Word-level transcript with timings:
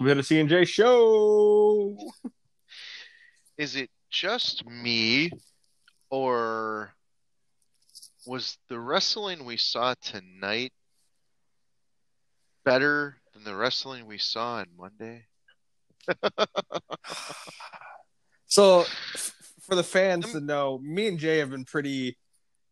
welcome 0.00 0.08
to 0.08 0.14
the 0.14 0.22
C 0.22 0.40
and 0.40 0.48
J 0.48 0.64
show. 0.64 1.94
Is 3.58 3.76
it 3.76 3.90
just 4.08 4.66
me, 4.66 5.30
or 6.08 6.94
was 8.26 8.56
the 8.70 8.80
wrestling 8.80 9.44
we 9.44 9.58
saw 9.58 9.94
tonight 10.00 10.72
better 12.64 13.16
than 13.34 13.44
the 13.44 13.54
wrestling 13.54 14.06
we 14.06 14.16
saw 14.16 14.54
on 14.56 14.66
Monday? 14.78 15.26
So, 18.46 18.80
f- 18.80 19.32
for 19.60 19.76
the 19.76 19.84
fans 19.84 20.32
to 20.32 20.40
know, 20.40 20.80
me 20.82 21.06
and 21.06 21.20
Jay 21.20 21.38
have 21.38 21.50
been 21.50 21.64
pretty, 21.64 22.18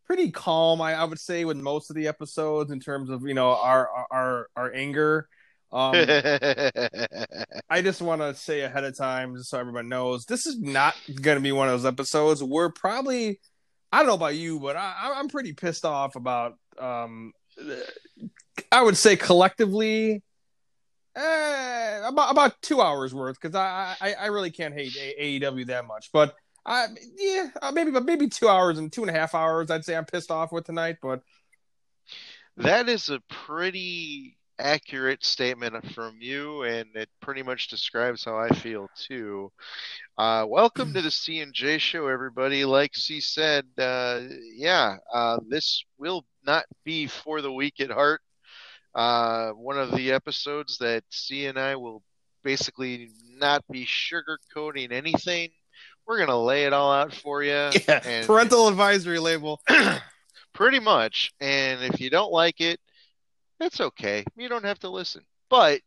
pretty 0.05 0.33
calm. 0.33 0.81
I, 0.81 0.95
I 0.95 1.05
would 1.05 1.21
say 1.21 1.45
with 1.45 1.57
most 1.57 1.89
of 1.89 1.95
the 1.95 2.09
episodes 2.09 2.73
in 2.73 2.81
terms 2.81 3.11
of 3.11 3.23
you 3.23 3.35
know 3.35 3.51
our 3.51 3.89
our 4.11 4.49
our 4.57 4.75
anger. 4.75 5.29
Um, 5.71 5.95
I 7.69 7.83
just 7.83 8.01
want 8.01 8.23
to 8.23 8.35
say 8.35 8.63
ahead 8.63 8.85
of 8.85 8.97
time, 8.97 9.37
just 9.37 9.51
so 9.51 9.59
everyone 9.59 9.89
knows, 9.89 10.25
this 10.25 10.47
is 10.47 10.59
not 10.59 10.95
going 11.21 11.37
to 11.37 11.43
be 11.43 11.53
one 11.53 11.69
of 11.69 11.75
those 11.75 11.87
episodes. 11.87 12.43
We're 12.43 12.71
probably, 12.71 13.39
I 13.93 13.99
don't 13.99 14.07
know 14.07 14.15
about 14.15 14.35
you, 14.35 14.61
but 14.61 14.77
I, 14.77 15.13
I'm 15.17 15.29
pretty 15.29 15.53
pissed 15.53 15.85
off 15.85 16.17
about. 16.17 16.55
Um, 16.79 17.33
I 18.73 18.83
would 18.83 18.97
say 18.97 19.17
collectively, 19.17 20.23
eh, 21.17 22.01
about 22.07 22.31
about 22.31 22.63
two 22.63 22.81
hours 22.81 23.15
worth 23.15 23.37
because 23.41 23.55
I, 23.55 23.97
I 24.01 24.15
I 24.15 24.27
really 24.27 24.51
can't 24.51 24.75
hate 24.75 24.97
A- 24.97 25.41
AEW 25.41 25.67
that 25.67 25.87
much, 25.87 26.11
but 26.13 26.35
I 26.65 26.87
yeah 27.17 27.51
uh, 27.61 27.73
maybe 27.73 27.91
but 27.91 28.05
maybe 28.05 28.29
two 28.29 28.49
hours 28.49 28.79
and 28.79 28.93
two 28.93 29.03
and 29.03 29.11
a 29.11 29.19
half 29.19 29.35
hours. 29.35 29.71
I'd 29.71 29.85
say 29.85 29.97
I'm 29.97 30.05
pissed 30.05 30.31
off 30.31 30.53
with 30.53 30.67
tonight, 30.67 30.99
but 31.03 31.23
that 32.57 32.89
is 32.89 33.09
a 33.09 33.21
pretty 33.29 34.38
accurate 34.59 35.25
statement 35.25 35.93
from 35.93 36.17
you, 36.21 36.63
and 36.63 36.87
it 36.95 37.09
pretty 37.21 37.43
much 37.43 37.69
describes 37.69 38.25
how 38.25 38.37
I 38.37 38.49
feel 38.49 38.89
too. 38.97 39.51
Uh, 40.17 40.45
welcome 40.49 40.93
to 40.95 41.03
the 41.03 41.11
C 41.11 41.41
and 41.41 41.53
J 41.55 41.79
show, 41.79 42.07
everybody. 42.09 42.65
Like 42.65 42.95
C 42.95 43.21
said, 43.21 43.67
uh, 43.79 44.21
yeah, 44.55 44.97
uh, 45.13 45.39
this 45.49 45.85
will 45.99 46.25
not 46.45 46.65
be 46.85 47.07
for 47.07 47.41
the 47.41 47.53
weak 47.53 47.81
at 47.81 47.91
heart. 47.91 48.21
Uh, 48.95 49.51
one 49.51 49.79
of 49.79 49.95
the 49.95 50.13
episodes 50.13 50.79
that 50.79 51.05
C 51.11 51.47
and 51.47 51.59
I 51.59 51.77
will 51.77 52.03
basically 52.43 53.11
not 53.37 53.65
be 53.71 53.87
sugarcoating 53.87 54.93
anything. 54.93 55.51
We're 56.07 56.19
gonna 56.19 56.43
lay 56.43 56.65
it 56.65 56.73
all 56.73 56.93
out 56.93 57.15
for 57.15 57.43
you. 57.43 57.51
yeah, 57.51 58.01
and 58.05 58.27
parental 58.27 58.69
advisory 58.69 59.19
label. 59.19 59.61
pretty 60.59 60.81
much. 60.81 61.33
And 61.41 61.85
if 61.85 62.01
you 62.01 62.11
don't 62.11 62.33
like 62.33 62.61
it, 62.61 62.81
that's 63.59 63.81
okay. 63.81 64.25
You 64.37 64.49
don't 64.49 64.65
have 64.65 64.79
to 64.81 64.89
listen. 64.91 65.23
But 65.51 65.81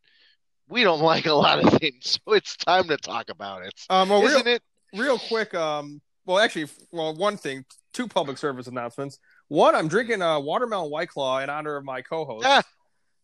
we 0.69 0.83
don't 0.83 1.02
like 1.02 1.25
a 1.25 1.33
lot 1.33 1.64
of 1.64 1.73
things, 1.80 2.19
so 2.25 2.33
it's 2.33 2.55
time 2.58 2.88
to 2.89 2.97
talk 2.97 3.30
about 3.30 3.64
it, 3.64 3.73
Um, 3.89 4.09
well, 4.09 4.22
real, 4.22 4.30
isn't 4.30 4.47
it? 4.47 4.61
real 4.94 5.19
quick. 5.19 5.53
Um, 5.53 6.02
well, 6.25 6.39
actually, 6.39 6.67
well, 6.92 7.16
one 7.16 7.38
thing, 7.38 7.66
two 7.94 8.08
public 8.08 8.38
service 8.38 8.67
announcements. 8.67 9.19
One, 9.47 9.75
I'm 9.75 9.88
drinking 9.88 10.22
a 10.22 10.39
watermelon 10.39 10.89
white 10.92 11.09
claw 11.09 11.39
in 11.39 11.49
honor 11.49 11.75
of 11.75 11.83
my 11.83 12.02
co-host. 12.02 12.45
Ah, 12.45 12.64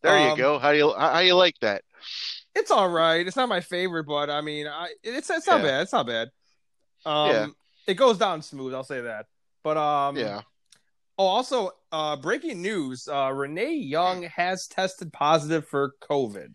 there 0.02 0.18
you 0.20 0.32
Um, 0.32 0.38
go. 0.38 0.60
How 0.60 0.72
do 0.72 0.78
you 0.78 0.94
how 0.94 1.20
you 1.20 1.36
like 1.36 1.56
that? 1.62 1.84
It's 2.56 2.72
all 2.72 2.90
right. 2.90 3.26
It's 3.26 3.36
not 3.38 3.50
my 3.50 3.62
favorite, 3.62 4.06
but 4.06 4.30
I 4.30 4.42
mean, 4.42 4.68
I 4.68 4.90
it's 5.04 5.30
it's 5.30 5.48
not 5.48 5.58
Yeah. 5.58 5.68
bad. 5.68 5.82
It's 5.84 5.94
not 5.94 6.08
bad. 6.08 6.30
Um, 7.06 7.30
Yeah. 7.32 7.48
it 7.88 7.94
goes 7.96 8.18
down 8.18 8.42
smooth. 8.42 8.74
I'll 8.74 8.84
say 8.84 9.02
that. 9.02 9.28
But 9.64 9.78
um, 9.78 10.16
yeah. 10.18 10.42
Oh, 11.18 11.26
also, 11.26 11.72
uh, 11.92 12.16
breaking 12.16 12.62
news: 12.62 13.08
uh, 13.08 13.32
Renee 13.34 13.76
Young 13.76 14.24
has 14.24 14.68
tested 14.68 15.12
positive 15.12 15.68
for 15.68 15.94
COVID. 16.10 16.50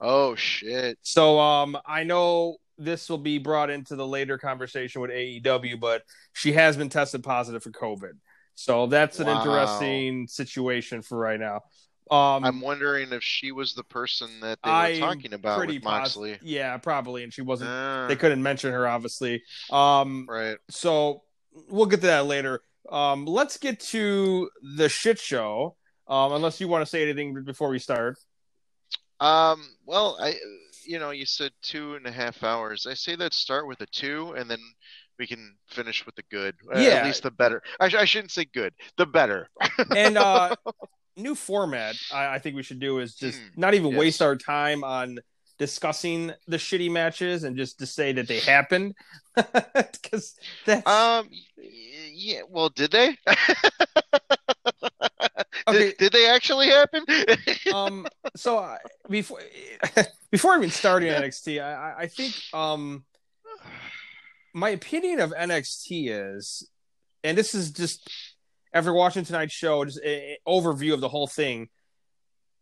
Oh 0.00 0.34
shit. 0.34 0.98
So, 1.02 1.38
um, 1.38 1.78
I 1.86 2.02
know 2.04 2.56
this 2.78 3.08
will 3.08 3.18
be 3.18 3.38
brought 3.38 3.70
into 3.70 3.96
the 3.96 4.06
later 4.06 4.38
conversation 4.38 5.00
with 5.00 5.10
AEW, 5.10 5.76
but 5.80 6.02
she 6.34 6.52
has 6.52 6.76
been 6.76 6.88
tested 6.88 7.22
positive 7.22 7.62
for 7.62 7.70
COVID. 7.70 8.12
So 8.54 8.86
that's 8.86 9.20
an 9.20 9.26
Wow. 9.26 9.40
interesting 9.40 10.26
situation 10.28 11.02
for 11.02 11.18
right 11.18 11.40
now. 11.40 11.60
Um, 12.10 12.44
I'm 12.44 12.60
wondering 12.60 13.12
if 13.12 13.22
she 13.22 13.52
was 13.52 13.74
the 13.74 13.84
person 13.84 14.40
that 14.40 14.58
they 14.62 14.70
I'm 14.70 14.92
were 15.00 15.06
talking 15.08 15.32
about 15.32 15.58
pretty 15.58 15.74
with 15.74 15.84
Moxley. 15.84 16.30
positive. 16.32 16.48
Yeah, 16.48 16.76
probably, 16.78 17.24
and 17.24 17.32
she 17.32 17.42
wasn't. 17.42 17.70
Ah, 17.70 18.06
They 18.08 18.16
couldn't 18.16 18.42
mention 18.42 18.72
her, 18.72 18.86
obviously. 18.86 19.42
Um, 19.70 20.26
right. 20.28 20.56
so 20.70 21.22
we'll 21.68 21.86
get 21.86 22.00
to 22.02 22.06
that 22.08 22.26
later. 22.26 22.60
Um, 22.90 23.24
let's 23.26 23.56
get 23.56 23.80
to 23.80 24.48
the 24.76 24.88
shit 24.88 25.18
show. 25.18 25.76
Um, 26.08 26.32
unless 26.32 26.60
you 26.60 26.68
want 26.68 26.82
to 26.82 26.86
say 26.86 27.02
anything 27.02 27.42
before 27.44 27.68
we 27.68 27.78
start. 27.78 28.16
Um. 29.18 29.62
Well, 29.86 30.18
I, 30.20 30.34
you 30.84 30.98
know, 30.98 31.10
you 31.10 31.26
said 31.26 31.50
two 31.62 31.94
and 31.94 32.06
a 32.06 32.12
half 32.12 32.42
hours. 32.44 32.86
I 32.88 32.94
say 32.94 33.16
let's 33.16 33.36
start 33.36 33.66
with 33.66 33.80
a 33.80 33.86
two, 33.86 34.34
and 34.36 34.48
then 34.50 34.58
we 35.18 35.26
can 35.26 35.56
finish 35.68 36.04
with 36.04 36.14
the 36.16 36.22
good. 36.30 36.54
Uh, 36.74 36.78
Yeah. 36.78 36.88
At 36.90 37.06
least 37.06 37.22
the 37.22 37.30
better. 37.30 37.62
I, 37.80 37.88
sh- 37.88 37.94
I 37.94 38.04
shouldn't 38.04 38.30
say 38.32 38.44
good. 38.44 38.74
The 38.98 39.06
better. 39.06 39.48
And 39.96 40.18
uh, 40.18 40.54
new 41.16 41.34
format, 41.34 41.96
I, 42.12 42.34
I 42.34 42.38
think 42.38 42.54
we 42.56 42.62
should 42.62 42.78
do 42.80 42.98
is 42.98 43.14
just 43.14 43.38
Hmm, 43.38 43.60
not 43.60 43.72
even 43.74 43.92
yes. 43.92 43.98
waste 43.98 44.22
our 44.22 44.36
time 44.36 44.84
on 44.84 45.18
discussing 45.58 46.32
the 46.48 46.56
shitty 46.56 46.90
matches 46.90 47.44
and 47.44 47.56
just 47.56 47.78
to 47.78 47.86
say 47.86 48.12
that 48.12 48.28
they 48.28 48.40
happened 48.40 48.94
because 49.34 50.34
that's 50.64 50.86
Um. 50.86 51.28
Yeah. 52.12 52.40
Well, 52.48 52.68
did 52.70 52.90
they? 52.92 53.16
Okay. 55.68 55.78
did, 55.78 55.96
did 55.96 56.12
they 56.12 56.28
actually 56.28 56.68
happen? 56.68 57.04
um 57.74 58.06
so 58.36 58.58
uh, 58.58 58.76
before 59.10 59.40
before 60.30 60.56
even 60.56 60.70
starting 60.70 61.08
NXT 61.10 61.60
I, 61.60 61.72
I- 61.72 61.94
I 62.02 62.06
think 62.06 62.34
um 62.52 63.04
my 64.54 64.68
opinion 64.70 65.18
of 65.18 65.32
NXT 65.32 66.08
is 66.36 66.68
and 67.24 67.36
this 67.36 67.52
is 67.54 67.72
just 67.72 68.08
after 68.72 68.92
watching 68.92 69.24
tonight's 69.24 69.54
show 69.54 69.84
just 69.84 69.98
an 70.04 70.36
overview 70.46 70.94
of 70.94 71.00
the 71.00 71.08
whole 71.08 71.26
thing 71.26 71.68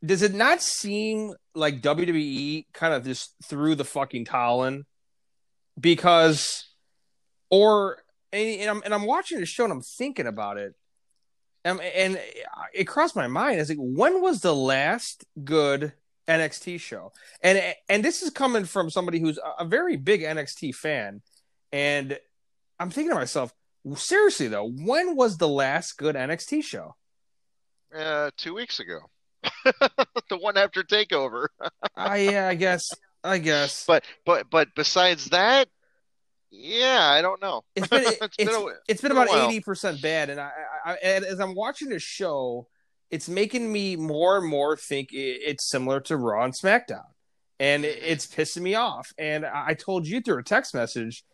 does 0.04 0.22
it 0.22 0.34
not 0.34 0.62
seem 0.62 1.34
like 1.54 1.80
WWE 1.80 2.66
kind 2.72 2.94
of 2.94 3.04
just 3.04 3.34
threw 3.44 3.74
the 3.74 3.84
fucking 3.84 4.24
towel 4.24 4.64
in 4.64 4.84
because 5.78 6.68
or 7.50 7.98
and, 8.32 8.60
and 8.60 8.70
I'm 8.70 8.82
and 8.84 8.94
I'm 8.94 9.06
watching 9.06 9.40
the 9.40 9.46
show 9.46 9.64
and 9.64 9.72
I'm 9.72 9.82
thinking 9.82 10.26
about 10.26 10.58
it 10.58 10.74
um, 11.64 11.80
and 11.80 12.20
it 12.74 12.84
crossed 12.84 13.16
my 13.16 13.26
mind. 13.26 13.56
I 13.56 13.60
was 13.60 13.70
like, 13.70 13.78
when 13.80 14.20
was 14.20 14.40
the 14.40 14.54
last 14.54 15.24
good 15.42 15.94
NXT 16.28 16.80
show? 16.80 17.12
And 17.42 17.74
and 17.88 18.04
this 18.04 18.22
is 18.22 18.30
coming 18.30 18.64
from 18.64 18.90
somebody 18.90 19.18
who's 19.18 19.38
a 19.58 19.64
very 19.64 19.96
big 19.96 20.22
NXT 20.22 20.74
fan, 20.74 21.22
and 21.72 22.18
I'm 22.78 22.90
thinking 22.90 23.12
to 23.12 23.16
myself, 23.16 23.54
seriously 23.94 24.48
though, 24.48 24.68
when 24.68 25.16
was 25.16 25.38
the 25.38 25.48
last 25.48 25.96
good 25.96 26.16
NXT 26.16 26.64
show? 26.64 26.94
uh, 27.94 28.30
two 28.36 28.54
weeks 28.54 28.80
ago. 28.80 29.00
the 30.28 30.38
one 30.38 30.56
after 30.56 30.82
Takeover. 30.82 31.46
I 31.96 32.26
uh, 32.26 32.30
yeah, 32.30 32.48
I 32.48 32.54
guess, 32.54 32.88
I 33.22 33.38
guess. 33.38 33.84
But 33.86 34.04
but 34.24 34.50
but 34.50 34.68
besides 34.74 35.26
that, 35.26 35.68
yeah, 36.50 37.10
I 37.10 37.22
don't 37.22 37.40
know. 37.42 37.62
It's 37.74 37.88
been 37.88 38.02
it, 38.06 38.18
It's 38.20 38.36
it's, 38.38 38.50
been 38.50 38.62
a- 38.62 38.74
it's 38.88 39.00
been 39.00 39.12
about 39.12 39.28
eighty 39.30 39.60
percent 39.60 40.00
bad, 40.02 40.30
and 40.30 40.40
I, 40.40 40.50
I, 40.84 40.96
as 40.96 41.40
I'm 41.40 41.54
watching 41.54 41.88
the 41.88 41.98
show, 41.98 42.68
it's 43.10 43.28
making 43.28 43.72
me 43.72 43.96
more 43.96 44.38
and 44.38 44.48
more 44.48 44.76
think 44.76 45.08
it's 45.12 45.70
similar 45.70 46.00
to 46.02 46.16
Raw 46.16 46.44
and 46.44 46.54
SmackDown, 46.54 47.04
and 47.58 47.84
it's 47.84 48.26
pissing 48.26 48.62
me 48.62 48.74
off. 48.74 49.12
And 49.18 49.44
I 49.44 49.74
told 49.74 50.06
you 50.06 50.20
through 50.20 50.38
a 50.38 50.42
text 50.42 50.74
message, 50.74 51.24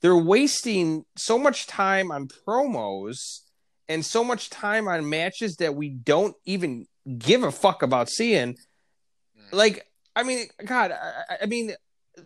they're 0.00 0.16
wasting 0.16 1.04
so 1.16 1.38
much 1.38 1.66
time 1.66 2.10
on 2.10 2.28
promos 2.28 3.40
and 3.88 4.04
so 4.04 4.22
much 4.22 4.50
time 4.50 4.86
on 4.88 5.08
matches 5.08 5.56
that 5.56 5.74
we 5.74 5.90
don't 5.90 6.36
even 6.44 6.86
give 7.18 7.42
a 7.42 7.50
fuck 7.52 7.82
about 7.82 8.08
seeing. 8.08 8.54
Mm. 8.54 9.52
Like, 9.52 9.86
I 10.16 10.22
mean, 10.22 10.46
God, 10.64 10.92
I, 10.92 11.38
I- 11.42 11.46
mean, 11.46 11.72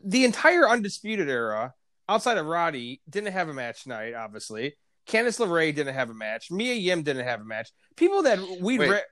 the 0.05 0.25
entire 0.25 0.69
Undisputed 0.69 1.29
era 1.29 1.75
outside 2.09 2.39
of 2.39 2.47
Roddy 2.47 3.01
didn't 3.09 3.33
have 3.33 3.49
a 3.49 3.55
match 3.55 3.85
tonight, 3.85 4.15
obviously. 4.15 4.77
Candice 5.07 5.39
LeRae 5.39 5.75
didn't 5.75 5.95
have 5.95 6.11
a 6.11 6.15
match. 6.15 6.51
Mia 6.51 6.75
Yim 6.75 7.03
didn't 7.03 7.27
have 7.27 7.41
a 7.41 7.45
match. 7.45 7.69
People 7.97 8.23
that 8.23 8.39
we 8.61 8.79
Wait. 8.79 8.89
re- 8.91 9.03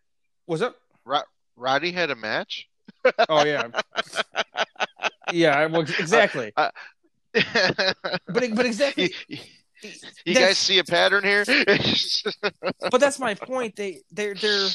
was 0.47 0.62
up. 0.62 0.75
Ro- 1.05 1.20
Roddy 1.56 1.93
had 1.93 2.11
a 2.11 2.17
match. 2.17 2.67
Oh 3.29 3.44
yeah, 3.44 3.69
yeah. 5.32 5.67
Well, 5.67 5.82
exactly. 5.82 6.53
but 6.56 6.73
But 7.35 8.55
but 8.55 8.67
exactly. 8.67 9.12
you, 9.29 9.38
you 10.25 10.35
That's- 10.35 10.49
guys 10.49 10.58
see 10.58 10.79
a 10.79 10.85
pattern 10.85 11.25
here? 11.25 11.44
But 12.91 13.00
that's 13.00 13.19
my 13.19 13.35
point. 13.35 13.76
They 13.76 14.03
they're 14.11 14.35
they're 14.35 14.69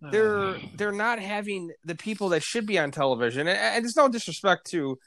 they're 0.00 0.56
they're 0.76 0.92
not 0.92 1.18
having 1.18 1.70
the 1.84 1.94
people 1.94 2.30
that 2.30 2.42
should 2.42 2.66
be 2.66 2.78
on 2.78 2.90
television, 2.90 3.46
and, 3.48 3.58
and 3.58 3.84
there's 3.84 3.96
no 3.96 4.08
disrespect 4.08 4.70
to 4.70 4.98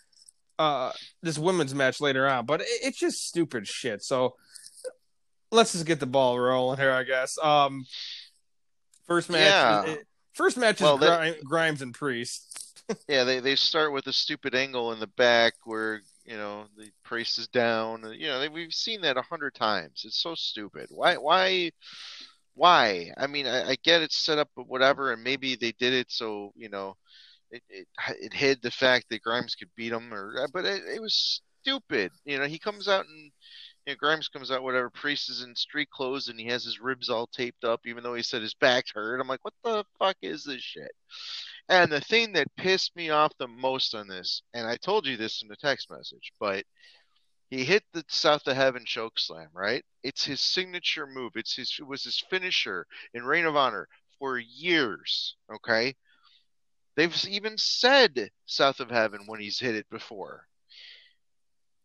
uh 0.59 0.91
this 1.21 1.37
women's 1.39 1.73
match 1.73 1.99
later 1.99 2.27
on, 2.27 2.45
but 2.45 2.61
it, 2.61 2.67
it's 2.83 2.99
just 2.99 3.27
stupid 3.27 3.67
shit. 3.67 4.03
So 4.03 4.35
let's 5.51 5.71
just 5.73 5.85
get 5.85 5.99
the 5.99 6.05
ball 6.05 6.39
rolling 6.39 6.77
here, 6.79 6.91
I 6.91 7.03
guess. 7.03 7.37
Um, 7.41 7.85
first 9.07 9.29
match, 9.29 9.39
Yeah. 9.41 9.83
it- 9.93 10.07
first 10.33 10.57
match 10.57 10.75
is 10.75 10.81
Well, 10.81 10.97
that- 10.97 11.19
Gri- 11.35 11.41
Grimes 11.43 11.81
and 11.81 11.93
Priest. 11.93 12.49
yeah, 13.07 13.23
they 13.23 13.39
they 13.39 13.55
start 13.55 13.93
with 13.93 14.07
a 14.07 14.13
stupid 14.13 14.53
angle 14.55 14.91
in 14.91 14.99
the 14.99 15.07
back 15.07 15.53
where 15.63 16.01
you 16.25 16.35
know 16.37 16.65
the 16.77 16.89
priest 17.03 17.37
is 17.39 17.47
down. 17.47 18.03
You 18.17 18.27
know, 18.27 18.39
they, 18.39 18.49
we've 18.49 18.73
seen 18.73 19.01
that 19.01 19.15
a 19.17 19.21
hundred 19.21 19.53
times. 19.55 20.03
It's 20.05 20.21
so 20.21 20.35
stupid. 20.35 20.87
Why 20.89 21.15
why 21.15 21.71
why? 22.55 23.11
I 23.17 23.27
mean, 23.27 23.47
I, 23.47 23.71
I 23.71 23.75
get 23.83 24.01
it's 24.01 24.17
set 24.17 24.37
up, 24.37 24.49
but 24.55 24.67
whatever, 24.67 25.11
and 25.11 25.23
maybe 25.23 25.55
they 25.55 25.73
did 25.73 25.93
it 25.93 26.11
so 26.11 26.53
you 26.55 26.69
know 26.69 26.95
it 27.51 27.63
it, 27.69 27.87
it 28.19 28.33
hid 28.33 28.61
the 28.61 28.71
fact 28.71 29.05
that 29.09 29.21
Grimes 29.21 29.55
could 29.55 29.69
beat 29.75 29.93
him, 29.93 30.13
or 30.13 30.43
uh, 30.43 30.47
but 30.53 30.65
it, 30.65 30.83
it 30.95 31.01
was 31.01 31.41
stupid. 31.61 32.11
You 32.25 32.39
know, 32.39 32.45
he 32.45 32.59
comes 32.59 32.87
out 32.87 33.05
and 33.05 33.31
you 33.85 33.93
know, 33.93 33.97
Grimes 33.97 34.29
comes 34.29 34.51
out, 34.51 34.63
whatever. 34.63 34.89
Priest 34.89 35.29
is 35.29 35.43
in 35.43 35.55
street 35.55 35.89
clothes 35.89 36.29
and 36.29 36.39
he 36.39 36.47
has 36.47 36.63
his 36.63 36.79
ribs 36.79 37.09
all 37.09 37.27
taped 37.27 37.63
up, 37.63 37.81
even 37.85 38.03
though 38.03 38.13
he 38.13 38.23
said 38.23 38.41
his 38.41 38.53
back's 38.53 38.91
hurt. 38.91 39.19
I'm 39.19 39.27
like, 39.27 39.43
what 39.43 39.53
the 39.63 39.83
fuck 39.99 40.17
is 40.21 40.43
this 40.43 40.61
shit? 40.61 40.91
And 41.69 41.91
the 41.91 42.01
thing 42.01 42.33
that 42.33 42.55
pissed 42.57 42.95
me 42.95 43.09
off 43.09 43.31
the 43.39 43.47
most 43.47 43.95
on 43.95 44.07
this, 44.07 44.41
and 44.53 44.67
I 44.67 44.77
told 44.77 45.05
you 45.05 45.17
this 45.17 45.41
in 45.41 45.47
the 45.47 45.55
text 45.55 45.89
message, 45.89 46.31
but 46.39 46.65
he 47.53 47.63
hit 47.63 47.83
the 47.93 48.03
South 48.07 48.47
of 48.47 48.55
Heaven 48.55 48.83
choke 48.83 49.19
slam, 49.19 49.49
right? 49.53 49.85
It's 50.01 50.25
his 50.25 50.41
signature 50.41 51.05
move. 51.05 51.33
It's 51.35 51.55
his 51.55 51.75
it 51.79 51.85
was 51.85 52.03
his 52.03 52.19
finisher 52.19 52.87
in 53.13 53.23
Ring 53.23 53.45
of 53.45 53.55
Honor 53.55 53.87
for 54.17 54.39
years. 54.39 55.35
Okay. 55.53 55.95
They've 56.95 57.15
even 57.27 57.59
said 57.59 58.31
South 58.47 58.79
of 58.79 58.89
Heaven 58.89 59.27
when 59.27 59.39
he's 59.39 59.59
hit 59.59 59.75
it 59.75 59.87
before. 59.91 60.47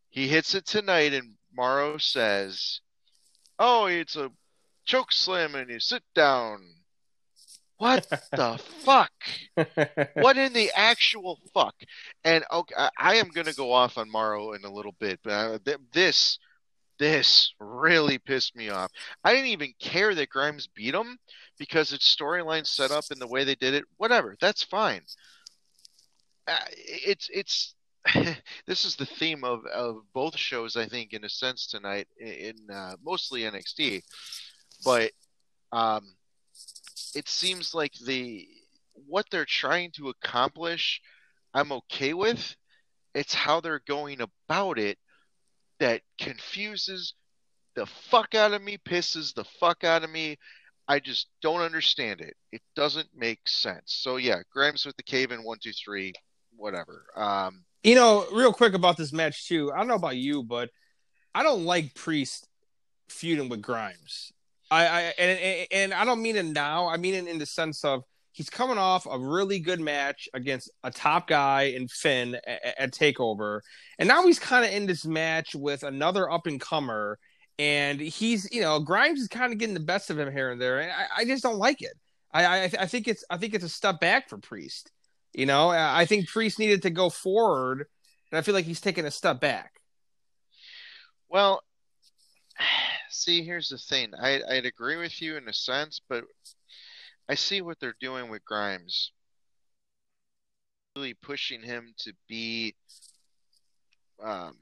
He 0.08 0.26
hits 0.26 0.54
it 0.54 0.64
tonight, 0.64 1.12
and 1.12 1.34
Mauro 1.52 1.98
says, 1.98 2.80
"Oh, 3.58 3.86
it's 3.86 4.16
a 4.16 4.32
choke 4.86 5.12
slam, 5.12 5.54
and 5.54 5.68
you 5.70 5.80
sit 5.80 6.02
down." 6.14 6.84
What 7.78 8.08
the 8.32 8.60
fuck? 8.80 9.12
what 10.14 10.36
in 10.36 10.52
the 10.52 10.70
actual 10.74 11.38
fuck? 11.54 11.74
And 12.24 12.44
okay, 12.52 12.74
I 12.98 13.16
am 13.16 13.28
going 13.28 13.46
to 13.46 13.54
go 13.54 13.72
off 13.72 13.98
on 13.98 14.10
Mauro 14.10 14.52
in 14.52 14.64
a 14.64 14.72
little 14.72 14.94
bit, 14.98 15.20
but 15.22 15.32
uh, 15.32 15.58
th- 15.64 15.78
this 15.92 16.38
this 16.98 17.54
really 17.60 18.18
pissed 18.18 18.56
me 18.56 18.70
off. 18.70 18.90
I 19.22 19.32
didn't 19.32 19.50
even 19.50 19.72
care 19.78 20.14
that 20.14 20.28
Grimes 20.28 20.66
beat 20.66 20.94
him 20.94 21.16
because 21.56 21.92
it's 21.92 22.14
storyline 22.14 22.66
set 22.66 22.90
up 22.90 23.04
in 23.12 23.20
the 23.20 23.28
way 23.28 23.44
they 23.44 23.54
did 23.54 23.74
it. 23.74 23.84
Whatever, 23.96 24.36
that's 24.40 24.64
fine. 24.64 25.02
Uh, 26.48 26.56
it's 26.68 27.30
it's 27.32 27.74
this 28.66 28.84
is 28.84 28.96
the 28.96 29.06
theme 29.06 29.44
of, 29.44 29.64
of 29.66 29.98
both 30.12 30.36
shows, 30.36 30.76
I 30.76 30.86
think, 30.86 31.12
in 31.12 31.24
a 31.24 31.28
sense 31.28 31.66
tonight, 31.66 32.08
in 32.18 32.56
uh, 32.72 32.96
mostly 33.04 33.42
NXT, 33.42 34.02
but 34.84 35.12
um, 35.72 36.14
it 37.14 37.28
seems 37.28 37.74
like 37.74 37.94
the 38.04 38.46
what 39.06 39.26
they're 39.30 39.44
trying 39.44 39.90
to 39.92 40.08
accomplish, 40.08 41.00
I'm 41.54 41.72
okay 41.72 42.14
with. 42.14 42.56
It's 43.14 43.34
how 43.34 43.60
they're 43.60 43.82
going 43.86 44.20
about 44.20 44.78
it 44.78 44.98
that 45.80 46.02
confuses 46.18 47.14
the 47.74 47.86
fuck 47.86 48.34
out 48.34 48.52
of 48.52 48.62
me, 48.62 48.78
pisses 48.78 49.34
the 49.34 49.44
fuck 49.44 49.84
out 49.84 50.04
of 50.04 50.10
me. 50.10 50.36
I 50.88 50.98
just 50.98 51.28
don't 51.42 51.60
understand 51.60 52.20
it. 52.20 52.34
It 52.50 52.62
doesn't 52.74 53.08
make 53.14 53.46
sense. 53.46 53.84
So 53.86 54.16
yeah, 54.16 54.42
Grimes 54.52 54.84
with 54.86 54.96
the 54.96 55.02
cave 55.02 55.32
in 55.32 55.44
one, 55.44 55.58
two, 55.62 55.72
three, 55.72 56.14
whatever. 56.56 57.04
Um, 57.14 57.64
you 57.82 57.94
know, 57.94 58.26
real 58.32 58.52
quick 58.52 58.74
about 58.74 58.96
this 58.96 59.12
match 59.12 59.46
too. 59.46 59.70
I 59.72 59.78
don't 59.78 59.88
know 59.88 59.94
about 59.94 60.16
you, 60.16 60.42
but 60.42 60.70
I 61.34 61.42
don't 61.42 61.64
like 61.64 61.94
Priest 61.94 62.48
feuding 63.08 63.48
with 63.48 63.62
Grimes. 63.62 64.32
I, 64.70 64.86
I 64.86 65.00
and, 65.18 65.66
and 65.70 65.94
I 65.94 66.04
don't 66.04 66.22
mean 66.22 66.36
it 66.36 66.46
now. 66.46 66.88
I 66.88 66.96
mean 66.96 67.14
it 67.14 67.26
in 67.26 67.38
the 67.38 67.46
sense 67.46 67.84
of 67.84 68.04
he's 68.32 68.50
coming 68.50 68.78
off 68.78 69.06
a 69.10 69.18
really 69.18 69.58
good 69.58 69.80
match 69.80 70.28
against 70.34 70.70
a 70.84 70.90
top 70.90 71.28
guy 71.28 71.62
in 71.62 71.88
Finn 71.88 72.36
at, 72.46 72.78
at 72.78 72.92
Takeover, 72.92 73.60
and 73.98 74.08
now 74.08 74.26
he's 74.26 74.38
kind 74.38 74.64
of 74.64 74.72
in 74.72 74.86
this 74.86 75.04
match 75.04 75.54
with 75.54 75.82
another 75.82 76.30
up 76.30 76.46
and 76.46 76.60
comer, 76.60 77.18
and 77.58 78.00
he's 78.00 78.48
you 78.52 78.60
know 78.60 78.80
Grimes 78.80 79.20
is 79.20 79.28
kind 79.28 79.52
of 79.52 79.58
getting 79.58 79.74
the 79.74 79.80
best 79.80 80.10
of 80.10 80.18
him 80.18 80.32
here 80.32 80.50
and 80.50 80.60
there, 80.60 80.80
and 80.80 80.92
I, 80.92 81.22
I 81.22 81.24
just 81.24 81.42
don't 81.42 81.58
like 81.58 81.82
it. 81.82 81.94
I, 82.32 82.44
I 82.44 82.70
I 82.80 82.86
think 82.86 83.08
it's 83.08 83.24
I 83.30 83.36
think 83.38 83.54
it's 83.54 83.64
a 83.64 83.68
step 83.68 84.00
back 84.00 84.28
for 84.28 84.38
Priest. 84.38 84.90
You 85.34 85.46
know, 85.46 85.68
I 85.68 86.04
think 86.06 86.28
Priest 86.28 86.58
needed 86.58 86.82
to 86.82 86.90
go 86.90 87.10
forward, 87.10 87.86
and 88.30 88.38
I 88.38 88.42
feel 88.42 88.54
like 88.54 88.64
he's 88.64 88.80
taking 88.80 89.04
a 89.04 89.10
step 89.10 89.40
back. 89.40 89.72
Well, 91.28 91.62
see, 93.10 93.42
here's 93.42 93.68
the 93.68 93.78
thing. 93.78 94.12
I, 94.20 94.40
I'd 94.48 94.66
agree 94.66 94.96
with 94.96 95.20
you 95.20 95.36
in 95.36 95.48
a 95.48 95.52
sense, 95.52 96.00
but 96.08 96.24
I 97.28 97.34
see 97.34 97.60
what 97.60 97.78
they're 97.80 97.96
doing 98.00 98.30
with 98.30 98.44
Grimes. 98.44 99.12
Really 100.96 101.14
pushing 101.14 101.62
him 101.62 101.94
to 101.98 102.12
be. 102.28 102.74
Um, 104.22 104.56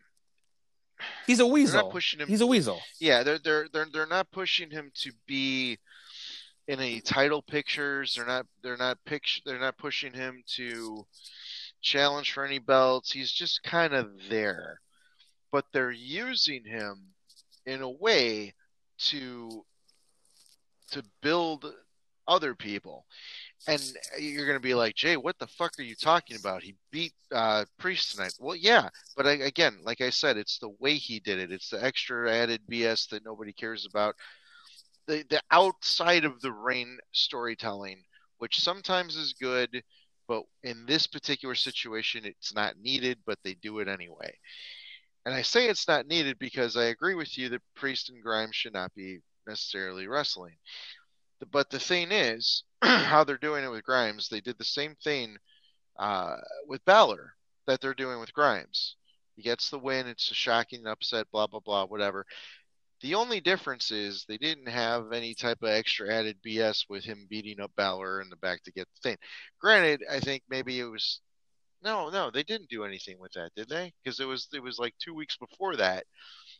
He's 1.26 1.40
a 1.40 1.46
weasel. 1.46 1.90
pushing 1.90 2.20
him, 2.20 2.28
He's 2.28 2.40
a 2.40 2.46
weasel. 2.46 2.81
Yeah, 3.00 3.22
they're 3.22 3.38
they're 3.38 3.69
they're 3.72 3.87
they're 3.93 4.06
not 4.06 4.31
pushing 4.32 4.70
him 4.70 4.90
to 5.02 5.12
be 5.26 5.78
in 6.69 6.81
any 6.81 7.00
title 7.00 7.43
pictures. 7.43 8.14
They're 8.14 8.26
not 8.26 8.46
they're 8.62 8.76
not 8.76 8.98
picture 9.04 9.40
they're 9.44 9.60
not 9.60 9.78
pushing 9.78 10.12
him 10.12 10.43
to 10.56 11.06
challenge 11.81 12.32
for 12.32 12.44
any 12.44 12.58
belts. 12.58 13.12
He's 13.12 13.31
just 13.31 13.62
kind 13.62 13.94
of 13.94 14.10
there. 14.28 14.81
But 15.52 15.66
they're 15.72 15.93
using 15.93 16.64
him 16.64 17.14
in 17.66 17.82
a 17.82 17.90
way 17.90 18.54
to 18.98 19.64
to 20.92 21.02
build 21.20 21.72
other 22.28 22.54
people. 22.54 23.04
And 23.68 23.82
you're 24.18 24.46
going 24.46 24.58
to 24.58 24.62
be 24.62 24.74
like, 24.74 24.94
Jay, 24.94 25.16
what 25.16 25.38
the 25.38 25.46
fuck 25.46 25.72
are 25.78 25.82
you 25.82 25.96
talking 25.96 26.36
about? 26.36 26.62
He 26.62 26.76
beat 26.92 27.12
uh, 27.32 27.64
Priest 27.78 28.14
tonight. 28.14 28.34
Well, 28.38 28.56
yeah, 28.56 28.88
but 29.16 29.26
I, 29.26 29.32
again, 29.32 29.78
like 29.82 30.00
I 30.00 30.10
said, 30.10 30.36
it's 30.36 30.58
the 30.58 30.74
way 30.78 30.94
he 30.94 31.18
did 31.20 31.38
it. 31.38 31.50
It's 31.50 31.70
the 31.70 31.82
extra 31.82 32.32
added 32.32 32.60
BS 32.70 33.08
that 33.10 33.24
nobody 33.24 33.52
cares 33.52 33.86
about. 33.86 34.14
The 35.06 35.24
the 35.30 35.40
outside 35.50 36.24
of 36.24 36.40
the 36.40 36.52
ring 36.52 36.98
storytelling, 37.12 38.02
which 38.38 38.60
sometimes 38.60 39.16
is 39.16 39.34
good, 39.40 39.82
but 40.28 40.42
in 40.62 40.84
this 40.86 41.06
particular 41.06 41.54
situation, 41.54 42.24
it's 42.24 42.54
not 42.54 42.78
needed. 42.80 43.19
But 43.24 43.38
they 43.42 43.54
do 43.54 43.78
it 43.78 43.88
anyway. 43.88 44.36
And 45.26 45.34
I 45.34 45.43
say 45.43 45.69
it's 45.69 45.88
not 45.88 46.06
needed 46.06 46.39
because 46.39 46.77
I 46.77 46.84
agree 46.84 47.17
with 47.17 47.36
you 47.36 47.48
that 47.48 47.60
Priest 47.74 48.10
and 48.10 48.22
Grimes 48.22 48.55
should 48.55 48.72
not 48.72 48.94
be 48.94 49.19
necessarily 49.44 50.06
wrestling. 50.06 50.55
But 51.50 51.69
the 51.69 51.81
thing 51.81 52.12
is, 52.12 52.62
how 52.82 53.24
they're 53.24 53.36
doing 53.36 53.65
it 53.65 53.69
with 53.69 53.82
Grimes, 53.84 54.29
they 54.29 54.41
did 54.41 54.56
the 54.56 54.65
same 54.65 54.94
thing 55.03 55.36
uh, 55.98 56.36
with 56.69 56.84
Balor 56.84 57.32
that 57.67 57.81
they're 57.81 57.93
doing 57.93 58.20
with 58.20 58.32
Grimes. 58.32 58.94
He 59.34 59.43
gets 59.43 59.69
the 59.69 59.81
win, 59.81 60.06
it's 60.06 60.31
a 60.31 60.34
shocking 60.34 60.86
upset, 60.86 61.27
blah, 61.32 61.48
blah, 61.48 61.60
blah, 61.60 61.86
whatever. 61.86 62.24
The 63.00 63.17
only 63.17 63.41
difference 63.41 63.91
is 63.91 64.24
they 64.29 64.39
didn't 64.39 64.69
have 64.69 65.12
any 65.12 65.34
type 65.34 65.58
of 65.62 65.70
extra 65.70 66.10
added 66.15 66.39
BS 66.46 66.84
with 66.89 67.05
him 67.05 67.27
beating 67.29 67.60
up 67.60 67.72
Balor 67.77 68.22
in 68.22 68.31
the 68.31 68.36
back 68.36 68.62
to 68.62 68.72
get 68.72 68.86
the 68.94 69.10
thing. 69.10 69.19
Granted, 69.60 70.03
I 70.08 70.20
think 70.20 70.44
maybe 70.48 70.79
it 70.79 70.84
was 70.84 71.20
no, 71.86 72.10
no, 72.10 72.31
they 72.32 72.43
didn't 72.43 72.69
do 72.69 72.84
anything 72.84 73.19
with 73.20 73.32
that, 73.32 73.55
did 73.55 73.69
they? 73.69 73.93
Because 74.02 74.19
it 74.19 74.26
was 74.26 74.48
it 74.52 74.62
was 74.62 74.78
like 74.78 74.94
two 74.98 75.14
weeks 75.14 75.36
before 75.36 75.76
that, 75.76 76.05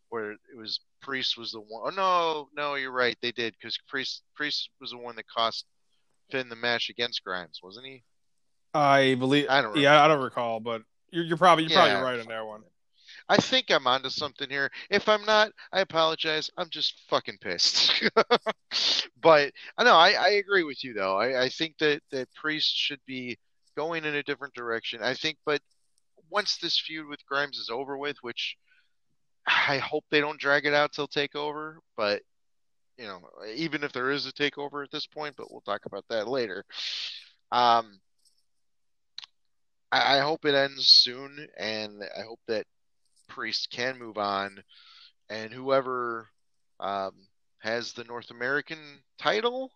where 0.09 0.31
it 0.31 0.57
was 0.57 0.81
Priest 1.03 1.37
was 1.37 1.51
the 1.51 1.61
one. 1.61 1.93
Oh 1.93 1.97
no, 1.97 2.49
no, 2.57 2.75
you're 2.77 2.93
right, 2.93 3.17
they 3.21 3.33
did 3.33 3.55
because 3.59 3.77
Priest 3.89 4.23
Priest 4.37 4.71
was 4.81 4.93
the 4.93 4.99
one 4.99 5.17
that 5.17 5.27
cost 5.29 5.67
Finn 6.31 6.49
the 6.49 6.57
match 6.57 6.91
against 6.91 7.25
Grimes, 7.25 7.59
wasn't 7.61 7.87
he? 7.87 8.05
I 8.73 9.17
believe. 9.17 9.47
I 9.51 9.63
don't. 9.63 9.77
Yeah, 9.77 10.03
I 10.03 10.07
don't 10.07 10.23
recall, 10.23 10.61
but 10.61 10.83
you're, 11.11 11.25
you're 11.25 11.37
probably 11.37 11.65
you're 11.65 11.73
yeah. 11.73 11.99
probably 11.99 12.05
right 12.05 12.21
on 12.21 12.29
that 12.29 12.47
one. 12.47 12.63
I 13.29 13.37
think 13.37 13.71
I'm 13.71 13.89
onto 13.89 14.11
something 14.11 14.49
here. 14.49 14.71
If 14.91 15.09
I'm 15.09 15.25
not, 15.25 15.51
I 15.73 15.81
apologize. 15.81 16.49
I'm 16.57 16.71
just 16.71 17.03
fucking 17.09 17.39
pissed. 17.41 18.09
but 19.21 19.53
I 19.77 19.85
know 19.85 19.95
I, 19.97 20.11
I 20.13 20.29
agree 20.31 20.63
with 20.63 20.85
you 20.85 20.95
though. 20.95 21.17
I, 21.17 21.45
I 21.45 21.49
think 21.49 21.79
that 21.79 22.03
that 22.13 22.33
Priest 22.35 22.77
should 22.77 23.01
be 23.07 23.37
going 23.77 24.05
in 24.05 24.15
a 24.15 24.23
different 24.23 24.55
direction. 24.55 25.03
I 25.03 25.15
think, 25.15 25.39
but 25.45 25.61
once 26.31 26.57
this 26.57 26.81
feud 26.81 27.07
with 27.07 27.25
Grimes 27.27 27.59
is 27.59 27.71
over 27.71 27.97
with, 27.97 28.17
which 28.23 28.57
I 29.47 29.79
hope 29.79 30.05
they 30.11 30.21
don't 30.21 30.41
drag 30.41 30.67
it 30.67 30.75
out 30.75 30.93
till 30.93 31.09
takeover, 31.09 31.77
but 31.97 32.23
you 32.99 33.05
know, 33.05 33.21
even 33.55 33.85
if 33.85 33.93
there 33.93 34.11
is 34.11 34.27
a 34.27 34.33
takeover 34.33 34.83
at 34.83 34.91
this 34.91 35.07
point, 35.07 35.35
but 35.37 35.51
we'll 35.51 35.61
talk 35.61 35.87
about 35.87 36.05
that 36.09 36.29
later. 36.29 36.65
Um, 37.53 38.01
I, 39.93 40.19
I 40.19 40.21
hope 40.21 40.45
it 40.45 40.55
ends 40.55 40.89
soon, 40.89 41.47
and 41.59 42.03
I 42.17 42.23
hope 42.23 42.41
that 42.49 42.67
Priest 43.29 43.71
can 43.71 43.99
move 43.99 44.19
on, 44.19 44.63
and 45.29 45.53
whoever 45.53 46.29
um, 46.81 47.13
has 47.59 47.93
the 47.93 48.05
North 48.05 48.31
American 48.31 48.79
title, 49.19 49.71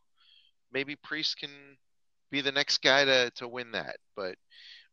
maybe 0.73 0.97
Priest 0.97 1.39
can 1.39 1.51
be 2.31 2.41
the 2.41 2.53
next 2.53 2.83
guy 2.83 3.05
to 3.05 3.31
to 3.37 3.49
win 3.49 3.73
that. 3.73 3.97
But 4.17 4.37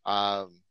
um, 0.05 0.61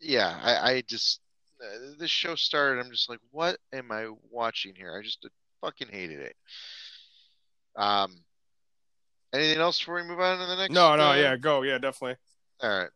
yeah, 0.00 0.38
I, 0.42 0.72
I 0.72 0.82
just 0.86 1.20
uh, 1.62 1.94
this 1.98 2.10
show 2.10 2.34
started. 2.34 2.80
I'm 2.80 2.90
just 2.90 3.08
like, 3.08 3.20
what 3.30 3.58
am 3.72 3.90
I 3.90 4.08
watching 4.30 4.74
here? 4.74 4.96
I 4.96 5.02
just 5.02 5.26
fucking 5.60 5.88
hated 5.90 6.20
it. 6.20 6.36
Um, 7.76 8.16
anything 9.32 9.58
else 9.58 9.78
before 9.78 9.96
we 9.96 10.04
move 10.04 10.20
on 10.20 10.38
to 10.38 10.46
the 10.46 10.56
next? 10.56 10.74
No, 10.74 10.96
no, 10.96 11.10
uh, 11.10 11.14
yeah, 11.14 11.36
go, 11.36 11.62
yeah, 11.62 11.78
definitely. 11.78 12.16
All 12.62 12.78
right. 12.78 12.90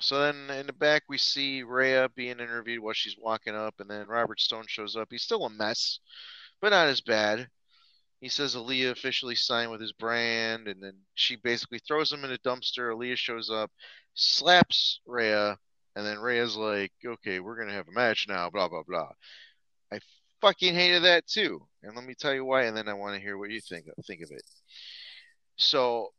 So 0.00 0.20
then 0.20 0.50
in 0.50 0.66
the 0.66 0.74
back 0.74 1.04
we 1.08 1.16
see 1.16 1.62
Rhea 1.62 2.10
being 2.14 2.38
interviewed 2.38 2.82
while 2.82 2.92
she's 2.92 3.16
walking 3.18 3.54
up, 3.54 3.74
and 3.78 3.88
then 3.88 4.06
Robert 4.06 4.40
Stone 4.40 4.64
shows 4.68 4.96
up. 4.96 5.08
He's 5.10 5.22
still 5.22 5.46
a 5.46 5.50
mess, 5.50 6.00
but 6.60 6.70
not 6.70 6.88
as 6.88 7.00
bad. 7.00 7.48
He 8.20 8.28
says 8.28 8.56
Aaliyah 8.56 8.92
officially 8.92 9.34
signed 9.34 9.70
with 9.70 9.80
his 9.80 9.92
brand, 9.92 10.68
and 10.68 10.82
then 10.82 10.94
she 11.14 11.36
basically 11.36 11.78
throws 11.80 12.12
him 12.12 12.24
in 12.24 12.32
a 12.32 12.38
dumpster. 12.38 12.92
Aaliyah 12.92 13.16
shows 13.16 13.50
up, 13.50 13.70
slaps 14.14 15.00
Rhea, 15.06 15.58
and 15.94 16.06
then 16.06 16.18
Rhea's 16.18 16.56
like, 16.56 16.92
"Okay, 17.04 17.40
we're 17.40 17.58
gonna 17.58 17.72
have 17.74 17.88
a 17.88 17.92
match 17.92 18.26
now." 18.28 18.50
Blah 18.50 18.68
blah 18.68 18.82
blah. 18.84 19.12
I 19.92 20.00
fucking 20.40 20.74
hated 20.74 21.04
that 21.04 21.26
too, 21.26 21.66
and 21.82 21.94
let 21.94 22.04
me 22.04 22.14
tell 22.14 22.34
you 22.34 22.44
why. 22.44 22.64
And 22.64 22.76
then 22.76 22.88
I 22.88 22.94
want 22.94 23.14
to 23.14 23.20
hear 23.20 23.38
what 23.38 23.50
you 23.50 23.60
think 23.60 23.86
think 24.06 24.22
of 24.22 24.30
it. 24.30 24.42
So 25.56 26.12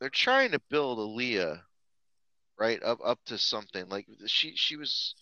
they're 0.00 0.10
trying 0.10 0.52
to 0.52 0.60
build 0.70 0.98
Aaliyah 0.98 1.62
right 2.58 2.82
up 2.82 3.00
up 3.04 3.18
to 3.26 3.38
something 3.38 3.88
like 3.88 4.06
she 4.26 4.56
she 4.56 4.76
was 4.76 5.14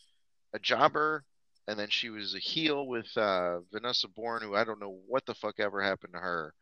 a 0.52 0.58
jobber 0.58 1.24
and 1.66 1.78
then 1.78 1.88
she 1.90 2.10
was 2.10 2.34
a 2.34 2.38
heel 2.38 2.86
with 2.86 3.08
uh, 3.16 3.60
Vanessa 3.72 4.08
Borne, 4.08 4.42
who 4.42 4.54
I 4.54 4.64
don't 4.64 4.80
know 4.80 4.98
what 5.06 5.24
the 5.26 5.34
fuck 5.34 5.60
ever 5.60 5.82
happened 5.82 6.12
to 6.14 6.20
her. 6.20 6.54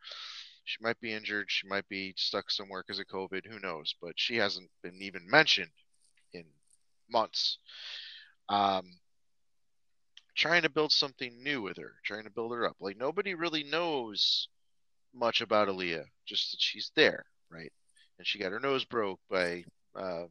She 0.65 0.77
might 0.81 0.99
be 1.01 1.11
injured. 1.11 1.47
She 1.49 1.67
might 1.67 1.87
be 1.89 2.13
stuck 2.15 2.49
somewhere 2.49 2.83
because 2.85 2.99
of 2.99 3.07
COVID. 3.07 3.45
Who 3.45 3.59
knows? 3.59 3.93
But 4.01 4.13
she 4.15 4.37
hasn't 4.37 4.69
been 4.81 5.01
even 5.01 5.29
mentioned 5.29 5.71
in 6.33 6.45
months. 7.09 7.57
Um, 8.47 8.85
trying 10.35 10.61
to 10.63 10.69
build 10.69 10.91
something 10.91 11.43
new 11.43 11.61
with 11.61 11.77
her, 11.77 11.93
trying 12.05 12.23
to 12.23 12.31
build 12.31 12.53
her 12.53 12.65
up. 12.65 12.77
Like 12.79 12.97
nobody 12.97 13.35
really 13.35 13.63
knows 13.63 14.47
much 15.13 15.41
about 15.41 15.67
Aaliyah, 15.67 16.05
just 16.25 16.51
that 16.51 16.61
she's 16.61 16.91
there, 16.95 17.25
right? 17.51 17.71
And 18.17 18.25
she 18.25 18.39
got 18.39 18.51
her 18.51 18.59
nose 18.59 18.85
broke 18.85 19.19
by 19.29 19.63
uh, 19.95 20.25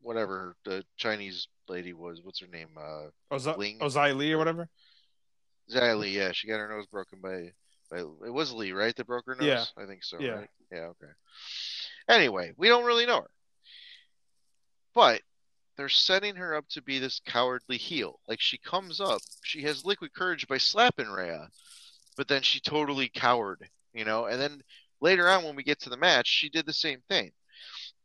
whatever 0.00 0.54
the 0.64 0.84
Chinese 0.96 1.48
lady 1.68 1.92
was. 1.92 2.20
What's 2.22 2.40
her 2.40 2.46
name? 2.46 2.68
Uh, 2.76 3.08
Oz- 3.30 3.46
Ling? 3.46 3.78
Ozai 3.78 4.16
Lee 4.16 4.32
or 4.32 4.38
whatever. 4.38 4.68
Xia 5.70 5.98
Li, 5.98 6.10
yeah, 6.10 6.32
she 6.32 6.46
got 6.46 6.58
her 6.58 6.68
nose 6.68 6.86
broken 6.86 7.20
by, 7.20 7.52
by 7.90 8.00
it 8.00 8.32
was 8.32 8.52
Lee, 8.52 8.72
right? 8.72 8.94
That 8.96 9.06
broke 9.06 9.26
her 9.26 9.34
nose. 9.34 9.46
Yeah. 9.46 9.82
I 9.82 9.86
think 9.86 10.04
so. 10.04 10.18
Yeah. 10.20 10.32
Right? 10.32 10.50
Yeah. 10.70 10.78
Okay. 10.78 11.12
Anyway, 12.08 12.52
we 12.56 12.68
don't 12.68 12.84
really 12.84 13.06
know 13.06 13.22
her, 13.22 13.30
but 14.94 15.22
they're 15.76 15.88
setting 15.88 16.36
her 16.36 16.54
up 16.54 16.68
to 16.68 16.82
be 16.82 16.98
this 16.98 17.20
cowardly 17.24 17.78
heel. 17.78 18.20
Like 18.28 18.40
she 18.40 18.58
comes 18.58 19.00
up, 19.00 19.20
she 19.42 19.62
has 19.62 19.86
liquid 19.86 20.12
courage 20.12 20.46
by 20.46 20.58
slapping 20.58 21.08
Rhea, 21.08 21.48
but 22.16 22.28
then 22.28 22.42
she 22.42 22.60
totally 22.60 23.08
cowered, 23.08 23.66
you 23.94 24.04
know. 24.04 24.26
And 24.26 24.40
then 24.40 24.62
later 25.00 25.28
on, 25.28 25.44
when 25.44 25.56
we 25.56 25.62
get 25.62 25.80
to 25.80 25.90
the 25.90 25.96
match, 25.96 26.28
she 26.28 26.50
did 26.50 26.66
the 26.66 26.74
same 26.74 27.00
thing, 27.08 27.32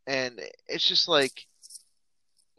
and 0.08 0.39
it's 0.68 0.88
just 0.88 1.10
like 1.10 1.46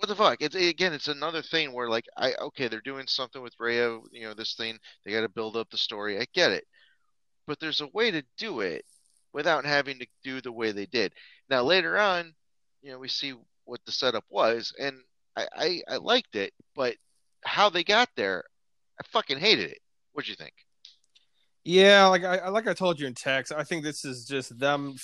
what 0.00 0.08
the 0.08 0.16
fuck? 0.16 0.40
It's 0.40 0.54
again, 0.54 0.94
it's 0.94 1.08
another 1.08 1.42
thing 1.42 1.74
where 1.74 1.90
like 1.90 2.06
I 2.16 2.32
okay, 2.40 2.68
they're 2.68 2.80
doing 2.80 3.06
something 3.06 3.42
with 3.42 3.52
Rhea, 3.58 3.98
you 4.10 4.22
know, 4.22 4.32
this 4.32 4.54
thing. 4.54 4.78
They 5.04 5.12
got 5.12 5.20
to 5.20 5.28
build 5.28 5.58
up 5.58 5.68
the 5.70 5.76
story. 5.76 6.18
I 6.18 6.24
get 6.32 6.52
it, 6.52 6.64
but 7.46 7.60
there's 7.60 7.82
a 7.82 7.88
way 7.88 8.10
to 8.10 8.22
do 8.38 8.60
it 8.60 8.86
without 9.34 9.66
having 9.66 9.98
to 9.98 10.06
do 10.24 10.40
the 10.40 10.52
way 10.52 10.72
they 10.72 10.86
did. 10.86 11.12
Now 11.50 11.62
later 11.62 11.98
on, 11.98 12.32
you 12.82 12.90
know, 12.90 12.98
we 12.98 13.08
see 13.08 13.34
what 13.66 13.80
the 13.84 13.92
setup 13.92 14.24
was, 14.30 14.72
and 14.80 14.96
I 15.36 15.46
I, 15.54 15.82
I 15.86 15.96
liked 15.98 16.34
it, 16.34 16.54
but 16.74 16.96
how 17.44 17.68
they 17.68 17.84
got 17.84 18.08
there, 18.16 18.44
I 18.98 19.04
fucking 19.12 19.38
hated 19.38 19.70
it. 19.70 19.80
What'd 20.12 20.30
you 20.30 20.34
think? 20.34 20.54
Yeah, 21.62 22.06
like 22.06 22.24
I 22.24 22.48
like 22.48 22.66
I 22.66 22.72
told 22.72 22.98
you 22.98 23.06
in 23.06 23.12
text, 23.12 23.52
I 23.52 23.64
think 23.64 23.84
this 23.84 24.06
is 24.06 24.24
just 24.24 24.58
them 24.58 24.96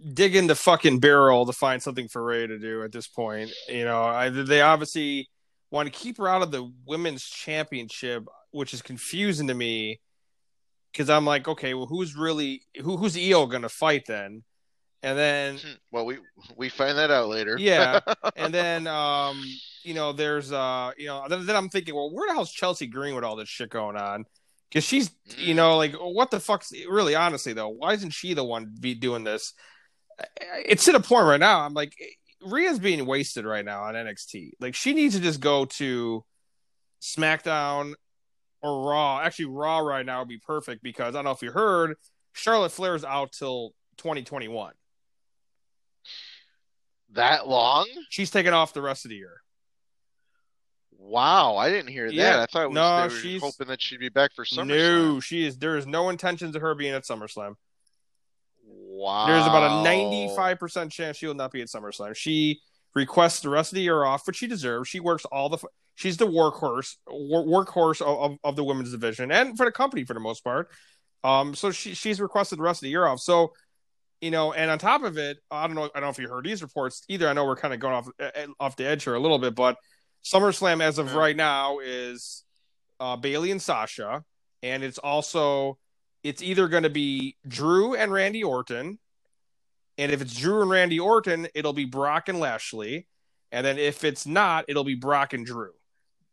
tr- 0.00 0.08
digging 0.12 0.46
the 0.46 0.54
fucking 0.54 1.00
barrel 1.00 1.46
to 1.46 1.52
find 1.52 1.82
something 1.82 2.08
for 2.08 2.22
Ray 2.22 2.46
to 2.46 2.58
do 2.58 2.82
at 2.82 2.92
this 2.92 3.06
point. 3.06 3.50
You 3.68 3.84
know, 3.84 4.02
I, 4.02 4.28
they 4.30 4.60
obviously 4.60 5.28
want 5.70 5.92
to 5.92 5.98
keep 5.98 6.18
her 6.18 6.28
out 6.28 6.42
of 6.42 6.50
the 6.50 6.70
women's 6.86 7.24
championship, 7.24 8.24
which 8.50 8.74
is 8.74 8.82
confusing 8.82 9.48
to 9.48 9.54
me 9.54 10.00
because 10.92 11.08
I'm 11.08 11.24
like, 11.24 11.48
okay, 11.48 11.74
well, 11.74 11.86
who's 11.86 12.14
really 12.16 12.62
who 12.80 12.96
who's 12.96 13.16
Io 13.16 13.46
going 13.46 13.62
to 13.62 13.68
fight 13.68 14.04
then? 14.06 14.44
And 15.04 15.18
then 15.18 15.58
Well, 15.90 16.06
we 16.06 16.18
we 16.56 16.68
find 16.68 16.96
that 16.98 17.10
out 17.10 17.28
later. 17.28 17.56
yeah, 17.58 18.00
and 18.36 18.54
then 18.54 18.86
um, 18.86 19.42
you 19.82 19.94
know, 19.94 20.12
there's 20.12 20.52
uh, 20.52 20.92
you 20.96 21.06
know, 21.06 21.26
then, 21.28 21.44
then 21.46 21.56
I'm 21.56 21.68
thinking, 21.68 21.94
well, 21.94 22.12
where 22.12 22.28
the 22.28 22.34
hell's 22.34 22.52
Chelsea 22.52 22.86
Green 22.86 23.14
with 23.14 23.24
all 23.24 23.34
this 23.36 23.48
shit 23.48 23.70
going 23.70 23.96
on? 23.96 24.24
Because 24.68 24.84
she's, 24.84 25.10
you 25.36 25.54
know, 25.54 25.76
like, 25.76 25.94
what 25.96 26.30
the 26.30 26.40
fuck's 26.40 26.72
really, 26.88 27.14
honestly 27.14 27.52
though, 27.52 27.68
why 27.68 27.92
isn't 27.94 28.10
she 28.10 28.32
the 28.32 28.44
one 28.44 28.72
be 28.80 28.94
doing 28.94 29.22
this? 29.24 29.52
It's 30.64 30.84
to 30.84 30.92
the 30.92 31.00
point 31.00 31.26
right 31.26 31.40
now. 31.40 31.60
I'm 31.60 31.74
like, 31.74 31.94
Rhea's 32.44 32.78
being 32.78 33.06
wasted 33.06 33.44
right 33.44 33.64
now 33.64 33.82
on 33.84 33.94
NXT. 33.94 34.52
Like, 34.60 34.74
she 34.74 34.94
needs 34.94 35.14
to 35.14 35.20
just 35.20 35.40
go 35.40 35.64
to 35.66 36.24
SmackDown 37.00 37.94
or 38.62 38.88
Raw. 38.88 39.20
Actually, 39.20 39.46
Raw 39.46 39.78
right 39.78 40.04
now 40.06 40.20
would 40.20 40.28
be 40.28 40.38
perfect 40.38 40.82
because 40.82 41.14
I 41.14 41.18
don't 41.18 41.24
know 41.24 41.30
if 41.32 41.42
you 41.42 41.52
heard, 41.52 41.96
Charlotte 42.32 42.72
Flair's 42.72 43.04
out 43.04 43.32
till 43.32 43.74
2021. 43.98 44.72
that 47.14 47.46
long? 47.46 47.86
She's 48.08 48.30
taking 48.30 48.52
off 48.52 48.72
the 48.72 48.82
rest 48.82 49.04
of 49.04 49.10
the 49.10 49.16
year. 49.16 49.42
Wow, 50.98 51.56
I 51.56 51.68
didn't 51.68 51.88
hear 51.90 52.06
that. 52.06 52.14
Yeah, 52.14 52.42
I 52.42 52.46
thought 52.46 52.62
it 52.64 52.68
was, 52.70 52.74
no, 52.76 53.08
she's- 53.08 53.42
hoping 53.42 53.66
that 53.66 53.82
she'd 53.82 53.98
be 54.00 54.08
back 54.08 54.32
for 54.34 54.44
SummerSlam. 54.44 54.66
No, 54.68 55.20
she 55.20 55.44
is. 55.46 55.58
There 55.58 55.76
is 55.76 55.86
no 55.86 56.08
intentions 56.08 56.54
of 56.54 56.62
her 56.62 56.74
being 56.74 56.94
at 56.94 57.02
SummerSlam. 57.04 57.56
Wow. 59.02 59.26
There's 59.26 59.46
about 59.46 59.84
a 59.84 59.88
95% 59.88 60.90
chance 60.92 61.16
she 61.16 61.26
will 61.26 61.34
not 61.34 61.50
be 61.50 61.60
at 61.60 61.66
SummerSlam. 61.66 62.14
She 62.14 62.60
requests 62.94 63.40
the 63.40 63.48
rest 63.48 63.72
of 63.72 63.76
the 63.76 63.82
year 63.82 64.04
off, 64.04 64.26
which 64.28 64.36
she 64.36 64.46
deserves. 64.46 64.88
She 64.88 65.00
works 65.00 65.24
all 65.24 65.48
the. 65.48 65.58
She's 65.94 66.16
the 66.16 66.26
workhorse, 66.26 66.96
workhorse 67.10 68.00
of, 68.00 68.32
of, 68.32 68.38
of 68.44 68.56
the 68.56 68.64
women's 68.64 68.92
division, 68.92 69.30
and 69.30 69.56
for 69.56 69.66
the 69.66 69.72
company 69.72 70.04
for 70.04 70.14
the 70.14 70.20
most 70.20 70.42
part. 70.42 70.70
Um, 71.24 71.54
so 71.54 71.70
she 71.70 71.94
she's 71.94 72.20
requested 72.20 72.60
the 72.60 72.62
rest 72.62 72.78
of 72.78 72.84
the 72.84 72.90
year 72.90 73.04
off. 73.04 73.20
So, 73.20 73.52
you 74.20 74.30
know, 74.30 74.52
and 74.52 74.70
on 74.70 74.78
top 74.78 75.02
of 75.02 75.18
it, 75.18 75.38
I 75.50 75.66
don't 75.66 75.74
know. 75.74 75.90
I 75.94 76.00
don't 76.00 76.04
know 76.04 76.08
if 76.08 76.18
you 76.18 76.28
heard 76.28 76.44
these 76.44 76.62
reports 76.62 77.02
either. 77.08 77.28
I 77.28 77.32
know 77.32 77.44
we're 77.44 77.56
kind 77.56 77.74
of 77.74 77.80
going 77.80 77.94
off 77.94 78.08
off 78.60 78.76
the 78.76 78.86
edge 78.86 79.04
here 79.04 79.14
a 79.14 79.20
little 79.20 79.38
bit, 79.38 79.54
but 79.54 79.76
SummerSlam 80.24 80.80
as 80.80 80.98
of 80.98 81.14
right 81.14 81.36
now 81.36 81.80
is 81.80 82.44
uh, 83.00 83.16
Bayley 83.16 83.50
and 83.50 83.60
Sasha, 83.60 84.24
and 84.62 84.82
it's 84.82 84.98
also 84.98 85.76
it's 86.22 86.42
either 86.42 86.68
going 86.68 86.82
to 86.84 86.90
be 86.90 87.36
Drew 87.46 87.94
and 87.94 88.12
Randy 88.12 88.42
Orton, 88.44 88.98
and 89.98 90.12
if 90.12 90.20
it's 90.22 90.34
Drew 90.34 90.62
and 90.62 90.70
Randy 90.70 90.98
Orton, 91.00 91.48
it'll 91.54 91.72
be 91.72 91.84
Brock 91.84 92.28
and 92.28 92.38
Lashley, 92.40 93.06
and 93.50 93.64
then 93.66 93.78
if 93.78 94.04
it's 94.04 94.26
not, 94.26 94.64
it'll 94.68 94.84
be 94.84 94.94
Brock 94.94 95.32
and 95.32 95.44
Drew. 95.44 95.72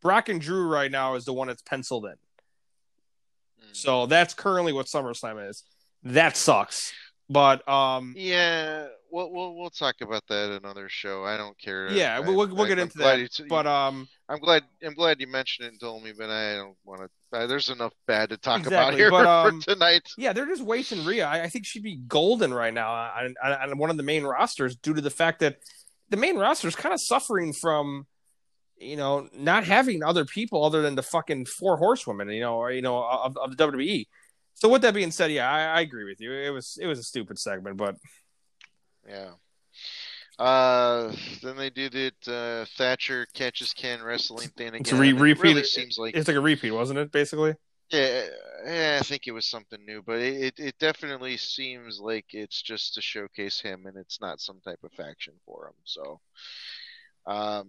Brock 0.00 0.28
and 0.28 0.40
Drew 0.40 0.66
right 0.66 0.90
now 0.90 1.14
is 1.14 1.24
the 1.24 1.32
one 1.32 1.48
that's 1.48 1.62
penciled 1.62 2.06
in. 2.06 2.12
Mm. 2.12 3.76
So 3.76 4.06
that's 4.06 4.32
currently 4.34 4.72
what 4.72 4.86
SummerSlam 4.86 5.48
is. 5.48 5.64
That 6.02 6.36
sucks. 6.36 6.92
But 7.28 7.66
um 7.68 8.14
Yeah, 8.16 8.86
we'll, 9.12 9.30
we'll 9.30 9.54
we'll 9.54 9.70
talk 9.70 9.96
about 10.00 10.26
that 10.28 10.50
another 10.50 10.88
show. 10.88 11.24
I 11.24 11.36
don't 11.36 11.56
care. 11.58 11.88
yeah, 11.92 12.16
I- 12.16 12.20
we'll 12.20 12.34
we'll, 12.34 12.48
we'll 12.48 12.64
I- 12.64 12.68
get 12.68 12.78
I'm 12.78 12.84
into 12.84 12.98
that. 12.98 13.46
But 13.48 13.66
um 13.66 14.08
I'm 14.28 14.38
glad 14.40 14.64
I'm 14.82 14.94
glad 14.94 15.20
you 15.20 15.26
mentioned 15.28 15.66
it 15.66 15.72
and 15.72 15.80
told 15.80 16.02
me, 16.02 16.12
but 16.16 16.30
I 16.30 16.56
don't 16.56 16.76
want 16.84 17.02
to. 17.02 17.08
Uh, 17.32 17.46
there's 17.46 17.68
enough 17.68 17.92
bad 18.06 18.30
to 18.30 18.36
talk 18.36 18.66
about 18.66 18.94
here 18.94 19.10
but, 19.10 19.26
um, 19.46 19.60
for 19.60 19.74
tonight. 19.74 20.02
yeah, 20.18 20.32
they're 20.32 20.46
just 20.46 20.62
wasting 20.62 21.04
Rhea. 21.04 21.26
I, 21.26 21.44
I 21.44 21.48
think 21.48 21.64
she'd 21.64 21.82
be 21.82 21.96
golden 21.96 22.52
right 22.52 22.74
now 22.74 22.92
on, 22.92 23.34
on, 23.42 23.52
on 23.52 23.78
one 23.78 23.90
of 23.90 23.96
the 23.96 24.02
main 24.02 24.24
rosters 24.24 24.76
due 24.76 24.94
to 24.94 25.00
the 25.00 25.10
fact 25.10 25.40
that 25.40 25.58
the 26.08 26.16
main 26.16 26.36
roster 26.36 26.66
is 26.66 26.74
kind 26.74 26.92
of 26.92 27.00
suffering 27.00 27.52
from, 27.52 28.06
you 28.76 28.96
know, 28.96 29.28
not 29.32 29.64
having 29.64 30.02
other 30.02 30.24
people 30.24 30.64
other 30.64 30.82
than 30.82 30.96
the 30.96 31.02
fucking 31.02 31.46
four 31.46 31.76
horsewomen, 31.76 32.28
you 32.30 32.40
know, 32.40 32.56
or 32.56 32.72
you 32.72 32.82
know, 32.82 33.04
of, 33.04 33.36
of 33.36 33.56
the 33.56 33.64
WWE. 33.64 34.06
So 34.54 34.68
with 34.68 34.82
that 34.82 34.94
being 34.94 35.12
said, 35.12 35.30
yeah, 35.30 35.50
I, 35.50 35.78
I 35.78 35.80
agree 35.80 36.04
with 36.04 36.20
you. 36.20 36.32
It 36.32 36.50
was 36.50 36.78
it 36.80 36.86
was 36.86 36.98
a 36.98 37.04
stupid 37.04 37.38
segment, 37.38 37.76
but 37.76 37.96
Yeah. 39.08 39.30
Uh, 40.40 41.12
then 41.42 41.54
they 41.58 41.68
do 41.68 41.90
that 41.90 42.28
uh, 42.28 42.64
Thatcher 42.78 43.26
catches 43.34 43.74
Ken 43.74 44.02
wrestling 44.02 44.48
thing 44.56 44.68
again. 44.68 44.80
It's 44.80 44.92
a 44.92 44.96
re- 44.96 45.10
It 45.10 45.20
repeat. 45.20 45.42
really 45.42 45.64
seems 45.64 45.98
like 45.98 46.16
it's 46.16 46.28
like 46.28 46.36
a 46.38 46.40
repeat, 46.40 46.70
wasn't 46.70 46.98
it? 46.98 47.12
Basically. 47.12 47.54
Yeah, 47.90 48.24
yeah, 48.64 48.98
I 49.00 49.02
think 49.04 49.26
it 49.26 49.32
was 49.32 49.46
something 49.46 49.84
new, 49.84 50.00
but 50.00 50.18
it, 50.20 50.42
it, 50.42 50.54
it 50.58 50.78
definitely 50.78 51.36
seems 51.36 51.98
like 52.00 52.26
it's 52.30 52.62
just 52.62 52.94
to 52.94 53.02
showcase 53.02 53.60
him 53.60 53.84
and 53.84 53.96
it's 53.98 54.20
not 54.20 54.40
some 54.40 54.60
type 54.64 54.78
of 54.82 54.92
faction 54.92 55.34
for 55.44 55.66
him. 55.66 55.74
So, 55.84 56.20
um, 57.26 57.68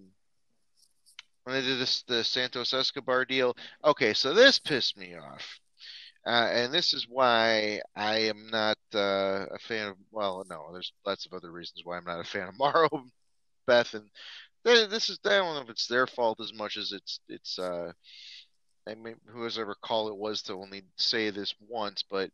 when 1.44 1.56
they 1.56 1.68
did 1.68 1.80
this, 1.80 2.04
the 2.08 2.24
Santos 2.24 2.74
Escobar 2.74 3.26
deal, 3.26 3.58
okay, 3.84 4.14
so 4.14 4.34
this 4.34 4.60
pissed 4.60 4.96
me 4.96 5.16
off. 5.16 5.60
Uh, 6.26 6.50
and 6.54 6.72
this 6.72 6.94
is 6.94 7.08
why 7.10 7.82
I 7.96 8.20
am 8.20 8.48
not 8.52 8.78
uh, 8.96 9.46
a 9.52 9.60
fan 9.60 9.88
of, 9.90 9.98
well, 10.12 10.46
no, 10.50 10.70
there's 10.72 10.94
lots 11.06 11.26
of 11.26 11.34
other 11.34 11.52
reasons 11.52 11.82
why 11.84 11.98
I'm 11.98 12.06
not 12.06 12.20
a 12.20 12.24
fan 12.24 12.48
of 12.48 12.56
Mauro, 12.60 12.90
Beth, 13.68 13.94
and 13.94 14.10
th- 14.66 14.90
this 14.90 15.10
is, 15.10 15.20
I 15.26 15.30
don't 15.30 15.56
know 15.56 15.62
if 15.62 15.70
it's 15.70 15.88
their 15.88 16.08
fault 16.08 16.40
as 16.42 16.54
much 16.54 16.78
as 16.78 16.92
it's, 16.92 17.20
it's, 17.30 17.60
uh, 17.60 17.92
I 18.88 18.96
mean, 18.96 19.16
whoever 19.28 19.76
call 19.82 20.08
it 20.08 20.18
was 20.18 20.42
to 20.44 20.54
only 20.54 20.84
say 20.98 21.30
this 21.30 21.54
once, 21.68 22.04
but 22.10 22.32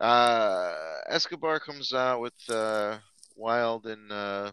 uh, 0.00 0.74
Escobar 1.08 1.58
comes 1.60 1.94
out 1.94 2.20
with 2.20 2.34
uh, 2.50 2.98
Wilde 3.36 3.86
and 3.86 4.12
uh, 4.12 4.52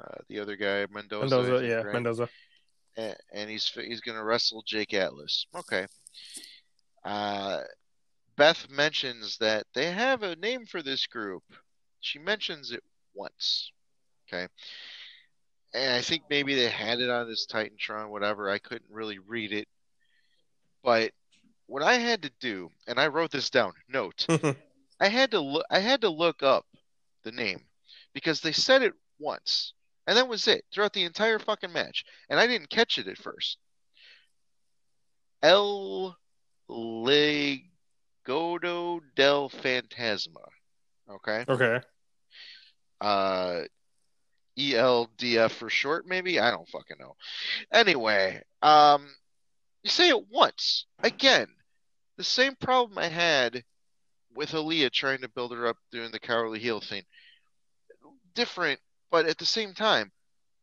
uh, 0.00 0.14
the 0.28 0.40
other 0.40 0.56
guy 0.56 0.86
Mendoza. 0.90 1.36
I 1.36 1.40
Mendoza, 1.40 1.60
think, 1.60 1.70
yeah, 1.70 1.82
right? 1.82 1.94
Mendoza. 1.94 2.28
and, 2.96 3.16
and 3.32 3.50
he's 3.50 3.68
he's 3.68 4.00
going 4.00 4.16
to 4.16 4.24
wrestle 4.24 4.62
Jake 4.66 4.94
Atlas. 4.94 5.46
Okay. 5.54 5.86
Beth 8.36 8.68
mentions 8.70 9.36
that 9.38 9.66
they 9.74 9.90
have 9.90 10.22
a 10.22 10.36
name 10.36 10.66
for 10.66 10.82
this 10.82 11.06
group. 11.06 11.42
She 12.00 12.18
mentions 12.18 12.72
it 12.72 12.82
once. 13.14 13.70
Okay. 14.28 14.48
And 15.74 15.92
I 15.92 16.00
think 16.00 16.24
maybe 16.28 16.54
they 16.54 16.68
had 16.68 17.00
it 17.00 17.10
on 17.10 17.28
this 17.28 17.46
Titantron, 17.46 18.10
whatever. 18.10 18.50
I 18.50 18.58
couldn't 18.58 18.90
really 18.90 19.18
read 19.18 19.52
it. 19.52 19.68
But 20.82 21.12
what 21.66 21.82
I 21.82 21.94
had 21.94 22.22
to 22.22 22.32
do, 22.40 22.70
and 22.86 22.98
I 22.98 23.06
wrote 23.06 23.30
this 23.30 23.50
down, 23.50 23.72
note, 23.88 24.26
hmm. 24.30 24.50
I 25.00 25.08
had 25.08 25.30
to 25.32 25.40
look 25.40 25.64
I 25.70 25.78
had 25.78 26.02
to 26.02 26.08
look 26.08 26.42
up 26.42 26.64
the 27.24 27.32
name 27.32 27.60
because 28.12 28.40
they 28.40 28.52
said 28.52 28.82
it 28.82 28.92
once. 29.18 29.74
And 30.06 30.16
that 30.16 30.28
was 30.28 30.48
it 30.48 30.64
throughout 30.72 30.92
the 30.92 31.04
entire 31.04 31.38
fucking 31.38 31.72
match. 31.72 32.04
And 32.28 32.38
I 32.38 32.46
didn't 32.46 32.70
catch 32.70 32.98
it 32.98 33.06
at 33.06 33.18
first. 33.18 33.58
El 35.42 36.16
Legado 38.26 39.00
del 39.14 39.48
Fantasma. 39.48 40.44
Okay. 41.10 41.44
okay. 41.48 41.80
Uh 43.00 43.62
ELDF 44.58 45.50
for 45.50 45.70
short, 45.70 46.06
maybe? 46.06 46.38
I 46.38 46.50
don't 46.50 46.68
fucking 46.68 46.98
know. 47.00 47.16
Anyway, 47.72 48.42
um 48.62 49.08
you 49.82 49.90
say 49.90 50.08
it 50.08 50.28
once. 50.30 50.86
Again, 51.02 51.48
the 52.16 52.24
same 52.24 52.54
problem 52.56 52.98
I 52.98 53.08
had 53.08 53.64
with 54.34 54.50
Aaliyah 54.50 54.92
trying 54.92 55.20
to 55.22 55.28
build 55.28 55.52
her 55.52 55.66
up 55.66 55.76
doing 55.90 56.10
the 56.12 56.20
cowardly 56.20 56.60
heel 56.60 56.80
thing. 56.80 57.02
Different, 58.34 58.78
but 59.10 59.26
at 59.26 59.38
the 59.38 59.46
same 59.46 59.74
time, 59.74 60.12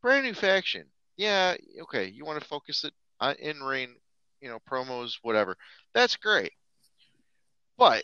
brand 0.02 0.26
new 0.26 0.34
faction. 0.34 0.86
Yeah, 1.18 1.56
okay, 1.82 2.08
you 2.08 2.24
want 2.26 2.40
to 2.42 2.48
focus 2.48 2.86
it 2.86 2.94
on 3.20 3.36
in 3.36 3.60
ring, 3.62 3.96
you 4.42 4.50
know, 4.50 4.60
promos, 4.70 5.16
whatever. 5.22 5.58
That's 5.94 6.16
great. 6.16 6.54
But 7.80 8.04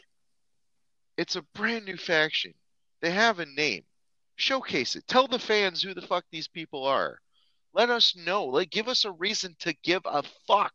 it's 1.17 1.35
a 1.35 1.41
brand 1.53 1.85
new 1.85 1.97
faction. 1.97 2.53
They 3.01 3.11
have 3.11 3.39
a 3.39 3.45
name. 3.45 3.83
Showcase 4.37 4.95
it. 4.95 5.05
Tell 5.07 5.27
the 5.27 5.37
fans 5.37 5.83
who 5.83 5.93
the 5.93 6.01
fuck 6.01 6.23
these 6.31 6.47
people 6.47 6.85
are. 6.85 7.19
Let 7.73 7.89
us 7.89 8.15
know. 8.15 8.45
Like 8.45 8.69
give 8.69 8.87
us 8.87 9.03
a 9.03 9.11
reason 9.11 9.55
to 9.59 9.75
give 9.83 10.01
a 10.05 10.23
fuck. 10.47 10.73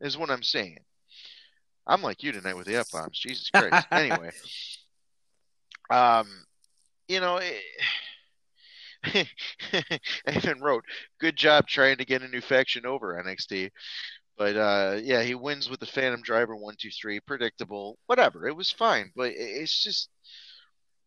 Is 0.00 0.16
what 0.16 0.30
I'm 0.30 0.42
saying. 0.42 0.78
I'm 1.86 2.02
like 2.02 2.22
you 2.22 2.32
tonight 2.32 2.56
with 2.56 2.66
the 2.66 2.76
F 2.76 2.90
bombs. 2.92 3.18
Jesus 3.18 3.50
Christ. 3.50 3.86
anyway. 3.92 4.30
Um 5.90 6.28
you 7.08 7.20
know, 7.20 7.36
it, 7.36 7.62
I 10.26 10.36
even 10.36 10.60
wrote, 10.60 10.84
"Good 11.20 11.36
job 11.36 11.66
trying 11.66 11.98
to 11.98 12.04
get 12.04 12.22
a 12.22 12.28
new 12.28 12.40
faction 12.40 12.84
over 12.84 13.22
NXT." 13.22 13.70
But 14.38 14.56
uh, 14.56 15.00
yeah, 15.02 15.22
he 15.22 15.34
wins 15.34 15.70
with 15.70 15.80
the 15.80 15.86
Phantom 15.86 16.20
Driver 16.22 16.54
one 16.54 16.74
two 16.78 16.90
three, 16.90 17.20
predictable, 17.20 17.98
whatever. 18.06 18.46
It 18.46 18.56
was 18.56 18.70
fine, 18.70 19.10
but 19.16 19.32
it's 19.34 19.82
just 19.82 20.10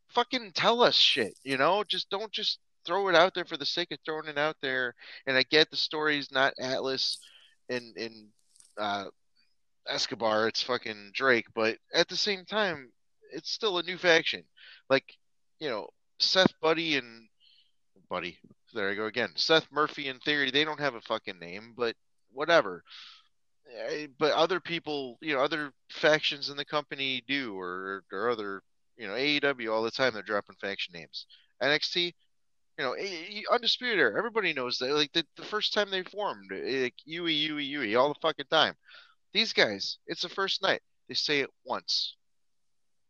fucking 0.10 0.54
tell 0.56 0.82
us 0.82 0.96
shit, 0.96 1.34
you 1.44 1.58
know? 1.58 1.84
Just 1.88 2.10
don't 2.10 2.32
just 2.32 2.60
throw 2.86 3.08
it 3.10 3.16
out 3.16 3.36
there 3.36 3.46
for 3.46 3.58
the 3.58 3.66
sake 3.66 3.92
of 3.92 4.00
throwing 4.04 4.28
it 4.28 4.38
out 4.38 4.56
there. 4.62 4.96
And 5.28 5.38
I 5.38 5.44
get 5.44 5.70
the 5.70 5.78
story's 5.78 6.32
not 6.32 6.54
Atlas 6.60 7.20
and 7.70 7.96
and 7.98 8.28
uh, 8.80 9.06
Escobar, 9.88 10.48
it's 10.48 10.64
fucking 10.64 11.12
Drake, 11.14 11.48
but 11.54 11.78
at 11.94 12.08
the 12.08 12.16
same 12.16 12.46
time, 12.46 12.92
it's 13.32 13.52
still 13.52 13.78
a 13.78 13.84
new 13.84 13.98
faction. 13.98 14.44
Like, 14.90 15.06
you 15.60 15.70
know, 15.70 15.90
Seth 16.20 16.54
Buddy 16.62 16.98
and 16.98 17.28
Buddy. 18.10 18.40
There 18.74 18.90
I 18.90 18.96
go 18.96 19.06
again. 19.06 19.30
Seth 19.36 19.68
Murphy 19.72 20.08
in 20.08 20.20
theory, 20.20 20.52
they 20.52 20.64
don't 20.64 20.80
have 20.80 20.96
a 20.96 21.02
fucking 21.02 21.40
name, 21.40 21.74
but 21.78 21.96
whatever. 22.32 22.84
But 24.18 24.32
other 24.34 24.60
people, 24.60 25.18
you 25.22 25.34
know, 25.36 25.42
other 25.42 25.72
factions 25.92 26.50
in 26.50 26.58
the 26.58 26.66
company 26.66 27.24
do, 27.28 27.58
or 27.60 28.04
or 28.12 28.30
other, 28.30 28.62
you 28.98 29.08
know, 29.08 29.14
AEW 29.14 29.72
all 29.72 29.84
the 29.84 29.92
time 29.92 30.14
they're 30.14 30.24
dropping 30.24 30.56
faction 30.62 30.94
names. 30.94 31.26
NXT, 31.62 32.14
you 32.78 32.86
know, 32.86 32.96
Undisputed 33.52 34.00
Era, 34.00 34.18
everybody 34.18 34.54
knows 34.54 34.78
that. 34.78 34.92
Like 34.94 35.12
the, 35.14 35.26
the 35.36 35.44
first 35.46 35.74
time 35.74 35.90
they 35.92 36.04
formed, 36.04 36.52
like 36.52 36.96
Yui, 37.06 37.34
Yui, 37.34 37.64
Yui, 37.66 37.96
all 37.96 38.10
the 38.10 38.20
fucking 38.22 38.46
time. 38.50 38.76
These 39.34 39.54
guys, 39.54 39.98
it's 40.08 40.22
the 40.22 40.30
first 40.30 40.62
night. 40.64 40.82
They 41.08 41.14
say 41.16 41.40
it 41.42 41.50
once. 41.66 42.16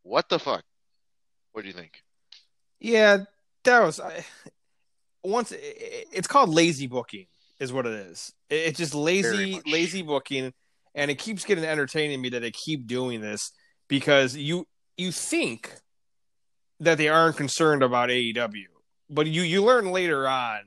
What 0.02 0.28
the 0.28 0.38
fuck? 0.38 0.64
What 1.52 1.62
do 1.62 1.68
you 1.68 1.74
think? 1.74 2.02
Yeah, 2.80 3.24
that 3.64 3.80
was 3.80 4.00
I, 4.00 4.24
once. 5.22 5.52
it- 5.52 6.08
It's 6.12 6.28
called 6.28 6.50
lazy 6.50 6.86
booking, 6.86 7.26
is 7.60 7.72
what 7.72 7.86
it 7.86 7.92
is. 7.92 8.32
It- 8.48 8.66
It's 8.68 8.78
just 8.78 8.94
lazy, 8.94 9.60
lazy 9.66 10.02
booking, 10.02 10.52
and 10.94 11.10
it 11.10 11.18
keeps 11.18 11.44
getting 11.44 11.64
entertaining 11.64 12.20
me 12.20 12.30
that 12.30 12.40
they 12.40 12.50
keep 12.50 12.86
doing 12.86 13.20
this 13.20 13.52
because 13.88 14.36
you 14.36 14.66
you 14.96 15.12
think 15.12 15.72
that 16.80 16.98
they 16.98 17.08
aren't 17.08 17.36
concerned 17.36 17.82
about 17.82 18.08
AEW, 18.10 18.64
but 19.08 19.26
you 19.26 19.42
you 19.42 19.62
learn 19.62 19.92
later 19.92 20.26
on 20.26 20.62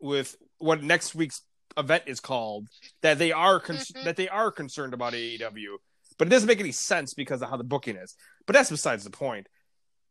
with 0.00 0.36
what 0.58 0.82
next 0.82 1.14
week's 1.14 1.42
event 1.76 2.02
is 2.06 2.18
called 2.20 2.66
that 3.02 3.18
they 3.18 3.30
are 3.32 3.60
con- 3.60 3.76
mm-hmm. 3.76 4.04
that 4.04 4.16
they 4.16 4.28
are 4.28 4.50
concerned 4.50 4.92
about 4.94 5.12
AEW, 5.14 5.76
but 6.18 6.26
it 6.26 6.30
doesn't 6.30 6.48
make 6.48 6.60
any 6.60 6.72
sense 6.72 7.14
because 7.14 7.40
of 7.42 7.48
how 7.48 7.56
the 7.56 7.64
booking 7.64 7.96
is. 7.96 8.14
But 8.46 8.54
that's 8.54 8.70
besides 8.70 9.04
the 9.04 9.10
point. 9.10 9.46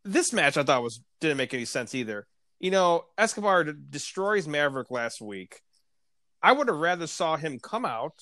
This 0.05 0.31
match 0.31 0.55
I 0.55 0.63
thought 0.63 0.83
was 0.83 1.01
didn't 1.19 1.37
make 1.37 1.53
any 1.53 1.65
sense 1.65 1.93
either. 1.93 2.25
You 2.59 2.71
know, 2.71 3.05
Escobar 3.17 3.65
d- 3.65 3.73
destroys 3.89 4.47
Maverick 4.47 4.89
last 4.89 5.21
week. 5.21 5.61
I 6.41 6.51
would 6.51 6.67
have 6.67 6.77
rather 6.77 7.07
saw 7.07 7.37
him 7.37 7.59
come 7.59 7.85
out, 7.85 8.13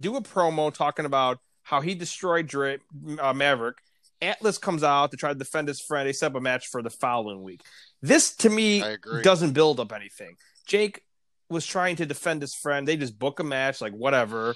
do 0.00 0.16
a 0.16 0.22
promo 0.22 0.72
talking 0.72 1.04
about 1.04 1.38
how 1.62 1.80
he 1.80 1.94
destroyed 1.94 2.46
Dra- 2.46 2.78
uh, 3.18 3.32
Maverick. 3.32 3.78
Atlas 4.22 4.58
comes 4.58 4.82
out 4.82 5.10
to 5.10 5.16
try 5.16 5.32
to 5.32 5.38
defend 5.38 5.68
his 5.68 5.80
friend. 5.80 6.08
They 6.08 6.12
set 6.12 6.28
up 6.28 6.36
a 6.36 6.40
match 6.40 6.68
for 6.68 6.82
the 6.82 6.90
following 6.90 7.42
week. 7.42 7.62
This 8.00 8.34
to 8.36 8.50
me 8.50 8.80
doesn't 9.22 9.52
build 9.52 9.80
up 9.80 9.92
anything. 9.92 10.36
Jake 10.66 11.02
was 11.50 11.66
trying 11.66 11.96
to 11.96 12.06
defend 12.06 12.40
his 12.40 12.54
friend. 12.54 12.86
They 12.86 12.96
just 12.96 13.18
book 13.18 13.40
a 13.40 13.44
match, 13.44 13.80
like 13.80 13.92
whatever, 13.92 14.54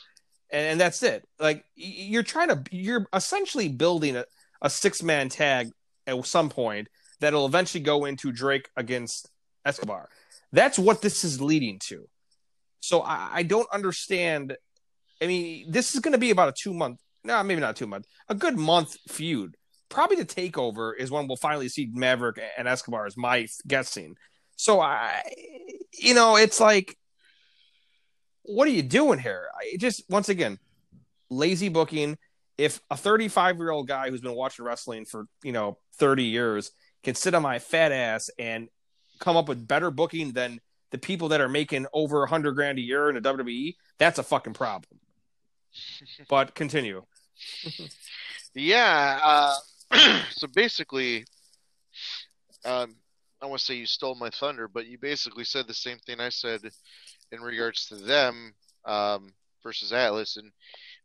and, 0.51 0.67
and 0.67 0.81
that's 0.81 1.03
it. 1.03 1.27
Like 1.38 1.64
you're 1.75 2.23
trying 2.23 2.49
to, 2.49 2.62
you're 2.71 3.07
essentially 3.12 3.69
building 3.69 4.17
a, 4.17 4.25
a 4.62 4.71
six 4.71 5.03
man 5.03 5.29
tag 5.29 5.71
at 6.07 6.25
some 6.27 6.49
point 6.49 6.88
that'll 7.21 7.47
eventually 7.47 7.83
go 7.83 8.05
into 8.05 8.33
Drake 8.33 8.69
against 8.77 9.29
Escobar. 9.64 10.09
That's 10.53 10.79
what 10.79 11.03
this 11.03 11.25
is 11.25 11.41
leading 11.41 11.79
to. 11.88 12.09
So 12.81 13.03
I, 13.03 13.29
I 13.33 13.43
don't 13.43 13.69
understand. 13.73 14.57
I 15.23 15.27
mean, 15.27 15.71
this 15.71 15.95
is 15.95 16.01
going 16.01 16.12
to 16.12 16.19
be 16.19 16.31
about 16.31 16.49
a 16.49 16.55
two 16.57 16.73
month, 16.73 17.01
no, 17.25 17.43
maybe 17.43 17.61
not 17.61 17.77
two 17.77 17.87
month, 17.87 18.07
a 18.29 18.35
good 18.35 18.57
month 18.57 18.97
feud. 19.09 19.57
Probably 19.88 20.17
the 20.17 20.25
takeover 20.25 20.93
is 20.97 21.11
when 21.11 21.27
we'll 21.27 21.37
finally 21.37 21.69
see 21.69 21.88
Maverick 21.93 22.41
and 22.57 22.69
Escobar, 22.69 23.07
is 23.07 23.17
my 23.17 23.47
guessing. 23.67 24.17
So 24.57 24.81
I, 24.81 25.23
you 25.93 26.14
know, 26.14 26.37
it's 26.37 26.61
like, 26.61 26.97
what 28.43 28.67
are 28.67 28.73
you 28.73 28.83
doing 28.83 29.19
here? 29.19 29.49
I 29.55 29.77
just 29.79 30.05
once 30.09 30.29
again, 30.29 30.59
lazy 31.31 31.69
booking. 31.69 32.19
If 32.57 32.81
a 32.91 32.97
35 32.97 33.59
year 33.59 33.71
old 33.71 33.87
guy 33.87 34.11
who's 34.11 34.21
been 34.21 34.35
watching 34.35 34.64
wrestling 34.64 35.05
for 35.05 35.27
you 35.45 35.53
know 35.53 35.79
30 35.99 36.25
years 36.25 36.73
can 37.05 37.14
sit 37.14 37.35
on 37.35 37.43
my 37.43 37.59
fat 37.59 37.93
ass 37.93 38.31
and 38.38 38.69
come 39.21 39.37
up 39.37 39.49
with 39.49 39.67
better 39.67 39.91
booking 39.91 40.33
than 40.33 40.61
the 40.90 40.98
people 40.98 41.29
that 41.29 41.40
are 41.40 41.48
making 41.48 41.87
over 41.92 42.18
a 42.18 42.20
100 42.20 42.53
grand 42.53 42.79
a 42.79 42.83
year 42.83 43.09
in 43.09 43.14
the 43.14 43.20
WWE, 43.20 43.74
that's 43.98 44.18
a 44.18 44.22
fucking 44.22 44.55
problem. 44.55 45.01
But 46.29 46.55
continue. 46.55 47.05
Yeah. 48.55 49.20
Uh, 49.22 49.55
so 50.31 50.46
basically, 50.48 51.24
um, 52.64 52.96
I 53.40 53.46
want 53.46 53.61
to 53.61 53.64
say 53.64 53.74
you 53.74 53.87
stole 53.87 54.14
my 54.14 54.31
thunder, 54.31 54.68
but 54.68 54.87
you 54.87 54.98
basically 54.98 55.44
said 55.44 55.66
the 55.66 55.74
same 55.74 55.98
thing 55.98 56.20
I 56.20 56.29
said 56.29 56.61
in 57.31 57.40
regards 57.40 57.87
to 57.87 57.96
them 57.96 58.55
um, 58.85 59.33
versus 59.62 59.92
Atlas, 59.92 60.37
and 60.37 60.51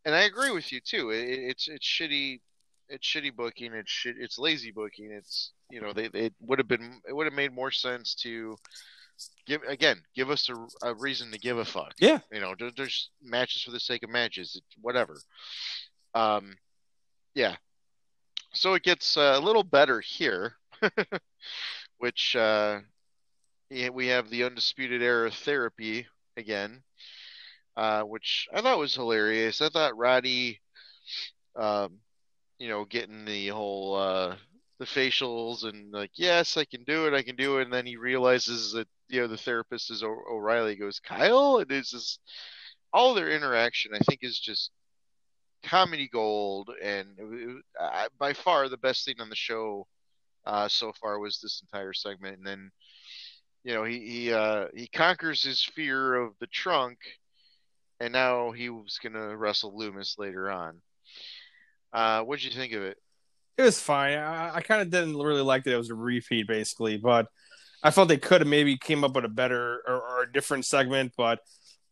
and 0.06 0.16
I 0.16 0.24
agree 0.24 0.52
with 0.52 0.72
you 0.72 0.80
too. 0.82 1.12
It, 1.12 1.28
it's 1.28 1.68
it's 1.68 1.86
shitty. 1.86 2.42
It's 2.90 3.08
shitty 3.08 3.36
booking. 3.36 3.74
It's 3.74 3.92
shit. 3.92 4.16
It's 4.20 4.40
lazy 4.40 4.72
booking. 4.72 5.12
It's 5.12 5.52
you 5.70 5.82
know 5.82 5.94
they 5.94 6.06
it 6.06 6.34
would 6.42 6.60
have 6.60 6.68
been 6.68 7.02
it 7.08 7.16
would 7.16 7.26
have 7.26 7.34
made 7.34 7.54
more 7.54 7.72
sense 7.72 8.16
to 8.16 8.58
give 9.46 9.62
again 9.64 10.02
give 10.16 10.30
us 10.30 10.50
a, 10.50 10.88
a 10.88 10.94
reason 10.96 11.32
to 11.32 11.40
give 11.40 11.58
a 11.58 11.66
fuck. 11.66 11.94
Yeah. 12.00 12.20
You 12.32 12.42
know, 12.42 12.56
there, 12.58 12.72
there's 12.76 13.10
matches 13.22 13.64
for 13.64 13.72
the 13.72 13.80
sake 13.80 14.04
of 14.04 14.10
matches. 14.10 14.62
Whatever. 14.82 15.18
Um, 16.14 16.56
yeah. 17.36 17.56
So 18.54 18.76
it 18.76 18.84
gets 18.84 19.18
uh, 19.18 19.36
a 19.36 19.40
little 19.40 19.64
better 19.64 20.00
here, 20.00 20.54
which 21.98 22.36
uh, 22.36 22.80
yeah, 23.70 23.90
we 23.90 24.08
have 24.08 24.30
the 24.30 24.44
undisputed 24.44 25.02
era 25.02 25.32
therapy 25.32 26.06
again, 26.38 26.84
uh, 27.76 28.04
which 28.04 28.48
I 28.54 28.62
thought 28.62 28.78
was 28.78 28.94
hilarious. 28.94 29.62
I 29.62 29.70
thought 29.70 29.98
Roddy, 29.98 30.62
um, 31.56 32.00
you 32.60 32.70
know, 32.70 32.86
getting 32.86 33.26
the 33.26 33.48
whole 33.48 33.96
uh, 33.96 34.36
the 34.80 34.86
facials 34.86 35.64
and 35.64 35.92
like, 35.92 36.12
yes, 36.16 36.58
I 36.58 36.66
can 36.66 36.84
do 36.84 37.08
it, 37.08 37.14
I 37.14 37.24
can 37.24 37.36
do 37.36 37.58
it, 37.58 37.64
and 37.64 37.74
then 37.74 37.86
he 37.86 37.96
realizes 37.96 38.74
that 38.74 38.88
you 39.14 39.22
know 39.22 39.28
the 39.28 39.38
therapist 39.38 39.92
is 39.92 40.02
o- 40.02 40.24
O'Reilly 40.32 40.76
goes 40.76 41.00
Kyle, 41.00 41.58
and 41.60 41.72
it's 41.72 41.92
just 41.92 42.20
all 42.92 43.14
their 43.14 43.30
interaction. 43.30 43.92
I 43.94 44.00
think 44.00 44.20
is 44.24 44.40
just 44.40 44.72
comedy 45.64 46.10
gold, 46.12 46.72
and 46.82 47.10
it, 47.20 47.50
it, 47.50 47.64
uh, 47.80 48.08
by 48.18 48.34
far 48.34 48.68
the 48.68 48.78
best 48.78 49.06
thing 49.06 49.16
on 49.20 49.30
the 49.30 49.36
show 49.36 49.86
uh, 50.46 50.68
so 50.68 50.92
far 51.00 51.20
was 51.20 51.40
this 51.40 51.62
entire 51.62 51.94
segment. 51.94 52.38
And 52.38 52.48
then 52.48 52.72
you 53.64 53.76
know 53.76 53.84
he 53.84 54.00
he 54.00 54.34
uh, 54.34 54.66
he 54.76 54.88
conquers 54.88 55.44
his 55.44 55.64
fear 55.64 56.16
of 56.16 56.34
the 56.40 56.48
trunk, 56.48 56.98
and 58.00 58.12
now 58.14 58.52
he 58.52 58.72
was 58.72 59.00
gonna 59.02 59.38
wrestle 59.38 59.78
Lumis 59.78 60.18
later 60.18 60.50
on. 60.50 60.82
Uh, 61.94 62.24
what'd 62.24 62.44
you 62.44 62.50
think 62.50 62.74
of 62.74 62.82
it? 62.82 62.98
It 63.60 63.62
was 63.62 63.80
fine. 63.80 64.18
I, 64.18 64.56
I 64.56 64.62
kind 64.62 64.82
of 64.82 64.90
didn't 64.90 65.16
really 65.16 65.44
like 65.44 65.66
that 65.66 65.74
it 65.74 65.78
was 65.78 65.92
a 65.92 65.96
repeat, 65.96 66.48
basically, 66.48 66.98
but 66.98 67.28
I 67.84 67.92
felt 67.92 68.08
they 68.08 68.18
could 68.18 68.42
have 68.42 68.48
maybe 68.48 68.78
came 68.78 69.04
up 69.04 69.16
with 69.16 69.26
a 69.26 69.30
better 69.30 69.82
or, 69.88 69.96
or, 69.96 70.24
a 70.24 70.32
different 70.32 70.66
segment. 70.66 71.14
But 71.18 71.40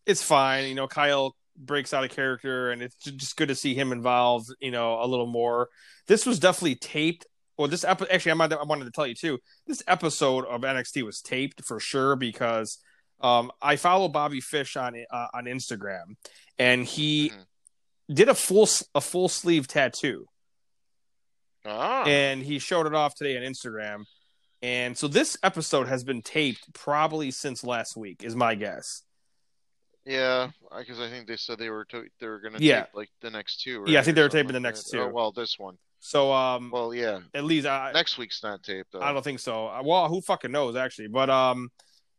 it's 0.05 0.23
fine. 0.23 0.67
You 0.67 0.75
know, 0.75 0.87
Kyle 0.87 1.35
breaks 1.57 1.93
out 1.93 2.03
of 2.03 2.11
character, 2.11 2.71
and 2.71 2.81
it's 2.81 2.95
just 2.95 3.35
good 3.35 3.49
to 3.49 3.55
see 3.55 3.73
him 3.73 3.91
involved. 3.91 4.53
You 4.59 4.71
know, 4.71 5.01
a 5.01 5.07
little 5.07 5.27
more. 5.27 5.69
This 6.07 6.25
was 6.25 6.39
definitely 6.39 6.75
taped. 6.75 7.25
Well, 7.57 7.67
this 7.67 7.83
episode 7.83 8.11
actually, 8.11 8.31
I, 8.31 8.35
might, 8.35 8.53
I 8.53 8.63
wanted 8.63 8.85
to 8.85 8.91
tell 8.91 9.05
you 9.05 9.15
too. 9.15 9.39
This 9.67 9.83
episode 9.87 10.45
of 10.45 10.61
NXT 10.61 11.03
was 11.03 11.21
taped 11.21 11.63
for 11.65 11.79
sure 11.79 12.15
because 12.15 12.79
um, 13.19 13.51
I 13.61 13.75
follow 13.75 14.07
Bobby 14.07 14.41
Fish 14.41 14.77
on 14.77 14.95
uh, 15.11 15.27
on 15.33 15.45
Instagram, 15.45 16.15
and 16.57 16.85
he 16.85 17.29
mm-hmm. 17.29 18.13
did 18.13 18.29
a 18.29 18.35
full 18.35 18.67
a 18.95 19.01
full 19.01 19.29
sleeve 19.29 19.67
tattoo 19.67 20.25
Ah. 21.65 22.03
And 22.05 22.41
he 22.41 22.59
showed 22.59 22.87
it 22.87 22.93
off 22.93 23.15
today 23.15 23.37
on 23.37 23.43
Instagram. 23.43 24.05
And 24.61 24.97
so 24.97 25.07
this 25.07 25.37
episode 25.41 25.87
has 25.87 26.03
been 26.03 26.21
taped 26.21 26.73
probably 26.73 27.31
since 27.31 27.63
last 27.63 27.97
week, 27.97 28.23
is 28.23 28.35
my 28.35 28.55
guess. 28.55 29.03
Yeah, 30.05 30.49
because 30.77 30.99
I 30.99 31.09
think 31.09 31.27
they 31.27 31.35
said 31.35 31.57
they 31.59 31.69
were 31.69 31.85
to- 31.85 32.07
they 32.19 32.27
were 32.27 32.39
going 32.39 32.53
to 32.53 32.63
yeah. 32.63 32.81
tape 32.81 32.89
like 32.93 33.09
the 33.21 33.29
next 33.29 33.61
two. 33.61 33.81
Right, 33.81 33.89
yeah, 33.89 33.99
I 33.99 34.03
think 34.03 34.15
they 34.15 34.21
were 34.21 34.29
taping 34.29 34.47
like 34.47 34.53
the 34.53 34.59
next 34.59 34.83
that. 34.85 34.97
two. 34.97 35.03
Oh, 35.03 35.09
well, 35.09 35.31
this 35.31 35.59
one. 35.59 35.77
So 35.99 36.33
um. 36.33 36.71
Well, 36.71 36.93
yeah. 36.93 37.19
At 37.33 37.43
least 37.43 37.67
I, 37.67 37.91
next 37.93 38.17
week's 38.17 38.41
not 38.41 38.63
taped. 38.63 38.91
Though. 38.91 39.01
I 39.01 39.13
don't 39.13 39.23
think 39.23 39.39
so. 39.39 39.67
Uh, 39.67 39.81
well, 39.83 40.07
who 40.07 40.19
fucking 40.21 40.51
knows 40.51 40.75
actually? 40.75 41.07
But 41.07 41.29
um, 41.29 41.69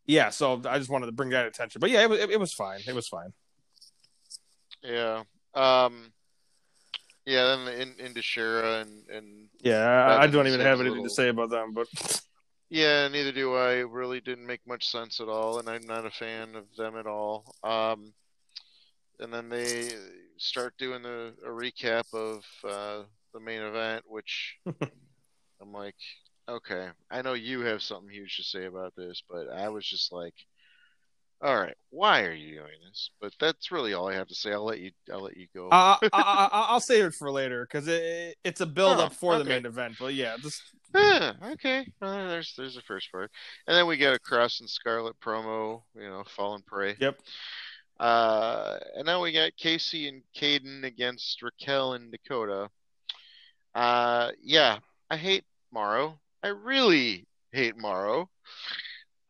yeah. 0.06 0.30
So 0.30 0.62
I 0.64 0.78
just 0.78 0.90
wanted 0.90 1.06
to 1.06 1.12
bring 1.12 1.30
that 1.30 1.46
attention. 1.46 1.80
But 1.80 1.90
yeah, 1.90 2.02
it 2.02 2.08
was 2.08 2.20
it, 2.20 2.30
it 2.30 2.40
was 2.40 2.52
fine. 2.52 2.80
It 2.86 2.94
was 2.94 3.08
fine. 3.08 3.32
Yeah. 4.82 5.24
Um. 5.54 6.12
Yeah, 7.26 7.56
then 7.56 7.68
in, 7.74 8.06
into 8.06 8.22
and 8.80 9.08
and 9.08 9.48
yeah, 9.60 10.16
I, 10.18 10.26
don't 10.26 10.48
even 10.48 10.60
have 10.60 10.80
anything 10.80 11.02
little... 11.02 11.04
to 11.04 11.14
say 11.14 11.28
about 11.28 11.50
them, 11.50 11.72
but 11.72 11.86
yeah, 12.72 13.06
neither 13.08 13.32
do 13.32 13.54
I. 13.54 13.74
It 13.74 13.90
really 13.90 14.22
didn't 14.22 14.46
make 14.46 14.66
much 14.66 14.88
sense 14.88 15.20
at 15.20 15.28
all, 15.28 15.58
and 15.58 15.68
I'm 15.68 15.86
not 15.86 16.06
a 16.06 16.10
fan 16.10 16.56
of 16.56 16.64
them 16.74 16.96
at 16.96 17.06
all. 17.06 17.54
Um, 17.62 18.14
and 19.20 19.30
then 19.30 19.50
they 19.50 19.90
start 20.38 20.72
doing 20.78 21.02
the, 21.02 21.34
a 21.44 21.50
recap 21.50 22.04
of 22.14 22.42
uh, 22.64 23.02
the 23.34 23.40
main 23.40 23.60
event, 23.60 24.04
which 24.06 24.56
I'm 24.66 25.70
like, 25.70 25.96
okay, 26.48 26.88
I 27.10 27.20
know 27.20 27.34
you 27.34 27.60
have 27.60 27.82
something 27.82 28.10
huge 28.10 28.38
to 28.38 28.42
say 28.42 28.64
about 28.64 28.94
this, 28.96 29.22
but 29.28 29.50
I 29.50 29.68
was 29.68 29.86
just 29.86 30.10
like, 30.10 30.34
all 31.42 31.56
right, 31.56 31.76
why 31.90 32.22
are 32.22 32.32
you 32.32 32.54
doing 32.54 32.78
this? 32.88 33.10
But 33.20 33.32
that's 33.40 33.72
really 33.72 33.94
all 33.94 34.08
I 34.08 34.14
have 34.14 34.28
to 34.28 34.34
say. 34.34 34.52
I'll 34.52 34.64
let 34.64 34.78
you. 34.78 34.92
I'll 35.12 35.22
let 35.22 35.36
you 35.36 35.48
go. 35.54 35.68
uh, 35.70 35.96
I, 36.12 36.68
will 36.72 36.80
save 36.80 37.04
it 37.04 37.14
for 37.14 37.32
later 37.32 37.66
because 37.66 37.88
it, 37.88 38.36
it's 38.44 38.60
a 38.60 38.66
build 38.66 38.98
oh, 38.98 39.06
up 39.06 39.12
for 39.12 39.34
okay. 39.34 39.42
the 39.42 39.48
main 39.48 39.66
event. 39.66 39.96
But 39.98 40.14
yeah, 40.14 40.36
just 40.40 40.62
okay. 40.96 41.86
Uh, 42.00 42.28
there's 42.28 42.54
there's 42.56 42.76
the 42.76 42.82
first 42.82 43.10
part, 43.10 43.30
and 43.66 43.76
then 43.76 43.88
we 43.88 43.96
get 43.96 44.14
a 44.14 44.20
Kross 44.20 44.60
and 44.60 44.70
Scarlett 44.70 45.18
promo. 45.20 45.82
You 45.96 46.08
know, 46.08 46.22
Fallen 46.28 46.62
Prey. 46.64 46.94
Yep. 47.00 47.18
Uh, 47.98 48.78
and 48.96 49.06
now 49.06 49.20
we 49.20 49.32
got 49.32 49.52
Kacy 49.60 50.08
and 50.08 50.22
Kayden 50.36 50.84
against 50.84 51.42
Raquel 51.42 51.94
and 51.94 52.10
Dakota. 52.12 52.68
Uh, 53.74 54.30
yeah, 54.42 54.78
I 55.10 55.16
hate 55.16 55.44
Mauro. 55.72 56.20
I 56.42 56.48
really 56.48 57.26
hate 57.52 57.76
Mauro. 57.76 58.28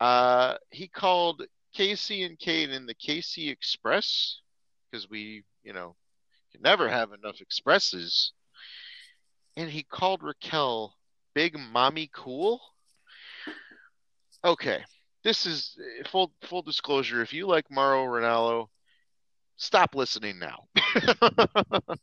Uh, 0.00 0.56
he 0.70 0.88
called 0.88 1.42
Kacy 1.76 2.26
and 2.26 2.38
Kayden 2.38 2.86
the 2.86 2.94
Casey 2.94 3.48
Express 3.50 4.40
because 4.90 5.08
we, 5.08 5.42
you 5.62 5.72
know, 5.72 5.96
can 6.52 6.62
never 6.62 6.88
have 6.88 7.12
enough 7.12 7.40
expresses. 7.40 8.32
And 9.56 9.70
he 9.70 9.82
called 9.82 10.22
Raquel 10.22 10.94
Big 11.34 11.58
Mommy 11.58 12.10
Cool. 12.12 12.60
Okay, 14.44 14.82
this 15.24 15.46
is 15.46 15.78
eh, 15.80 16.02
full 16.08 16.32
full 16.42 16.62
disclosure. 16.62 17.22
If 17.22 17.32
you 17.32 17.46
like 17.46 17.70
Mauro 17.70 18.04
Ranallo, 18.04 18.66
stop 19.56 19.94
listening 19.94 20.38
now. 20.38 20.64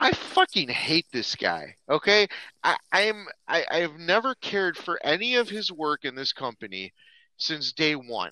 I 0.00 0.12
fucking 0.12 0.68
hate 0.68 1.06
this 1.12 1.34
guy. 1.36 1.76
Okay, 1.88 2.26
I, 2.62 2.76
I'm 2.92 3.26
I, 3.48 3.64
I've 3.70 3.98
never 3.98 4.34
cared 4.34 4.76
for 4.76 5.00
any 5.02 5.36
of 5.36 5.48
his 5.48 5.72
work 5.72 6.04
in 6.04 6.14
this 6.14 6.32
company 6.32 6.92
since 7.36 7.72
day 7.72 7.94
one. 7.94 8.30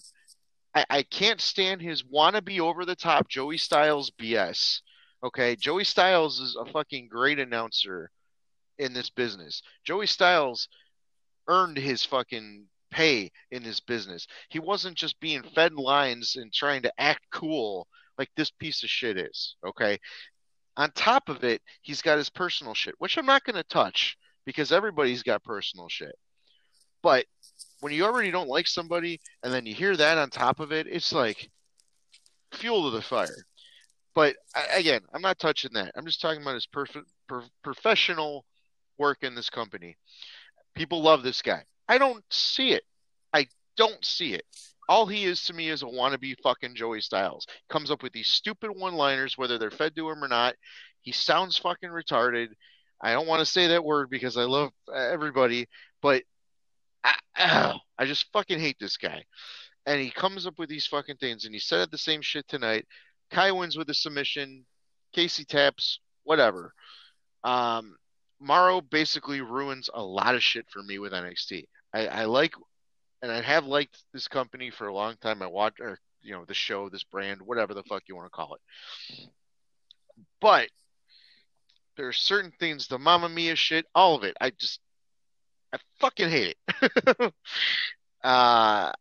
I, 0.75 0.85
I 0.89 1.03
can't 1.03 1.41
stand 1.41 1.83
his 1.83 2.03
wannabe 2.03 2.61
over 2.61 2.85
the 2.85 2.97
top 2.97 3.29
Joey 3.29 3.59
Styles 3.59 4.11
BS. 4.11 4.81
Okay, 5.25 5.57
Joey 5.57 5.85
Styles 5.85 6.41
is 6.41 6.57
a 6.57 6.65
fucking 6.65 7.09
great 7.09 7.39
announcer 7.39 8.11
in 8.79 8.93
this 8.93 9.11
business. 9.11 9.63
Joey 9.85 10.07
Styles 10.07 10.69
earned 11.49 11.77
his 11.77 12.05
fucking 12.05 12.67
pay 12.91 13.31
in 13.51 13.63
this 13.63 13.81
business. 13.81 14.27
He 14.51 14.59
wasn't 14.59 14.97
just 14.97 15.19
being 15.21 15.43
fed 15.55 15.75
lines 15.75 16.37
and 16.37 16.53
trying 16.53 16.83
to 16.83 16.93
act 16.99 17.23
cool 17.33 17.87
like 18.19 18.31
this 18.37 18.51
piece 18.51 18.83
of 18.83 18.91
shit 18.91 19.17
is. 19.17 19.57
Okay. 19.67 19.99
On 20.77 20.91
top 20.93 21.29
of 21.29 21.45
it, 21.45 21.61
he's 21.83 22.03
got 22.03 22.19
his 22.19 22.31
personal 22.31 22.75
shit, 22.75 22.95
which 22.99 23.17
I'm 23.17 23.27
not 23.27 23.45
going 23.45 23.57
to 23.57 23.65
touch 23.65 24.17
because 24.45 24.73
everybody's 24.73 25.23
got 25.23 25.45
personal 25.45 25.89
shit. 25.89 26.15
But 27.03 27.27
when 27.81 27.93
you 27.93 28.05
already 28.05 28.31
don't 28.31 28.49
like 28.49 28.67
somebody 28.67 29.21
and 29.43 29.53
then 29.53 29.67
you 29.67 29.75
hear 29.75 29.97
that 29.97 30.19
on 30.19 30.31
top 30.31 30.61
of 30.61 30.73
it, 30.73 30.87
it's 30.87 31.13
like 31.13 31.51
fuel 32.55 32.91
to 32.91 32.97
the 32.97 33.03
fire. 33.03 33.45
But 34.15 34.37
again, 34.75 35.01
I'm 35.13 35.23
not 35.23 35.39
touching 35.39 35.73
that. 35.75 35.93
I'm 35.97 36.07
just 36.07 36.21
talking 36.21 36.43
about 36.43 36.55
his 36.55 36.67
perf- 36.67 37.05
per- 37.29 37.45
professional 37.65 38.45
work 38.99 39.19
in 39.23 39.35
this 39.35 39.51
company. 39.51 39.97
People 40.75 41.03
love 41.03 41.23
this 41.23 41.43
guy. 41.43 41.65
I 41.89 41.99
don't 41.99 42.25
see 42.31 42.73
it. 42.73 42.85
I 43.33 43.47
don't 43.77 44.05
see 44.05 44.35
it. 44.35 44.45
All 44.89 45.07
he 45.07 45.25
is 45.25 45.43
to 45.45 45.55
me 45.55 45.71
is 45.71 45.83
a 45.83 45.87
wannabe 45.87 46.37
fucking 46.43 46.75
Joey 46.75 47.01
Styles. 47.01 47.47
Comes 47.71 47.91
up 47.91 48.03
with 48.03 48.13
these 48.13 48.29
stupid 48.29 48.71
one-liners, 48.71 49.39
whether 49.39 49.57
they're 49.59 49.71
fed 49.71 49.97
to 49.97 50.11
him 50.11 50.23
or 50.23 50.29
not. 50.29 50.55
He 51.01 51.13
sounds 51.13 51.57
fucking 51.57 51.91
retarded. 51.91 52.49
I 53.01 53.13
don't 53.13 53.27
want 53.27 53.41
to 53.41 53.47
say 53.47 53.69
that 53.69 53.85
word 53.85 54.11
because 54.11 54.37
I 54.37 54.45
love 54.45 54.71
everybody, 54.95 55.67
but 56.03 56.23
I, 57.05 57.15
I 57.99 58.07
just 58.07 58.27
fucking 58.33 58.59
hate 58.59 58.77
this 58.81 58.97
guy. 58.97 59.25
And 59.87 60.01
he 60.01 60.11
comes 60.11 60.47
up 60.47 60.59
with 60.59 60.69
these 60.69 60.87
fucking 60.87 61.17
things, 61.17 61.45
and 61.45 61.55
he 61.55 61.61
said 61.61 61.91
the 61.91 61.99
same 61.99 62.23
shit 62.23 62.47
tonight. 62.49 62.87
Kai 63.31 63.51
wins 63.51 63.77
with 63.77 63.91
a 63.91 63.95
submission. 63.95 64.65
Kacy 65.17 65.47
taps, 65.47 65.99
whatever. 66.25 66.73
Um, 67.45 67.97
Mauro 68.41 68.81
basically 68.81 69.41
ruins 69.41 69.91
a 69.93 70.03
lot 70.03 70.35
of 70.35 70.43
shit 70.43 70.67
for 70.71 70.83
me 70.83 70.99
with 70.99 71.13
NXT. 71.13 71.67
I, 71.93 72.07
I 72.07 72.25
like, 72.25 72.55
and 73.23 73.31
I 73.31 73.41
have 73.41 73.67
liked 73.67 74.03
this 74.13 74.29
company 74.29 74.71
for 74.71 74.87
a 74.87 74.95
long 74.95 75.17
time. 75.21 75.43
I 75.43 75.47
watch, 75.47 75.75
or 75.81 75.99
you 76.23 76.33
know, 76.33 76.45
the 76.45 76.55
show, 76.55 76.89
this 76.89 77.05
brand, 77.05 77.43
whatever 77.43 77.75
the 77.75 77.83
fuck 77.85 78.05
you 78.07 78.17
want 78.17 78.27
to 78.27 78.31
call 78.31 78.55
it. 78.55 79.29
But 80.41 80.69
there 81.97 82.09
are 82.09 82.13
certain 82.13 82.53
things, 82.59 82.87
the 82.87 82.99
Mamma 82.99 83.29
Mia 83.29 83.57
shit, 83.57 83.87
all 83.95 84.17
of 84.17 84.25
it. 84.25 84.37
I 84.41 84.51
just 84.51 84.81
I 85.73 85.79
fucking 86.01 86.29
hate 86.29 86.57
it. 86.57 87.35
uh, 88.25 88.93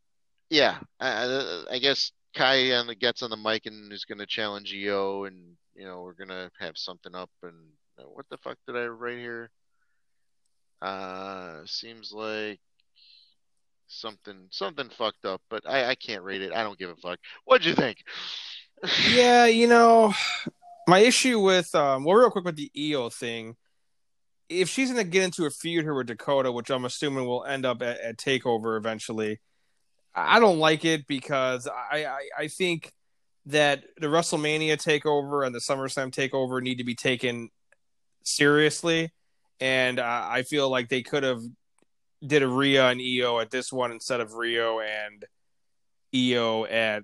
yeah, 0.49 0.77
I, 0.99 1.63
I 1.71 1.79
guess 1.79 2.11
Kai 2.35 2.73
on 2.73 2.87
the, 2.87 2.95
gets 2.95 3.23
on 3.23 3.29
the 3.29 3.37
mic 3.37 3.65
and 3.65 3.91
is 3.91 4.05
going 4.05 4.19
to 4.19 4.25
challenge 4.25 4.73
Io, 4.73 5.25
and 5.25 5.57
you 5.75 5.85
know 5.85 6.01
we're 6.01 6.13
going 6.13 6.29
to 6.29 6.49
have 6.59 6.77
something 6.77 7.15
up. 7.15 7.29
And 7.43 7.55
uh, 7.99 8.03
what 8.03 8.25
the 8.29 8.37
fuck 8.37 8.57
did 8.67 8.77
I 8.77 8.85
write 8.85 9.17
here? 9.17 9.49
Uh, 10.81 11.61
seems 11.65 12.11
like 12.11 12.59
something 13.87 14.47
something 14.49 14.89
fucked 14.89 15.25
up, 15.25 15.41
but 15.49 15.63
I, 15.67 15.89
I 15.89 15.95
can't 15.95 16.23
rate 16.23 16.41
it. 16.41 16.53
I 16.53 16.63
don't 16.63 16.79
give 16.79 16.89
a 16.89 16.95
fuck. 16.95 17.19
What'd 17.45 17.65
you 17.65 17.75
think? 17.75 17.97
yeah, 19.09 19.45
you 19.45 19.67
know, 19.67 20.13
my 20.87 20.99
issue 20.99 21.39
with 21.39 21.73
um, 21.75 22.05
well, 22.05 22.15
real 22.15 22.31
quick 22.31 22.45
with 22.45 22.55
the 22.55 22.71
Io 22.77 23.09
thing 23.09 23.55
if 24.51 24.69
she's 24.69 24.91
going 24.91 25.03
to 25.03 25.09
get 25.09 25.23
into 25.23 25.45
a 25.45 25.49
feud 25.49 25.83
here 25.83 25.93
with 25.93 26.07
Dakota, 26.07 26.51
which 26.51 26.69
I'm 26.69 26.85
assuming 26.85 27.25
will 27.25 27.45
end 27.45 27.65
up 27.65 27.81
at, 27.81 27.99
at 28.01 28.17
Takeover 28.17 28.77
eventually, 28.77 29.39
I 30.13 30.39
don't 30.39 30.59
like 30.59 30.83
it 30.83 31.07
because 31.07 31.67
I, 31.67 32.05
I, 32.05 32.29
I 32.37 32.47
think 32.47 32.91
that 33.45 33.83
the 33.97 34.07
WrestleMania 34.07 34.73
Takeover 34.73 35.45
and 35.45 35.55
the 35.55 35.59
SummerSlam 35.59 36.11
Takeover 36.11 36.61
need 36.61 36.79
to 36.79 36.83
be 36.83 36.95
taken 36.95 37.49
seriously, 38.23 39.11
and 39.59 39.99
I 39.99 40.43
feel 40.43 40.69
like 40.69 40.89
they 40.89 41.01
could 41.01 41.23
have 41.23 41.41
did 42.25 42.43
a 42.43 42.47
Rhea 42.47 42.89
and 42.89 43.01
Io 43.01 43.39
at 43.39 43.49
this 43.49 43.71
one 43.71 43.91
instead 43.91 44.19
of 44.19 44.33
Rio 44.33 44.79
and 44.79 45.25
Io 46.13 46.65
at 46.65 47.03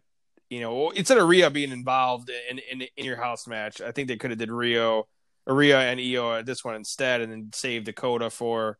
you 0.49 0.61
know 0.61 0.91
instead 0.91 1.17
of 1.17 1.27
Rhea 1.27 1.49
being 1.49 1.71
involved 1.71 2.29
in 2.49 2.59
in, 2.71 2.87
in 2.97 3.05
your 3.05 3.17
house 3.17 3.47
match, 3.47 3.81
I 3.81 3.91
think 3.91 4.09
they 4.09 4.17
could 4.17 4.31
have 4.31 4.39
did 4.39 4.51
Rio, 4.51 5.07
Rhea 5.47 5.79
and 5.79 5.99
Io 5.99 6.33
at 6.33 6.45
this 6.45 6.63
one 6.63 6.75
instead, 6.75 7.21
and 7.21 7.31
then 7.31 7.49
save 7.53 7.85
Dakota 7.85 8.29
for 8.29 8.77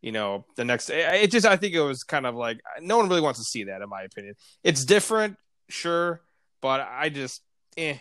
you 0.00 0.12
know 0.12 0.44
the 0.56 0.64
next. 0.64 0.90
It 0.90 1.30
just 1.30 1.46
I 1.46 1.56
think 1.56 1.74
it 1.74 1.80
was 1.80 2.04
kind 2.04 2.26
of 2.26 2.34
like 2.34 2.60
no 2.80 2.98
one 2.98 3.08
really 3.08 3.20
wants 3.20 3.38
to 3.38 3.44
see 3.44 3.64
that 3.64 3.82
in 3.82 3.88
my 3.88 4.02
opinion. 4.02 4.34
It's 4.62 4.84
different, 4.84 5.36
sure, 5.68 6.22
but 6.60 6.80
I 6.80 7.08
just 7.08 7.42
eh. 7.76 7.96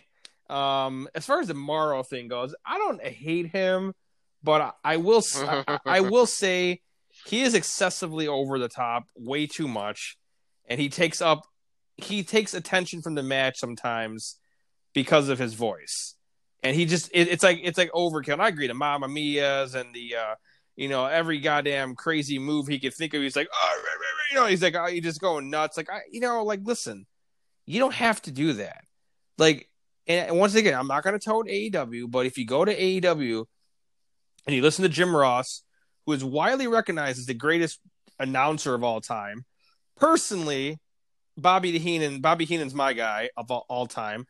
Um, 0.50 1.08
as 1.15 1.26
far 1.26 1.39
as 1.39 1.47
the 1.47 1.54
Mauro 1.54 2.04
thing 2.04 2.28
goes, 2.28 2.54
I 2.65 2.78
don't 2.78 3.02
hate 3.02 3.47
him, 3.47 3.93
but 4.43 4.76
I 4.84 4.97
will 4.97 5.24
I, 5.36 5.80
I 5.86 6.00
will 6.02 6.26
say 6.26 6.82
he 7.26 7.43
is 7.43 7.54
excessively 7.54 8.28
over 8.28 8.60
the 8.60 8.67
top, 8.67 9.06
way 9.15 9.47
too 9.47 9.67
much, 9.67 10.17
and 10.67 10.80
he 10.80 10.89
takes 10.89 11.21
up 11.21 11.43
he 11.97 12.24
takes 12.24 12.54
attention 12.54 13.02
from 13.02 13.15
the 13.15 13.24
match 13.24 13.60
sometimes 13.60 14.38
because 14.93 15.30
of 15.30 15.39
his 15.39 15.54
voice, 15.54 16.15
and 16.63 16.76
he 16.76 16.86
just 16.86 17.10
it, 17.13 17.28
it's 17.28 17.43
like 17.43 17.60
it's 17.63 17.78
like 17.78 17.91
overkill. 17.91 18.34
And 18.34 18.41
I 18.41 18.50
agree, 18.50 18.67
the 18.67 18.74
Mamma 18.74 19.08
Mia's 19.08 19.76
and 19.76 19.93
the 19.93 20.15
uh, 20.15 20.36
you 20.76 20.89
know 20.89 21.06
every 21.06 21.39
goddamn 21.39 21.95
crazy 21.95 22.39
move 22.39 22.67
he 22.67 22.80
could 22.80 22.93
think 22.93 23.13
of, 23.13 23.21
he's 23.21 23.36
like 23.36 23.50
oh, 23.54 23.84
you 24.32 24.38
know 24.38 24.45
he's 24.45 24.62
like 24.62 24.76
oh, 24.76 24.86
he's 24.86 25.04
just 25.04 25.21
going 25.21 25.50
nuts. 25.50 25.78
Like 25.78 25.89
I, 25.89 26.02
you 26.12 26.21
know, 26.21 26.43
like 26.43 26.62
listen, 26.63 27.06
you 27.65 27.80
don't 27.80 27.93
have 27.93 28.21
to 28.24 28.32
do 28.32 28.54
that. 28.54 28.84
Like, 29.38 29.69
and 30.08 30.38
once 30.38 30.56
again, 30.56 30.78
I'm 30.78 30.88
not 30.88 31.04
going 31.04 31.17
to 31.17 31.24
tote 31.24 31.47
AEW, 31.47 32.12
but 32.12 32.26
if 32.26 32.38
you 32.38 32.45
go 32.45 32.63
to 32.63 32.76
AEW 32.76 33.45
and 34.45 34.56
you 34.56 34.62
listen 34.62 34.84
to 34.84 34.89
Jim 34.89 35.15
Ross 35.15 35.63
who 36.06 36.13
is 36.13 36.24
widely 36.24 36.67
recognized 36.67 37.19
as 37.19 37.26
the 37.26 37.34
greatest 37.34 37.80
announcer 38.19 38.74
of 38.74 38.84
all 38.84 39.02
time. 39.02 39.45
Personally, 39.97 40.80
Bobby 41.38 41.78
Heenan, 41.78 42.21
Bobby 42.21 42.45
Heenan's 42.45 42.74
my 42.74 42.93
guy 42.93 43.30
of 43.38 43.52
all, 43.52 43.65
all 43.69 43.88
time, 43.88 44.26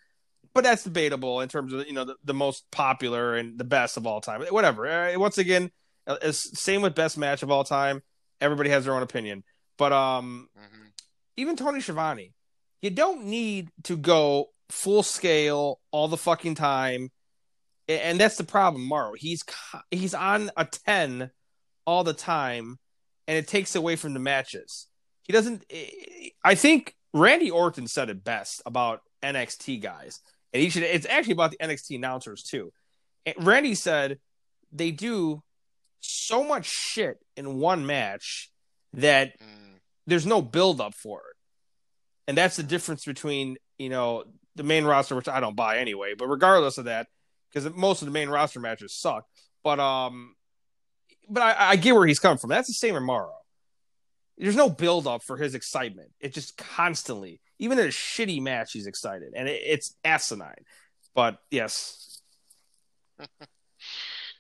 but 0.54 0.64
that's 0.64 0.84
debatable 0.84 1.42
in 1.42 1.50
terms 1.50 1.74
of 1.74 1.88
you 1.88 1.94
know 1.94 2.06
the, 2.06 2.16
the, 2.24 2.34
most 2.34 2.70
popular 2.72 3.36
and 3.36 3.58
the 3.58 3.64
best 3.64 3.98
of 3.98 4.06
all 4.06 4.22
time. 4.22 4.42
Whatever. 4.50 5.18
Once 5.18 5.38
again, 5.38 5.72
uh, 6.08 6.18
same 6.32 6.82
with 6.82 6.96
best 6.96 7.18
match 7.18 7.44
of 7.44 7.52
all 7.52 7.64
time. 7.64 8.02
Everybody 8.40 8.70
has 8.70 8.86
their 8.86 8.96
own 8.96 9.04
opinion, 9.04 9.44
but 9.78 9.94
um, 9.94 10.50
mm-hmm. 10.58 10.88
even 11.38 11.56
Tony 11.56 11.80
Schiavone, 11.80 12.34
you 12.82 12.90
don't 12.90 13.26
need 13.26 13.70
to 13.84 13.96
go 13.96 14.48
full 14.70 15.04
scale 15.04 15.80
all 15.92 16.08
the 16.08 16.18
fucking 16.18 16.56
time, 16.56 17.10
and 17.88 18.20
that's 18.20 18.38
the 18.38 18.44
problem. 18.44 18.84
Mauro, 18.84 19.14
he's 19.16 19.44
he's 19.92 20.14
on 20.14 20.50
a 20.58 20.66
ten 20.66 21.32
all 21.86 22.04
the 22.04 22.14
time, 22.14 22.78
and 23.28 23.38
it 23.38 23.48
takes 23.48 23.76
away 23.76 23.96
from 23.96 24.14
the 24.14 24.20
matches. 24.20 24.88
He 25.24 25.34
doesn't. 25.34 25.64
I 26.44 26.56
think 26.56 26.96
Randy 27.14 27.52
Orton 27.52 27.88
said 27.88 28.10
it 28.10 28.24
best 28.24 28.62
about 28.66 29.02
NXT 29.24 29.82
guys, 29.82 30.20
and 30.54 30.62
he 30.62 30.70
should. 30.70 30.84
It's 30.84 31.08
actually 31.10 31.34
about 31.34 31.52
the 31.52 31.58
NXT 31.58 31.96
announcers 31.96 32.44
too. 32.44 32.72
Randy 33.38 33.76
said 33.76 34.20
they 34.72 34.92
do 34.92 35.44
so 36.00 36.44
much 36.44 36.66
shit 36.66 37.18
in 37.38 37.60
one 37.60 37.86
match 37.86 38.52
that 38.94 39.40
mm. 39.40 39.80
there's 40.08 40.26
no 40.26 40.42
build 40.42 40.82
up 40.82 40.94
for 40.94 41.20
it, 41.20 41.36
and 42.28 42.38
that's 42.38 42.56
the 42.56 42.64
difference 42.64 43.06
between 43.06 43.58
you 43.78 43.90
know 43.90 44.24
the 44.56 44.64
main 44.64 44.86
roster, 44.86 45.16
which 45.16 45.28
I 45.28 45.40
don't 45.40 45.56
buy 45.56 45.78
anyway. 45.78 46.14
But 46.18 46.28
regardless 46.28 46.78
of 46.78 46.86
that, 46.86 47.08
because 47.52 47.72
most 47.74 48.02
of 48.02 48.06
the 48.08 48.12
main 48.12 48.30
roster 48.30 48.60
matches 48.60 48.94
suck. 48.94 49.26
But 49.64 49.80
um, 49.80 50.36
but 51.30 51.44
I, 51.44 51.72
I, 51.72 51.76
get 51.76 51.96
where 51.96 52.08
he's 52.08 52.20
coming 52.20 52.38
from. 52.38 52.50
That's 52.50 52.68
the 52.68 52.74
same 52.74 52.96
in 52.96 53.04
Mauro. 53.04 53.34
There's 54.38 54.56
no 54.56 54.70
build 54.70 55.08
up 55.08 55.24
for 55.24 55.38
his 55.38 55.54
excitement. 55.56 56.12
It 56.20 56.34
just 56.34 56.58
constantly, 56.58 57.40
even 57.62 57.78
in 57.78 57.86
a 57.86 57.90
shitty 57.90 58.42
match, 58.42 58.74
he's 58.74 58.88
excited, 58.88 59.34
and 59.36 59.48
it, 59.48 59.62
it's 59.64 59.96
asinine. 60.04 60.66
But 61.14 61.38
yes. 61.52 62.22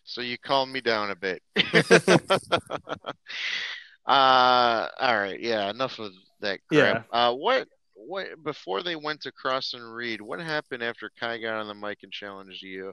so 0.03 0.21
you 0.21 0.37
calmed 0.39 0.73
me 0.73 0.81
down 0.81 1.11
a 1.11 1.15
bit. 1.15 1.43
uh, 1.55 3.13
all 4.07 5.19
right, 5.19 5.39
yeah. 5.39 5.69
Enough 5.69 5.99
of 5.99 6.11
that 6.41 6.59
crap. 6.67 7.05
Yeah. 7.13 7.27
Uh, 7.29 7.33
what? 7.35 7.67
What? 7.93 8.43
Before 8.43 8.81
they 8.81 8.95
went 8.95 9.21
to 9.21 9.31
Kross 9.31 9.75
and 9.75 9.93
Reed, 9.93 10.19
what 10.19 10.39
happened 10.41 10.81
after 10.81 11.11
Kai 11.19 11.37
got 11.37 11.57
on 11.57 11.67
the 11.67 11.75
mic 11.75 11.99
and 12.01 12.11
challenged 12.11 12.63
you? 12.63 12.91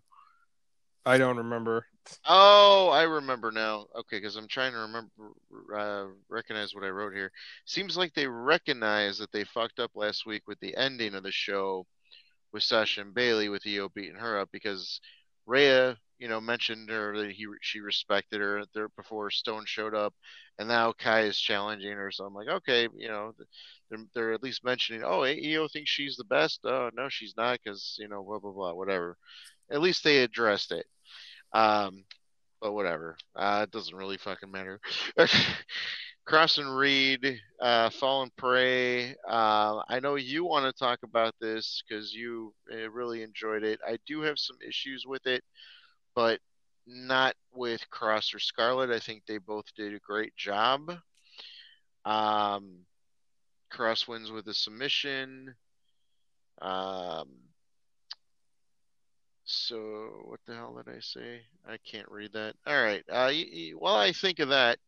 I 1.09 1.17
don't 1.17 1.39
remember. 1.39 1.87
Oh, 2.27 2.91
I 2.91 3.05
remember 3.05 3.51
now. 3.51 3.87
Okay, 3.97 4.19
because 4.19 4.37
I'm 4.37 4.47
trying 4.47 4.73
to 4.73 4.79
remember, 4.79 5.11
uh, 5.75 6.07
recognize 6.29 6.75
what 6.75 6.85
I 6.85 6.89
wrote 6.89 7.15
here. 7.15 7.33
Seems 7.65 7.97
like 7.97 8.13
they 8.13 8.27
recognize 8.27 9.17
that 9.19 9.33
they 9.33 9.45
fucked 9.45 9.79
up 9.79 9.91
last 9.95 10.27
week 10.27 10.43
with 10.47 10.61
the 10.61 10.77
ending 10.77 11.15
of 11.15 11.23
the 11.23 11.33
show 11.33 11.87
with 12.53 12.63
Sasha 12.63 13.01
and 13.01 13.15
Bayley 13.15 13.49
with 13.49 13.63
Io 13.67 13.89
beating 13.89 14.17
her 14.17 14.39
up 14.39 14.51
because 14.53 15.01
Rhea, 15.47 15.97
you 16.19 16.29
know, 16.29 16.43
mentioned 16.43 16.91
her 16.91 17.17
that 17.17 17.31
he 17.31 17.47
she 17.63 17.81
respected 17.81 18.41
her 18.41 18.65
there 18.75 18.89
before 18.91 19.31
Stone 19.31 19.65
showed 19.67 19.95
up, 19.95 20.15
and 20.59 20.69
now 20.69 20.93
Kai 20.93 21.23
is 21.23 21.39
challenging 21.39 21.93
her. 21.93 22.11
So 22.11 22.25
I'm 22.27 22.35
like, 22.35 22.49
okay, 22.49 22.87
you 22.95 23.09
know, 23.09 23.33
they're 23.91 23.99
they're 24.15 24.33
at 24.35 24.43
least 24.43 24.63
mentioning, 24.63 25.03
oh, 25.05 25.23
Io 25.25 25.69
thinks 25.69 25.91
she's 25.91 26.17
the 26.17 26.25
best. 26.25 26.61
Oh, 26.65 26.91
no, 26.95 27.09
she's 27.09 27.35
not 27.37 27.61
because 27.65 27.97
you 27.99 28.09
know, 28.09 28.23
blah 28.23 28.41
blah 28.41 28.53
blah, 28.53 28.75
whatever. 28.75 29.17
At 29.71 29.81
least 29.81 30.05
they 30.05 30.19
addressed 30.19 30.73
it. 30.73 30.87
Um, 31.53 32.05
but 32.61 32.73
whatever. 32.73 33.17
Uh, 33.37 33.61
it 33.65 33.71
doesn't 33.71 33.97
really 33.97 34.19
fucking 34.19 34.51
matter. 34.51 34.81
Kross 36.29 36.59
and 36.59 36.77
Reed, 36.77 37.41
uh, 37.61 37.89
Fallen 37.89 38.31
Prey. 38.37 39.15
Uh, 39.27 39.81
I 39.89 39.99
know 40.01 40.17
you 40.17 40.45
want 40.45 40.67
to 40.67 40.79
talk 40.79 40.99
about 41.03 41.35
this 41.41 41.83
because 41.89 42.13
you 42.13 42.53
uh, 42.73 42.91
really 42.91 43.23
enjoyed 43.23 43.65
it. 43.65 43.81
I 43.87 43.99
do 44.07 44.21
have 44.23 44.39
some 44.39 44.59
issues 44.67 45.05
with 45.07 45.27
it, 45.27 45.43
but 46.15 46.41
not 46.87 47.35
with 47.55 47.81
Kross 47.91 48.35
or 48.35 48.39
Scarlett. 48.39 48.91
I 48.91 48.99
think 48.99 49.23
they 49.27 49.39
both 49.39 49.65
did 49.75 49.95
a 49.95 50.01
great 50.01 50.37
job. 50.37 50.93
Um, 52.05 52.81
Kross 53.73 54.07
wins 54.07 54.31
with 54.31 54.49
a 54.49 54.55
submission. 54.55 55.55
Um, 56.61 57.29
so 59.51 60.25
what 60.27 60.41
the 60.47 60.55
hell 60.55 60.75
did 60.77 60.95
I 60.95 61.01
say? 61.01 61.41
I 61.67 61.79
can't 61.79 62.11
read 62.11 62.35
that. 62.35 62.55
All 62.67 62.83
right. 62.83 63.03
Uh, 63.11 63.33
while 63.79 63.97
I 63.97 64.13
think 64.13 64.41
of 64.41 64.51
that, 64.51 64.79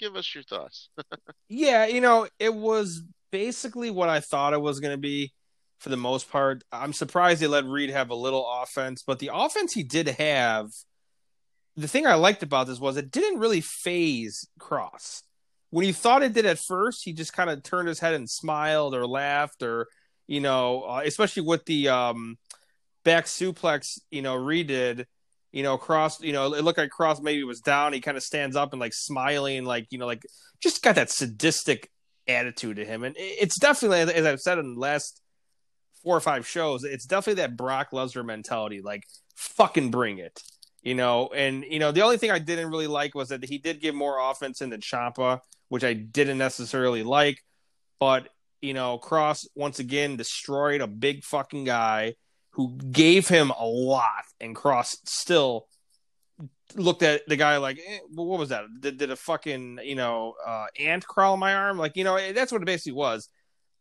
give 0.00 0.16
us 0.16 0.34
your 0.34 0.42
thoughts. 0.42 0.88
yeah, 1.50 1.84
you 1.84 2.00
know, 2.00 2.26
it 2.38 2.54
was 2.54 3.02
basically 3.30 3.90
what 3.90 4.08
I 4.08 4.20
thought 4.20 4.54
it 4.54 4.60
was 4.60 4.80
going 4.80 4.94
to 4.94 5.00
be 5.00 5.34
for 5.80 5.90
the 5.90 5.98
most 5.98 6.30
part. 6.30 6.64
I'm 6.72 6.94
surprised 6.94 7.42
they 7.42 7.46
let 7.46 7.66
Reed 7.66 7.90
have 7.90 8.08
a 8.08 8.14
little 8.14 8.50
offense, 8.62 9.04
but 9.06 9.18
the 9.18 9.30
offense 9.34 9.74
he 9.74 9.82
did 9.82 10.08
have, 10.08 10.70
the 11.76 11.88
thing 11.88 12.06
I 12.06 12.14
liked 12.14 12.42
about 12.42 12.68
this 12.68 12.80
was 12.80 12.96
it 12.96 13.10
didn't 13.10 13.38
really 13.38 13.60
faze 13.60 14.48
Kross. 14.58 15.24
When 15.68 15.86
you 15.86 15.92
thought 15.92 16.22
it 16.22 16.32
did 16.32 16.46
at 16.46 16.58
first, 16.58 17.04
he 17.04 17.12
just 17.12 17.34
kind 17.34 17.50
of 17.50 17.62
turned 17.62 17.88
his 17.88 18.00
head 18.00 18.14
and 18.14 18.30
smiled 18.30 18.94
or 18.94 19.06
laughed 19.06 19.62
or, 19.62 19.88
you 20.26 20.40
know, 20.40 20.84
uh, 20.84 21.02
especially 21.04 21.42
with 21.42 21.66
the 21.66 21.90
um 21.90 22.38
back 23.06 23.26
suplex, 23.26 24.00
you 24.10 24.20
know, 24.20 24.36
redid, 24.36 25.06
you 25.52 25.62
know, 25.62 25.78
Kross, 25.78 26.20
you 26.20 26.32
know, 26.32 26.52
it 26.52 26.64
looked 26.64 26.76
like 26.76 26.90
Kross 26.90 27.22
maybe 27.22 27.44
was 27.44 27.60
down. 27.60 27.92
He 27.92 28.00
kind 28.00 28.16
of 28.16 28.22
stands 28.24 28.56
up 28.56 28.72
and 28.72 28.80
like 28.80 28.92
smiling, 28.92 29.64
like, 29.64 29.86
you 29.90 29.98
know, 29.98 30.06
like 30.06 30.24
just 30.60 30.82
got 30.82 30.96
that 30.96 31.10
sadistic 31.10 31.88
attitude 32.26 32.76
to 32.76 32.84
him. 32.84 33.04
And 33.04 33.14
it's 33.16 33.58
definitely, 33.60 34.00
as 34.12 34.26
I've 34.26 34.40
said 34.40 34.58
in 34.58 34.74
the 34.74 34.80
last 34.80 35.22
four 36.02 36.16
or 36.16 36.20
five 36.20 36.48
shows, 36.48 36.82
it's 36.82 37.06
definitely 37.06 37.42
that 37.42 37.56
Brock 37.56 37.92
Lesnar 37.92 38.24
mentality, 38.24 38.82
like 38.82 39.04
fucking 39.36 39.92
bring 39.92 40.18
it, 40.18 40.42
you 40.82 40.96
know. 40.96 41.28
And 41.28 41.64
you 41.64 41.78
know, 41.78 41.92
the 41.92 42.02
only 42.02 42.18
thing 42.18 42.32
I 42.32 42.40
didn't 42.40 42.70
really 42.70 42.88
like 42.88 43.14
was 43.14 43.28
that 43.28 43.44
he 43.44 43.58
did 43.58 43.80
give 43.80 43.94
more 43.94 44.18
offense 44.18 44.60
into 44.60 44.78
Ciampa, 44.78 45.38
which 45.68 45.84
I 45.84 45.94
didn't 45.94 46.38
necessarily 46.38 47.04
like. 47.04 47.38
But 48.00 48.28
you 48.60 48.74
know, 48.74 48.98
Kross 48.98 49.46
once 49.54 49.78
again 49.78 50.16
destroyed 50.16 50.80
a 50.80 50.88
big 50.88 51.22
fucking 51.22 51.64
guy 51.64 52.14
who 52.56 52.74
gave 52.90 53.28
him 53.28 53.50
a 53.50 53.66
lot, 53.66 54.24
and 54.40 54.56
Kross 54.56 54.96
still 55.04 55.66
looked 56.74 57.02
at 57.02 57.20
the 57.28 57.36
guy 57.36 57.58
like, 57.58 57.78
eh, 57.86 57.98
what 58.14 58.38
was 58.38 58.48
that? 58.48 58.64
Did, 58.80 58.96
did 58.96 59.10
a 59.10 59.16
fucking 59.16 59.80
you 59.84 59.94
know 59.94 60.34
uh, 60.44 60.64
ant 60.80 61.06
crawl 61.06 61.36
my 61.36 61.54
arm? 61.54 61.76
Like 61.76 61.98
you 61.98 62.04
know 62.04 62.16
eh, 62.16 62.32
that's 62.32 62.50
what 62.50 62.62
it 62.62 62.64
basically 62.64 62.92
was. 62.92 63.28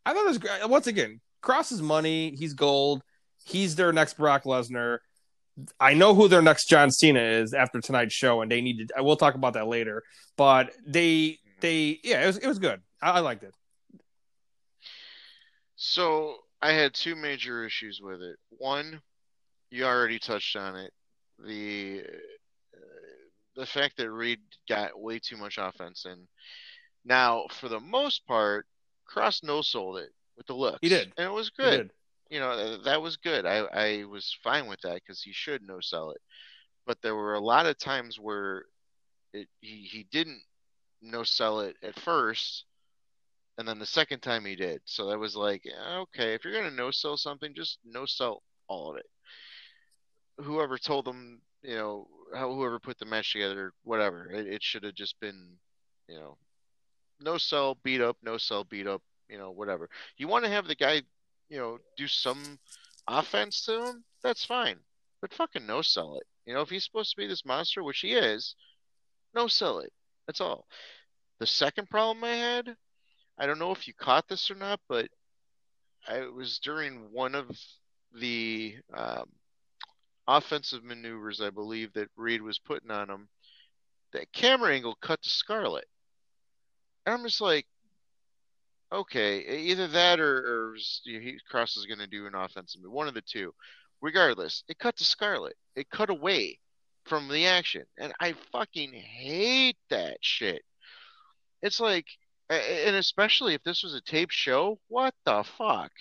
I 0.05 0.13
thought 0.13 0.25
it 0.25 0.27
was 0.27 0.37
great. 0.39 0.69
Once 0.69 0.87
again, 0.87 1.21
Kross 1.41 1.71
is 1.71 1.81
money. 1.81 2.35
He's 2.37 2.53
gold. 2.53 3.01
He's 3.45 3.77
their 3.77 3.93
next 3.93 4.17
Brock 4.17 4.43
Lesnar. 4.43 4.97
I 5.79 5.93
know 5.93 6.13
who 6.13 6.27
their 6.27 6.41
next 6.41 6.67
John 6.67 6.91
Cena 6.91 7.21
is 7.21 7.53
after 7.53 7.79
tonight's 7.79 8.13
show, 8.13 8.41
and 8.41 8.51
they 8.51 8.59
need 8.59 8.89
to. 8.89 8.97
I 8.97 9.01
will 9.01 9.15
talk 9.15 9.35
about 9.35 9.53
that 9.53 9.67
later. 9.67 10.03
But 10.35 10.73
they, 10.85 11.39
they, 11.61 12.01
yeah, 12.03 12.23
it 12.23 12.27
was 12.27 12.37
it 12.39 12.47
was 12.47 12.59
good. 12.59 12.81
I, 13.01 13.11
I 13.11 13.19
liked 13.21 13.43
it. 13.43 13.53
So 15.77 16.39
I 16.65 16.71
had 16.71 16.95
two 16.95 17.15
major 17.15 17.63
issues 17.63 18.01
with 18.01 18.23
it. 18.23 18.37
One, 18.49 18.99
you 19.69 19.85
already 19.85 20.17
touched 20.17 20.55
on 20.55 20.75
it. 20.75 20.91
The 21.37 22.01
uh, 22.03 23.55
the 23.55 23.67
fact 23.67 23.97
that 23.97 24.09
Reed 24.09 24.39
got 24.67 24.99
way 24.99 25.19
too 25.19 25.37
much 25.37 25.59
offense 25.59 26.05
in. 26.05 26.27
Now, 27.05 27.45
for 27.51 27.69
the 27.69 27.79
most 27.79 28.25
part, 28.25 28.65
Kross 29.07 29.43
no 29.43 29.61
sold 29.61 29.99
it 29.99 30.09
with 30.37 30.47
the 30.47 30.55
looks. 30.55 30.79
He 30.81 30.89
did. 30.89 31.13
and 31.17 31.27
it 31.27 31.31
was 31.31 31.51
good. 31.51 31.91
You 32.31 32.39
know, 32.39 32.81
that 32.81 32.99
was 32.99 33.17
good. 33.17 33.45
I 33.45 33.57
I 33.71 34.03
was 34.05 34.35
fine 34.43 34.65
with 34.65 34.81
that 34.81 34.95
because 34.95 35.21
he 35.21 35.33
should 35.33 35.61
no 35.61 35.79
sell 35.81 36.09
it. 36.09 36.21
But 36.87 36.99
there 37.03 37.15
were 37.15 37.35
a 37.35 37.39
lot 37.39 37.67
of 37.67 37.77
times 37.77 38.17
where 38.19 38.65
it 39.33 39.47
he 39.61 39.83
he 39.83 40.07
didn't 40.11 40.41
no 40.99 41.21
sell 41.21 41.59
it 41.59 41.75
at 41.83 41.99
first, 41.99 42.65
and 43.57 43.67
then 43.67 43.79
the 43.79 43.85
second 43.85 44.21
time 44.21 44.45
he 44.45 44.55
did. 44.55 44.81
So 44.85 45.09
that 45.09 45.19
was 45.19 45.35
like, 45.35 45.63
okay, 45.97 46.33
if 46.33 46.43
you're 46.43 46.53
gonna 46.53 46.71
no 46.71 46.91
sell 46.91 47.17
something, 47.17 47.53
just 47.55 47.79
no 47.85 48.05
sell 48.05 48.43
all 48.67 48.91
of 48.91 48.97
it. 48.97 49.05
Whoever 50.43 50.77
told 50.77 51.05
them, 51.05 51.41
you 51.61 51.75
know, 51.75 52.07
how 52.33 52.53
whoever 52.53 52.79
put 52.79 52.99
the 52.99 53.05
match 53.05 53.31
together, 53.31 53.71
whatever, 53.83 54.29
it, 54.31 54.47
it 54.47 54.63
should 54.63 54.83
have 54.83 54.95
just 54.95 55.19
been, 55.19 55.57
you 56.07 56.15
know, 56.15 56.37
no 57.21 57.37
sell, 57.37 57.77
beat 57.83 58.01
up, 58.01 58.17
no 58.21 58.37
sell, 58.37 58.63
beat 58.63 58.87
up, 58.87 59.01
you 59.29 59.37
know, 59.37 59.51
whatever. 59.51 59.89
You 60.17 60.27
want 60.27 60.43
to 60.45 60.51
have 60.51 60.67
the 60.67 60.75
guy, 60.75 61.01
you 61.49 61.57
know, 61.57 61.77
do 61.97 62.07
some 62.07 62.59
offense 63.07 63.65
to 63.65 63.85
him, 63.85 64.03
that's 64.23 64.43
fine. 64.45 64.77
But 65.21 65.33
fucking 65.33 65.65
no 65.65 65.81
sell 65.81 66.17
it. 66.17 66.27
You 66.45 66.53
know, 66.53 66.61
if 66.61 66.69
he's 66.69 66.83
supposed 66.83 67.11
to 67.11 67.17
be 67.17 67.27
this 67.27 67.45
monster, 67.45 67.83
which 67.83 67.99
he 67.99 68.13
is, 68.13 68.55
no 69.33 69.47
sell 69.47 69.79
it. 69.79 69.93
That's 70.27 70.41
all. 70.41 70.67
The 71.39 71.47
second 71.47 71.89
problem 71.89 72.23
I 72.23 72.35
had, 72.35 72.75
I 73.37 73.45
don't 73.45 73.59
know 73.59 73.71
if 73.71 73.87
you 73.87 73.93
caught 73.93 74.27
this 74.27 74.49
or 74.49 74.55
not, 74.55 74.79
but 74.87 75.09
I 76.07 76.17
it 76.19 76.33
was 76.33 76.59
during 76.59 77.11
one 77.11 77.35
of 77.35 77.49
the 78.13 78.75
um, 78.93 79.25
offensive 80.27 80.83
maneuvers, 80.83 81.41
I 81.41 81.49
believe, 81.49 81.93
that 81.93 82.09
Reed 82.15 82.41
was 82.41 82.59
putting 82.59 82.91
on 82.91 83.09
him. 83.09 83.27
That 84.13 84.31
camera 84.31 84.73
angle 84.73 84.97
cut 85.01 85.21
to 85.21 85.29
Scarlett. 85.29 85.87
And 87.05 87.13
I'm 87.13 87.23
just 87.23 87.41
like, 87.41 87.65
okay, 88.91 89.39
either 89.57 89.87
that 89.89 90.19
or, 90.19 90.37
or 90.37 90.75
you 91.03 91.13
know, 91.13 91.19
he 91.19 91.37
Kross 91.51 91.77
is 91.77 91.85
going 91.85 91.99
to 91.99 92.07
do 92.07 92.25
an 92.25 92.35
offensive 92.35 92.81
move, 92.81 92.91
one 92.91 93.07
of 93.07 93.13
the 93.13 93.21
two. 93.21 93.53
Regardless, 94.01 94.63
it 94.67 94.79
cut 94.79 94.95
to 94.97 95.03
Scarlett. 95.03 95.55
It 95.75 95.89
cut 95.89 96.09
away 96.09 96.59
from 97.05 97.27
the 97.27 97.45
action, 97.47 97.83
and 97.97 98.13
I 98.19 98.35
fucking 98.51 98.93
hate 98.93 99.77
that 99.89 100.17
shit. 100.21 100.63
It's 101.61 101.79
like, 101.79 102.05
and 102.49 102.95
especially 102.95 103.53
if 103.53 103.63
this 103.63 103.83
was 103.83 103.93
a 103.93 104.01
taped 104.01 104.33
show, 104.33 104.79
what 104.87 105.13
the 105.25 105.43
fuck? 105.57 105.91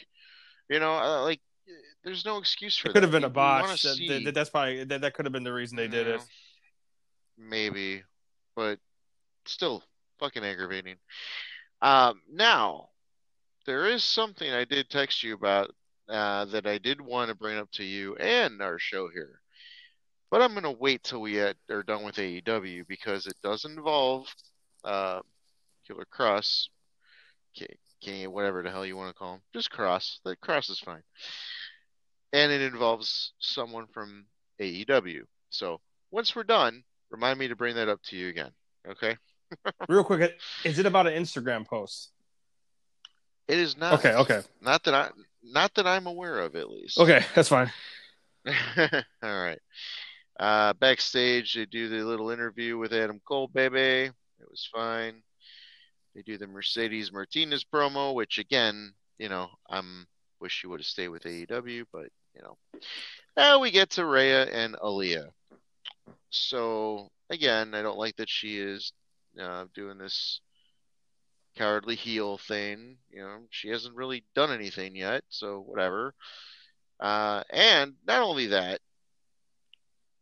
You 0.68 0.80
know, 0.80 0.92
uh, 0.92 1.22
like, 1.22 1.40
there's 2.04 2.24
no 2.24 2.38
excuse 2.38 2.76
for 2.76 2.88
It 2.88 2.92
could 2.92 3.02
that. 3.02 3.06
have 3.06 3.12
been 3.12 3.24
a 3.24 3.30
botch. 3.30 3.82
That, 3.82 3.94
see- 3.94 4.24
that- 4.24 4.34
that's 4.34 4.50
probably 4.50 4.84
that, 4.84 5.00
that 5.00 5.14
could 5.14 5.24
have 5.24 5.32
been 5.32 5.44
the 5.44 5.52
reason 5.52 5.76
they 5.76 5.88
did 5.88 6.06
it. 6.06 6.20
Maybe, 7.38 8.02
but 8.54 8.78
still 9.46 9.82
fucking 10.20 10.44
aggravating. 10.44 10.96
Um, 11.82 12.20
now, 12.30 12.88
there 13.66 13.86
is 13.86 14.04
something 14.04 14.50
I 14.50 14.64
did 14.64 14.88
text 14.88 15.22
you 15.22 15.34
about 15.34 15.70
uh, 16.08 16.44
that 16.46 16.66
I 16.66 16.78
did 16.78 17.00
want 17.00 17.30
to 17.30 17.34
bring 17.34 17.58
up 17.58 17.70
to 17.72 17.84
you 17.84 18.14
and 18.16 18.62
our 18.62 18.78
show 18.78 19.08
here. 19.12 19.40
But 20.30 20.42
I'm 20.42 20.52
going 20.52 20.64
to 20.64 20.70
wait 20.70 21.02
till 21.02 21.20
we 21.20 21.40
at, 21.40 21.56
are 21.70 21.82
done 21.82 22.04
with 22.04 22.16
AEW 22.16 22.86
because 22.86 23.26
it 23.26 23.34
does 23.42 23.64
involve 23.64 24.26
uh, 24.84 25.20
Killer 25.86 26.06
Kross, 26.12 26.68
K- 27.56 27.76
K- 28.00 28.26
whatever 28.26 28.62
the 28.62 28.70
hell 28.70 28.84
you 28.86 28.96
want 28.96 29.10
to 29.10 29.18
call 29.18 29.34
him. 29.34 29.40
Just 29.52 29.70
Kross. 29.70 30.18
The 30.24 30.36
Kross 30.36 30.70
is 30.70 30.78
fine. 30.80 31.02
And 32.32 32.50
it 32.52 32.60
involves 32.62 33.32
someone 33.38 33.86
from 33.92 34.26
AEW. 34.60 35.22
So 35.50 35.80
once 36.10 36.34
we're 36.34 36.42
done, 36.44 36.82
remind 37.10 37.38
me 37.38 37.48
to 37.48 37.56
bring 37.56 37.76
that 37.76 37.88
up 37.88 38.02
to 38.04 38.16
you 38.16 38.28
again. 38.28 38.50
Okay? 38.88 39.16
Real 39.88 40.04
quick, 40.04 40.38
is 40.64 40.78
it 40.78 40.86
about 40.86 41.06
an 41.06 41.12
Instagram 41.22 41.66
post? 41.66 42.10
It 43.46 43.58
is 43.58 43.76
not. 43.76 43.94
Okay, 43.94 44.14
okay, 44.14 44.40
Not 44.62 44.82
that 44.84 44.94
I, 44.94 45.10
not 45.42 45.74
that 45.74 45.86
I'm 45.86 46.06
aware 46.06 46.40
of, 46.40 46.56
at 46.56 46.70
least. 46.70 46.98
okay. 46.98 47.24
That's 47.34 47.48
fine. 47.50 47.70
All 48.46 48.52
right. 49.22 49.58
Uh, 50.40 50.72
backstage, 50.72 51.54
they 51.54 51.66
do 51.66 51.88
the 51.88 51.98
little 52.04 52.30
interview 52.30 52.76
with 52.78 52.92
Adam 52.92 53.20
Cole, 53.26 53.46
baby. 53.48 54.10
It 54.40 54.50
was 54.50 54.68
fine. 54.74 55.22
They 56.14 56.22
do 56.22 56.38
the 56.38 56.46
Mercedes 56.46 57.12
Martinez 57.12 57.64
promo, 57.64 58.14
which 58.14 58.38
again, 58.38 58.94
you 59.18 59.28
know, 59.28 59.50
I'm 59.68 60.06
wish 60.40 60.62
you 60.62 60.70
would 60.70 60.80
have 60.80 60.86
stayed 60.86 61.08
with 61.08 61.24
AEW, 61.24 61.84
but 61.92 62.08
you 62.34 62.42
know. 62.42 62.56
Now 63.36 63.58
we 63.60 63.70
get 63.70 63.90
to 63.90 64.04
Rhea 64.04 64.44
and 64.44 64.74
Aliyah. 64.76 65.30
So 66.30 67.08
again, 67.30 67.74
I 67.74 67.82
don't 67.82 67.98
like 67.98 68.16
that 68.16 68.28
she 68.28 68.58
is 68.58 68.92
uh, 69.40 69.64
doing 69.74 69.98
this 69.98 70.40
cowardly 71.56 71.94
heel 71.94 72.38
thing. 72.38 72.98
You 73.10 73.22
know, 73.22 73.38
she 73.50 73.68
hasn't 73.68 73.96
really 73.96 74.24
done 74.34 74.52
anything 74.52 74.94
yet, 74.94 75.22
so 75.28 75.60
whatever. 75.60 76.14
Uh, 77.00 77.42
and 77.50 77.94
not 78.06 78.22
only 78.22 78.48
that, 78.48 78.80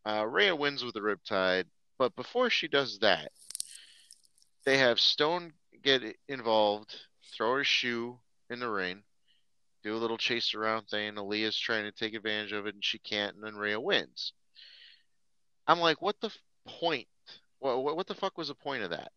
uh, 0.06 0.26
Rhea 0.26 0.54
wins 0.56 0.84
with 0.84 0.94
the 0.94 1.00
Riptide, 1.00 1.64
but 1.98 2.16
before 2.16 2.50
she 2.50 2.68
does 2.68 2.98
that, 3.00 3.30
they 4.64 4.78
have 4.78 5.00
Stone 5.00 5.52
get 5.82 6.02
involved, 6.28 6.94
throw 7.36 7.56
her 7.56 7.64
shoe 7.64 8.18
in 8.50 8.60
the 8.60 8.68
ring, 8.68 9.02
do 9.82 9.94
a 9.94 9.98
little 9.98 10.18
chase 10.18 10.54
around 10.54 10.86
thing. 10.86 11.14
Aliyah's 11.14 11.58
trying 11.58 11.84
to 11.84 11.92
take 11.92 12.14
advantage 12.14 12.52
of 12.52 12.66
it, 12.66 12.74
and 12.74 12.84
she 12.84 12.98
can't, 12.98 13.34
and 13.34 13.44
then 13.44 13.56
Rhea 13.56 13.80
wins. 13.80 14.32
I'm 15.66 15.80
like, 15.80 16.00
what 16.02 16.16
the 16.20 16.28
f- 16.28 16.38
point? 16.66 17.08
What, 17.58 17.82
what, 17.82 17.96
what 17.96 18.06
the 18.06 18.14
fuck 18.14 18.36
was 18.36 18.48
the 18.48 18.54
point 18.54 18.82
of 18.82 18.90
that? 18.90 19.12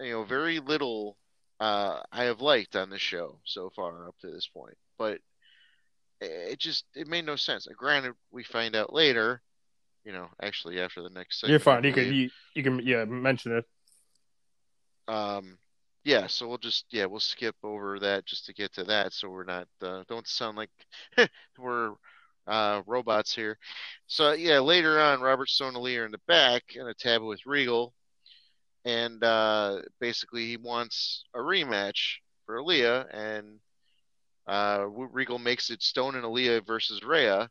You 0.00 0.12
know, 0.12 0.24
very 0.24 0.60
little 0.60 1.16
uh, 1.60 2.00
I 2.12 2.24
have 2.24 2.40
liked 2.40 2.76
on 2.76 2.90
the 2.90 2.98
show 2.98 3.40
so 3.44 3.70
far 3.74 4.08
up 4.08 4.14
to 4.20 4.30
this 4.30 4.48
point, 4.52 4.76
but 4.98 5.20
it 6.20 6.58
just 6.58 6.84
it 6.94 7.06
made 7.06 7.24
no 7.24 7.36
sense. 7.36 7.66
Granted, 7.76 8.12
we 8.30 8.44
find 8.44 8.74
out 8.76 8.92
later, 8.92 9.42
you 10.04 10.12
know, 10.12 10.28
actually 10.42 10.80
after 10.80 11.02
the 11.02 11.10
next 11.10 11.40
segment. 11.40 11.50
You're 11.52 11.60
fine. 11.60 11.84
You 11.84 11.92
can 11.92 12.12
you, 12.12 12.30
you 12.54 12.62
can 12.62 12.80
yeah 12.80 13.04
mention 13.04 13.56
it. 13.56 13.64
Um, 15.08 15.58
yeah, 16.04 16.28
so 16.28 16.46
we'll 16.48 16.58
just 16.58 16.86
yeah 16.90 17.06
we'll 17.06 17.20
skip 17.20 17.56
over 17.64 17.98
that 18.00 18.26
just 18.26 18.46
to 18.46 18.54
get 18.54 18.72
to 18.74 18.84
that, 18.84 19.12
so 19.12 19.28
we're 19.28 19.44
not 19.44 19.66
uh, 19.82 20.04
don't 20.08 20.26
sound 20.26 20.56
like 20.56 20.70
we're 21.58 21.92
uh, 22.46 22.82
robots 22.86 23.34
here. 23.34 23.58
So 24.06 24.32
yeah, 24.32 24.60
later 24.60 25.00
on, 25.00 25.20
Robert 25.20 25.48
Stone 25.48 25.74
and 25.74 25.82
Lee 25.82 25.96
are 25.98 26.06
in 26.06 26.12
the 26.12 26.20
back 26.28 26.62
in 26.76 26.86
a 26.86 26.94
tab 26.94 27.22
with 27.22 27.44
Regal, 27.44 27.92
and 28.84 29.22
uh, 29.24 29.82
basically 30.00 30.46
he 30.46 30.56
wants 30.56 31.24
a 31.34 31.38
rematch 31.38 32.18
for 32.46 32.56
Aliyah, 32.56 33.06
and 33.12 33.58
uh, 34.46 34.86
Regal 34.86 35.40
makes 35.40 35.70
it 35.70 35.82
Stone 35.82 36.14
and 36.14 36.24
Aliyah 36.24 36.64
versus 36.64 37.02
Rhea, 37.02 37.50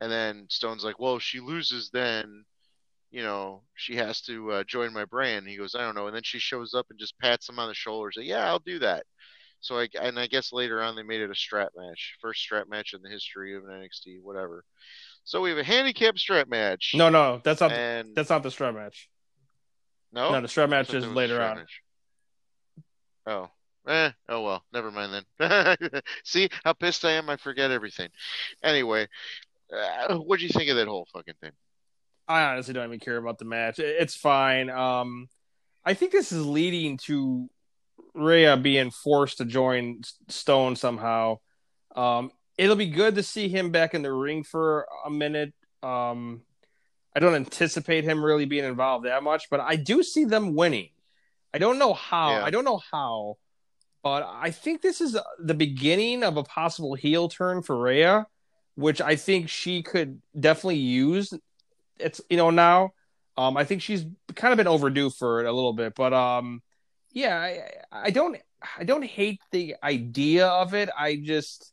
and 0.00 0.12
then 0.12 0.46
Stone's 0.50 0.84
like, 0.84 0.98
well, 0.98 1.18
she 1.18 1.40
loses, 1.40 1.88
then 1.90 2.44
you 3.12 3.22
know, 3.22 3.62
she 3.74 3.94
has 3.96 4.22
to 4.22 4.50
uh, 4.52 4.64
join 4.64 4.92
my 4.92 5.04
brand. 5.04 5.46
He 5.46 5.56
goes, 5.58 5.74
I 5.74 5.82
don't 5.82 5.94
know. 5.94 6.06
And 6.06 6.16
then 6.16 6.22
she 6.24 6.38
shows 6.38 6.74
up 6.74 6.86
and 6.90 6.98
just 6.98 7.18
pats 7.18 7.48
him 7.48 7.58
on 7.58 7.68
the 7.68 7.74
shoulder, 7.74 8.10
say, 8.10 8.22
Yeah, 8.22 8.46
I'll 8.46 8.58
do 8.58 8.78
that. 8.80 9.04
So 9.60 9.78
I 9.78 9.86
and 10.00 10.18
I 10.18 10.26
guess 10.26 10.52
later 10.52 10.82
on 10.82 10.96
they 10.96 11.04
made 11.04 11.20
it 11.20 11.30
a 11.30 11.34
strap 11.36 11.68
match, 11.76 12.16
first 12.20 12.40
strap 12.40 12.68
match 12.68 12.94
in 12.94 13.02
the 13.02 13.08
history 13.10 13.54
of 13.54 13.62
NXT, 13.62 14.20
whatever. 14.20 14.64
So 15.24 15.40
we 15.40 15.50
have 15.50 15.58
a 15.58 15.64
handicap 15.64 16.18
strap 16.18 16.48
match. 16.48 16.92
No, 16.96 17.10
no, 17.10 17.40
that's 17.44 17.60
not 17.60 17.70
and 17.70 18.08
that's 18.16 18.30
not 18.30 18.42
the 18.42 18.50
strap 18.50 18.74
match. 18.74 19.08
no, 20.12 20.32
No, 20.32 20.40
the 20.40 20.48
strap 20.48 20.68
match 20.68 20.86
is 20.86 21.02
there 21.02 21.10
was 21.10 21.10
a 21.10 21.14
later 21.14 21.40
on. 21.40 21.58
match. 21.58 21.80
Oh, 23.24 23.50
eh, 23.86 24.10
oh 24.30 24.42
well, 24.42 24.64
never 24.72 24.90
mind 24.90 25.24
then. 25.38 26.02
See 26.24 26.48
how 26.64 26.72
pissed 26.72 27.04
I 27.04 27.12
am? 27.12 27.30
I 27.30 27.36
forget 27.36 27.70
everything. 27.70 28.08
Anyway, 28.64 29.06
uh, 29.72 30.16
what 30.16 30.40
do 30.40 30.44
you 30.46 30.50
think 30.50 30.70
of 30.70 30.76
that 30.76 30.88
whole 30.88 31.06
fucking 31.12 31.34
thing? 31.40 31.52
I 32.28 32.44
honestly 32.44 32.74
don't 32.74 32.86
even 32.86 33.00
care 33.00 33.16
about 33.16 33.38
the 33.38 33.44
match. 33.44 33.78
It's 33.78 34.14
fine. 34.14 34.70
Um, 34.70 35.28
I 35.84 35.94
think 35.94 36.12
this 36.12 36.32
is 36.32 36.46
leading 36.46 36.98
to 37.04 37.48
Rhea 38.14 38.56
being 38.56 38.90
forced 38.90 39.38
to 39.38 39.44
join 39.44 40.02
Stone 40.28 40.76
somehow. 40.76 41.38
Um, 41.94 42.30
it'll 42.56 42.76
be 42.76 42.86
good 42.86 43.16
to 43.16 43.22
see 43.22 43.48
him 43.48 43.70
back 43.70 43.94
in 43.94 44.02
the 44.02 44.12
ring 44.12 44.44
for 44.44 44.86
a 45.04 45.10
minute. 45.10 45.52
Um, 45.82 46.42
I 47.14 47.20
don't 47.20 47.34
anticipate 47.34 48.04
him 48.04 48.24
really 48.24 48.44
being 48.44 48.64
involved 48.64 49.06
that 49.06 49.22
much, 49.22 49.50
but 49.50 49.60
I 49.60 49.76
do 49.76 50.02
see 50.02 50.24
them 50.24 50.54
winning. 50.54 50.90
I 51.52 51.58
don't 51.58 51.78
know 51.78 51.92
how. 51.92 52.30
Yeah. 52.30 52.44
I 52.44 52.50
don't 52.50 52.64
know 52.64 52.80
how, 52.90 53.36
but 54.02 54.26
I 54.26 54.50
think 54.50 54.80
this 54.80 55.00
is 55.00 55.18
the 55.38 55.54
beginning 55.54 56.22
of 56.22 56.36
a 56.36 56.42
possible 56.42 56.94
heel 56.94 57.28
turn 57.28 57.62
for 57.62 57.78
Rhea, 57.78 58.26
which 58.74 59.00
I 59.00 59.16
think 59.16 59.48
she 59.48 59.82
could 59.82 60.22
definitely 60.38 60.76
use. 60.76 61.34
It's 62.02 62.20
you 62.28 62.36
know 62.36 62.50
now. 62.50 62.92
Um, 63.36 63.56
I 63.56 63.64
think 63.64 63.80
she's 63.80 64.04
kind 64.34 64.52
of 64.52 64.58
been 64.58 64.66
overdue 64.66 65.08
for 65.08 65.40
it 65.40 65.46
a 65.46 65.52
little 65.52 65.72
bit, 65.72 65.94
but 65.94 66.12
um, 66.12 66.62
yeah, 67.12 67.38
I, 67.38 67.62
I 67.90 68.10
don't 68.10 68.36
I 68.78 68.84
don't 68.84 69.04
hate 69.04 69.40
the 69.50 69.76
idea 69.82 70.48
of 70.48 70.74
it. 70.74 70.90
I 70.96 71.16
just 71.16 71.72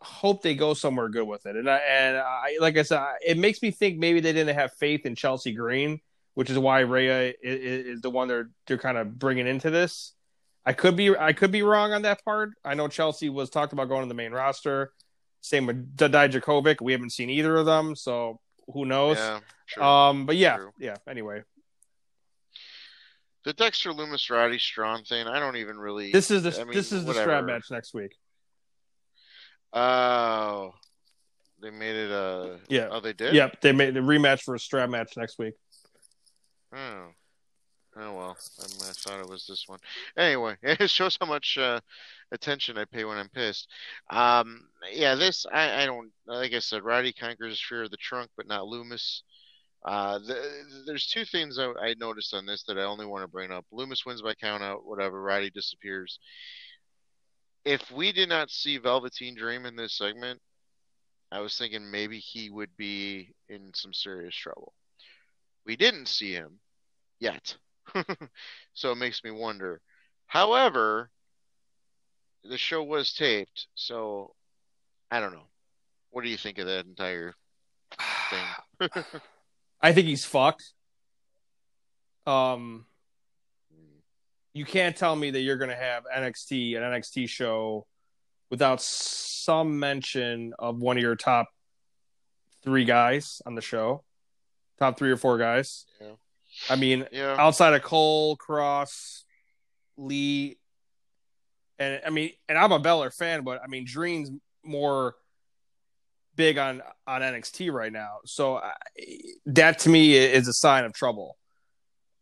hope 0.00 0.42
they 0.42 0.54
go 0.54 0.74
somewhere 0.74 1.08
good 1.08 1.26
with 1.26 1.44
it. 1.46 1.56
And 1.56 1.68
I, 1.68 1.76
and 1.78 2.16
I 2.16 2.56
like 2.60 2.76
I 2.76 2.82
said, 2.82 3.04
it 3.26 3.36
makes 3.36 3.62
me 3.62 3.72
think 3.72 3.98
maybe 3.98 4.20
they 4.20 4.32
didn't 4.32 4.54
have 4.54 4.72
faith 4.74 5.06
in 5.06 5.16
Chelsea 5.16 5.52
Green 5.52 6.00
which 6.38 6.50
is 6.50 6.56
why 6.56 6.78
Rhea 6.78 7.34
is, 7.42 7.86
is 7.96 8.00
the 8.00 8.10
one 8.10 8.28
they're 8.28 8.50
they're 8.68 8.78
kind 8.78 8.96
of 8.96 9.18
bringing 9.18 9.48
into 9.48 9.70
this. 9.70 10.12
I 10.64 10.72
could 10.72 10.94
be 10.94 11.16
I 11.16 11.32
could 11.32 11.50
be 11.50 11.64
wrong 11.64 11.92
on 11.92 12.02
that 12.02 12.24
part. 12.24 12.50
I 12.64 12.74
know 12.74 12.86
Chelsea 12.86 13.28
was 13.28 13.50
talked 13.50 13.72
about 13.72 13.88
going 13.88 14.02
to 14.02 14.08
the 14.08 14.14
main 14.14 14.30
roster. 14.30 14.92
Same 15.40 15.66
with 15.66 15.96
Dijakovic. 15.96 16.80
We 16.80 16.92
haven't 16.92 17.10
seen 17.10 17.28
either 17.28 17.56
of 17.56 17.66
them, 17.66 17.96
so 17.96 18.38
who 18.72 18.84
knows? 18.84 19.16
Yeah, 19.16 19.40
true. 19.66 19.82
Um, 19.82 20.26
but 20.26 20.36
yeah, 20.36 20.56
True. 20.56 20.72
yeah. 20.78 20.96
Anyway, 21.08 21.42
the 23.44 23.52
Dexter 23.52 23.92
Lumis 23.92 24.30
Roddy 24.30 24.58
Strong 24.58 25.04
thing, 25.04 25.26
I 25.26 25.38
don't 25.38 25.56
even 25.56 25.78
really. 25.78 26.12
this 26.12 26.30
is 26.30 26.42
the 26.42 26.60
I 26.60 26.64
mean, 26.64 26.74
this 26.74 26.92
is 26.92 27.04
the 27.04 27.14
strap 27.14 27.44
match 27.44 27.70
next 27.70 27.94
week. 27.94 28.14
Oh, 29.72 30.72
they 31.60 31.70
made 31.70 31.96
it 31.96 32.10
a. 32.10 32.58
Yeah. 32.68 32.88
Oh, 32.90 33.00
they 33.00 33.12
did. 33.12 33.34
Yep, 33.34 33.60
they 33.60 33.72
made 33.72 33.94
the 33.94 34.00
rematch 34.00 34.42
for 34.42 34.54
a 34.54 34.58
strap 34.58 34.90
match 34.90 35.16
next 35.16 35.38
week. 35.38 35.54
Oh. 36.74 37.08
Oh 38.00 38.14
well, 38.14 38.36
I, 38.60 38.64
I 38.64 38.92
thought 38.92 39.20
it 39.20 39.28
was 39.28 39.44
this 39.48 39.64
one. 39.66 39.80
Anyway, 40.16 40.56
it 40.62 40.88
shows 40.88 41.18
how 41.20 41.26
much 41.26 41.58
uh, 41.58 41.80
attention 42.32 42.78
I 42.78 42.84
pay 42.84 43.04
when 43.04 43.18
I'm 43.18 43.28
pissed. 43.28 43.68
Um, 44.10 44.68
yeah, 44.92 45.14
this 45.14 45.46
I, 45.52 45.82
I 45.82 45.86
don't 45.86 46.10
like. 46.26 46.52
I 46.52 46.58
said, 46.58 46.84
Roddy 46.84 47.12
conquers 47.12 47.62
fear 47.66 47.84
of 47.84 47.90
the 47.90 47.96
trunk, 47.96 48.30
but 48.36 48.46
not 48.46 48.64
Lumis. 48.64 49.22
Uh, 49.84 50.18
the, 50.18 50.82
there's 50.86 51.06
two 51.06 51.24
things 51.24 51.58
I, 51.58 51.72
I 51.80 51.94
noticed 51.98 52.34
on 52.34 52.46
this 52.46 52.64
that 52.64 52.78
I 52.78 52.82
only 52.82 53.06
want 53.06 53.22
to 53.22 53.28
bring 53.28 53.50
up. 53.50 53.64
Lumis 53.72 54.04
wins 54.04 54.22
by 54.22 54.34
count 54.34 54.62
out, 54.62 54.84
whatever. 54.84 55.22
Roddy 55.22 55.50
disappears. 55.50 56.18
If 57.64 57.90
we 57.90 58.12
did 58.12 58.28
not 58.28 58.50
see 58.50 58.78
Velveteen 58.78 59.34
Dream 59.36 59.66
in 59.66 59.76
this 59.76 59.96
segment, 59.96 60.40
I 61.30 61.40
was 61.40 61.56
thinking 61.56 61.90
maybe 61.90 62.18
he 62.18 62.50
would 62.50 62.76
be 62.76 63.34
in 63.48 63.72
some 63.74 63.92
serious 63.92 64.34
trouble. 64.34 64.72
We 65.66 65.76
didn't 65.76 66.06
see 66.06 66.32
him 66.32 66.60
yet. 67.20 67.56
so 68.74 68.92
it 68.92 68.96
makes 68.96 69.22
me 69.22 69.30
wonder. 69.30 69.80
However, 70.26 71.10
the 72.48 72.58
show 72.58 72.82
was 72.82 73.12
taped, 73.12 73.66
so 73.74 74.34
I 75.10 75.20
don't 75.20 75.32
know. 75.32 75.48
What 76.10 76.24
do 76.24 76.30
you 76.30 76.36
think 76.36 76.58
of 76.58 76.66
that 76.66 76.86
entire 76.86 77.34
thing? 78.30 78.88
I 79.80 79.92
think 79.92 80.06
he's 80.06 80.24
fucked. 80.24 80.72
Um, 82.26 82.86
you 84.52 84.64
can't 84.64 84.96
tell 84.96 85.14
me 85.14 85.30
that 85.30 85.40
you're 85.40 85.56
going 85.56 85.70
to 85.70 85.76
have 85.76 86.04
NXT 86.14 86.76
an 86.76 86.82
NXT 86.82 87.28
show 87.28 87.86
without 88.50 88.82
some 88.82 89.78
mention 89.78 90.52
of 90.58 90.78
one 90.78 90.96
of 90.96 91.02
your 91.02 91.16
top 91.16 91.48
three 92.62 92.84
guys 92.84 93.40
on 93.46 93.54
the 93.54 93.60
show, 93.60 94.04
top 94.78 94.98
three 94.98 95.10
or 95.10 95.16
four 95.16 95.38
guys. 95.38 95.86
Yeah. 96.00 96.12
I 96.68 96.76
mean, 96.76 97.06
yeah. 97.12 97.36
outside 97.38 97.74
of 97.74 97.82
Cole, 97.82 98.36
Kross, 98.36 99.22
Lee, 99.96 100.57
and 101.78 102.00
I 102.06 102.10
mean, 102.10 102.30
and 102.48 102.58
I'm 102.58 102.72
a 102.72 102.78
Balor 102.78 103.10
fan, 103.10 103.44
but 103.44 103.60
I 103.62 103.66
mean, 103.66 103.84
Dream's 103.86 104.30
more 104.64 105.14
big 106.36 106.58
on 106.58 106.82
on 107.06 107.20
NXT 107.20 107.72
right 107.72 107.92
now, 107.92 108.18
so 108.24 108.56
I, 108.56 108.72
that 109.46 109.80
to 109.80 109.88
me 109.88 110.14
is 110.16 110.48
a 110.48 110.52
sign 110.52 110.84
of 110.84 110.92
trouble. 110.92 111.36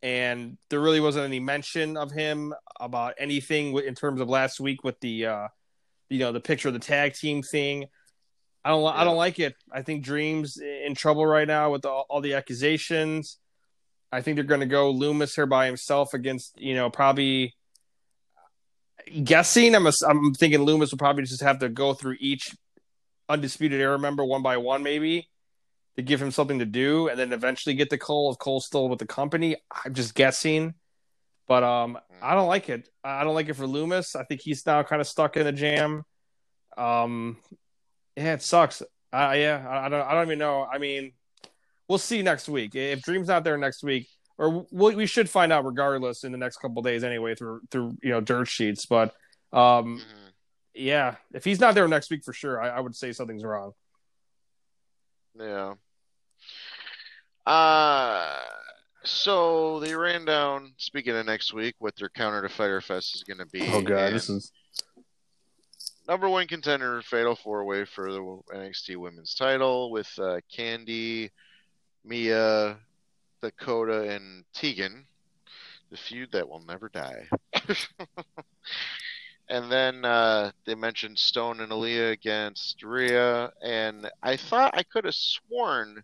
And 0.02 0.56
there 0.70 0.80
really 0.80 1.00
wasn't 1.00 1.24
any 1.24 1.40
mention 1.40 1.96
of 1.96 2.12
him 2.12 2.54
about 2.78 3.14
anything 3.18 3.76
in 3.78 3.94
terms 3.94 4.20
of 4.20 4.28
last 4.28 4.60
week 4.60 4.84
with 4.84 5.00
the, 5.00 5.26
uh, 5.26 5.48
you 6.08 6.18
know, 6.18 6.32
the 6.32 6.40
picture 6.40 6.68
of 6.68 6.74
the 6.74 6.80
tag 6.80 7.14
team 7.14 7.42
thing. 7.42 7.86
I 8.64 8.68
don't, 8.70 8.86
I 8.86 9.04
don't 9.04 9.16
like 9.16 9.40
it. 9.40 9.54
I 9.72 9.82
think 9.82 10.04
Dream's 10.04 10.58
in 10.58 10.94
trouble 10.94 11.26
right 11.26 11.48
now 11.48 11.72
with 11.72 11.84
all, 11.84 12.06
all 12.08 12.20
the 12.20 12.34
accusations. 12.34 13.38
I 14.12 14.20
think 14.20 14.36
they're 14.36 14.44
going 14.44 14.60
to 14.60 14.66
go 14.66 14.92
Lumis 14.92 15.34
here 15.34 15.46
by 15.46 15.66
himself 15.66 16.14
against, 16.14 16.60
you 16.60 16.74
know, 16.74 16.90
probably 16.90 17.54
guessing. 19.24 19.74
I'm, 19.74 19.86
a, 19.86 19.92
I'm 20.08 20.34
thinking 20.34 20.60
Lumis 20.60 20.90
will 20.90 20.98
probably 20.98 21.24
just 21.24 21.42
have 21.42 21.60
to 21.60 21.68
go 21.68 21.94
through 21.94 22.16
each 22.20 22.54
undisputed 23.28 23.80
era 23.80 23.98
member 23.98 24.24
one 24.24 24.42
by 24.42 24.56
one, 24.56 24.82
maybe 24.82 25.28
to 25.96 26.02
give 26.02 26.20
him 26.20 26.30
something 26.30 26.58
to 26.58 26.66
do, 26.66 27.08
and 27.08 27.18
then 27.18 27.32
eventually 27.32 27.74
get 27.74 27.90
the 27.90 27.98
Cole 27.98 28.30
if 28.30 28.38
Cole's 28.38 28.66
still 28.66 28.88
with 28.88 28.98
the 28.98 29.06
company. 29.06 29.56
I'm 29.84 29.94
just 29.94 30.14
guessing, 30.14 30.74
but 31.48 31.62
um, 31.62 31.98
I 32.22 32.34
don't 32.34 32.48
like 32.48 32.68
it. 32.68 32.88
I 33.02 33.24
don't 33.24 33.34
like 33.34 33.48
it 33.48 33.54
for 33.54 33.66
Lumis. 33.66 34.14
I 34.14 34.24
think 34.24 34.42
he's 34.42 34.64
now 34.66 34.82
kind 34.82 35.00
of 35.00 35.08
stuck 35.08 35.36
in 35.36 35.44
the 35.44 35.52
jam. 35.52 36.04
Um, 36.76 37.38
yeah, 38.16 38.34
it 38.34 38.42
sucks. 38.42 38.82
Uh, 39.12 39.34
yeah, 39.36 39.66
I, 39.66 39.86
I 39.86 39.88
don't. 39.88 40.06
I 40.06 40.12
don't 40.12 40.26
even 40.26 40.38
know. 40.38 40.66
I 40.70 40.78
mean, 40.78 41.12
we'll 41.88 41.98
see 41.98 42.22
next 42.22 42.48
week. 42.48 42.74
If 42.74 43.02
Dream's 43.02 43.28
not 43.28 43.44
there 43.44 43.56
next 43.56 43.82
week, 43.82 44.08
or 44.38 44.66
we, 44.70 44.94
we 44.94 45.06
should 45.06 45.28
find 45.30 45.52
out 45.52 45.64
regardless 45.64 46.24
in 46.24 46.32
the 46.32 46.38
next 46.38 46.58
couple 46.58 46.82
days 46.82 47.02
anyway 47.04 47.34
through 47.34 47.60
through 47.70 47.96
you 48.02 48.10
know 48.10 48.20
dirt 48.20 48.48
sheets. 48.48 48.86
But 48.86 49.14
um, 49.52 49.98
Mhm. 49.98 50.02
yeah, 50.74 51.16
if 51.32 51.44
he's 51.44 51.60
not 51.60 51.74
there 51.74 51.88
next 51.88 52.10
week 52.10 52.24
for 52.24 52.32
sure, 52.32 52.60
I, 52.60 52.68
I 52.68 52.80
would 52.80 52.94
say 52.96 53.12
something's 53.12 53.44
wrong. 53.44 53.72
Yeah. 55.38 55.74
Uh, 57.46 58.34
so 59.04 59.78
they 59.80 59.94
ran 59.94 60.24
down, 60.24 60.72
speaking 60.78 61.14
of 61.16 61.24
next 61.26 61.52
week, 61.54 61.74
what 61.78 61.94
their 61.96 62.08
counter 62.08 62.42
to 62.42 62.48
Fyter 62.48 62.80
Fest 62.80 63.14
is 63.14 63.22
going 63.22 63.38
to 63.38 63.46
be. 63.46 63.60
Oh 63.72 63.80
god, 63.82 64.12
this 64.12 64.28
is 64.28 64.50
number 66.08 66.28
one 66.28 66.46
contender 66.48 67.00
fatal 67.02 67.36
four 67.36 67.64
way 67.64 67.84
for 67.84 68.12
the 68.12 68.18
NXT 68.54 68.96
women's 68.96 69.34
title 69.34 69.90
with 69.92 70.08
uh, 70.18 70.40
Candy, 70.52 71.30
Mia, 72.04 72.78
Dakota, 73.42 74.10
and 74.10 74.44
Tegan. 74.52 75.06
The 75.90 75.96
feud 75.96 76.32
that 76.32 76.48
will 76.48 76.60
never 76.60 76.88
die. 76.88 77.28
and 79.48 79.70
then 79.70 80.04
uh, 80.04 80.50
they 80.64 80.74
mentioned 80.74 81.18
Stone 81.18 81.60
and 81.60 81.70
Aliyah 81.70 82.12
against 82.12 82.82
Rhea, 82.82 83.52
and 83.62 84.10
I 84.22 84.36
thought 84.36 84.76
I 84.76 84.82
could 84.82 85.04
have 85.04 85.14
sworn 85.14 86.02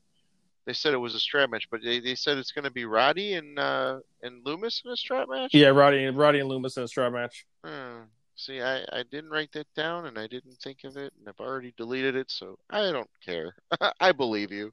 they 0.64 0.72
said 0.72 0.94
it 0.94 0.98
was 0.98 1.14
a 1.14 1.20
strap 1.20 1.50
match, 1.50 1.68
but 1.70 1.82
they, 1.82 2.00
they 2.00 2.14
said 2.14 2.38
it's 2.38 2.52
going 2.52 2.64
to 2.64 2.70
be 2.70 2.84
Roddy 2.84 3.34
and 3.34 3.58
uh, 3.58 3.98
and 4.22 4.44
Lumis 4.44 4.84
in 4.84 4.90
a 4.90 4.96
strap 4.96 5.28
match. 5.28 5.52
yeah, 5.52 5.68
Roddy, 5.68 6.04
and 6.04 6.16
Roddy 6.16 6.40
and 6.40 6.50
Lumis 6.50 6.76
in 6.76 6.84
a 6.84 6.88
strap 6.88 7.12
match. 7.12 7.44
Hmm. 7.64 8.02
See, 8.36 8.60
I, 8.60 8.78
I 8.92 9.04
didn't 9.10 9.30
write 9.30 9.52
that 9.52 9.72
down 9.74 10.06
and 10.06 10.18
I 10.18 10.26
didn't 10.26 10.56
think 10.62 10.84
of 10.84 10.96
it, 10.96 11.12
and 11.18 11.28
I've 11.28 11.44
already 11.44 11.74
deleted 11.76 12.16
it, 12.16 12.30
so 12.30 12.58
I 12.70 12.90
don't 12.90 13.10
care. 13.24 13.54
I 14.00 14.12
believe 14.12 14.50
you. 14.50 14.72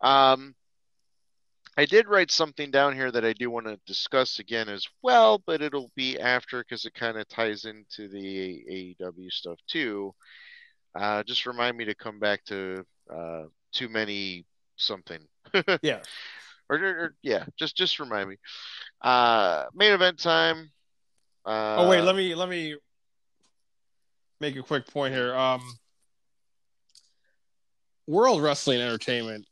Um, 0.00 0.54
I 1.78 1.86
did 1.86 2.08
write 2.08 2.32
something 2.32 2.72
down 2.72 2.94
here 2.96 3.12
that 3.12 3.24
I 3.24 3.32
do 3.34 3.50
want 3.50 3.66
to 3.66 3.78
discuss 3.86 4.40
again 4.40 4.68
as 4.68 4.84
well, 5.00 5.40
but 5.46 5.62
it'll 5.62 5.92
be 5.94 6.18
after 6.18 6.58
because 6.58 6.84
it 6.84 6.92
kind 6.94 7.16
of 7.16 7.28
ties 7.28 7.66
into 7.66 8.08
the 8.08 8.96
AEW 9.00 9.30
stuff 9.30 9.58
too. 9.68 10.12
Uh, 10.98 11.22
just 11.22 11.46
remind 11.46 11.76
me 11.76 11.84
to 11.84 11.94
come 11.94 12.18
back 12.18 12.44
to 12.46 12.84
uh, 13.08 13.44
too 13.72 13.88
many 13.88 14.44
something. 14.76 15.20
Yeah, 15.82 16.00
or, 16.68 16.76
or, 16.78 16.98
or- 17.04 17.14
yeah, 17.22 17.44
just 17.56 17.76
just 17.76 18.00
remind 18.00 18.28
me. 18.28 18.36
Uh, 19.00 19.66
main 19.72 19.92
event 19.92 20.18
time. 20.18 20.70
Uh, 21.46 21.76
oh 21.78 21.88
wait, 21.88 22.00
let 22.02 22.16
me 22.16 22.34
let 22.34 22.48
me 22.48 22.76
make 24.40 24.56
a 24.56 24.62
quick 24.64 24.86
point 24.88 25.14
here. 25.14 25.34
Um, 25.34 25.62
World 28.08 28.42
Wrestling 28.42 28.80
Entertainment, 28.80 29.46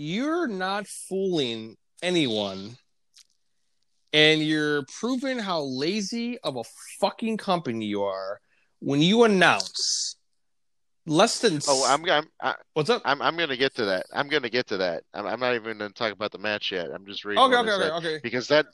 you're 0.00 0.46
not 0.46 0.86
fooling 0.86 1.76
anyone, 2.02 2.74
and 4.14 4.40
you're 4.40 4.82
proving 4.98 5.38
how 5.38 5.60
lazy 5.60 6.38
of 6.38 6.56
a 6.56 6.64
fucking 7.00 7.36
company 7.36 7.84
you 7.84 8.02
are 8.02 8.40
when 8.78 9.02
you 9.02 9.24
announce 9.24 10.16
less 11.06 11.40
than. 11.40 11.60
Oh, 11.68 11.84
I'm 11.86 12.08
I'm 12.08 12.24
I, 12.40 12.54
what's 12.72 12.88
up? 12.88 13.02
I'm 13.04 13.20
I'm 13.20 13.36
gonna 13.36 13.58
get 13.58 13.74
to 13.74 13.84
that. 13.84 14.06
I'm 14.14 14.28
gonna 14.28 14.48
get 14.48 14.66
to 14.68 14.78
that. 14.78 15.02
I'm, 15.12 15.26
I'm 15.26 15.38
not 15.38 15.54
even 15.54 15.76
gonna 15.76 15.90
talk 15.90 16.12
about 16.14 16.32
the 16.32 16.38
match 16.38 16.72
yet. 16.72 16.88
I'm 16.94 17.04
just 17.04 17.26
reading 17.26 17.44
Okay, 17.44 17.56
okay, 17.56 17.72
okay, 17.72 17.90
okay. 17.92 18.20
because 18.22 18.48
that 18.48 18.64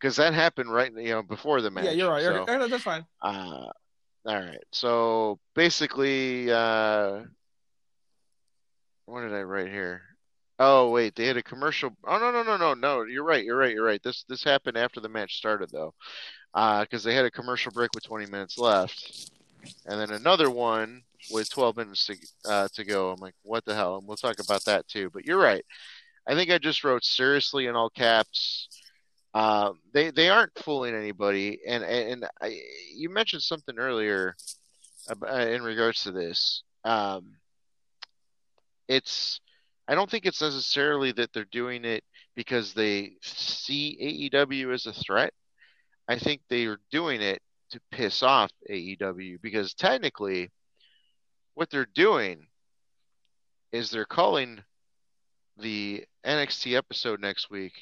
because 0.00 0.16
that 0.16 0.32
happened 0.32 0.72
right 0.72 0.90
you 0.90 1.10
know 1.10 1.22
before 1.22 1.60
the 1.60 1.70
match. 1.70 1.84
Yeah, 1.84 1.90
you're 1.90 2.10
right. 2.10 2.46
So, 2.46 2.66
That's 2.66 2.82
fine. 2.82 3.04
uh, 3.20 3.26
all 3.28 3.72
right. 4.24 4.64
So 4.72 5.38
basically, 5.54 6.50
uh, 6.50 7.24
what 9.04 9.20
did 9.20 9.34
I 9.34 9.42
write 9.42 9.68
here? 9.68 10.00
Oh 10.58 10.90
wait, 10.90 11.14
they 11.14 11.26
had 11.26 11.36
a 11.36 11.42
commercial. 11.42 11.90
Oh 12.06 12.18
no 12.18 12.30
no 12.30 12.42
no 12.42 12.56
no 12.56 12.74
no. 12.74 13.02
You're 13.02 13.24
right. 13.24 13.44
You're 13.44 13.58
right. 13.58 13.74
You're 13.74 13.84
right. 13.84 14.02
This 14.02 14.24
this 14.28 14.42
happened 14.42 14.78
after 14.78 15.00
the 15.00 15.08
match 15.08 15.36
started 15.36 15.70
though, 15.70 15.94
because 16.54 17.04
they 17.04 17.14
had 17.14 17.26
a 17.26 17.30
commercial 17.30 17.72
break 17.72 17.90
with 17.94 18.04
20 18.04 18.26
minutes 18.26 18.58
left, 18.58 19.30
and 19.86 20.00
then 20.00 20.12
another 20.12 20.50
one 20.50 21.02
with 21.30 21.50
12 21.50 21.76
minutes 21.76 22.06
to 22.06 22.16
uh, 22.50 22.68
to 22.74 22.84
go. 22.84 23.10
I'm 23.10 23.20
like, 23.20 23.34
what 23.42 23.64
the 23.66 23.74
hell? 23.74 23.96
And 23.98 24.06
we'll 24.08 24.16
talk 24.16 24.38
about 24.40 24.64
that 24.64 24.88
too. 24.88 25.10
But 25.12 25.26
you're 25.26 25.40
right. 25.40 25.64
I 26.26 26.34
think 26.34 26.50
I 26.50 26.58
just 26.58 26.84
wrote 26.84 27.04
seriously 27.04 27.66
in 27.66 27.76
all 27.76 27.90
caps. 27.90 28.68
Uh, 29.34 29.72
they 29.92 30.10
they 30.10 30.30
aren't 30.30 30.58
fooling 30.58 30.94
anybody, 30.94 31.60
and 31.66 31.84
and 31.84 32.26
I, 32.40 32.58
you 32.94 33.10
mentioned 33.10 33.42
something 33.42 33.78
earlier 33.78 34.34
uh, 35.10 35.36
in 35.36 35.62
regards 35.62 36.04
to 36.04 36.12
this. 36.12 36.62
Um, 36.84 37.36
it's 38.88 39.40
I 39.88 39.94
don't 39.94 40.10
think 40.10 40.26
it's 40.26 40.42
necessarily 40.42 41.12
that 41.12 41.32
they're 41.32 41.44
doing 41.44 41.84
it 41.84 42.02
because 42.34 42.74
they 42.74 43.16
see 43.22 44.30
AEW 44.32 44.74
as 44.74 44.86
a 44.86 44.92
threat. 44.92 45.32
I 46.08 46.18
think 46.18 46.42
they 46.48 46.66
are 46.66 46.78
doing 46.90 47.20
it 47.20 47.40
to 47.70 47.80
piss 47.90 48.22
off 48.22 48.50
AEW 48.70 49.40
because 49.42 49.74
technically 49.74 50.50
what 51.54 51.70
they're 51.70 51.88
doing 51.94 52.46
is 53.72 53.90
they're 53.90 54.04
calling 54.04 54.62
the 55.58 56.04
NXT 56.24 56.76
episode 56.76 57.20
next 57.20 57.50
week 57.50 57.72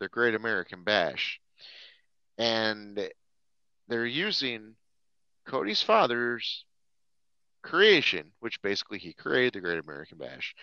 the 0.00 0.08
Great 0.08 0.34
American 0.34 0.84
Bash. 0.84 1.40
And 2.36 3.08
they're 3.88 4.06
using 4.06 4.74
Cody's 5.46 5.82
father's 5.82 6.64
creation, 7.62 8.32
which 8.40 8.62
basically 8.62 8.98
he 8.98 9.12
created 9.12 9.54
the 9.54 9.60
Great 9.60 9.80
American 9.82 10.18
Bash. 10.18 10.54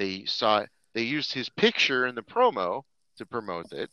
They 0.00 0.24
saw 0.24 0.64
they 0.94 1.02
used 1.02 1.34
his 1.34 1.50
picture 1.50 2.06
in 2.06 2.14
the 2.14 2.22
promo 2.22 2.84
to 3.18 3.26
promote 3.26 3.70
it. 3.70 3.90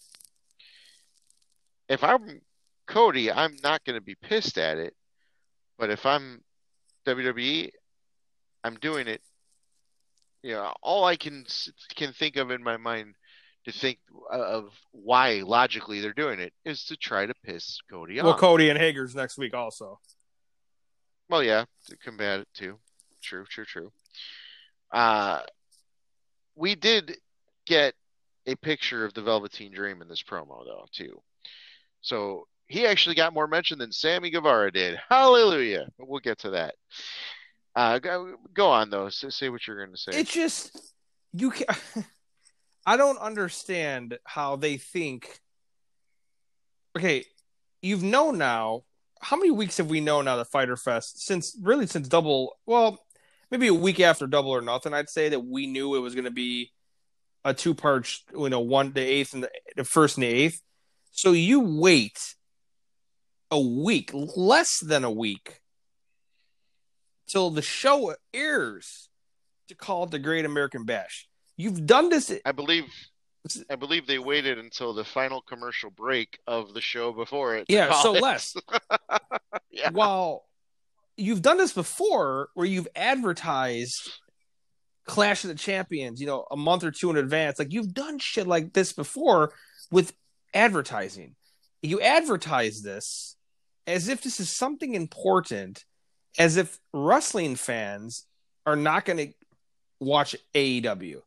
If 1.90 2.02
I'm 2.02 2.40
Cody, 2.88 3.30
I'm 3.30 3.58
not 3.62 3.84
going 3.84 3.96
to 4.00 4.02
be 4.02 4.16
pissed 4.16 4.58
at 4.58 4.78
it. 4.78 4.96
But 5.78 5.90
if 5.90 6.06
I'm 6.06 6.42
WWE, 7.06 7.72
I'm 8.64 8.76
doing 8.76 9.10
it. 9.10 9.22
You 10.44 10.54
know, 10.54 10.74
all 10.82 11.04
I 11.04 11.18
can 11.18 11.46
can 11.96 12.14
think 12.14 12.38
of 12.38 12.52
in 12.52 12.64
my 12.64 12.78
mind 12.78 13.16
to 13.66 13.74
think 13.74 14.00
of 14.32 14.70
why 14.94 15.42
logically 15.46 16.00
they're 16.00 16.14
doing 16.14 16.40
it 16.40 16.54
is 16.64 16.86
to 16.86 16.96
try 16.96 17.26
to 17.26 17.34
piss 17.44 17.80
Cody 17.92 18.22
off. 18.22 18.26
Well, 18.28 18.38
Cody 18.38 18.70
and 18.70 18.80
Hager's 18.80 19.14
next 19.14 19.38
week 19.38 19.54
also. 19.54 20.00
Well, 21.28 21.44
yeah, 21.44 21.66
to 21.88 21.98
combat 21.98 22.40
it 22.40 22.48
too. 22.54 22.80
True, 23.22 23.44
true, 23.50 23.66
true. 23.66 23.92
Uh, 24.94 25.42
we 26.58 26.76
did 26.76 27.18
get 27.66 27.94
a 28.46 28.56
picture 28.56 29.06
of 29.06 29.14
the 29.14 29.22
Velveteen 29.22 29.72
Dream 29.72 30.02
in 30.02 30.08
this 30.08 30.24
promo, 30.24 30.66
though, 30.66 30.86
too. 30.92 31.22
So 32.02 32.48
he 32.68 32.86
actually 32.86 33.16
got 33.16 33.34
more 33.34 33.48
mention 33.48 33.80
than 33.80 33.92
Sammy 33.92 34.30
Guevara 34.30 34.72
did. 34.72 35.00
Hallelujah! 35.10 35.88
But 35.98 36.08
we'll 36.08 36.20
get 36.20 36.40
to 36.40 36.52
that. 36.52 36.76
Uh, 37.76 38.00
go, 38.00 38.36
go 38.54 38.70
on 38.70 38.90
though. 38.90 39.10
say 39.10 39.50
what 39.50 39.68
you're 39.68 39.78
going 39.78 39.96
to 39.96 40.02
say. 40.02 40.20
It's 40.20 40.32
just 40.32 40.94
you 41.34 41.52
can. 41.52 41.68
I 42.86 42.98
don't 42.98 43.20
understand 43.20 44.18
how 44.24 44.56
they 44.56 44.78
think. 44.78 45.40
Okay, 46.98 47.26
you've 47.82 48.04
known 48.04 48.38
now. 48.38 48.84
How 49.20 49.36
many 49.36 49.52
weeks 49.52 49.78
have 49.78 49.88
we 49.88 50.00
known 50.00 50.26
now 50.26 50.38
the 50.38 50.46
Fyter 50.46 50.78
Fest 50.78 51.26
since 51.26 51.56
really 51.62 51.88
since 51.88 52.08
Double? 52.08 52.58
Well, 52.66 53.00
maybe 53.52 53.68
a 53.68 53.74
week 53.74 54.00
after 54.00 54.28
Double 54.28 54.52
or 54.52 54.62
Nothing. 54.62 54.94
I'd 54.94 55.10
say 55.10 55.30
that 55.30 55.40
we 55.40 55.68
knew 55.68 55.96
it 55.96 56.00
was 56.00 56.16
going 56.16 56.26
to 56.26 56.32
be 56.32 56.72
a 57.44 57.54
two 57.54 57.74
part. 57.74 58.12
You 58.34 58.50
know, 58.50 58.60
one 58.60 58.94
the 58.94 59.02
eighth 59.02 59.34
and 59.34 59.44
the, 59.44 59.52
the 59.76 59.84
first 59.84 60.18
and 60.18 60.24
the 60.24 60.28
eighth. 60.28 60.62
So 61.12 61.32
you 61.32 61.62
wait 61.62 62.36
a 63.50 63.60
week, 63.60 64.12
less 64.14 64.80
than 64.80 65.04
a 65.04 65.12
week, 65.12 65.62
till 67.28 67.50
the 67.50 67.62
show 67.62 68.16
airs 68.34 69.10
to 69.68 69.76
call 69.76 70.04
it 70.04 70.12
the 70.12 70.20
Great 70.20 70.46
American 70.46 70.84
Bash. 70.84 71.28
You've 71.56 71.86
done 71.86 72.10
this. 72.10 72.32
I 72.46 72.52
believe. 72.52 72.86
I 73.70 73.76
believe 73.76 74.08
they 74.08 74.20
waited 74.20 74.58
until 74.58 74.94
the 74.94 75.06
final 75.06 75.42
commercial 75.42 75.90
break 75.90 76.38
of 76.48 76.74
the 76.74 76.82
show 76.82 77.14
before 77.14 77.56
it. 77.56 77.66
Yeah, 77.70 77.94
so 77.94 78.14
it. 78.16 78.22
less. 78.22 78.56
yeah. 79.72 79.90
While 79.92 80.44
you've 81.18 81.42
done 81.42 81.58
this 81.58 81.74
before, 81.74 82.50
where 82.54 82.66
you've 82.66 82.88
advertised 82.96 84.12
Clash 85.06 85.44
of 85.44 85.50
the 85.50 85.56
Champions, 85.56 86.22
you 86.22 86.28
know, 86.28 86.46
a 86.52 86.58
month 86.58 86.84
or 86.84 86.92
two 86.92 87.10
in 87.10 87.18
advance. 87.18 87.60
Like 87.60 87.74
you've 87.74 87.94
done 87.94 88.20
shit 88.20 88.48
like 88.48 88.74
this 88.74 88.94
before 88.94 89.54
with 89.92 90.14
advertising. 90.54 91.36
You 91.82 92.02
advertise 92.02 92.82
this 92.82 93.36
as 93.86 94.10
if 94.10 94.22
this 94.22 94.40
is 94.40 94.56
something 94.56 94.94
important, 94.96 95.86
as 96.38 96.58
if 96.58 96.78
wrestling 96.94 97.56
fans 97.56 98.26
are 98.66 98.76
not 98.76 99.06
going 99.06 99.18
to 99.18 99.34
watch 100.00 100.36
AEW. 100.54 101.22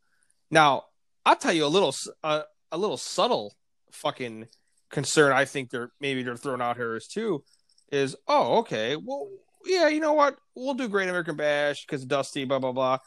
Now, 0.51 0.84
I'll 1.24 1.36
tell 1.36 1.53
you 1.53 1.64
a 1.64 1.68
little, 1.68 1.95
uh, 2.22 2.43
a 2.70 2.78
little 2.78 2.97
subtle 2.97 3.55
fucking 3.93 4.47
concern. 4.91 5.32
I 5.32 5.45
think 5.45 5.70
they're 5.70 5.91
maybe 6.01 6.22
they're 6.22 6.36
throwing 6.36 6.61
out 6.61 6.76
here 6.76 6.97
is 6.97 7.07
too. 7.07 7.43
Is 7.91 8.14
oh 8.28 8.59
okay, 8.59 8.97
well 8.97 9.28
yeah, 9.65 9.89
you 9.89 10.01
know 10.01 10.13
what? 10.13 10.39
We'll 10.55 10.75
do 10.75 10.89
Great 10.89 11.09
American 11.09 11.37
Bash 11.37 11.85
because 11.85 12.05
Dusty, 12.05 12.45
blah 12.45 12.59
blah 12.59 12.73
blah. 12.73 12.99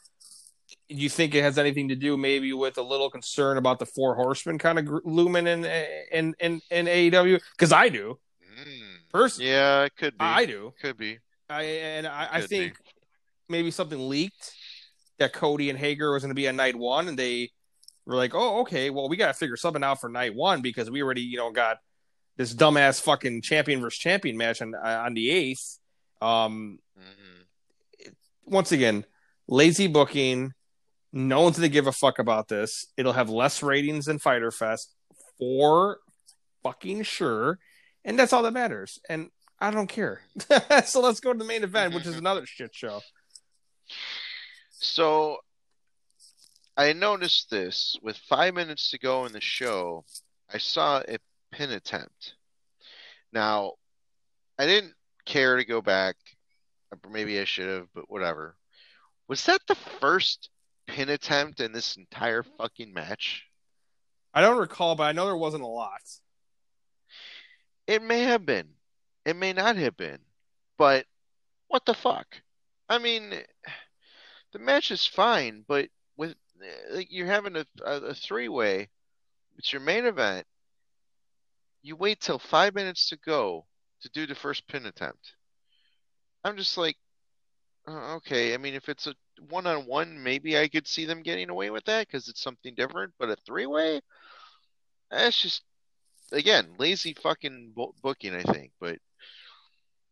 You 0.90 1.10
think 1.10 1.36
it 1.36 1.42
has 1.44 1.58
anything 1.58 1.90
to 1.90 1.96
do 1.96 2.18
maybe 2.18 2.52
with 2.54 2.78
a 2.78 2.82
little 2.82 3.10
concern 3.10 3.58
about 3.58 3.80
the 3.80 3.86
Four 3.86 4.16
Horsemen 4.16 4.58
kind 4.58 4.80
of 4.80 4.88
looming 5.04 5.48
in 5.48 5.66
in 6.12 6.36
in, 6.40 6.62
in 6.72 6.86
AEW? 6.86 7.40
Because 7.52 7.72
I 7.72 7.90
do. 7.90 8.20
Mm. 8.60 8.94
Personally, 9.12 9.52
yeah, 9.52 9.84
it 9.84 9.96
could 9.96 10.14
be. 10.14 10.26
I 10.26 10.46
do. 10.46 10.74
Could 10.82 10.98
be. 10.98 11.20
I 11.50 11.64
and 11.64 12.08
I, 12.08 12.28
I 12.32 12.42
think 12.42 12.78
be. 12.78 12.84
maybe 13.50 13.72
something 13.72 14.10
leaked 14.10 14.54
that 15.20 15.34
Cody 15.34 15.70
and 15.70 15.78
Hager 15.78 16.12
was 16.12 16.24
going 16.24 16.32
to 16.32 16.36
be 16.36 16.48
on 16.48 16.56
night 16.56 16.76
one, 16.76 17.08
and 17.08 17.18
they 17.18 17.52
were 18.06 18.16
like, 18.16 18.34
"Oh, 18.34 18.62
okay, 18.62 18.90
well, 18.90 19.10
we 19.10 19.18
got 19.18 19.28
to 19.28 19.34
figure 19.34 19.58
something 19.58 19.84
out 19.84 20.02
for 20.02 20.10
night 20.10 20.34
one 20.34 20.62
because 20.62 20.90
we 20.90 21.02
already, 21.04 21.22
you 21.22 21.38
know, 21.38 21.52
got 21.52 21.78
this 22.38 22.54
dumbass 22.54 23.02
fucking 23.02 23.42
champion 23.42 23.82
versus 23.82 24.00
champion 24.00 24.38
match 24.38 24.62
on 24.62 24.74
on 24.76 25.14
the 25.14 25.30
eighth. 25.30 25.80
Um, 26.24 26.80
mm-hmm. 26.98 28.12
once 28.46 28.72
again, 28.72 29.06
lazy 29.48 29.88
booking. 29.88 30.54
No 31.12 31.42
one's 31.42 31.58
gonna 31.58 31.70
give 31.70 31.88
a 31.88 31.92
fuck 31.92 32.20
about 32.20 32.48
this. 32.48 32.88
It'll 32.98 33.14
have 33.14 33.30
less 33.30 33.62
ratings 33.62 34.06
than 34.06 34.20
Fyter 34.20 34.52
Fest 34.52 34.94
for 35.38 36.00
fucking 36.64 37.04
sure 37.04 37.60
and 38.06 38.18
that's 38.18 38.34
all 38.34 38.44
that 38.44 38.54
matters. 38.54 39.00
And 39.10 39.30
I 39.60 39.72
don't 39.72 39.88
care. 39.88 40.22
so 40.86 41.02
let's 41.02 41.20
go 41.20 41.32
to 41.32 41.40
the 41.40 41.46
main 41.46 41.64
event, 41.64 41.94
which 41.94 42.06
is 42.06 42.18
another 42.18 42.46
shit 42.46 42.76
show. 42.76 43.02
So 44.70 45.38
I 46.76 46.94
noticed 46.94 47.50
this 47.50 47.96
with 48.02 48.18
five 48.18 48.54
minutes 48.54 48.92
to 48.92 49.00
go 49.00 49.26
in 49.26 49.32
the 49.32 49.42
show. 49.42 50.06
I 50.54 50.58
saw 50.58 51.00
a 51.00 51.18
pin 51.52 51.72
attempt. 51.72 52.36
Now, 53.32 53.74
I 54.60 54.66
didn't 54.66 54.94
care 55.26 55.58
to 55.58 55.66
go 55.66 55.82
back. 55.82 56.16
Uh, 56.92 57.10
maybe 57.10 57.40
I 57.40 57.46
should 57.46 57.70
have, 57.70 57.88
but 57.94 58.10
whatever. 58.10 58.56
Was 59.28 59.46
that 59.46 59.62
the 59.68 59.76
first 59.76 60.50
pin 60.88 61.10
attempt 61.10 61.60
in 61.60 61.72
this 61.72 61.96
entire 61.96 62.44
fucking 62.44 62.94
match? 62.94 63.46
I 64.34 64.42
don't 64.42 64.58
recall, 64.58 64.96
but 64.96 65.04
I 65.04 65.12
know 65.12 65.26
there 65.26 65.38
wasn't 65.38 65.64
a 65.64 65.68
lot. 65.68 66.02
It 67.88 68.02
may 68.02 68.24
have 68.24 68.46
been. 68.46 68.70
It 69.26 69.36
may 69.36 69.54
not 69.54 69.76
have 69.76 69.96
been. 69.96 70.20
But 70.78 71.06
what 71.68 71.86
the 71.86 71.94
fuck? 71.94 72.28
I 72.90 72.98
mean, 72.98 73.34
the 74.52 74.60
match 74.60 74.92
is 74.92 75.06
fine, 75.06 75.64
but 75.68 75.90
with 76.18 76.36
uh, 76.94 77.00
you're 77.10 77.28
having 77.28 77.56
a, 77.56 77.66
a, 77.86 77.96
a 78.02 78.14
three 78.14 78.50
way, 78.50 78.90
it's 79.58 79.72
your 79.72 79.82
main 79.82 80.06
event. 80.06 80.46
You 81.82 81.96
wait 81.96 82.20
till 82.22 82.40
five 82.40 82.76
minutes 82.76 83.10
to 83.10 83.18
go 83.18 83.66
to 84.04 84.10
do 84.10 84.28
the 84.28 84.36
first 84.36 84.68
pin 84.68 84.86
attempt. 84.86 85.34
I'm 86.44 86.58
just 86.58 86.78
like, 86.78 86.96
uh, 87.88 88.16
okay. 88.18 88.54
I 88.54 88.58
mean, 88.58 88.76
if 88.76 88.88
it's 88.90 89.08
a 89.08 89.16
one 89.50 89.66
on 89.66 89.86
one, 89.86 90.22
maybe 90.22 90.58
I 90.58 90.68
could 90.68 90.88
see 90.88 91.06
them 91.06 91.24
getting 91.24 91.50
away 91.50 91.70
with 91.70 91.86
that 91.86 92.08
because 92.08 92.28
it's 92.28 92.42
something 92.42 92.76
different. 92.76 93.14
But 93.18 93.30
a 93.30 93.36
three 93.46 93.66
way, 93.66 94.02
that's 95.10 95.42
just 95.42 95.64
again, 96.32 96.68
lazy 96.78 97.14
fucking 97.14 97.74
booking, 98.02 98.36
I 98.36 98.44
think. 98.44 98.72
But 98.80 98.98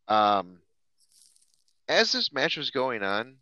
um, 0.07 0.59
as 1.87 2.11
this 2.11 2.33
match 2.33 2.57
was 2.57 2.71
going 2.71 3.03
on, 3.03 3.37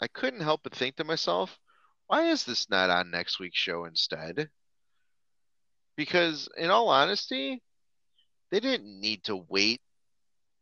I 0.00 0.06
couldn't 0.06 0.40
help 0.40 0.62
but 0.62 0.74
think 0.74 0.96
to 0.96 1.04
myself, 1.04 1.58
why 2.06 2.30
is 2.30 2.44
this 2.44 2.70
not 2.70 2.90
on 2.90 3.10
next 3.10 3.40
week's 3.40 3.58
show 3.58 3.84
instead? 3.84 4.48
Because, 5.96 6.48
in 6.56 6.70
all 6.70 6.88
honesty, 6.88 7.60
they 8.50 8.60
didn't 8.60 9.00
need 9.00 9.24
to 9.24 9.44
wait, 9.48 9.80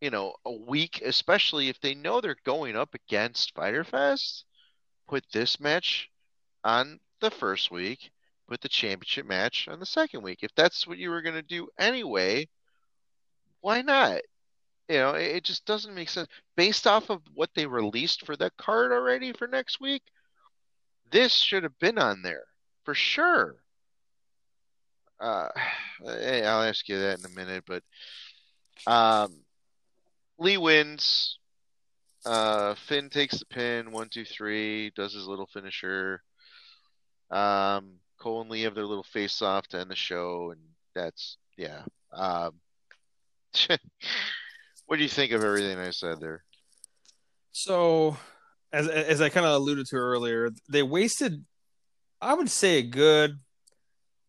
you 0.00 0.10
know, 0.10 0.34
a 0.44 0.52
week, 0.52 1.02
especially 1.04 1.68
if 1.68 1.80
they 1.80 1.94
know 1.94 2.20
they're 2.20 2.36
going 2.44 2.76
up 2.76 2.94
against 2.94 3.54
Fyter 3.54 3.84
Fest. 3.84 4.44
Put 5.08 5.24
this 5.32 5.60
match 5.60 6.08
on 6.64 6.98
the 7.20 7.30
first 7.30 7.70
week 7.70 8.10
put 8.48 8.60
the 8.60 8.68
championship 8.68 9.26
match 9.26 9.68
on 9.68 9.80
the 9.80 9.86
second 9.86 10.22
week. 10.22 10.40
If 10.42 10.54
that's 10.54 10.86
what 10.86 10.98
you 10.98 11.10
were 11.10 11.22
going 11.22 11.34
to 11.34 11.42
do 11.42 11.68
anyway, 11.78 12.48
why 13.60 13.82
not? 13.82 14.20
You 14.88 14.98
know, 14.98 15.10
it, 15.12 15.42
just 15.42 15.64
doesn't 15.64 15.94
make 15.94 16.08
sense. 16.08 16.28
Based 16.56 16.86
off 16.86 17.10
of 17.10 17.20
what 17.34 17.50
they 17.54 17.66
released 17.66 18.24
for 18.24 18.36
that 18.36 18.56
card 18.56 18.92
already 18.92 19.32
for 19.32 19.48
next 19.48 19.80
week, 19.80 20.02
this 21.10 21.34
should 21.34 21.64
have 21.64 21.78
been 21.80 21.98
on 21.98 22.22
there 22.22 22.44
for 22.84 22.94
sure. 22.94 23.56
Uh, 25.18 25.48
I'll 26.06 26.62
ask 26.62 26.88
you 26.88 26.98
that 27.00 27.18
in 27.18 27.24
a 27.24 27.34
minute, 27.34 27.64
but 27.66 27.82
um, 28.86 29.40
Lee 30.38 30.58
wins. 30.58 31.38
Uh, 32.24 32.74
Finn 32.74 33.08
takes 33.08 33.38
the 33.38 33.46
pin, 33.46 33.92
one, 33.92 34.08
two, 34.08 34.24
three, 34.24 34.90
does 34.96 35.14
his 35.14 35.26
little 35.26 35.46
finisher. 35.46 36.22
Um, 37.30 37.98
Cole 38.18 38.40
and 38.40 38.50
Lee 38.50 38.62
have 38.62 38.74
their 38.74 38.86
little 38.86 39.04
face 39.04 39.42
off 39.42 39.68
to 39.68 39.80
end 39.80 39.90
the 39.90 39.96
show, 39.96 40.50
and 40.50 40.60
that's 40.94 41.38
yeah. 41.56 41.82
Um, 42.12 42.54
what 44.86 44.96
do 44.96 45.02
you 45.02 45.08
think 45.08 45.32
of 45.32 45.44
everything 45.44 45.78
I 45.78 45.90
said 45.90 46.20
there? 46.20 46.44
So, 47.52 48.16
as 48.72 48.88
as 48.88 49.20
I 49.20 49.28
kind 49.28 49.46
of 49.46 49.52
alluded 49.52 49.86
to 49.86 49.96
earlier, 49.96 50.50
they 50.68 50.82
wasted, 50.82 51.44
I 52.20 52.34
would 52.34 52.50
say, 52.50 52.78
a 52.78 52.82
good, 52.82 53.38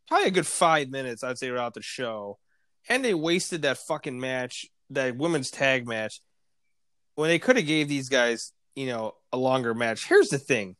probably 0.07 0.27
a 0.27 0.31
good 0.31 0.47
five 0.47 0.89
minutes. 0.89 1.23
I'd 1.23 1.37
say 1.37 1.47
throughout 1.47 1.73
the 1.73 1.81
show, 1.81 2.37
and 2.89 3.03
they 3.03 3.13
wasted 3.13 3.63
that 3.63 3.79
fucking 3.79 4.19
match, 4.19 4.65
that 4.91 5.17
women's 5.17 5.49
tag 5.51 5.87
match, 5.87 6.21
when 7.15 7.29
they 7.29 7.39
could 7.39 7.57
have 7.57 7.65
gave 7.65 7.87
these 7.87 8.09
guys, 8.09 8.53
you 8.75 8.87
know, 8.87 9.13
a 9.31 9.37
longer 9.37 9.73
match. 9.73 10.07
Here's 10.07 10.29
the 10.29 10.37
thing: 10.37 10.75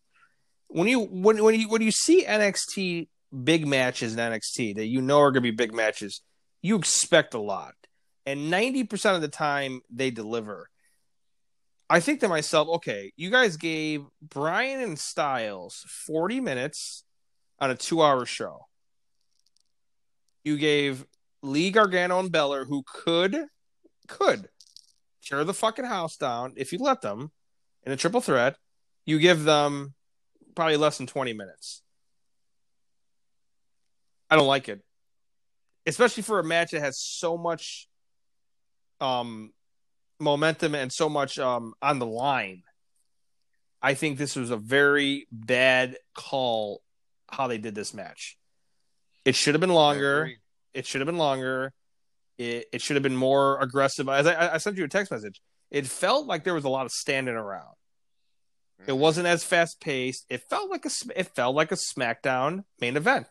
when 0.68 0.88
you 0.88 1.02
when 1.02 1.44
when 1.44 1.60
you 1.60 1.70
when 1.70 1.82
you 1.82 1.92
see 1.92 2.26
NXT 2.26 3.08
big 3.44 3.68
matches 3.68 4.14
in 4.14 4.20
NXT 4.20 4.76
that 4.76 4.86
you 4.86 5.02
know 5.02 5.20
are 5.20 5.32
going 5.32 5.44
to 5.44 5.52
be 5.52 5.52
big 5.52 5.74
matches, 5.74 6.22
you 6.62 6.78
expect 6.78 7.34
a 7.34 7.40
lot, 7.40 7.74
and 8.26 8.50
ninety 8.50 8.84
percent 8.84 9.16
of 9.16 9.22
the 9.22 9.28
time 9.28 9.82
they 9.90 10.12
deliver. 10.12 10.70
I 11.90 12.02
think 12.02 12.20
to 12.20 12.28
myself, 12.28 12.68
okay, 12.68 13.14
you 13.16 13.30
guys 13.32 13.56
gave 13.56 14.04
Bryan 14.22 14.82
and 14.82 15.00
Styles 15.00 15.86
40 16.06 16.42
minutes 16.42 17.06
on 17.60 17.72
a 17.72 17.76
two 17.76 18.02
hour 18.02 18.26
show. 18.26 18.66
You 20.44 20.58
gave 20.58 21.06
Lee 21.42 21.72
Gargano 21.72 22.20
and 22.20 22.32
Balor, 22.32 22.66
who 22.66 22.84
could, 22.86 23.38
could 24.08 24.50
tear 25.24 25.44
the 25.44 25.54
fucking 25.54 25.86
house 25.86 26.18
down 26.18 26.54
if 26.56 26.72
you 26.72 26.80
let 26.80 27.02
them 27.02 27.32
in 27.86 27.92
a 27.92 27.98
triple 27.98 28.22
threat. 28.22 28.56
You 29.06 29.20
give 29.20 29.44
them 29.44 29.94
probably 30.56 30.78
less 30.78 30.98
than 30.98 31.08
20 31.08 31.34
minutes. 31.34 31.82
I 34.30 34.36
don't 34.36 34.48
like 34.48 34.68
it. 34.70 34.82
Especially 35.86 36.24
for 36.24 36.40
a 36.40 36.44
match 36.44 36.72
that 36.72 36.82
has 36.82 37.00
so 37.00 37.38
much 37.38 37.88
um 39.00 39.52
momentum 40.20 40.76
and 40.76 40.92
so 40.92 41.10
much 41.10 41.40
um, 41.40 41.74
on 41.82 42.00
the 42.00 42.06
line. 42.06 42.64
I 43.82 43.94
think 43.94 44.18
this 44.18 44.36
was 44.36 44.50
a 44.50 44.58
very 44.58 45.28
bad 45.32 45.98
call 46.16 46.82
how 47.30 47.48
they 47.48 47.58
did 47.58 47.76
this 47.76 47.94
match. 47.94 48.38
It 49.26 49.36
should 49.36 49.54
have 49.54 49.62
been 49.62 49.70
longer. 49.70 50.32
It 50.74 50.86
should 50.86 51.02
have 51.02 51.06
been 51.06 51.18
longer. 51.18 51.74
It, 52.38 52.68
it 52.72 52.82
should 52.82 52.96
have 52.96 53.04
been 53.04 53.16
more 53.16 53.60
aggressive. 53.62 54.08
As 54.10 54.28
I, 54.28 54.56
I 54.56 54.58
sent 54.58 54.78
you 54.78 54.84
a 54.84 54.88
text 54.88 55.12
message, 55.12 55.42
it 55.72 55.88
felt 55.88 56.28
like 56.28 56.44
there 56.44 56.54
was 56.54 56.66
a 56.66 56.70
lot 56.70 56.86
of 56.86 56.92
standing 56.92 57.36
around. 57.36 57.76
It 58.80 58.92
mm-hmm. 58.92 59.00
wasn't 59.00 59.28
as 59.28 59.44
fast 59.44 59.82
paced. 59.82 60.26
It 60.30 60.44
felt 60.50 60.70
like 60.70 60.86
a 60.86 60.92
it 61.16 61.36
felt 61.36 61.56
like 61.56 61.72
a 61.72 61.76
SmackDown 61.76 62.64
main 62.80 62.96
event. 62.96 63.28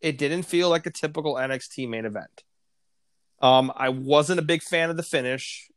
It 0.00 0.18
didn't 0.18 0.44
feel 0.44 0.68
like 0.68 0.86
a 0.86 0.92
typical 0.92 1.34
NXT 1.34 1.88
main 1.88 2.04
event. 2.04 2.44
Um, 3.40 3.72
I 3.74 3.88
wasn't 3.88 4.38
a 4.38 4.44
big 4.44 4.62
fan 4.62 4.90
of 4.90 4.96
the 4.96 5.02
finish. 5.02 5.68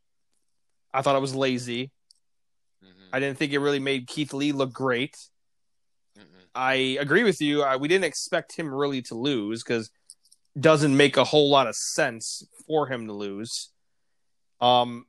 I 0.93 1.01
thought 1.01 1.16
it 1.16 1.22
was 1.22 1.36
lazy. 1.36 1.91
Mm-hmm. 2.84 3.09
I 3.14 3.20
didn't 3.20 3.38
think 3.38 3.53
it 3.53 3.59
really 3.59 3.80
made 3.80 4.07
Keith 4.07 4.34
Lee 4.34 4.51
look 4.51 4.74
great. 4.74 5.16
Mm-hmm. 6.18 6.39
I 6.53 6.74
agree 6.99 7.24
with 7.24 7.41
you. 7.41 7.64
I, 7.64 7.78
we 7.78 7.88
didn't 7.88 8.05
expect 8.05 8.55
him 8.55 8.74
really 8.74 9.01
to 9.03 9.16
lose 9.16 9.64
because 9.64 9.89
doesn't 10.60 10.95
make 10.95 11.18
a 11.18 11.24
whole 11.24 11.49
lot 11.49 11.68
of 11.68 11.76
sense 11.76 12.43
for 12.68 12.88
him 12.88 13.08
to 13.08 13.14
lose. 13.14 13.70
Um, 14.60 15.06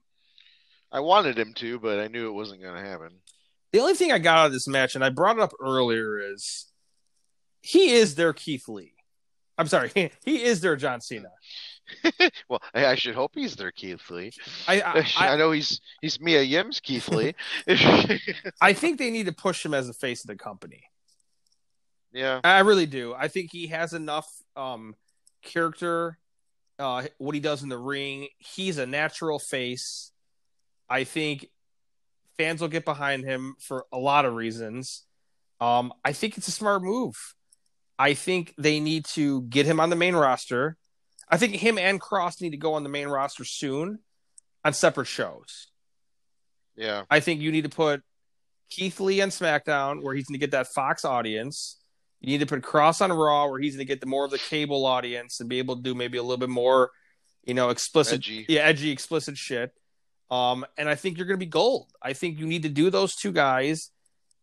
I 0.90 1.00
wanted 1.00 1.38
him 1.38 1.54
to, 1.54 1.78
but 1.78 1.98
I 1.98 2.08
knew 2.08 2.28
it 2.28 2.32
wasn't 2.32 2.62
going 2.62 2.82
to 2.82 2.88
happen. 2.88 3.10
The 3.72 3.80
only 3.80 3.94
thing 3.94 4.12
I 4.12 4.18
got 4.18 4.38
out 4.38 4.46
of 4.46 4.52
this 4.52 4.68
match, 4.68 4.94
and 4.94 5.04
I 5.04 5.08
brought 5.08 5.36
it 5.36 5.42
up 5.42 5.52
earlier, 5.60 6.20
is 6.32 6.66
he 7.62 7.92
is 7.92 8.14
their 8.14 8.32
Keith 8.32 8.68
Lee. 8.68 8.92
I'm 9.56 9.66
sorry, 9.66 9.90
he 10.24 10.42
is 10.42 10.60
their 10.60 10.76
John 10.76 11.00
Cena. 11.00 11.30
well, 12.48 12.62
I, 12.74 12.94
should 12.94 13.14
hope 13.14 13.32
he's 13.34 13.56
their 13.56 13.72
Keith 13.72 14.08
Lee. 14.10 14.32
I, 14.68 14.80
I, 14.80 15.32
I 15.32 15.36
know 15.36 15.50
he's 15.50 15.80
he's 16.00 16.20
Mia 16.20 16.42
Yim's 16.42 16.80
Keith 16.80 17.08
Lee. 17.08 17.34
I 18.60 18.72
think 18.72 18.98
they 18.98 19.10
need 19.10 19.26
to 19.26 19.32
push 19.32 19.64
him 19.64 19.74
as 19.74 19.86
the 19.86 19.92
face 19.92 20.22
of 20.22 20.28
the 20.28 20.36
company. 20.36 20.84
Yeah, 22.12 22.40
I 22.44 22.60
really 22.60 22.86
do. 22.86 23.14
I 23.14 23.28
think 23.28 23.50
he 23.50 23.68
has 23.68 23.94
enough 23.94 24.28
um, 24.54 24.94
character. 25.42 26.18
Uh, 26.78 27.04
what 27.18 27.34
he 27.34 27.40
does 27.40 27.62
in 27.62 27.68
the 27.68 27.78
ring, 27.78 28.28
he's 28.38 28.78
a 28.78 28.86
natural 28.86 29.38
face. 29.38 30.10
I 30.88 31.04
think 31.04 31.46
fans 32.38 32.60
will 32.60 32.68
get 32.68 32.84
behind 32.84 33.24
him 33.24 33.54
for 33.60 33.86
a 33.92 33.98
lot 33.98 34.24
of 34.24 34.34
reasons. 34.34 35.04
Um, 35.60 35.92
I 36.04 36.12
think 36.12 36.38
it's 36.38 36.48
a 36.48 36.52
smart 36.52 36.82
move. 36.82 37.14
I 37.98 38.14
think 38.14 38.54
they 38.58 38.80
need 38.80 39.04
to 39.14 39.42
get 39.42 39.66
him 39.66 39.78
on 39.78 39.90
the 39.90 39.96
main 39.96 40.16
roster. 40.16 40.76
I 41.28 41.36
think 41.36 41.54
him 41.54 41.78
and 41.78 42.00
Kross 42.00 42.40
need 42.40 42.50
to 42.50 42.56
go 42.56 42.74
on 42.74 42.82
the 42.82 42.88
main 42.88 43.08
roster 43.08 43.44
soon 43.44 44.00
on 44.64 44.72
separate 44.72 45.06
shows. 45.06 45.68
Yeah. 46.76 47.04
I 47.10 47.20
think 47.20 47.40
you 47.40 47.52
need 47.52 47.64
to 47.64 47.70
put 47.70 48.02
Keith 48.70 48.98
Lee 49.00 49.20
on 49.20 49.28
SmackDown 49.28 50.02
where 50.02 50.14
he's 50.14 50.26
going 50.26 50.34
to 50.34 50.40
get 50.40 50.52
that 50.52 50.68
Fox 50.68 51.04
audience. 51.04 51.78
You 52.22 52.28
need 52.28 52.38
to 52.38 52.46
put 52.46 52.62
Kross 52.62 53.00
on 53.02 53.12
Raw 53.12 53.48
where 53.48 53.58
he's 53.58 53.74
going 53.74 53.86
to 53.86 53.92
get 53.92 54.00
the 54.00 54.06
more 54.06 54.24
of 54.24 54.30
the 54.30 54.38
cable 54.38 54.86
audience 54.86 55.40
and 55.40 55.48
be 55.48 55.58
able 55.58 55.76
to 55.76 55.82
do 55.82 55.94
maybe 55.94 56.18
a 56.18 56.22
little 56.22 56.38
bit 56.38 56.48
more, 56.48 56.90
you 57.44 57.52
know, 57.52 57.70
explicit, 57.70 58.14
edgy. 58.14 58.46
yeah, 58.48 58.60
edgy, 58.60 58.90
explicit 58.90 59.36
shit. 59.36 59.72
Um, 60.30 60.64
and 60.78 60.88
I 60.88 60.94
think 60.94 61.18
you're 61.18 61.26
going 61.26 61.38
to 61.38 61.44
be 61.44 61.50
gold. 61.50 61.90
I 62.00 62.12
think 62.12 62.38
you 62.38 62.46
need 62.46 62.62
to 62.62 62.68
do 62.68 62.90
those 62.90 63.16
two 63.16 63.32
guys, 63.32 63.90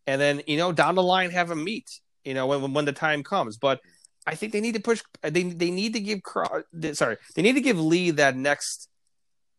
and 0.05 0.19
then 0.19 0.41
you 0.45 0.57
know 0.57 0.71
down 0.71 0.95
the 0.95 1.03
line 1.03 1.31
have 1.31 1.47
them 1.47 1.63
meet. 1.63 1.89
You 2.23 2.33
know 2.33 2.47
when 2.47 2.73
when 2.73 2.85
the 2.85 2.93
time 2.93 3.23
comes. 3.23 3.57
But 3.57 3.79
I 4.27 4.35
think 4.35 4.51
they 4.51 4.61
need 4.61 4.75
to 4.75 4.81
push. 4.81 5.01
They 5.23 5.43
they 5.43 5.71
need 5.71 5.93
to 5.93 5.99
give. 5.99 6.19
Kross. 6.19 6.63
Sorry, 6.95 7.17
they 7.35 7.41
need 7.41 7.53
to 7.53 7.61
give 7.61 7.79
Lee 7.79 8.11
that 8.11 8.35
next 8.35 8.89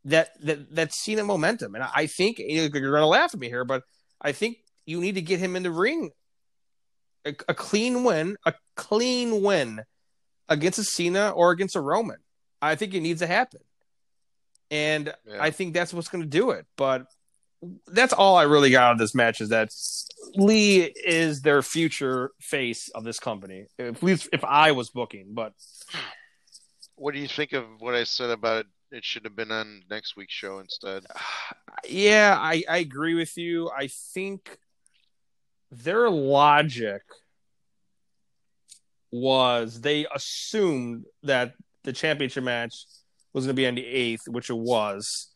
that 0.04 0.30
that 0.44 0.74
that 0.74 0.92
Cena 0.92 1.24
momentum. 1.24 1.74
And 1.74 1.84
I 1.84 2.06
think 2.06 2.38
you're 2.38 2.68
going 2.68 2.84
to 2.84 3.06
laugh 3.06 3.34
at 3.34 3.40
me 3.40 3.48
here, 3.48 3.64
but 3.64 3.82
I 4.20 4.32
think 4.32 4.58
you 4.86 5.00
need 5.00 5.16
to 5.16 5.22
get 5.22 5.40
him 5.40 5.56
in 5.56 5.62
the 5.62 5.70
ring. 5.70 6.10
A, 7.24 7.34
a 7.48 7.54
clean 7.54 8.04
win, 8.04 8.36
a 8.46 8.54
clean 8.76 9.42
win 9.42 9.82
against 10.48 10.78
a 10.78 10.84
Cena 10.84 11.30
or 11.30 11.50
against 11.50 11.76
a 11.76 11.80
Roman. 11.80 12.18
I 12.62 12.74
think 12.74 12.94
it 12.94 13.00
needs 13.00 13.20
to 13.20 13.26
happen, 13.26 13.60
and 14.70 15.14
yeah. 15.26 15.36
I 15.40 15.50
think 15.50 15.74
that's 15.74 15.94
what's 15.94 16.08
going 16.08 16.22
to 16.22 16.28
do 16.28 16.50
it. 16.50 16.66
But 16.76 17.06
that's 17.86 18.12
all 18.12 18.36
I 18.36 18.44
really 18.44 18.70
got 18.70 18.84
out 18.84 18.92
of 18.92 18.98
this 18.98 19.14
match 19.14 19.40
is 19.40 19.50
that 19.50 19.70
Lee 20.34 20.82
is 20.82 21.42
their 21.42 21.62
future 21.62 22.32
face 22.40 22.88
of 22.90 23.04
this 23.04 23.18
company. 23.18 23.66
If 23.78 24.02
we, 24.02 24.12
if 24.12 24.44
I 24.44 24.72
was 24.72 24.90
booking, 24.90 25.28
but 25.32 25.52
what 26.96 27.14
do 27.14 27.20
you 27.20 27.28
think 27.28 27.52
of 27.52 27.64
what 27.78 27.94
I 27.94 28.04
said 28.04 28.30
about 28.30 28.60
it? 28.60 28.66
It 28.92 29.04
should 29.04 29.24
have 29.24 29.36
been 29.36 29.52
on 29.52 29.82
next 29.88 30.16
week's 30.16 30.34
show 30.34 30.58
instead. 30.58 31.04
Yeah, 31.88 32.36
I, 32.38 32.62
I 32.68 32.76
agree 32.78 33.14
with 33.14 33.38
you. 33.38 33.70
I 33.70 33.88
think 34.12 34.58
their 35.70 36.10
logic 36.10 37.02
was 39.12 39.80
they 39.80 40.06
assumed 40.14 41.04
that 41.22 41.54
the 41.84 41.92
championship 41.92 42.44
match 42.44 42.84
was 43.32 43.44
going 43.44 43.56
to 43.56 43.60
be 43.60 43.66
on 43.66 43.74
the 43.74 43.86
eighth, 43.86 44.28
which 44.28 44.50
it 44.50 44.56
was 44.56 45.30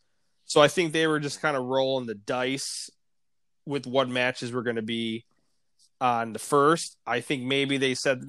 so 0.45 0.61
I 0.61 0.67
think 0.67 0.93
they 0.93 1.07
were 1.07 1.19
just 1.19 1.41
kind 1.41 1.57
of 1.57 1.65
rolling 1.65 2.05
the 2.05 2.15
dice 2.15 2.89
with 3.65 3.87
what 3.87 4.07
matches 4.07 4.51
were 4.51 4.61
going 4.61 4.75
to 4.75 4.83
be 4.83 5.25
on 5.99 6.33
the 6.33 6.39
first. 6.39 6.97
I 7.05 7.19
think 7.21 7.43
maybe 7.43 7.77
they 7.77 7.95
said 7.95 8.23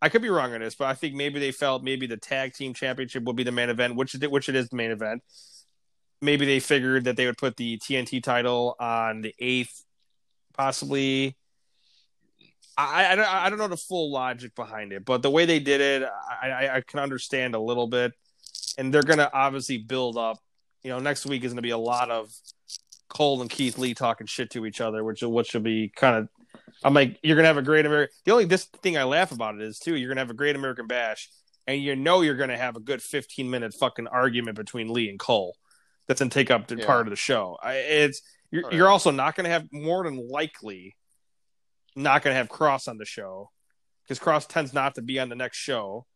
I 0.00 0.08
could 0.08 0.22
be 0.22 0.28
wrong 0.28 0.54
on 0.54 0.60
this, 0.60 0.76
but 0.76 0.86
I 0.86 0.94
think 0.94 1.16
maybe 1.16 1.40
they 1.40 1.50
felt 1.50 1.82
maybe 1.82 2.06
the 2.06 2.16
tag 2.16 2.54
team 2.54 2.74
championship 2.74 3.24
would 3.24 3.34
be 3.34 3.42
the 3.42 3.52
main 3.52 3.70
event, 3.70 3.96
which 3.96 4.14
it, 4.14 4.30
which 4.30 4.48
it 4.48 4.54
is 4.54 4.68
the 4.68 4.76
main 4.76 4.92
event. 4.92 5.22
Maybe 6.22 6.46
they 6.46 6.60
figured 6.60 7.04
that 7.04 7.16
they 7.16 7.26
would 7.26 7.38
put 7.38 7.56
the 7.56 7.78
TNT 7.78 8.22
title 8.22 8.76
on 8.78 9.22
the 9.22 9.34
eighth, 9.40 9.84
possibly. 10.56 11.36
I, 12.78 13.16
I, 13.16 13.46
I 13.46 13.50
don't 13.50 13.58
know 13.58 13.68
the 13.68 13.76
full 13.76 14.12
logic 14.12 14.54
behind 14.54 14.92
it, 14.92 15.04
but 15.04 15.22
the 15.22 15.30
way 15.30 15.46
they 15.46 15.58
did 15.58 15.80
it, 15.80 16.08
I, 16.42 16.50
I, 16.50 16.76
I 16.76 16.80
can 16.80 17.00
understand 17.00 17.54
a 17.54 17.60
little 17.60 17.88
bit. 17.88 18.12
And 18.78 18.94
they're 18.94 19.02
going 19.02 19.18
to 19.18 19.32
obviously 19.32 19.78
build 19.78 20.16
up 20.16 20.38
you 20.82 20.90
know, 20.90 20.98
next 20.98 21.26
week 21.26 21.44
is 21.44 21.52
going 21.52 21.56
to 21.56 21.62
be 21.62 21.70
a 21.70 21.78
lot 21.78 22.10
of 22.10 22.32
Cole 23.08 23.40
and 23.40 23.50
Keith 23.50 23.78
Lee 23.78 23.94
talking 23.94 24.26
shit 24.26 24.50
to 24.50 24.66
each 24.66 24.80
other, 24.80 25.02
which 25.02 25.22
which 25.22 25.54
will 25.54 25.60
be 25.60 25.92
kind 25.94 26.16
of. 26.16 26.28
I'm 26.84 26.94
like, 26.94 27.18
you're 27.22 27.34
gonna 27.34 27.48
have 27.48 27.56
a 27.56 27.62
great 27.62 27.86
American. 27.86 28.14
The 28.24 28.32
only 28.32 28.44
this 28.44 28.64
thing 28.64 28.96
I 28.96 29.02
laugh 29.02 29.32
about 29.32 29.56
it 29.56 29.62
is 29.62 29.78
too, 29.78 29.96
you're 29.96 30.08
gonna 30.08 30.20
have 30.20 30.30
a 30.30 30.34
great 30.34 30.54
American 30.54 30.86
Bash, 30.86 31.28
and 31.66 31.82
you 31.82 31.96
know 31.96 32.20
you're 32.20 32.36
gonna 32.36 32.56
have 32.56 32.76
a 32.76 32.80
good 32.80 33.02
15 33.02 33.50
minute 33.50 33.74
fucking 33.74 34.06
argument 34.06 34.56
between 34.56 34.92
Lee 34.92 35.08
and 35.08 35.18
Cole. 35.18 35.56
That's 36.06 36.20
gonna 36.20 36.30
take 36.30 36.50
up 36.50 36.68
the 36.68 36.76
yeah. 36.76 36.86
part 36.86 37.06
of 37.06 37.10
the 37.10 37.16
show. 37.16 37.58
I, 37.60 37.74
it's 37.74 38.22
you're, 38.50 38.64
oh, 38.64 38.68
right. 38.68 38.76
you're 38.76 38.88
also 38.88 39.10
not 39.10 39.34
gonna 39.34 39.48
have 39.48 39.66
more 39.72 40.04
than 40.04 40.28
likely 40.28 40.94
not 41.98 42.22
gonna 42.22 42.36
have 42.36 42.48
Kross 42.48 42.88
on 42.88 42.98
the 42.98 43.04
show 43.04 43.50
because 44.02 44.18
Kross 44.18 44.46
tends 44.48 44.72
not 44.72 44.94
to 44.94 45.02
be 45.02 45.18
on 45.18 45.28
the 45.28 45.34
next 45.34 45.58
show 45.58 46.06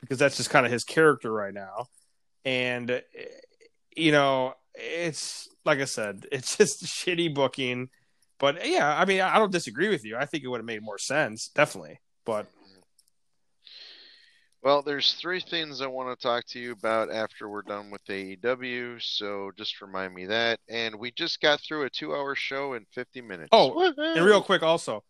because 0.00 0.18
that's 0.18 0.36
just 0.36 0.50
kind 0.50 0.64
of 0.64 0.72
his 0.72 0.84
character 0.84 1.32
right 1.32 1.54
now, 1.54 1.86
and 2.44 2.90
eh, 2.90 3.02
you 3.96 4.12
know, 4.12 4.54
it's 4.74 5.48
like 5.64 5.80
I 5.80 5.84
said, 5.84 6.26
it's 6.32 6.56
just 6.56 6.84
shitty 6.84 7.34
booking. 7.34 7.88
But 8.38 8.68
yeah, 8.68 8.96
I 8.96 9.04
mean, 9.04 9.20
I 9.20 9.38
don't 9.38 9.50
disagree 9.50 9.88
with 9.88 10.04
you. 10.04 10.16
I 10.16 10.24
think 10.24 10.44
it 10.44 10.48
would 10.48 10.60
have 10.60 10.66
made 10.66 10.82
more 10.82 10.98
sense, 10.98 11.50
definitely. 11.54 12.00
But 12.24 12.46
Well, 14.68 14.82
there's 14.82 15.14
three 15.14 15.40
things 15.40 15.80
I 15.80 15.86
want 15.86 16.10
to 16.10 16.22
talk 16.22 16.44
to 16.48 16.58
you 16.58 16.72
about 16.72 17.10
after 17.10 17.48
we're 17.48 17.62
done 17.62 17.90
with 17.90 18.04
AEW, 18.04 19.00
so 19.00 19.50
just 19.56 19.80
remind 19.80 20.12
me 20.12 20.26
that. 20.26 20.60
And 20.68 20.96
we 20.96 21.10
just 21.10 21.40
got 21.40 21.62
through 21.62 21.84
a 21.84 21.90
two-hour 21.90 22.34
show 22.34 22.74
in 22.74 22.84
50 22.92 23.22
minutes. 23.22 23.48
Oh, 23.50 23.94
and 23.96 24.22
real 24.26 24.42
quick, 24.42 24.62
also, 24.62 25.02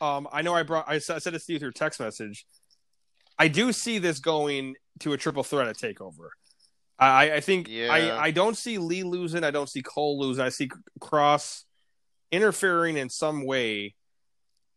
um, 0.00 0.26
I 0.32 0.42
know 0.42 0.56
I 0.56 0.64
brought 0.64 0.88
I 0.88 0.98
said 0.98 1.14
I 1.14 1.18
said 1.20 1.34
this 1.34 1.46
to 1.46 1.52
you 1.52 1.60
through 1.60 1.70
text 1.70 2.00
message. 2.00 2.46
I 3.38 3.46
do 3.46 3.72
see 3.72 3.98
this 3.98 4.18
going 4.18 4.74
to 4.98 5.12
a 5.12 5.16
triple 5.16 5.44
threat 5.44 5.68
at 5.68 5.76
Takeover. 5.76 6.30
I, 6.98 7.34
I 7.34 7.40
think 7.40 7.68
Yeah. 7.68 7.92
I, 7.92 8.24
I 8.24 8.30
don't 8.32 8.56
see 8.56 8.78
Lee 8.78 9.04
losing. 9.04 9.44
I 9.44 9.52
don't 9.52 9.68
see 9.68 9.82
Cole 9.82 10.18
losing. 10.18 10.44
I 10.44 10.48
see 10.48 10.68
Kross 11.00 11.62
interfering 12.32 12.96
in 12.96 13.08
some 13.08 13.46
way 13.46 13.94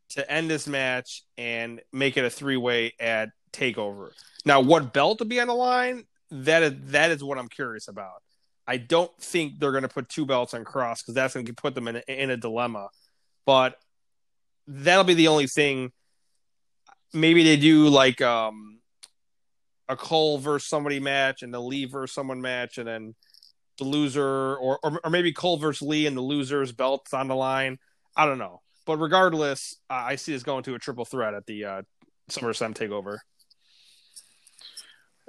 to 0.09 0.31
end 0.31 0.51
this 0.51 0.67
match 0.67 1.23
and 1.35 1.81
make 1.91 2.15
it 2.15 2.25
a 2.25 2.29
three 2.29 2.57
way 2.57 2.93
at 2.99 3.29
Takeover. 3.51 4.11
Now, 4.45 4.61
what 4.61 4.93
belt 4.93 5.19
to 5.19 5.25
be 5.25 5.39
on 5.39 5.47
the 5.47 5.53
line? 5.53 6.05
That 6.31 6.63
is 6.63 6.73
that 6.91 7.11
is 7.11 7.23
what 7.23 7.37
I'm 7.37 7.49
curious 7.49 7.87
about. 7.87 8.21
I 8.67 8.77
don't 8.77 9.11
think 9.19 9.59
they're 9.59 9.71
going 9.71 9.81
to 9.81 9.89
put 9.89 10.09
two 10.09 10.27
belts 10.27 10.53
on 10.53 10.63
Kross 10.63 10.99
because 10.99 11.15
that's 11.15 11.33
going 11.33 11.47
to 11.47 11.53
put 11.53 11.73
them 11.73 11.87
in 11.87 11.95
a, 11.95 12.03
in 12.07 12.29
a 12.29 12.37
dilemma. 12.37 12.89
But 13.45 13.75
that'll 14.67 15.05
be 15.05 15.15
the 15.15 15.29
only 15.29 15.47
thing. 15.47 15.91
Maybe 17.11 17.43
they 17.43 17.57
do 17.57 17.87
like 17.87 18.21
um 18.21 18.79
a 19.87 19.95
Cole 19.95 20.37
versus 20.37 20.69
somebody 20.69 20.99
match 20.99 21.41
and 21.41 21.51
the 21.51 21.59
Lee 21.59 21.85
versus 21.85 22.13
someone 22.13 22.41
match, 22.41 22.77
and 22.77 22.87
then 22.87 23.15
the 23.79 23.85
loser, 23.85 24.55
or 24.55 24.79
or, 24.83 24.99
or 25.03 25.09
maybe 25.09 25.33
Cole 25.33 25.57
versus 25.57 25.81
Lee 25.81 26.05
and 26.05 26.15
the 26.15 26.21
loser's 26.21 26.71
belts 26.71 27.11
on 27.13 27.27
the 27.27 27.35
line. 27.35 27.79
I 28.15 28.27
don't 28.27 28.37
know, 28.37 28.61
but 28.85 28.97
regardless, 28.97 29.77
I 29.89 30.11
I 30.11 30.15
see 30.15 30.33
this 30.33 30.43
going 30.43 30.63
to 30.65 30.75
a 30.75 30.79
triple 30.79 31.05
threat 31.05 31.33
at 31.33 31.47
the 31.47 31.65
uh, 31.65 31.81
SummerSlam 32.29 32.75
Takeover. 32.75 33.17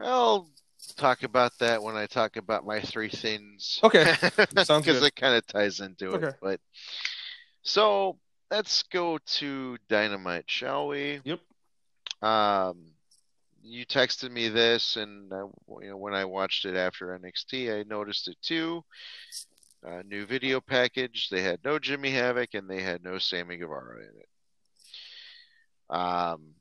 I'll 0.01 0.49
talk 0.97 1.23
about 1.23 1.53
that 1.59 1.83
when 1.83 1.97
I 1.97 2.07
talk 2.07 2.37
about 2.37 2.65
my 2.65 2.81
three 2.81 3.11
things. 3.11 3.81
Okay. 3.83 4.05
Sounds 4.63 4.87
Because 4.87 5.03
it 5.03 5.17
kind 5.17 5.35
of 5.35 5.47
ties 5.47 5.81
into 5.81 6.13
it. 6.15 6.25
Okay. 6.25 6.37
But 6.41 6.61
so 7.63 8.19
let's 8.51 8.83
go 8.85 9.19
to 9.19 9.77
Dynamite, 9.89 10.45
shall 10.47 10.89
we? 10.89 11.21
Yep. 11.25 11.41
Um, 12.23 12.93
you 13.63 13.85
texted 13.87 14.31
me 14.31 14.49
this, 14.49 14.97
and 14.97 15.33
uh, 15.33 15.47
you 15.81 15.91
know 15.91 15.97
when 15.97 16.15
I 16.15 16.25
watched 16.25 16.65
it 16.65 16.77
after 16.77 17.19
NXT, 17.19 17.79
I 17.79 17.83
noticed 17.89 18.29
it 18.29 18.37
too. 18.43 18.85
Uh, 19.87 20.03
new 20.07 20.27
video 20.27 20.61
package. 20.61 21.29
They 21.31 21.43
had 21.43 21.61
no 21.65 21.79
Jimmy 21.79 22.11
Havoc, 22.11 22.55
and 22.55 22.69
they 22.69 22.83
had 22.83 23.03
no 23.03 23.19
Sammy 23.19 23.57
Guevara 23.57 23.99
in 23.99 24.13
it. 24.19 24.29
Um, 25.97 26.55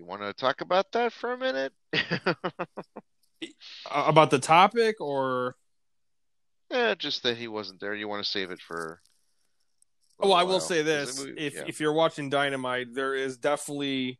you 0.00 0.06
want 0.06 0.22
to 0.22 0.32
talk 0.32 0.62
about 0.62 0.90
that 0.92 1.12
for 1.12 1.32
a 1.32 1.38
minute? 1.38 1.72
About 3.90 4.30
the 4.30 4.38
topic, 4.38 5.00
or 5.00 5.56
Yeah, 6.70 6.94
just 6.94 7.22
that 7.22 7.36
he 7.36 7.48
wasn't 7.48 7.80
there. 7.80 7.94
You 7.94 8.08
want 8.08 8.24
to 8.24 8.30
save 8.30 8.50
it 8.50 8.60
for. 8.60 9.00
oh, 10.20 10.32
I 10.32 10.42
will 10.44 10.60
say 10.60 10.82
this: 10.82 11.24
if 11.36 11.54
yeah. 11.54 11.64
if 11.66 11.80
you're 11.80 11.92
watching 11.92 12.28
Dynamite, 12.30 12.94
there 12.94 13.14
is 13.14 13.36
definitely 13.38 14.18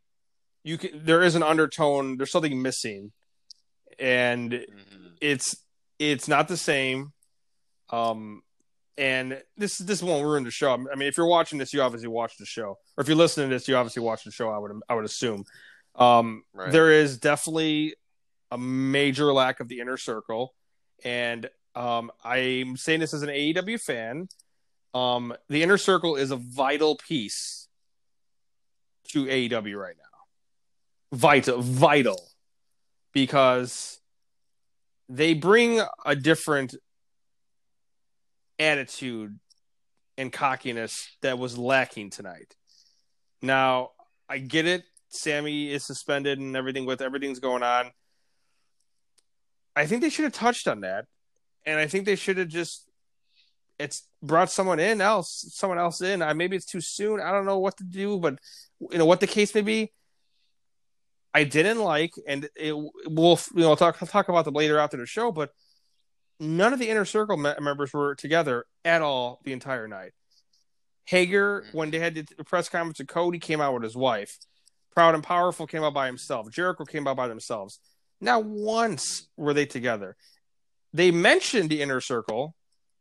you 0.63 0.77
can 0.77 1.05
there 1.05 1.21
is 1.23 1.35
an 1.35 1.43
undertone. 1.43 2.17
There's 2.17 2.31
something 2.31 2.61
missing, 2.61 3.11
and 3.99 4.51
Mhm. 4.51 5.11
it's 5.21 5.55
it's 5.99 6.27
not 6.27 6.47
the 6.47 6.57
same. 6.57 7.13
Um, 7.91 8.41
and 8.97 9.41
this 9.55 9.77
this 9.77 10.01
won't 10.01 10.25
ruin 10.25 10.43
the 10.43 10.51
show. 10.51 10.73
I 10.73 10.95
mean, 10.95 11.07
if 11.07 11.15
you're 11.15 11.27
watching 11.27 11.59
this, 11.59 11.73
you 11.73 11.81
obviously 11.83 12.09
watched 12.09 12.39
the 12.39 12.45
show, 12.45 12.77
or 12.97 13.01
if 13.01 13.07
you're 13.07 13.17
listening 13.17 13.49
to 13.49 13.55
this, 13.55 13.67
you 13.67 13.75
obviously 13.75 14.01
watched 14.01 14.25
the 14.25 14.31
show. 14.31 14.49
I 14.49 14.57
would 14.57 14.71
I 14.89 14.95
would 14.95 15.05
assume. 15.05 15.43
Um, 15.95 16.43
Right. 16.53 16.71
there 16.71 16.91
is 16.91 17.17
definitely 17.17 17.95
a 18.49 18.57
major 18.57 19.31
lack 19.33 19.59
of 19.59 19.67
the 19.67 19.79
inner 19.79 19.97
circle, 19.97 20.53
and 21.03 21.49
um, 21.75 22.11
I'm 22.23 22.77
saying 22.77 22.99
this 22.99 23.13
as 23.13 23.23
an 23.23 23.29
AEW 23.29 23.81
fan. 23.81 24.27
Um, 24.93 25.33
the 25.47 25.63
inner 25.63 25.77
circle 25.77 26.15
is 26.15 26.31
a 26.31 26.35
vital 26.35 26.97
piece 26.97 27.67
to 29.09 29.25
AEW 29.25 29.79
right 29.79 29.95
now. 29.97 31.17
Vital, 31.17 31.61
vital, 31.61 32.21
because 33.13 33.99
they 35.07 35.33
bring 35.33 35.81
a 36.05 36.15
different 36.15 36.75
attitude 38.59 39.39
and 40.17 40.31
cockiness 40.31 41.09
that 41.21 41.37
was 41.39 41.57
lacking 41.57 42.09
tonight. 42.09 42.55
Now, 43.41 43.91
I 44.29 44.37
get 44.37 44.65
it. 44.65 44.83
Sammy 45.11 45.71
is 45.71 45.83
suspended 45.83 46.39
and 46.39 46.55
everything 46.55 46.85
with 46.85 47.01
everything's 47.01 47.39
going 47.39 47.63
on. 47.63 47.91
I 49.75 49.85
think 49.85 50.01
they 50.01 50.09
should 50.09 50.23
have 50.23 50.33
touched 50.33 50.67
on 50.67 50.81
that. 50.81 51.05
And 51.65 51.79
I 51.79 51.87
think 51.87 52.05
they 52.05 52.15
should 52.15 52.37
have 52.37 52.47
just 52.47 52.89
it's 53.77 54.07
brought 54.21 54.51
someone 54.51 54.79
in 54.79 55.01
else, 55.01 55.45
someone 55.53 55.79
else 55.79 56.01
in. 56.01 56.21
I 56.21 56.33
maybe 56.33 56.55
it's 56.55 56.65
too 56.65 56.81
soon. 56.81 57.19
I 57.19 57.31
don't 57.31 57.45
know 57.45 57.59
what 57.59 57.77
to 57.77 57.83
do, 57.83 58.19
but 58.19 58.39
you 58.79 58.97
know 58.97 59.05
what 59.05 59.19
the 59.19 59.27
case 59.27 59.53
may 59.53 59.61
be. 59.61 59.91
I 61.33 61.43
didn't 61.45 61.79
like, 61.79 62.13
and 62.27 62.49
it 62.55 62.73
we'll 63.07 63.39
you 63.55 63.61
know 63.61 63.75
talk 63.75 63.97
talk 63.99 64.29
about 64.29 64.45
them 64.45 64.53
later 64.53 64.79
after 64.79 64.97
the 64.97 65.05
show, 65.05 65.31
but 65.31 65.51
none 66.39 66.73
of 66.73 66.79
the 66.79 66.89
inner 66.89 67.05
circle 67.05 67.37
me- 67.37 67.53
members 67.59 67.93
were 67.93 68.15
together 68.15 68.65
at 68.85 69.01
all 69.01 69.39
the 69.43 69.53
entire 69.53 69.87
night. 69.87 70.11
Hager, 71.05 71.63
mm. 71.67 71.73
when 71.73 71.91
they 71.91 71.99
had 71.99 72.15
the 72.15 72.43
press 72.43 72.69
conference 72.69 72.99
with 72.99 73.07
Cody, 73.07 73.39
came 73.39 73.61
out 73.61 73.73
with 73.73 73.83
his 73.83 73.95
wife. 73.95 74.37
Proud 74.93 75.15
and 75.15 75.23
Powerful 75.23 75.67
came 75.67 75.83
out 75.83 75.93
by 75.93 76.07
himself. 76.07 76.51
Jericho 76.51 76.85
came 76.85 77.07
out 77.07 77.17
by 77.17 77.27
themselves. 77.27 77.79
Not 78.19 78.43
once 78.45 79.27
were 79.37 79.53
they 79.53 79.65
together. 79.65 80.15
They 80.93 81.11
mentioned 81.11 81.69
the 81.69 81.81
inner 81.81 82.01
circle 82.01 82.55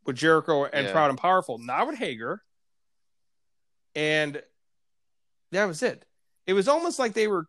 with 0.06 0.16
Jericho 0.16 0.64
and 0.64 0.86
Yeah. 0.86 0.92
Proud 0.92 1.10
and 1.10 1.18
Powerful, 1.18 1.58
not 1.58 1.86
with 1.86 1.98
Hager. 1.98 2.42
And 3.94 4.40
that 5.50 5.64
was 5.66 5.82
it. 5.82 6.04
It 6.46 6.52
was 6.52 6.68
almost 6.68 6.98
like 6.98 7.12
they 7.12 7.26
were 7.26 7.46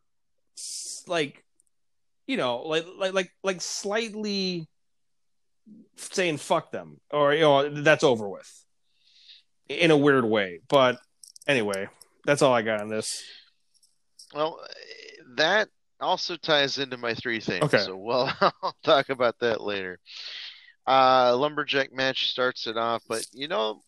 like, 1.07 1.43
you 2.27 2.37
know, 2.37 2.63
like 2.63 2.85
like 2.97 3.13
like 3.13 3.31
like 3.43 3.61
slightly 3.61 4.67
saying 5.97 6.37
fuck 6.37 6.71
them 6.71 6.99
or 7.11 7.33
you 7.33 7.41
know 7.41 7.69
that's 7.81 8.03
over 8.03 8.27
with 8.27 8.65
in 9.69 9.91
a 9.91 9.97
weird 9.97 10.25
way. 10.25 10.59
But 10.67 10.99
anyway, 11.47 11.87
that's 12.25 12.41
all 12.41 12.53
I 12.53 12.63
got 12.63 12.81
on 12.81 12.89
this. 12.89 13.23
Well, 14.33 14.59
that 15.35 15.69
also 15.99 16.35
ties 16.35 16.77
into 16.77 16.97
my 16.97 17.13
three 17.13 17.39
things. 17.39 17.63
Okay. 17.63 17.79
So, 17.79 17.95
well, 17.95 18.33
I'll 18.63 18.75
talk 18.83 19.09
about 19.09 19.39
that 19.39 19.61
later. 19.61 19.99
Uh, 20.87 21.35
lumberjack 21.37 21.93
match 21.93 22.31
starts 22.31 22.65
it 22.67 22.77
off, 22.77 23.03
but 23.07 23.25
you 23.31 23.47
know, 23.47 23.83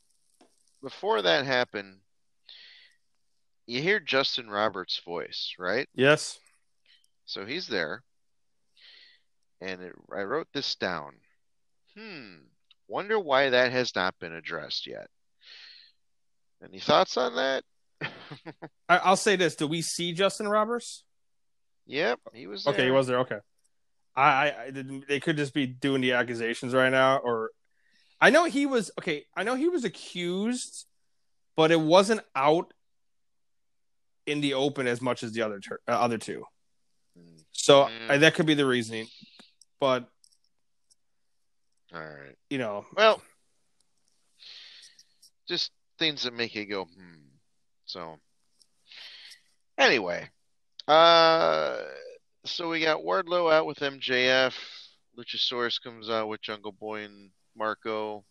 before 0.82 1.22
that 1.22 1.46
happened, 1.46 1.98
you 3.66 3.82
hear 3.82 4.00
Justin 4.00 4.50
Roberts' 4.50 5.02
voice, 5.04 5.54
right? 5.58 5.88
Yes. 5.96 6.38
So 7.26 7.46
he's 7.46 7.68
there, 7.68 8.04
and 9.62 9.82
it, 9.82 9.94
I 10.16 10.22
wrote 10.22 10.48
this 10.54 10.76
down. 10.76 11.14
Hmm. 11.98 12.36
Wonder 12.88 13.18
why 13.18 13.50
that 13.50 13.72
has 13.72 13.96
not 13.96 14.20
been 14.20 14.34
addressed 14.34 14.86
yet. 14.86 15.08
Any 16.64 16.80
thoughts 16.80 17.18
on 17.18 17.36
that? 17.36 17.64
I, 18.90 18.98
I'll 18.98 19.16
say 19.16 19.36
this: 19.36 19.56
Do 19.56 19.68
we 19.68 19.82
see 19.82 20.14
Justin 20.14 20.48
Roberts? 20.48 21.04
yep, 21.86 22.20
he 22.34 22.48
was 22.48 22.64
there. 22.64 22.74
Okay, 22.74 22.86
he 22.86 22.92
was 22.92 23.08
there. 23.08 23.20
Okay, 23.20 23.40
I, 24.16 24.24
I, 24.24 24.46
I 24.68 24.72
they 25.08 25.20
could 25.20 25.38
just 25.38 25.54
be 25.54 25.66
doing 25.68 26.02
the 26.02 26.14
accusations 26.14 26.74
right 26.74 26.92
now, 26.92 27.18
or 27.18 27.52
I 28.22 28.30
know 28.30 28.46
he 28.46 28.66
was 28.66 28.92
okay. 29.00 29.26
I 29.36 29.44
know 29.44 29.56
he 29.56 29.70
was 29.70 29.84
accused, 29.84 30.86
but 31.56 31.72
it 31.72 31.80
wasn't 31.80 32.22
out 32.36 32.74
in 34.26 34.40
the 34.42 34.54
open 34.54 34.88
as 34.88 35.02
much 35.02 35.24
as 35.24 35.34
the 35.34 35.42
other 35.42 35.60
ter- 35.60 35.82
uh, 35.88 35.92
other 35.92 36.18
two. 36.18 36.46
So 37.52 37.86
Mm. 37.86 38.10
uh, 38.10 38.18
that 38.18 38.34
could 38.34 38.46
be 38.48 38.56
the 38.56 38.66
reasoning, 38.66 39.08
but 39.80 40.10
All 41.94 42.00
right. 42.00 42.36
you 42.50 42.58
know, 42.58 42.86
Well, 42.96 43.22
just 45.48 45.72
things 46.00 46.24
that 46.24 46.34
make 46.34 46.56
you 46.56 46.66
go, 46.66 46.86
hmm. 46.86 47.28
So, 47.86 48.18
anyway, 49.84 50.30
uh, 50.88 51.78
so 52.46 52.70
we 52.70 52.82
got 52.82 53.02
Wardlow 53.02 53.52
out 53.52 53.66
with 53.66 53.80
MJF. 53.80 54.54
Luchasaurus 55.18 55.82
comes 55.82 56.10
out 56.10 56.28
with 56.28 56.42
Jungle 56.42 56.72
Boy 56.72 57.04
and 57.04 57.30
Marko. 57.56 58.24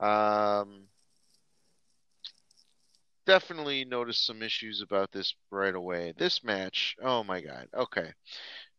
Um, 0.00 0.86
definitely 3.26 3.84
noticed 3.84 4.26
some 4.26 4.42
issues 4.42 4.82
about 4.82 5.10
this 5.12 5.34
right 5.50 5.74
away. 5.74 6.12
This 6.16 6.44
match, 6.44 6.96
oh 7.02 7.24
my 7.24 7.40
God. 7.40 7.68
Okay. 7.74 8.12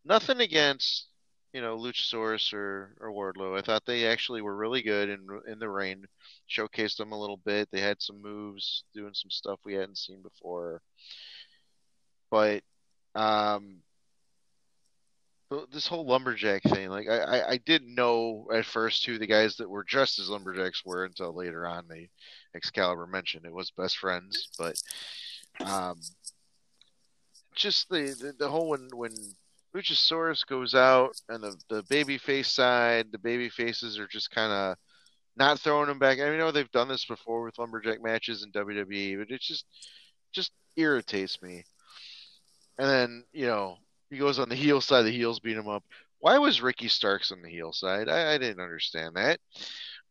Nothing 0.04 0.40
against, 0.40 1.08
you 1.52 1.60
know, 1.60 1.76
Luchasaurus 1.76 2.52
or, 2.52 2.96
or 3.00 3.10
Wardlow. 3.10 3.58
I 3.58 3.62
thought 3.62 3.84
they 3.86 4.06
actually 4.06 4.40
were 4.40 4.56
really 4.56 4.82
good 4.82 5.08
in 5.08 5.26
in 5.48 5.58
the 5.58 5.68
rain. 5.68 6.06
Showcased 6.48 6.96
them 6.96 7.12
a 7.12 7.20
little 7.20 7.38
bit. 7.38 7.68
They 7.72 7.80
had 7.80 8.00
some 8.00 8.22
moves, 8.22 8.84
doing 8.94 9.14
some 9.14 9.30
stuff 9.30 9.58
we 9.64 9.74
hadn't 9.74 9.98
seen 9.98 10.22
before. 10.22 10.80
But 12.30 12.62
um, 13.14 13.82
this 15.72 15.86
whole 15.86 16.06
lumberjack 16.06 16.62
thing, 16.62 16.90
like 16.90 17.08
I, 17.08 17.42
I, 17.50 17.56
didn't 17.58 17.94
know 17.94 18.48
at 18.52 18.64
first 18.64 19.06
who 19.06 19.16
the 19.16 19.26
guys 19.26 19.56
that 19.56 19.70
were 19.70 19.84
dressed 19.84 20.18
as 20.18 20.28
lumberjacks 20.28 20.84
were 20.84 21.04
until 21.04 21.34
later 21.34 21.66
on 21.66 21.86
they 21.88 22.08
Excalibur 22.54 23.06
mentioned 23.06 23.46
it 23.46 23.52
was 23.52 23.70
best 23.70 23.98
friends, 23.98 24.48
but 24.58 24.76
um, 25.64 26.00
just 27.54 27.88
the, 27.88 28.14
the, 28.20 28.34
the 28.38 28.48
whole 28.48 28.68
when 28.68 28.88
when 28.92 29.14
Luchasaurus 29.74 30.46
goes 30.46 30.74
out 30.74 31.12
and 31.28 31.42
the 31.42 31.56
the 31.68 31.82
baby 31.84 32.18
face 32.18 32.50
side, 32.50 33.06
the 33.12 33.18
baby 33.18 33.48
faces 33.48 33.98
are 33.98 34.08
just 34.08 34.30
kind 34.30 34.52
of 34.52 34.76
not 35.36 35.60
throwing 35.60 35.88
them 35.88 35.98
back. 35.98 36.18
I 36.18 36.24
mean, 36.24 36.34
I 36.34 36.38
know 36.38 36.50
they've 36.50 36.70
done 36.70 36.88
this 36.88 37.04
before 37.04 37.44
with 37.44 37.58
lumberjack 37.58 38.02
matches 38.02 38.42
in 38.42 38.52
WWE, 38.52 39.18
but 39.18 39.30
it 39.30 39.40
just 39.40 39.64
just 40.32 40.52
irritates 40.76 41.40
me. 41.42 41.64
And 42.78 42.88
then 42.88 43.24
you 43.32 43.46
know 43.46 43.78
he 44.10 44.18
goes 44.18 44.38
on 44.38 44.48
the 44.48 44.54
heel 44.54 44.80
side, 44.80 45.02
the 45.02 45.10
heels 45.10 45.40
beat 45.40 45.56
him 45.56 45.68
up. 45.68 45.84
Why 46.18 46.38
was 46.38 46.62
Ricky 46.62 46.88
Starks 46.88 47.30
on 47.30 47.42
the 47.42 47.48
heel 47.48 47.72
side? 47.72 48.08
I, 48.08 48.34
I 48.34 48.38
didn't 48.38 48.62
understand 48.62 49.16
that. 49.16 49.38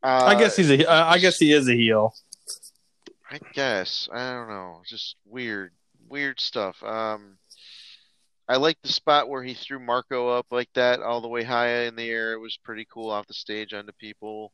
Uh, 0.04 0.26
I 0.26 0.36
guess 0.36 0.56
he's 0.56 0.70
a. 0.70 0.90
I 0.90 1.18
guess 1.18 1.38
he 1.38 1.52
is 1.52 1.68
a 1.68 1.76
heel. 1.76 2.14
I 3.30 3.40
guess 3.54 4.08
I 4.14 4.34
don't 4.34 4.50
know. 4.50 4.82
Just 4.88 5.16
weird, 5.26 5.74
weird 6.08 6.40
stuff. 6.40 6.82
Um, 6.84 7.38
I 8.48 8.58
like 8.58 8.78
the 8.84 8.90
spot 8.90 9.30
where 9.30 9.44
he 9.44 9.56
threw 9.56 9.80
Marko 9.80 10.30
up 10.30 10.46
like 10.52 10.70
that, 10.76 11.02
all 11.02 11.22
the 11.22 11.28
way 11.28 11.44
high 11.44 11.86
in 11.86 11.96
the 11.96 12.08
air. 12.10 12.34
It 12.34 12.40
was 12.40 12.58
pretty 12.64 12.86
cool 12.92 13.10
off 13.10 13.28
the 13.28 13.34
stage 13.34 13.74
onto 13.74 13.92
people. 13.94 14.54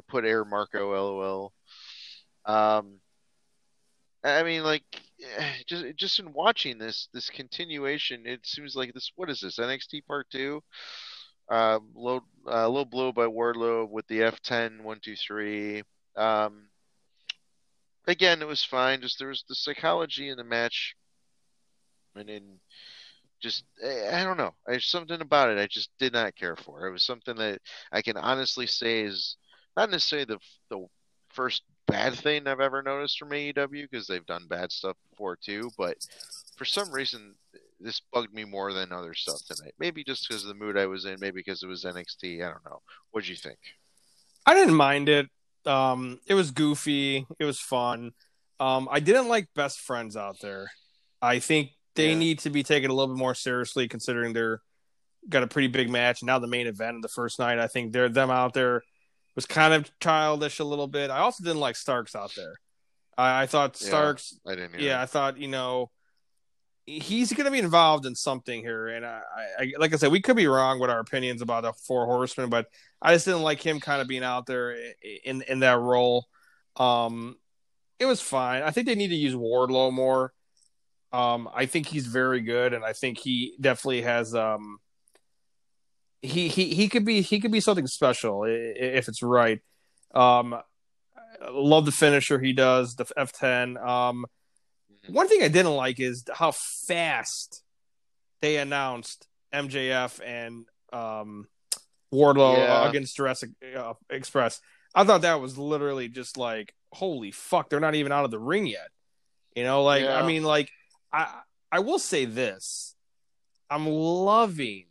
I 0.00 0.02
put 0.08 0.24
air 0.24 0.44
Marko, 0.44 0.90
lol. 0.90 1.52
Um, 2.44 2.98
I 4.24 4.42
mean, 4.42 4.62
like, 4.62 4.84
just 5.66 5.84
just 5.96 6.18
in 6.18 6.32
watching 6.32 6.78
this 6.78 7.08
this 7.12 7.30
continuation, 7.30 8.26
it 8.26 8.46
seems 8.46 8.74
like 8.76 8.92
this. 8.94 9.12
What 9.16 9.30
is 9.30 9.40
this 9.40 9.58
NXT 9.58 10.06
Part 10.06 10.28
Two? 10.30 10.62
Uh, 11.48 11.78
low 11.94 12.20
uh, 12.46 12.68
low 12.68 12.84
blow 12.84 13.12
by 13.12 13.26
Wardlow 13.26 13.88
with 13.88 14.06
the 14.08 14.20
F10 14.20 14.82
one 14.82 15.00
two 15.02 15.16
three. 15.16 15.82
Um, 16.16 16.68
again, 18.06 18.42
it 18.42 18.48
was 18.48 18.64
fine. 18.64 19.00
Just 19.00 19.18
there 19.18 19.28
was 19.28 19.44
the 19.48 19.54
psychology 19.54 20.28
in 20.28 20.36
the 20.36 20.44
match, 20.44 20.94
and 22.16 22.28
in 22.28 22.60
just 23.40 23.64
I 23.84 24.24
don't 24.24 24.36
know. 24.36 24.54
There's 24.66 24.86
something 24.90 25.20
about 25.20 25.50
it 25.50 25.58
I 25.58 25.66
just 25.68 25.90
did 25.98 26.12
not 26.12 26.36
care 26.36 26.56
for. 26.56 26.86
It 26.86 26.92
was 26.92 27.04
something 27.04 27.36
that 27.36 27.60
I 27.92 28.02
can 28.02 28.16
honestly 28.16 28.66
say 28.66 29.02
is 29.02 29.36
not 29.76 29.90
necessarily 29.90 30.26
the 30.26 30.38
the 30.70 30.86
first 31.30 31.62
bad 31.88 32.14
thing 32.14 32.46
I've 32.46 32.60
ever 32.60 32.82
noticed 32.82 33.18
from 33.18 33.30
AEW 33.30 33.90
because 33.90 34.06
they've 34.06 34.24
done 34.26 34.46
bad 34.48 34.70
stuff 34.70 34.96
before 35.10 35.36
too. 35.36 35.70
But 35.76 35.96
for 36.56 36.64
some 36.64 36.92
reason, 36.92 37.34
this 37.80 38.00
bugged 38.12 38.32
me 38.32 38.44
more 38.44 38.72
than 38.72 38.92
other 38.92 39.14
stuff 39.14 39.40
tonight. 39.46 39.74
Maybe 39.78 40.04
just 40.04 40.28
because 40.28 40.42
of 40.42 40.48
the 40.48 40.54
mood 40.54 40.76
I 40.76 40.86
was 40.86 41.04
in. 41.04 41.18
Maybe 41.20 41.40
because 41.40 41.62
it 41.62 41.66
was 41.66 41.84
NXT. 41.84 42.44
I 42.44 42.50
don't 42.50 42.64
know. 42.64 42.80
What 43.10 43.24
do 43.24 43.30
you 43.30 43.36
think? 43.36 43.58
I 44.46 44.54
didn't 44.54 44.74
mind 44.74 45.08
it. 45.08 45.26
Um, 45.66 46.20
it 46.26 46.34
was 46.34 46.50
goofy. 46.50 47.26
It 47.38 47.44
was 47.44 47.60
fun. 47.60 48.12
Um, 48.60 48.88
I 48.90 49.00
didn't 49.00 49.28
like 49.28 49.48
best 49.54 49.80
friends 49.80 50.16
out 50.16 50.36
there. 50.40 50.70
I 51.20 51.38
think 51.38 51.70
they 51.94 52.10
yeah. 52.10 52.18
need 52.18 52.38
to 52.40 52.50
be 52.50 52.62
taken 52.62 52.90
a 52.90 52.94
little 52.94 53.14
bit 53.14 53.18
more 53.18 53.34
seriously, 53.34 53.88
considering 53.88 54.32
they're 54.32 54.62
got 55.28 55.42
a 55.42 55.48
pretty 55.48 55.68
big 55.68 55.90
match 55.90 56.22
now. 56.22 56.38
The 56.38 56.46
main 56.46 56.66
event 56.66 56.96
of 56.96 57.02
the 57.02 57.08
first 57.08 57.38
night, 57.38 57.58
I 57.58 57.66
think 57.66 57.92
they're 57.92 58.08
them 58.08 58.30
out 58.30 58.54
there 58.54 58.82
was 59.38 59.46
kind 59.46 59.72
of 59.72 59.88
childish 60.00 60.58
a 60.58 60.64
little 60.64 60.88
bit. 60.88 61.10
I 61.10 61.18
also 61.18 61.44
didn't 61.44 61.60
like 61.60 61.76
Starks 61.76 62.16
out 62.16 62.32
there. 62.34 62.56
I, 63.16 63.42
I 63.42 63.46
thought 63.46 63.76
Starks. 63.76 64.34
Yeah, 64.44 64.52
I 64.52 64.56
didn't. 64.56 64.80
Yeah, 64.80 65.00
I 65.00 65.06
thought 65.06 65.38
you 65.38 65.46
know 65.46 65.92
he's 66.86 67.32
going 67.32 67.44
to 67.44 67.52
be 67.52 67.60
involved 67.60 68.04
in 68.04 68.16
something 68.16 68.62
here, 68.62 68.88
and 68.88 69.06
I, 69.06 69.20
I, 69.60 69.72
like 69.78 69.94
I 69.94 69.96
said, 69.96 70.10
we 70.10 70.20
could 70.20 70.34
be 70.34 70.48
wrong 70.48 70.80
with 70.80 70.90
our 70.90 70.98
opinions 70.98 71.40
about 71.40 71.62
the 71.62 71.72
Four 71.72 72.06
Horsemen, 72.06 72.50
but 72.50 72.66
I 73.00 73.14
just 73.14 73.26
didn't 73.26 73.42
like 73.42 73.64
him 73.64 73.78
kind 73.78 74.02
of 74.02 74.08
being 74.08 74.24
out 74.24 74.46
there 74.46 74.76
in 75.24 75.42
in 75.42 75.60
that 75.60 75.78
role. 75.78 76.26
Um, 76.74 77.36
it 78.00 78.06
was 78.06 78.20
fine. 78.20 78.64
I 78.64 78.72
think 78.72 78.88
they 78.88 78.96
need 78.96 79.10
to 79.10 79.14
use 79.14 79.36
Wardlow 79.36 79.92
more. 79.92 80.32
Um, 81.12 81.48
I 81.54 81.66
think 81.66 81.86
he's 81.86 82.08
very 82.08 82.40
good, 82.40 82.74
and 82.74 82.84
I 82.84 82.92
think 82.92 83.18
he 83.18 83.54
definitely 83.60 84.02
has 84.02 84.34
um 84.34 84.78
he 86.22 86.48
he 86.48 86.74
he 86.74 86.88
could 86.88 87.04
be 87.04 87.20
he 87.20 87.40
could 87.40 87.52
be 87.52 87.60
something 87.60 87.86
special 87.86 88.44
if 88.44 89.08
it's 89.08 89.22
right. 89.22 89.60
Um, 90.14 90.58
love 91.50 91.84
the 91.84 91.92
finisher 91.92 92.38
he 92.38 92.52
does 92.52 92.96
the 92.96 93.04
F10. 93.04 93.76
Um, 93.84 94.26
mm-hmm. 94.92 95.12
one 95.12 95.28
thing 95.28 95.42
I 95.42 95.48
didn't 95.48 95.74
like 95.74 96.00
is 96.00 96.24
how 96.32 96.52
fast 96.52 97.62
they 98.40 98.56
announced 98.56 99.26
MJF 99.52 100.20
and 100.24 100.66
um, 100.92 101.46
Wardlow 102.12 102.56
yeah. 102.56 102.88
against 102.88 103.16
Jurassic 103.16 103.50
uh, 103.76 103.94
Express. 104.10 104.60
I 104.94 105.04
thought 105.04 105.22
that 105.22 105.40
was 105.40 105.58
literally 105.58 106.08
just 106.08 106.36
like 106.36 106.74
holy 106.92 107.30
fuck, 107.30 107.70
they're 107.70 107.80
not 107.80 107.94
even 107.94 108.12
out 108.12 108.24
of 108.24 108.30
the 108.30 108.38
ring 108.38 108.66
yet. 108.66 108.88
You 109.54 109.64
know, 109.64 109.82
like 109.82 110.02
yeah. 110.02 110.18
I 110.18 110.26
mean, 110.26 110.42
like 110.42 110.70
I 111.12 111.40
I 111.70 111.80
will 111.80 111.98
say 111.98 112.24
this, 112.24 112.94
I'm 113.70 113.86
loving 113.86 114.87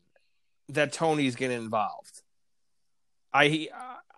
that 0.70 0.94
Tony's 0.94 1.36
getting 1.36 1.58
involved. 1.58 2.22
I 3.34 3.70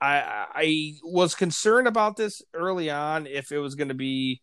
I 0.02 0.46
I 0.54 0.94
was 1.04 1.36
concerned 1.36 1.88
about 1.88 2.16
this 2.16 2.42
early 2.54 2.90
on 2.90 3.28
if 3.28 3.52
it 3.52 3.60
was 3.60 3.76
going 3.76 3.90
to 3.90 3.94
be 3.94 4.42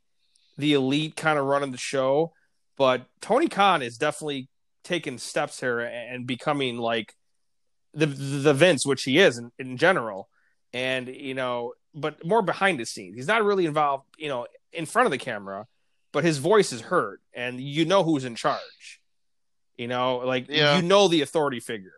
the 0.59 0.75
elite 0.75 1.17
kind 1.17 1.39
of 1.39 1.47
running 1.47 1.73
the 1.73 1.79
show, 1.79 2.33
but 2.77 3.07
Tony 3.21 3.49
Khan 3.49 3.83
is 3.83 3.99
definitely 3.99 4.49
taking 4.85 5.19
steps 5.19 5.61
here 5.61 5.81
and 5.81 6.27
becoming 6.27 6.79
like 6.79 7.15
the 7.95 8.07
the 8.07 8.55
Vince, 8.55 8.87
which 8.87 9.03
he 9.03 9.19
is 9.19 9.39
in, 9.39 9.51
in 9.59 9.77
general, 9.77 10.29
and 10.73 11.09
you 11.09 11.35
know, 11.35 11.73
but 11.95 12.25
more 12.25 12.43
behind 12.43 12.79
the 12.79 12.87
scenes. 12.87 13.17
He's 13.17 13.27
not 13.27 13.45
really 13.45 13.67
involved, 13.67 14.05
you 14.19 14.29
know, 14.29 14.47
in 14.73 14.87
front 14.87 15.07
of 15.07 15.13
the 15.13 15.19
camera, 15.19 15.67
but 16.13 16.25
his 16.25 16.39
voice 16.39 16.73
is 16.73 16.83
heard, 16.83 17.21
and 17.35 17.61
you 17.61 17.85
know 17.85 18.03
who's 18.03 18.25
in 18.25 18.35
charge. 18.35 19.01
You 19.77 19.89
know, 19.89 20.19
like 20.19 20.47
yeah. 20.49 20.77
you 20.77 20.83
know 20.83 21.09
the 21.09 21.23
authority 21.23 21.61
figure. 21.61 21.93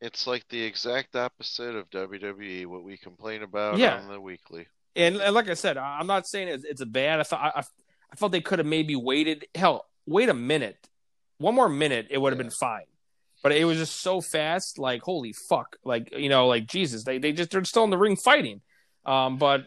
It's 0.00 0.26
like 0.26 0.48
the 0.48 0.62
exact 0.62 1.14
opposite 1.14 1.76
of 1.76 1.88
WWE, 1.90 2.66
what 2.66 2.82
we 2.82 2.96
complain 2.96 3.42
about 3.42 3.78
yeah. 3.78 3.98
on 3.98 4.08
the 4.08 4.20
weekly. 4.20 4.66
And, 4.96 5.16
and 5.16 5.32
like 5.32 5.48
I 5.48 5.54
said, 5.54 5.76
I'm 5.76 6.08
not 6.08 6.26
saying 6.26 6.48
it's, 6.48 6.64
it's 6.64 6.80
a 6.80 6.86
bad. 6.86 7.20
I 7.20 7.22
thought 7.22 7.52
I, 7.56 7.60
I 8.12 8.16
thought 8.16 8.32
they 8.32 8.40
could 8.40 8.58
have 8.58 8.66
maybe 8.66 8.96
waited. 8.96 9.46
Hell, 9.54 9.86
wait 10.06 10.28
a 10.28 10.34
minute, 10.34 10.88
one 11.38 11.54
more 11.54 11.68
minute, 11.68 12.08
it 12.10 12.18
would 12.18 12.32
have 12.32 12.38
yeah. 12.38 12.44
been 12.44 12.52
fine. 12.52 12.84
But 13.42 13.52
it 13.52 13.64
was 13.64 13.78
just 13.78 14.00
so 14.00 14.20
fast, 14.20 14.78
like 14.78 15.02
holy 15.02 15.34
fuck, 15.48 15.76
like 15.84 16.12
you 16.16 16.28
know, 16.28 16.46
like 16.46 16.66
Jesus, 16.66 17.04
they 17.04 17.18
they 17.18 17.32
just 17.32 17.50
they're 17.50 17.64
still 17.64 17.84
in 17.84 17.90
the 17.90 17.98
ring 17.98 18.16
fighting. 18.16 18.60
Um, 19.04 19.36
but 19.38 19.66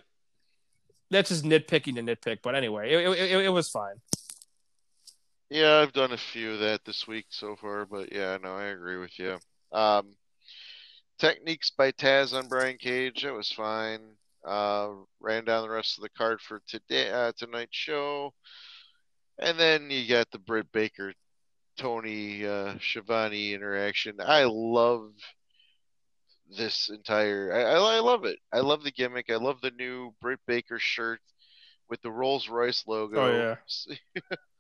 that's 1.12 1.30
just 1.30 1.44
nitpicking 1.44 1.96
to 1.96 2.02
nitpick. 2.02 2.38
But 2.42 2.56
anyway, 2.56 2.94
it, 2.94 3.32
it, 3.32 3.46
it 3.46 3.50
was 3.50 3.70
fine. 3.70 3.96
Yeah, 5.50 5.78
I've 5.78 5.94
done 5.94 6.12
a 6.12 6.18
few 6.18 6.54
of 6.54 6.60
that 6.60 6.84
this 6.86 7.08
week 7.08 7.28
so 7.30 7.56
far, 7.56 7.86
but 7.86 8.12
yeah, 8.12 8.38
no, 8.42 8.56
I 8.56 8.66
agree 8.66 8.98
with 8.98 9.18
you. 9.20 9.38
Um, 9.72 10.16
techniques 11.20 11.70
by 11.70 11.92
Taz 11.92 12.34
on 12.34 12.48
Brian 12.48 12.78
Cage, 12.78 13.24
that 13.24 13.34
was 13.34 13.52
fine. 13.52 14.00
Uh, 14.44 14.90
ran 15.20 15.46
down 15.46 15.64
the 15.64 15.74
rest 15.74 15.98
of 15.98 16.04
the 16.04 16.10
card 16.10 16.40
for 16.42 16.62
today 16.68 17.12
uh, 17.12 17.32
tonight's 17.38 17.76
show, 17.76 18.34
and 19.40 19.60
then 19.60 19.90
you 19.90 20.08
got 20.08 20.30
the 20.32 20.40
Britt 20.40 20.72
Baker, 20.72 21.14
Tony 21.78 22.46
uh, 22.46 22.76
Schiavone 22.80 23.54
interaction. 23.54 24.16
I 24.20 24.46
love 24.46 25.12
this 26.58 26.90
entire. 26.90 27.52
I, 27.54 27.62
I, 27.62 27.98
I 27.98 28.00
love 28.00 28.26
it. 28.26 28.38
I 28.54 28.60
love 28.60 28.84
the 28.84 28.92
gimmick. 28.92 29.30
I 29.30 29.36
love 29.36 29.62
the 29.62 29.72
new 29.72 30.14
Britt 30.22 30.40
Baker 30.48 30.80
shirt 30.80 31.22
with 31.90 32.02
the 32.02 32.12
Rolls 32.12 32.50
Royce 32.50 32.84
logo. 32.88 33.22
Oh 33.22 33.56
yeah. 33.88 33.96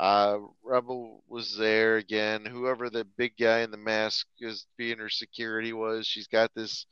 uh, 0.00 0.38
Rebel 0.62 1.22
was 1.28 1.56
there 1.56 1.96
again. 1.96 2.44
Whoever 2.44 2.90
the 2.90 3.06
big 3.16 3.34
guy 3.38 3.60
in 3.60 3.70
the 3.70 3.76
mask 3.76 4.26
is 4.40 4.66
being 4.76 4.98
her 4.98 5.08
security 5.08 5.72
was, 5.72 6.06
she's 6.06 6.28
got 6.28 6.50
this 6.54 6.86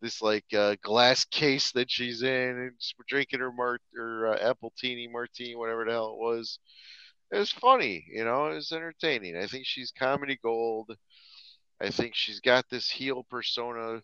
this 0.00 0.22
like 0.22 0.44
uh, 0.54 0.76
glass 0.82 1.24
case 1.24 1.72
that 1.72 1.90
she's 1.90 2.22
in 2.22 2.30
and 2.58 2.72
she's 2.78 2.94
drinking 3.08 3.40
her 3.40 3.50
mart 3.52 3.82
or 3.98 4.28
uh, 4.28 4.38
apple 4.50 4.72
teeny 4.78 5.08
martini, 5.08 5.56
whatever 5.56 5.84
the 5.84 5.90
hell 5.90 6.12
it 6.12 6.18
was. 6.18 6.58
It 7.32 7.38
was 7.38 7.50
funny, 7.52 8.06
you 8.12 8.24
know. 8.24 8.48
It 8.50 8.56
was 8.56 8.72
entertaining. 8.72 9.36
I 9.36 9.46
think 9.46 9.66
she's 9.66 9.92
comedy 9.92 10.38
gold. 10.42 10.92
I 11.80 11.90
think 11.90 12.14
she's 12.14 12.40
got 12.40 12.66
this 12.70 12.90
heel 12.90 13.24
persona 13.30 14.02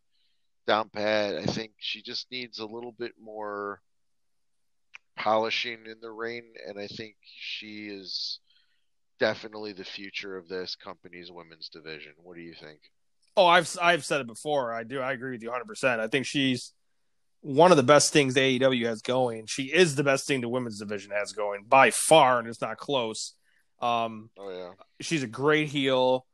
down 0.66 0.88
pat. 0.90 1.36
I 1.36 1.44
think 1.44 1.72
she 1.78 2.02
just 2.02 2.30
needs 2.30 2.58
a 2.58 2.66
little 2.66 2.92
bit 2.92 3.12
more 3.20 3.80
polishing 5.16 5.86
in 5.86 5.96
the 6.00 6.10
ring, 6.10 6.44
and 6.66 6.78
I 6.78 6.86
think 6.86 7.16
she 7.22 7.88
is 7.88 8.40
definitely 9.18 9.72
the 9.72 9.84
future 9.84 10.36
of 10.36 10.48
this 10.48 10.76
company's 10.76 11.30
women's 11.32 11.68
division. 11.68 12.12
What 12.22 12.36
do 12.36 12.42
you 12.42 12.54
think? 12.54 12.78
Oh, 13.36 13.46
I've 13.46 13.74
I've 13.82 14.04
said 14.04 14.20
it 14.20 14.26
before. 14.26 14.72
I 14.72 14.84
do. 14.84 15.00
I 15.00 15.12
agree 15.12 15.32
with 15.32 15.42
you 15.42 15.48
100. 15.48 15.66
percent 15.66 16.00
I 16.00 16.08
think 16.08 16.26
she's 16.26 16.72
one 17.42 17.70
of 17.70 17.76
the 17.76 17.82
best 17.82 18.12
things 18.12 18.34
AEW 18.34 18.86
has 18.86 19.02
going. 19.02 19.46
She 19.46 19.64
is 19.64 19.94
the 19.94 20.02
best 20.04 20.26
thing 20.26 20.40
the 20.40 20.48
women's 20.48 20.78
division 20.78 21.12
has 21.12 21.32
going 21.32 21.64
by 21.68 21.90
far, 21.90 22.38
and 22.38 22.48
it's 22.48 22.60
not 22.60 22.76
close. 22.78 23.34
Um, 23.80 24.30
Oh 24.38 24.50
yeah. 24.50 24.70
she's 25.00 25.22
a 25.22 25.26
great 25.28 25.68
heel, 25.68 26.26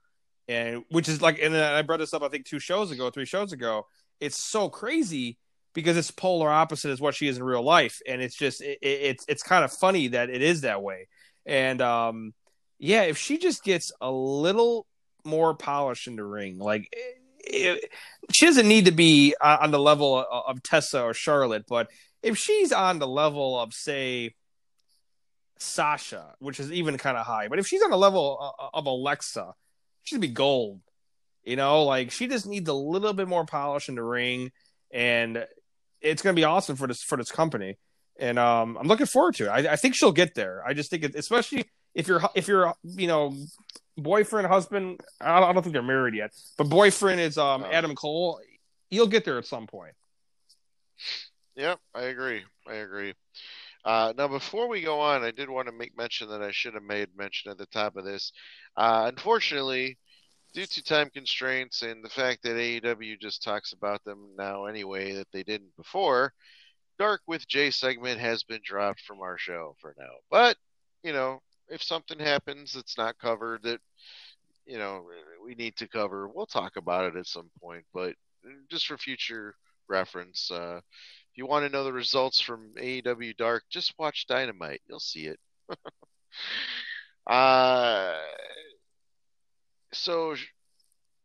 and 0.48 0.84
which 0.90 1.08
is 1.08 1.20
like, 1.20 1.40
and 1.40 1.56
I 1.56 1.82
brought 1.82 1.98
this 1.98 2.14
up 2.14 2.22
I 2.22 2.28
think 2.28 2.46
two 2.46 2.60
shows 2.60 2.90
ago, 2.92 3.10
three 3.10 3.26
shows 3.26 3.52
ago. 3.52 3.86
It's 4.20 4.38
so 4.38 4.68
crazy 4.68 5.38
because 5.74 5.96
it's 5.96 6.10
polar 6.10 6.50
opposite 6.50 6.90
as 6.90 7.00
what 7.00 7.14
she 7.14 7.28
is 7.28 7.38
in 7.38 7.44
real 7.44 7.62
life, 7.62 8.00
and 8.06 8.20
it's 8.20 8.36
just 8.36 8.60
it, 8.60 8.78
it, 8.82 9.00
it's 9.02 9.24
it's 9.28 9.42
kind 9.42 9.64
of 9.64 9.72
funny 9.72 10.08
that 10.08 10.30
it 10.30 10.42
is 10.42 10.62
that 10.62 10.82
way. 10.82 11.08
And 11.46 11.80
um, 11.80 12.34
yeah, 12.78 13.02
if 13.02 13.18
she 13.18 13.38
just 13.38 13.64
gets 13.64 13.92
a 14.00 14.10
little 14.10 14.86
more 15.24 15.54
polish 15.54 16.06
in 16.06 16.16
the 16.16 16.24
ring, 16.24 16.58
like. 16.58 16.88
It, 16.92 17.18
it, 17.44 17.90
she 18.32 18.46
doesn't 18.46 18.68
need 18.68 18.84
to 18.84 18.92
be 18.92 19.34
uh, 19.40 19.58
on 19.60 19.72
the 19.72 19.78
level 19.78 20.16
of, 20.16 20.26
of 20.46 20.62
Tessa 20.62 21.02
or 21.02 21.12
Charlotte, 21.12 21.64
but 21.68 21.90
if 22.22 22.38
she's 22.38 22.70
on 22.70 23.00
the 23.00 23.06
level 23.06 23.58
of 23.58 23.74
say 23.74 24.34
Sasha, 25.62 26.34
which 26.38 26.60
is 26.60 26.72
even 26.72 26.98
kind 26.98 27.16
of 27.16 27.24
high. 27.24 27.48
But 27.48 27.58
if 27.58 27.66
she's 27.66 27.82
on 27.82 27.90
the 27.90 27.96
level 27.96 28.38
uh, 28.40 28.64
uh, 28.64 28.70
of 28.74 28.86
Alexa, 28.86 29.54
she'd 30.02 30.20
be 30.20 30.28
gold. 30.28 30.80
You 31.44 31.56
know, 31.56 31.84
like 31.84 32.10
she 32.10 32.28
just 32.28 32.46
needs 32.46 32.68
a 32.68 32.74
little 32.74 33.12
bit 33.12 33.28
more 33.28 33.44
polish 33.44 33.88
in 33.88 33.94
the 33.94 34.02
ring, 34.02 34.52
and 34.92 35.46
it's 36.02 36.22
going 36.22 36.34
to 36.34 36.40
be 36.40 36.44
awesome 36.44 36.76
for 36.76 36.86
this 36.86 37.02
for 37.02 37.16
this 37.16 37.30
company. 37.30 37.78
And 38.18 38.38
um, 38.38 38.76
I'm 38.78 38.86
looking 38.86 39.06
forward 39.06 39.34
to 39.36 39.44
it. 39.44 39.48
I, 39.48 39.72
I 39.72 39.76
think 39.76 39.94
she'll 39.94 40.12
get 40.12 40.34
there. 40.34 40.62
I 40.66 40.74
just 40.74 40.90
think, 40.90 41.02
it, 41.02 41.14
especially 41.14 41.64
if 41.94 42.08
you're 42.08 42.22
if 42.34 42.48
you're 42.48 42.74
you 42.84 43.06
know 43.06 43.34
boyfriend 43.96 44.46
husband, 44.46 45.00
I 45.20 45.40
don't, 45.40 45.50
I 45.50 45.52
don't 45.52 45.62
think 45.62 45.72
they're 45.72 45.82
married 45.82 46.14
yet, 46.14 46.32
but 46.58 46.68
boyfriend 46.68 47.20
is 47.20 47.38
um, 47.38 47.64
Adam 47.70 47.94
Cole. 47.94 48.40
You'll 48.90 49.06
get 49.06 49.24
there 49.24 49.38
at 49.38 49.46
some 49.46 49.66
point. 49.66 49.94
Yep, 51.56 51.78
I 51.94 52.02
agree. 52.02 52.42
I 52.66 52.74
agree. 52.74 53.14
Uh, 53.84 54.12
now, 54.16 54.28
before 54.28 54.68
we 54.68 54.80
go 54.80 55.00
on, 55.00 55.24
I 55.24 55.32
did 55.32 55.50
want 55.50 55.66
to 55.66 55.72
make 55.72 55.96
mention 55.96 56.28
that 56.28 56.42
I 56.42 56.52
should 56.52 56.74
have 56.74 56.82
made 56.82 57.08
mention 57.16 57.50
at 57.50 57.58
the 57.58 57.66
top 57.66 57.96
of 57.96 58.04
this. 58.04 58.32
Uh, 58.76 59.10
unfortunately, 59.12 59.98
due 60.52 60.66
to 60.66 60.82
time 60.82 61.10
constraints 61.10 61.82
and 61.82 62.04
the 62.04 62.10
fact 62.10 62.42
that 62.42 62.56
AEW 62.56 63.18
just 63.20 63.42
talks 63.42 63.72
about 63.72 64.04
them 64.04 64.30
now 64.36 64.66
anyway 64.66 65.14
that 65.14 65.28
they 65.32 65.42
didn't 65.42 65.74
before, 65.76 66.32
Dark 66.98 67.22
with 67.26 67.48
J 67.48 67.70
segment 67.70 68.20
has 68.20 68.42
been 68.42 68.60
dropped 68.62 69.00
from 69.00 69.20
our 69.20 69.38
show 69.38 69.76
for 69.80 69.94
now. 69.98 70.12
But, 70.30 70.56
you 71.02 71.12
know, 71.12 71.40
if 71.68 71.82
something 71.82 72.18
happens 72.18 72.74
that's 72.74 72.98
not 72.98 73.18
covered 73.18 73.62
that, 73.62 73.80
you 74.66 74.78
know, 74.78 75.06
we 75.44 75.54
need 75.54 75.76
to 75.76 75.88
cover, 75.88 76.28
we'll 76.28 76.46
talk 76.46 76.76
about 76.76 77.06
it 77.06 77.18
at 77.18 77.26
some 77.26 77.50
point. 77.60 77.84
But 77.94 78.14
just 78.70 78.86
for 78.86 78.98
future 78.98 79.54
reference, 79.88 80.50
uh, 80.50 80.80
if 81.32 81.38
you 81.38 81.46
want 81.46 81.64
to 81.64 81.72
know 81.72 81.84
the 81.84 81.92
results 81.92 82.40
from 82.40 82.74
AEW 82.78 83.36
Dark, 83.36 83.64
just 83.70 83.94
watch 83.98 84.26
Dynamite. 84.26 84.82
You'll 84.86 85.00
see 85.00 85.26
it. 85.26 85.40
uh, 87.26 88.18
so, 89.92 90.34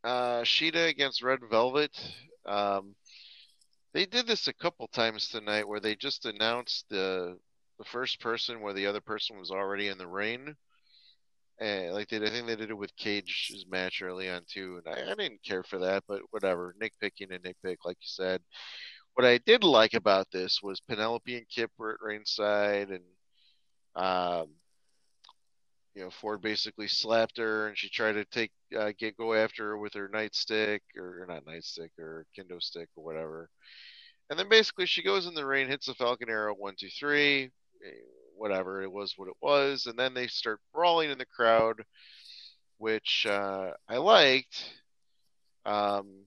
uh, 0.04 0.42
Shida 0.42 0.88
against 0.90 1.24
Red 1.24 1.40
Velvet. 1.50 1.92
Um, 2.46 2.96
they 3.94 4.06
did 4.06 4.28
this 4.28 4.48
a 4.48 4.54
couple 4.54 4.88
times 4.88 5.30
tonight 5.30 5.68
where 5.68 5.80
they 5.80 5.96
just 5.96 6.26
announced 6.26 6.86
the 6.90 7.38
the 7.80 7.86
first 7.86 8.20
person 8.20 8.62
where 8.62 8.74
the 8.74 8.88
other 8.88 9.02
person 9.02 9.38
was 9.38 9.52
already 9.52 9.88
in 9.88 9.98
the 9.98 10.08
ring. 10.08 10.56
And 11.60 11.94
like 11.94 12.10
they, 12.10 12.18
I 12.18 12.30
think 12.30 12.48
they 12.48 12.56
did 12.56 12.70
it 12.70 12.78
with 12.78 12.96
Cage's 12.98 13.66
match 13.70 14.02
early 14.02 14.30
on 14.30 14.44
too, 14.48 14.80
and 14.86 14.96
I, 14.96 15.12
I 15.12 15.16
didn't 15.16 15.44
care 15.44 15.64
for 15.64 15.80
that, 15.80 16.04
but 16.08 16.22
whatever. 16.30 16.76
Nitpicking 16.80 17.32
and 17.34 17.44
nitpick, 17.44 17.78
like 17.84 17.98
you 18.00 18.08
said. 18.08 18.42
What 19.16 19.26
I 19.26 19.40
did 19.40 19.64
like 19.64 19.96
about 19.96 20.28
this 20.32 20.62
was 20.62 20.80
Penelope 20.80 21.36
and 21.36 21.50
Kip 21.50 21.72
were 21.78 21.94
at 21.94 22.02
ringside, 22.02 22.90
and 22.90 23.04
um, 23.96 24.50
you 25.98 26.04
know 26.04 26.12
Ford 26.12 26.44
basically 26.44 26.88
slapped 26.88 27.40
her, 27.40 27.68
and 27.68 27.76
she 27.78 27.90
tried 27.90 28.14
to 28.14 28.26
take 28.26 28.52
uh, 28.78 28.92
get 29.00 29.18
go 29.18 29.34
after 29.34 29.70
her 29.70 29.78
with 29.80 29.96
her 29.96 30.08
nightstick 30.08 30.82
or, 30.96 31.26
not 31.28 31.44
nightstick 31.44 31.90
or 31.98 32.28
kendo 32.38 32.62
stick 32.62 32.88
or 32.96 33.04
whatever. 33.04 33.50
And 34.30 34.38
then 34.38 34.48
basically 34.48 34.86
she 34.86 35.02
goes 35.02 35.26
in 35.26 35.34
the 35.34 35.46
rain, 35.46 35.68
hits 35.68 35.88
the 35.88 35.96
Falcon 35.96 36.30
Arrow 36.30 36.54
one 36.54 36.76
two 36.78 36.90
three, 37.00 37.50
whatever 38.36 38.84
it 38.84 38.92
was, 38.92 39.16
what 39.18 39.28
it 39.28 39.34
was, 39.42 39.88
and 39.88 39.98
then 39.98 40.14
they 40.14 40.28
start 40.28 40.60
brawling 40.72 41.10
in 41.10 41.18
the 41.18 41.26
crowd, 41.26 41.82
which 42.78 43.26
uh, 43.28 43.72
I 43.90 43.98
liked. 43.98 44.72
Um, 45.66 46.26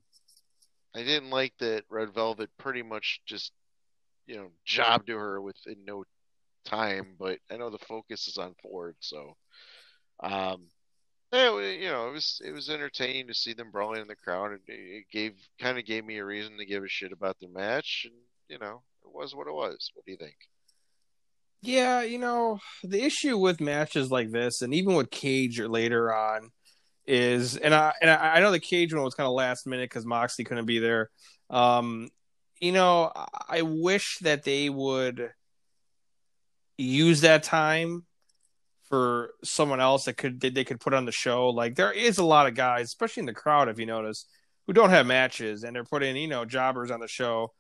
I 0.97 1.05
didn't 1.05 1.31
like 1.31 1.55
that 1.61 1.85
Red 1.89 2.13
Velvet 2.13 2.51
pretty 2.59 2.83
much 2.83 3.21
just, 3.25 3.53
you 4.27 4.35
know, 4.35 4.51
jobbed 4.65 5.07
to 5.07 5.17
her 5.17 5.41
within 5.41 5.77
no 5.87 6.03
time, 6.65 7.17
but 7.19 7.39
I 7.51 7.57
know 7.57 7.71
the 7.71 7.79
focus 7.79 8.29
is 8.29 8.39
on 8.39 8.55
Ford, 8.63 8.97
so 9.01 9.37
um 10.23 10.69
yeah, 11.33 11.61
you 11.61 11.89
know, 11.89 12.09
it 12.09 12.13
was 12.13 12.41
it 12.45 12.51
was 12.51 12.69
entertaining 12.69 13.29
to 13.29 13.35
see 13.35 13.53
them 13.53 13.71
brawling 13.71 14.01
in 14.01 14.09
the 14.09 14.17
crowd. 14.17 14.51
and 14.51 14.61
it 14.67 15.05
gave 15.13 15.35
kind 15.61 15.79
of 15.79 15.85
gave 15.85 16.05
me 16.05 16.19
a 16.19 16.25
reason 16.25 16.59
to 16.59 16.67
give 16.67 16.83
a 16.83 16.89
shit 16.89 17.13
about 17.13 17.39
the 17.41 17.49
match, 17.49 18.03
and 18.05 18.15
you 18.49 18.59
know, 18.59 18.83
it 19.05 19.15
was 19.15 19.35
what 19.35 19.47
it 19.47 19.55
was. 19.55 19.91
What 19.95 20.05
do 20.05 20.13
you 20.13 20.19
think? 20.19 20.35
Yeah, 21.63 22.03
you 22.03 22.19
know, 22.19 22.59
the 22.83 23.03
issue 23.03 23.39
with 23.39 23.61
matches 23.61 24.11
like 24.11 24.33
this, 24.33 24.63
and 24.63 24.75
even 24.75 24.95
with 24.95 25.11
Cage 25.11 25.61
or 25.61 25.69
later 25.69 26.13
on, 26.13 26.51
is 27.07 27.57
and 27.57 27.75
I 27.75 27.93
and 28.01 28.11
I 28.11 28.41
know 28.41 28.51
the 28.51 28.59
Cage 28.59 28.93
one 28.93 29.05
was 29.05 29.15
kind 29.15 29.27
of 29.29 29.33
last 29.33 29.67
minute 29.69 29.89
because 29.89 30.07
Moxley 30.07 30.45
couldn't 30.45 30.67
be 30.67 30.81
there. 30.81 31.11
Um, 31.49 32.09
you 32.61 32.73
know, 32.73 33.13
I 33.49 33.63
wish 33.63 34.19
that 34.23 34.43
they 34.43 34.69
would 34.69 35.31
use 36.83 37.23
that 37.23 37.43
time 37.43 38.05
for 38.85 39.31
someone 39.45 39.81
else 39.81 40.05
that 40.05 40.17
could 40.17 40.41
they 40.41 40.65
could 40.65 40.81
put 40.81 40.95
on 40.95 41.05
the 41.05 41.13
show. 41.13 41.51
Like 41.51 41.77
there 41.77 41.93
is 41.93 42.19
a 42.19 42.25
lot 42.25 42.47
of 42.47 42.55
guys, 42.55 42.87
especially 42.87 43.21
in 43.21 43.27
the 43.27 43.35
crowd, 43.35 43.69
if 43.69 43.79
you 43.79 43.87
notice, 43.87 44.27
who 44.67 44.73
don't 44.73 44.91
have 44.91 45.07
matches 45.07 45.65
and 45.65 45.75
they're 45.75 45.85
putting 45.85 46.17
you 46.17 46.29
know 46.29 46.45
jobbers 46.45 46.91
on 46.91 47.01
the 47.01 47.09
show. 47.09 47.53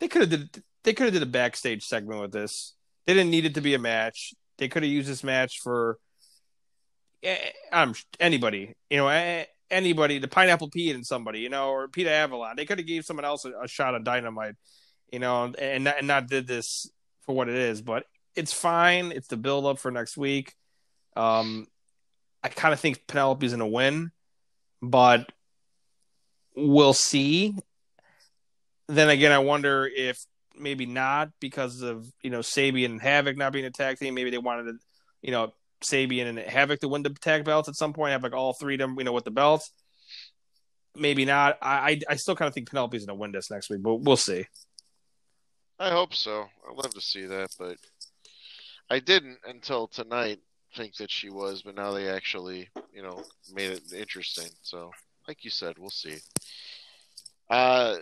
They 0.00 0.08
could 0.08 0.22
have 0.22 0.30
did 0.30 0.62
they 0.84 0.94
could 0.94 1.04
have 1.04 1.12
did 1.12 1.22
a 1.22 1.26
backstage 1.26 1.84
segment 1.84 2.20
with 2.20 2.32
this. 2.32 2.74
They 3.06 3.14
didn't 3.14 3.30
need 3.30 3.44
it 3.44 3.54
to 3.54 3.60
be 3.60 3.74
a 3.74 3.78
match. 3.78 4.34
They 4.58 4.68
could 4.68 4.82
have 4.82 4.92
used 4.92 5.08
this 5.08 5.24
match 5.24 5.60
for 5.62 5.98
um 7.72 7.94
anybody, 8.20 8.74
you 8.90 8.96
know, 8.96 9.44
anybody, 9.70 10.18
the 10.18 10.28
pineapple 10.28 10.70
Pete 10.70 10.94
and 10.94 11.06
somebody, 11.06 11.40
you 11.40 11.48
know, 11.48 11.70
or 11.70 11.88
Peter 11.88 12.10
Avalon. 12.10 12.56
They 12.56 12.64
could 12.64 12.78
have 12.78 12.86
gave 12.86 13.04
someone 13.04 13.24
else 13.24 13.44
a, 13.44 13.52
a 13.62 13.68
shot 13.68 13.94
of 13.94 14.04
dynamite, 14.04 14.54
you 15.12 15.18
know, 15.18 15.52
and 15.58 15.84
not, 15.84 15.98
and 15.98 16.06
not 16.06 16.28
did 16.28 16.46
this 16.46 16.90
for 17.22 17.34
what 17.34 17.48
it 17.48 17.56
is. 17.56 17.82
But 17.82 18.04
it's 18.34 18.52
fine. 18.52 19.12
It's 19.12 19.28
the 19.28 19.36
build 19.36 19.66
up 19.66 19.78
for 19.78 19.90
next 19.90 20.16
week. 20.16 20.54
Um, 21.16 21.66
I 22.42 22.48
kind 22.48 22.72
of 22.72 22.80
think 22.80 23.06
Penelope's 23.06 23.48
going 23.48 23.58
to 23.58 23.66
win, 23.66 24.12
but 24.80 25.30
we'll 26.54 26.92
see. 26.92 27.54
Then 28.88 29.10
again, 29.10 29.32
I 29.32 29.38
wonder 29.38 29.88
if 29.92 30.24
maybe 30.56 30.86
not 30.86 31.30
because 31.40 31.82
of 31.82 32.10
you 32.22 32.30
know 32.30 32.40
Sabian 32.40 32.86
and 32.86 33.02
Havoc 33.02 33.36
not 33.36 33.52
being 33.52 33.64
a 33.64 33.70
tag 33.70 33.98
team. 33.98 34.14
Maybe 34.14 34.30
they 34.30 34.38
wanted 34.38 34.72
to, 34.72 34.78
you 35.22 35.30
know, 35.30 35.52
Sabian 35.82 36.26
and 36.26 36.38
Havoc 36.38 36.80
to 36.80 36.88
win 36.88 37.02
the 37.02 37.10
tag 37.10 37.44
belts 37.44 37.68
at 37.68 37.76
some 37.76 37.92
point. 37.92 38.12
Have 38.12 38.22
like 38.22 38.34
all 38.34 38.52
three 38.52 38.74
of 38.74 38.80
them, 38.80 38.94
you 38.98 39.04
know, 39.04 39.12
with 39.12 39.24
the 39.24 39.30
belts. 39.30 39.70
Maybe 40.94 41.24
not. 41.24 41.58
I 41.60 41.90
I, 41.90 42.00
I 42.10 42.16
still 42.16 42.36
kind 42.36 42.48
of 42.48 42.54
think 42.54 42.70
Penelope's 42.70 43.04
going 43.04 43.16
to 43.16 43.20
win 43.20 43.32
this 43.32 43.50
next 43.50 43.70
week, 43.70 43.82
but 43.82 43.96
we'll 43.96 44.16
see. 44.16 44.46
I 45.78 45.90
hope 45.90 46.14
so. 46.14 46.46
I'd 46.68 46.76
love 46.76 46.92
to 46.94 47.00
see 47.00 47.26
that, 47.26 47.50
but 47.58 47.76
I 48.90 49.00
didn't 49.00 49.38
until 49.46 49.86
tonight 49.86 50.40
think 50.76 50.96
that 50.96 51.10
she 51.10 51.30
was, 51.30 51.62
but 51.62 51.74
now 51.74 51.92
they 51.92 52.08
actually, 52.08 52.68
you 52.92 53.02
know, 53.02 53.22
made 53.52 53.70
it 53.70 53.92
interesting. 53.92 54.48
So, 54.62 54.90
like 55.26 55.44
you 55.44 55.50
said, 55.50 55.76
we'll 55.78 55.90
see. 55.90 56.16
Uh, 57.50 57.96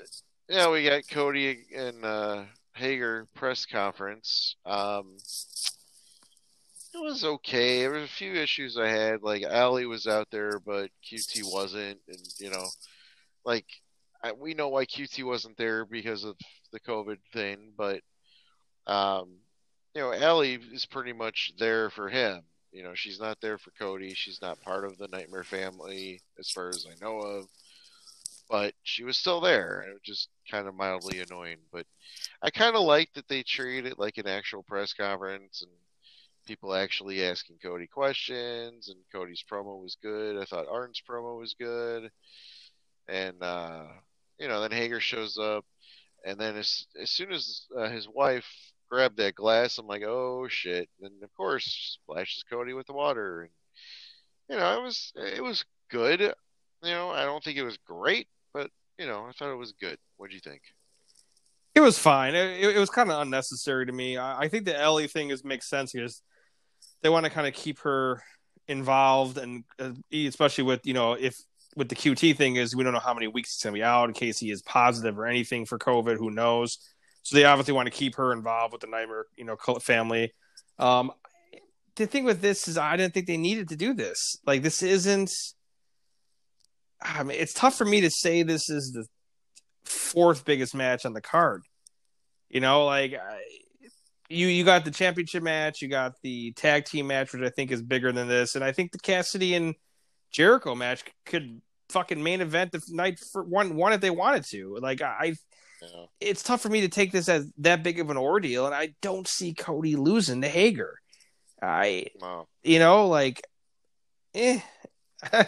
yeah, 0.49 0.71
we 0.71 0.85
got 0.85 1.09
Cody 1.09 1.65
and 1.75 2.05
uh, 2.05 2.45
Hager 2.75 3.27
press 3.35 3.67
conference. 3.67 4.57
Um, 4.65 5.17
it 6.95 7.03
was 7.03 7.25
okay. 7.25 7.81
There 7.81 7.93
was 7.93 8.05
a 8.05 8.15
few 8.15 8.35
issues 8.35 8.79
I 8.79 8.89
had. 8.89 9.23
Like 9.23 9.43
Allie 9.43 9.87
was 9.87 10.07
out 10.07 10.29
there, 10.31 10.61
but 10.61 10.91
QT 11.05 11.43
wasn't, 11.53 11.99
and 12.09 12.19
you 12.39 12.51
know, 12.51 12.67
like 13.45 13.67
I, 14.23 14.33
we 14.33 14.55
know 14.55 14.69
why 14.69 14.87
QT 14.87 15.25
wasn't 15.25 15.57
there 15.57 15.85
because 15.85 16.25
of 16.25 16.37
the 16.73 16.81
COVID 16.81 17.19
thing, 17.33 17.73
but 17.77 18.01
um, 18.87 19.37
you 19.97 20.03
know, 20.03 20.13
Allie 20.13 20.59
is 20.73 20.85
pretty 20.85 21.15
much 21.15 21.55
there 21.59 21.89
for 21.89 22.11
him. 22.11 22.43
You 22.71 22.83
know, 22.83 22.93
she's 22.95 23.19
not 23.19 23.41
there 23.41 23.57
for 23.57 23.71
Cody. 23.79 24.13
She's 24.13 24.43
not 24.43 24.61
part 24.61 24.85
of 24.85 24.99
the 24.99 25.09
Nightmare 25.09 25.43
family, 25.43 26.21
as 26.39 26.51
far 26.51 26.69
as 26.69 26.87
I 26.87 27.03
know 27.03 27.19
of. 27.21 27.47
But 28.51 28.75
she 28.83 29.05
was 29.05 29.17
still 29.17 29.41
there. 29.41 29.87
It 29.89 29.93
was 29.95 30.03
just 30.05 30.29
kind 30.51 30.69
of 30.69 30.75
mildly 30.75 31.21
annoying. 31.21 31.57
But 31.73 31.87
I 32.43 32.51
kind 32.51 32.77
of 32.77 32.83
like 32.83 33.11
that 33.15 33.27
they 33.29 33.43
treated 33.43 33.91
it 33.91 33.99
like 33.99 34.19
an 34.19 34.29
actual 34.29 34.63
press 34.63 34.93
conference 34.93 35.63
and 35.63 35.71
people 36.47 36.75
actually 36.75 37.25
asking 37.25 37.57
Cody 37.63 37.87
questions. 37.87 38.91
And 38.91 38.99
Cody's 39.11 39.45
promo 39.51 39.81
was 39.81 39.97
good. 40.03 40.37
I 40.37 40.45
thought 40.45 40.69
Arn's 40.71 41.01
promo 41.09 41.39
was 41.39 41.55
good. 41.59 42.11
And, 43.09 43.43
uh, 43.43 43.85
you 44.39 44.47
know, 44.47 44.61
then 44.61 44.73
Hager 44.73 45.01
shows 45.01 45.39
up. 45.39 45.65
And 46.23 46.39
then 46.39 46.55
as, 46.57 46.87
as 47.01 47.09
soon 47.09 47.33
as 47.33 47.63
uh, 47.75 47.89
his 47.89 48.07
wife 48.07 48.45
grabbed 48.91 49.17
that 49.19 49.35
glass. 49.35 49.79
I'm 49.79 49.87
like, 49.87 50.03
oh 50.03 50.47
shit! 50.49 50.89
And 51.01 51.23
of 51.23 51.35
course, 51.35 51.99
splashes 52.03 52.45
Cody 52.49 52.73
with 52.73 52.87
the 52.87 52.93
water, 52.93 53.43
and 53.43 53.51
you 54.49 54.57
know, 54.57 54.79
it 54.79 54.83
was 54.83 55.13
it 55.17 55.43
was 55.43 55.65
good. 55.91 56.21
You 56.21 56.91
know, 56.91 57.11
I 57.11 57.25
don't 57.25 57.43
think 57.43 57.59
it 57.59 57.65
was 57.65 57.79
great, 57.79 58.29
but 58.53 58.71
you 58.99 59.07
know, 59.07 59.27
I 59.29 59.33
thought 59.33 59.53
it 59.53 59.57
was 59.57 59.73
good. 59.73 59.99
What 60.17 60.31
do 60.31 60.35
you 60.37 60.41
think? 60.41 60.63
It 61.75 61.81
was 61.81 61.99
fine. 61.99 62.35
It, 62.35 62.77
it 62.77 62.79
was 62.79 62.89
kind 62.89 63.11
of 63.11 63.21
unnecessary 63.21 63.85
to 63.87 63.93
me. 63.93 64.17
I, 64.17 64.43
I 64.43 64.49
think 64.49 64.65
the 64.65 64.81
Allie 64.81 65.09
thing 65.09 65.31
is 65.31 65.45
makes 65.45 65.69
sense 65.69 65.93
because 65.93 66.23
they 67.03 67.11
want 67.11 67.25
to 67.25 67.31
kind 67.31 67.47
of 67.47 67.55
keep 67.55 67.81
her 67.81 68.23
involved, 68.69 69.39
and 69.39 69.65
uh, 69.79 69.93
especially 70.13 70.65
with 70.65 70.87
you 70.87 70.95
know 70.95 71.15
if 71.15 71.39
with 71.77 71.89
the 71.89 71.95
QT 71.95 72.37
thing 72.37 72.57
is 72.57 72.75
we 72.75 72.83
don't 72.83 72.95
know 72.95 72.99
how 72.99 73.15
many 73.15 73.29
weeks 73.29 73.55
he's 73.55 73.63
gonna 73.63 73.75
be 73.75 73.83
out 73.83 74.09
in 74.09 74.15
case 74.15 74.39
he 74.39 74.51
is 74.51 74.63
positive 74.63 75.19
or 75.19 75.27
anything 75.27 75.67
for 75.67 75.79
COVID. 75.79 76.17
Who 76.17 76.31
knows? 76.31 76.79
So 77.27 77.35
they 77.35 77.45
obviously 77.45 77.75
want 77.75 77.87
to 77.87 77.91
keep 77.91 78.15
her 78.15 78.33
involved 78.33 78.71
with 78.71 78.83
the 78.83 78.87
Nightmare, 78.87 79.27
you 79.37 79.45
know, 79.45 79.57
family. 79.57 80.33
Um, 80.79 81.11
the 81.97 82.07
thing 82.07 82.23
with 82.23 82.41
this 82.41 82.69
is 82.69 82.79
I 82.79 82.97
didn't 82.97 83.15
think 83.15 83.27
they 83.27 83.37
needed 83.37 83.71
to 83.71 83.77
do 83.77 83.95
this. 83.95 84.37
Like 84.47 84.63
this 84.63 84.81
isn't. 84.81 85.33
I 87.03 87.25
mean, 87.25 87.37
it's 87.37 87.53
tough 87.53 87.77
for 87.77 87.85
me 87.85 88.03
to 88.03 88.11
say 88.11 88.45
this 88.45 88.71
is 88.71 88.93
the 88.93 89.07
fourth 89.85 90.45
biggest 90.45 90.73
match 90.73 91.05
on 91.05 91.15
the 91.15 91.21
card. 91.21 91.65
You 92.49 92.61
know, 92.61 92.85
like 92.85 93.19
you 94.29 94.47
you 94.47 94.63
got 94.65 94.85
the 94.85 94.93
championship 94.93 95.43
match, 95.43 95.83
you 95.83 95.89
got 95.89 96.13
the 96.23 96.53
tag 96.53 96.85
team 96.85 97.09
match, 97.09 97.33
which 97.33 97.43
I 97.43 97.51
think 97.51 97.73
is 97.73 97.83
bigger 97.83 98.13
than 98.13 98.29
this, 98.29 98.55
and 98.55 98.63
I 98.63 98.71
think 98.71 98.93
the 98.93 99.01
Cassidy 99.01 99.57
and 99.57 99.75
Jericho 100.31 100.77
match 100.77 101.03
could 101.25 101.61
fucking 101.89 102.23
main 102.23 102.41
event 102.41 102.71
the 102.71 102.83
night 102.89 103.19
for 103.19 103.43
one 103.43 103.75
one 103.75 103.93
if 103.93 104.01
they 104.01 104.11
wanted 104.11 104.45
to. 104.51 104.79
Like 104.81 105.03
I, 105.03 105.35
yeah. 105.83 106.07
it's 106.21 106.43
tough 106.43 106.61
for 106.61 106.69
me 106.69 106.83
to 106.83 106.89
take 106.89 107.13
this 107.13 107.29
as 107.29 107.51
that 107.59 107.83
big 107.83 108.01
of 108.01 108.11
an 108.11 108.17
ordeal, 108.17 108.67
and 108.67 108.75
I 108.75 108.95
don't 109.03 109.29
see 109.29 109.55
Cody 109.55 109.97
losing 109.97 110.43
to 110.43 110.49
Hager. 110.49 111.01
I, 111.63 112.07
you 112.63 112.79
know, 112.79 113.09
like, 113.09 113.43
eh, 114.35 114.61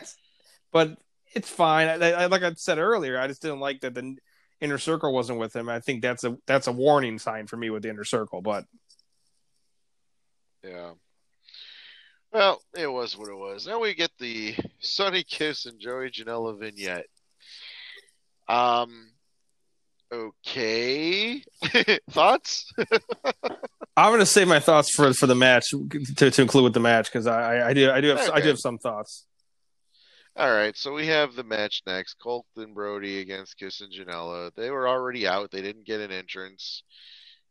but 0.72 0.98
it's 1.34 1.50
fine. 1.50 1.88
I, 1.88 2.12
I, 2.12 2.26
like 2.26 2.42
I 2.42 2.52
said 2.54 2.78
earlier, 2.78 3.18
I 3.18 3.28
just 3.28 3.42
didn't 3.42 3.60
like 3.60 3.80
that 3.82 3.94
the 3.94 4.16
inner 4.60 4.78
circle 4.78 5.12
wasn't 5.12 5.38
with 5.38 5.54
him. 5.54 5.68
I 5.68 5.80
think 5.80 6.02
that's 6.02 6.24
a 6.24 6.36
that's 6.46 6.66
a 6.66 6.72
warning 6.72 7.18
sign 7.18 7.46
for 7.46 7.56
me 7.56 7.70
with 7.70 7.82
the 7.82 7.90
inner 7.90 8.04
circle. 8.04 8.40
But 8.40 8.64
yeah, 10.64 10.92
well, 12.32 12.60
it 12.76 12.90
was 12.90 13.16
what 13.16 13.28
it 13.28 13.36
was. 13.36 13.66
Now 13.66 13.80
we 13.80 13.94
get 13.94 14.10
the 14.18 14.54
Sonny 14.80 15.22
Kiss 15.22 15.66
and 15.66 15.80
Joey 15.80 16.10
Janela 16.10 16.58
vignette. 16.58 17.06
Um, 18.48 19.10
okay, 20.12 21.42
thoughts? 22.10 22.72
I'm 23.96 24.10
going 24.10 24.20
to 24.20 24.26
save 24.26 24.48
my 24.48 24.60
thoughts 24.60 24.94
for 24.94 25.12
for 25.12 25.26
the 25.26 25.34
match 25.34 25.70
to, 25.70 26.30
to 26.30 26.42
include 26.42 26.64
with 26.64 26.74
the 26.74 26.80
match 26.80 27.12
because 27.12 27.26
I, 27.26 27.68
I 27.68 27.74
do 27.74 27.90
I 27.90 28.00
do 28.00 28.08
have 28.08 28.20
okay. 28.20 28.30
I 28.32 28.40
do 28.40 28.48
have 28.48 28.58
some 28.58 28.78
thoughts. 28.78 29.26
All 30.36 30.52
right, 30.52 30.76
so 30.76 30.92
we 30.92 31.08
have 31.08 31.34
the 31.34 31.42
match 31.42 31.82
next: 31.84 32.14
Colton 32.22 32.72
Brodie 32.72 33.20
against 33.20 33.58
Kiss 33.58 33.80
and 33.80 33.92
Janela. 33.92 34.54
They 34.54 34.70
were 34.70 34.88
already 34.88 35.26
out; 35.26 35.50
they 35.50 35.62
didn't 35.62 35.84
get 35.84 36.00
an 36.00 36.12
entrance. 36.12 36.84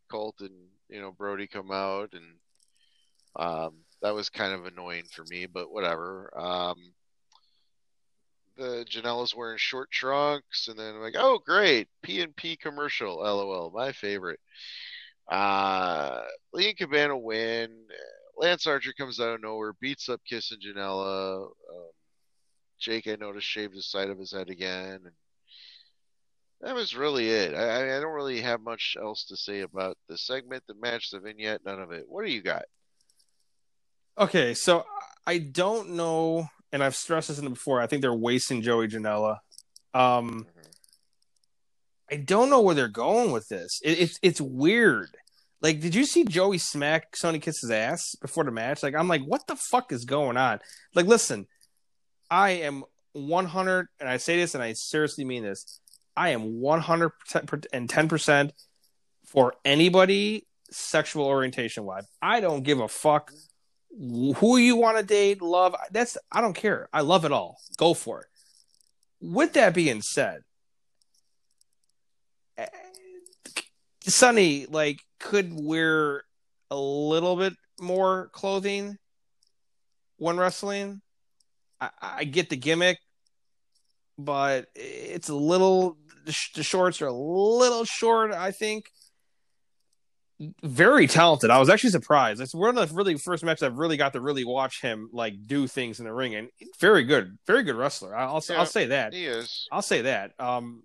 Colton, 0.09 0.69
you 0.87 1.01
know, 1.01 1.11
Brodie 1.11 1.47
come 1.47 1.69
out, 1.69 2.13
and 2.13 2.25
um, 3.35 3.79
that 4.01 4.15
was 4.15 4.29
kind 4.29 4.53
of 4.53 4.65
annoying 4.65 5.03
for 5.11 5.25
me, 5.29 5.47
but 5.47 5.69
whatever. 5.69 6.31
Um, 6.39 6.75
the 8.57 8.85
Janela's 8.89 9.35
wearing 9.35 9.57
short 9.57 9.91
trunks, 9.91 10.67
and 10.67 10.77
then 10.77 10.95
I'm 10.95 11.01
like, 11.01 11.15
oh 11.17 11.39
great, 11.45 11.87
P 12.01 12.21
and 12.21 12.35
P 12.35 12.55
commercial, 12.57 13.17
lol, 13.17 13.71
my 13.73 13.91
favorite. 13.91 14.39
Uh, 15.29 16.21
Lee 16.53 16.69
and 16.69 16.77
Cabana 16.77 17.17
win. 17.17 17.69
Lance 18.37 18.67
Archer 18.67 18.93
comes 18.97 19.19
out 19.19 19.35
of 19.35 19.41
nowhere, 19.41 19.73
beats 19.81 20.09
up 20.09 20.21
Kiss 20.27 20.51
and 20.51 20.61
Janela. 20.61 21.45
Um, 21.45 21.89
Jake, 22.79 23.07
I 23.07 23.15
noticed, 23.15 23.47
shaved 23.47 23.75
the 23.75 23.81
side 23.81 24.09
of 24.09 24.19
his 24.19 24.31
head 24.31 24.49
again. 24.49 25.01
And 25.03 25.11
that 26.61 26.75
was 26.75 26.95
really 26.95 27.29
it. 27.29 27.55
I, 27.55 27.97
I 27.97 27.99
don't 27.99 28.13
really 28.13 28.41
have 28.41 28.61
much 28.61 28.95
else 29.01 29.25
to 29.25 29.35
say 29.35 29.61
about 29.61 29.97
the 30.07 30.17
segment, 30.17 30.63
the 30.67 30.75
match, 30.75 31.09
the 31.09 31.19
vignette, 31.19 31.61
none 31.65 31.81
of 31.81 31.91
it. 31.91 32.05
What 32.07 32.25
do 32.25 32.31
you 32.31 32.41
got? 32.41 32.65
Okay, 34.19 34.53
so 34.53 34.85
I 35.25 35.39
don't 35.39 35.91
know, 35.91 36.47
and 36.71 36.83
I've 36.83 36.95
stressed 36.95 37.29
this 37.29 37.39
in 37.39 37.49
before. 37.49 37.81
I 37.81 37.87
think 37.87 38.01
they're 38.01 38.13
wasting 38.13 38.61
Joey 38.61 38.87
Janela. 38.87 39.37
Um, 39.93 40.45
mm-hmm. 40.45 40.49
I 42.11 42.15
don't 42.17 42.49
know 42.49 42.61
where 42.61 42.75
they're 42.75 42.87
going 42.87 43.31
with 43.31 43.47
this. 43.49 43.81
It, 43.83 43.99
it's 43.99 44.19
it's 44.21 44.41
weird. 44.41 45.09
Like, 45.61 45.81
did 45.81 45.95
you 45.95 46.05
see 46.05 46.23
Joey 46.23 46.59
smack 46.59 47.15
Sonny 47.15 47.39
Kiss's 47.39 47.71
ass 47.71 48.15
before 48.21 48.43
the 48.43 48.51
match? 48.51 48.83
Like, 48.83 48.95
I'm 48.95 49.07
like, 49.07 49.23
what 49.23 49.47
the 49.47 49.55
fuck 49.55 49.91
is 49.91 50.05
going 50.05 50.37
on? 50.37 50.59
Like, 50.93 51.07
listen, 51.07 51.47
I 52.29 52.51
am 52.51 52.83
100, 53.13 53.87
and 53.99 54.07
I 54.07 54.17
say 54.17 54.37
this, 54.37 54.53
and 54.53 54.63
I 54.63 54.73
seriously 54.73 55.25
mean 55.25 55.43
this. 55.43 55.79
I 56.15 56.29
am 56.29 56.59
110 56.61 58.07
percent 58.07 58.53
for 59.25 59.53
anybody 59.65 60.47
sexual 60.71 61.25
orientation 61.25 61.85
wise. 61.85 62.05
I 62.21 62.39
don't 62.39 62.63
give 62.63 62.79
a 62.79 62.87
fuck 62.87 63.31
who 63.97 64.57
you 64.57 64.75
want 64.75 64.97
to 64.97 65.03
date, 65.03 65.41
love. 65.41 65.75
That's 65.91 66.17
I 66.31 66.41
don't 66.41 66.53
care. 66.55 66.87
I 66.93 67.01
love 67.01 67.25
it 67.25 67.31
all. 67.31 67.57
Go 67.77 67.93
for 67.93 68.21
it. 68.21 68.27
With 69.19 69.53
that 69.53 69.73
being 69.73 70.01
said, 70.01 70.41
eh, 72.57 72.67
Sonny 74.01 74.67
like 74.67 75.01
could 75.19 75.51
wear 75.53 76.23
a 76.69 76.77
little 76.77 77.35
bit 77.35 77.53
more 77.79 78.29
clothing 78.33 78.97
when 80.17 80.37
wrestling. 80.37 81.01
I, 81.81 81.89
I 82.01 82.23
get 82.23 82.49
the 82.49 82.57
gimmick, 82.57 82.99
but 84.17 84.67
it's 84.75 85.29
a 85.29 85.35
little. 85.35 85.97
The 86.25 86.63
shorts 86.63 87.01
are 87.01 87.07
a 87.07 87.13
little 87.13 87.85
short. 87.85 88.33
I 88.33 88.51
think 88.51 88.91
very 90.63 91.07
talented. 91.07 91.49
I 91.49 91.59
was 91.59 91.69
actually 91.69 91.89
surprised. 91.89 92.41
It's 92.41 92.53
one 92.53 92.77
of 92.77 92.89
the 92.89 92.95
really 92.95 93.15
first 93.15 93.43
matches 93.43 93.63
I've 93.63 93.77
really 93.77 93.97
got 93.97 94.13
to 94.13 94.21
really 94.21 94.45
watch 94.45 94.81
him 94.81 95.09
like 95.11 95.47
do 95.47 95.67
things 95.67 95.99
in 95.99 96.05
the 96.05 96.13
ring, 96.13 96.35
and 96.35 96.49
very 96.79 97.03
good, 97.03 97.37
very 97.47 97.63
good 97.63 97.75
wrestler. 97.75 98.15
I'll 98.15 98.43
yeah, 98.47 98.59
I'll 98.59 98.65
say 98.65 98.87
that 98.87 99.13
he 99.13 99.25
is. 99.25 99.67
I'll 99.71 99.81
say 99.81 100.03
that. 100.03 100.33
Um, 100.39 100.83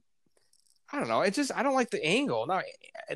I 0.91 0.99
don't 0.99 1.09
know. 1.09 1.21
It 1.21 1.35
just 1.35 1.53
I 1.55 1.63
don't 1.63 1.75
like 1.75 1.91
the 1.91 2.05
angle. 2.05 2.47
Now, 2.47 2.63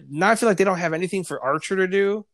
now 0.09 0.31
I 0.31 0.35
feel 0.35 0.49
like 0.49 0.59
they 0.59 0.65
don't 0.65 0.79
have 0.79 0.93
anything 0.93 1.25
for 1.25 1.43
Archer 1.43 1.77
to 1.77 1.87
do, 1.87 2.27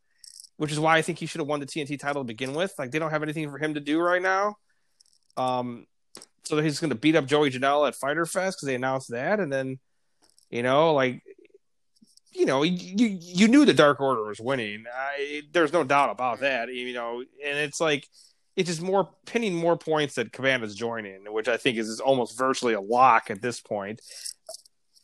which 0.57 0.73
is 0.73 0.81
why 0.81 0.97
I 0.97 1.03
think 1.03 1.19
he 1.19 1.27
should 1.27 1.41
have 1.41 1.49
won 1.49 1.61
the 1.61 1.67
TNT 1.67 1.99
title 1.99 2.23
to 2.23 2.27
begin 2.27 2.55
with. 2.55 2.75
Like 2.79 2.91
they 2.91 2.99
don't 2.99 3.11
have 3.11 3.23
anything 3.23 3.51
for 3.51 3.59
him 3.59 3.75
to 3.75 3.81
do 3.81 4.01
right 4.01 4.23
now. 4.23 4.57
Um, 5.37 5.87
so 6.45 6.61
he's 6.61 6.81
going 6.81 6.91
to 6.91 6.97
beat 6.97 7.15
up 7.15 7.27
Joey 7.27 7.51
Janela 7.51 7.89
at 7.89 7.95
Fyter 7.95 8.27
Fest 8.27 8.59
because 8.59 8.67
they 8.67 8.75
announced 8.75 9.11
that, 9.11 9.39
and 9.39 9.53
then 9.53 9.79
you 10.51 10.65
know 10.65 10.93
like 10.93 11.23
you 12.33 12.47
know, 12.47 12.63
you 12.63 13.19
you 13.21 13.49
knew 13.49 13.65
the 13.65 13.75
Dark 13.75 14.01
Order 14.01 14.25
was 14.25 14.41
winning. 14.41 14.85
I, 14.95 15.43
there's 15.53 15.73
no 15.73 15.85
doubt 15.85 16.11
about 16.11 16.41
that. 16.41 16.73
You 16.73 16.93
know, 16.95 17.21
and 17.21 17.59
it's 17.59 17.81
like 17.81 18.09
it's 18.57 18.69
just 18.69 18.83
more 18.83 19.11
pinning 19.27 19.55
more 19.55 19.77
points 19.77 20.15
that 20.15 20.33
Cabana's 20.33 20.75
joining, 20.75 21.25
which 21.33 21.49
I 21.49 21.57
think 21.57 21.79
is, 21.79 21.89
is 21.89 22.01
almost 22.01 22.39
virtually 22.39 22.75
a 22.75 22.81
lock 22.81 23.31
at 23.31 23.41
this 23.43 23.61
point. 23.61 24.01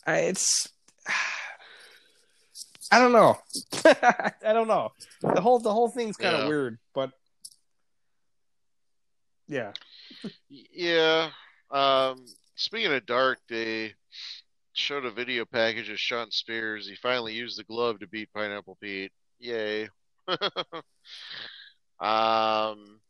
It's 0.07 0.69
I 2.91 2.99
don't 2.99 3.13
know. 3.13 3.37
I 3.85 4.53
don't 4.55 4.69
know. 4.69 4.93
The 5.21 5.41
whole 5.41 5.59
the 5.59 5.73
whole 5.73 5.89
thing's 5.89 6.17
kind 6.17 6.35
of 6.35 6.43
yeah. 6.43 6.49
weird, 6.49 6.79
but 6.95 7.11
yeah. 9.47 9.73
yeah. 10.51 11.31
Um 11.71 12.25
speaking 12.55 12.93
of 12.93 13.05
dark, 13.07 13.39
they 13.49 13.95
showed 14.79 15.05
a 15.05 15.11
video 15.11 15.45
package 15.45 15.91
of 15.91 15.99
Shawn 15.99 16.31
Spears. 16.31 16.89
He 16.89 16.95
finally 16.95 17.35
used 17.35 17.59
the 17.59 17.65
glove 17.65 17.99
to 18.01 18.07
beat 18.07 18.33
Pineapple 18.33 18.79
Pete. 18.81 19.13
Yay. 19.41 19.89
um, 22.01 23.01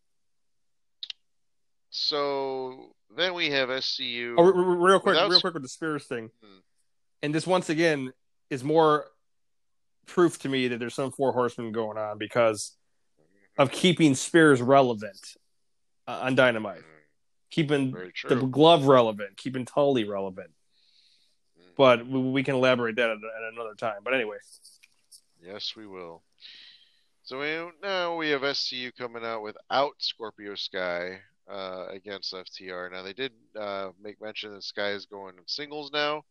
so 1.90 2.94
then 3.14 3.34
we 3.34 3.50
have 3.50 3.68
SCU. 3.68 4.34
Oh, 4.38 4.44
real 4.44 4.98
quick, 4.98 5.14
Without... 5.14 5.30
real 5.30 5.40
quick 5.40 5.54
with 5.54 5.62
the 5.62 5.68
Spears 5.68 6.06
thing. 6.06 6.30
Hmm. 6.42 6.58
And 7.22 7.34
this 7.34 7.46
once 7.46 7.68
again 7.68 8.12
is 8.48 8.64
more 8.64 9.04
proof 10.06 10.38
to 10.40 10.48
me 10.48 10.68
that 10.68 10.78
there's 10.78 10.94
some 10.94 11.10
four 11.10 11.32
horsemen 11.32 11.72
going 11.72 11.98
on 11.98 12.16
because 12.16 12.76
of 13.58 13.70
keeping 13.70 14.14
Spears 14.14 14.62
relevant 14.62 15.20
uh, 16.06 16.20
on 16.22 16.34
Dynamite, 16.34 16.78
hmm. 16.78 17.02
keeping 17.50 17.94
the 18.26 18.36
glove 18.36 18.86
relevant, 18.86 19.36
keeping 19.36 19.66
Tully 19.66 20.04
relevant 20.04 20.50
but 21.78 22.04
we 22.06 22.42
can 22.42 22.56
elaborate 22.56 22.96
that 22.96 23.08
at, 23.08 23.18
another 23.54 23.74
time. 23.74 24.00
But 24.02 24.12
anyway. 24.12 24.36
Yes, 25.40 25.74
we 25.76 25.86
will. 25.86 26.22
So 27.22 27.40
we, 27.40 27.70
now 27.82 28.16
we 28.16 28.30
have 28.30 28.42
SCU 28.42 28.90
coming 28.98 29.24
out 29.24 29.42
without 29.42 29.92
Scorpio 29.98 30.56
Sky 30.56 31.20
uh, 31.48 31.86
against 31.90 32.34
FTR. 32.34 32.90
Now 32.90 33.02
they 33.04 33.12
did 33.12 33.32
uh, 33.58 33.90
make 34.02 34.20
mention 34.20 34.52
that 34.52 34.64
Sky 34.64 34.90
is 34.90 35.06
going 35.06 35.36
in 35.36 35.44
singles 35.46 35.90
now, 35.92 36.24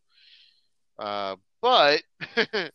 uh, 0.99 1.37
but 1.61 2.01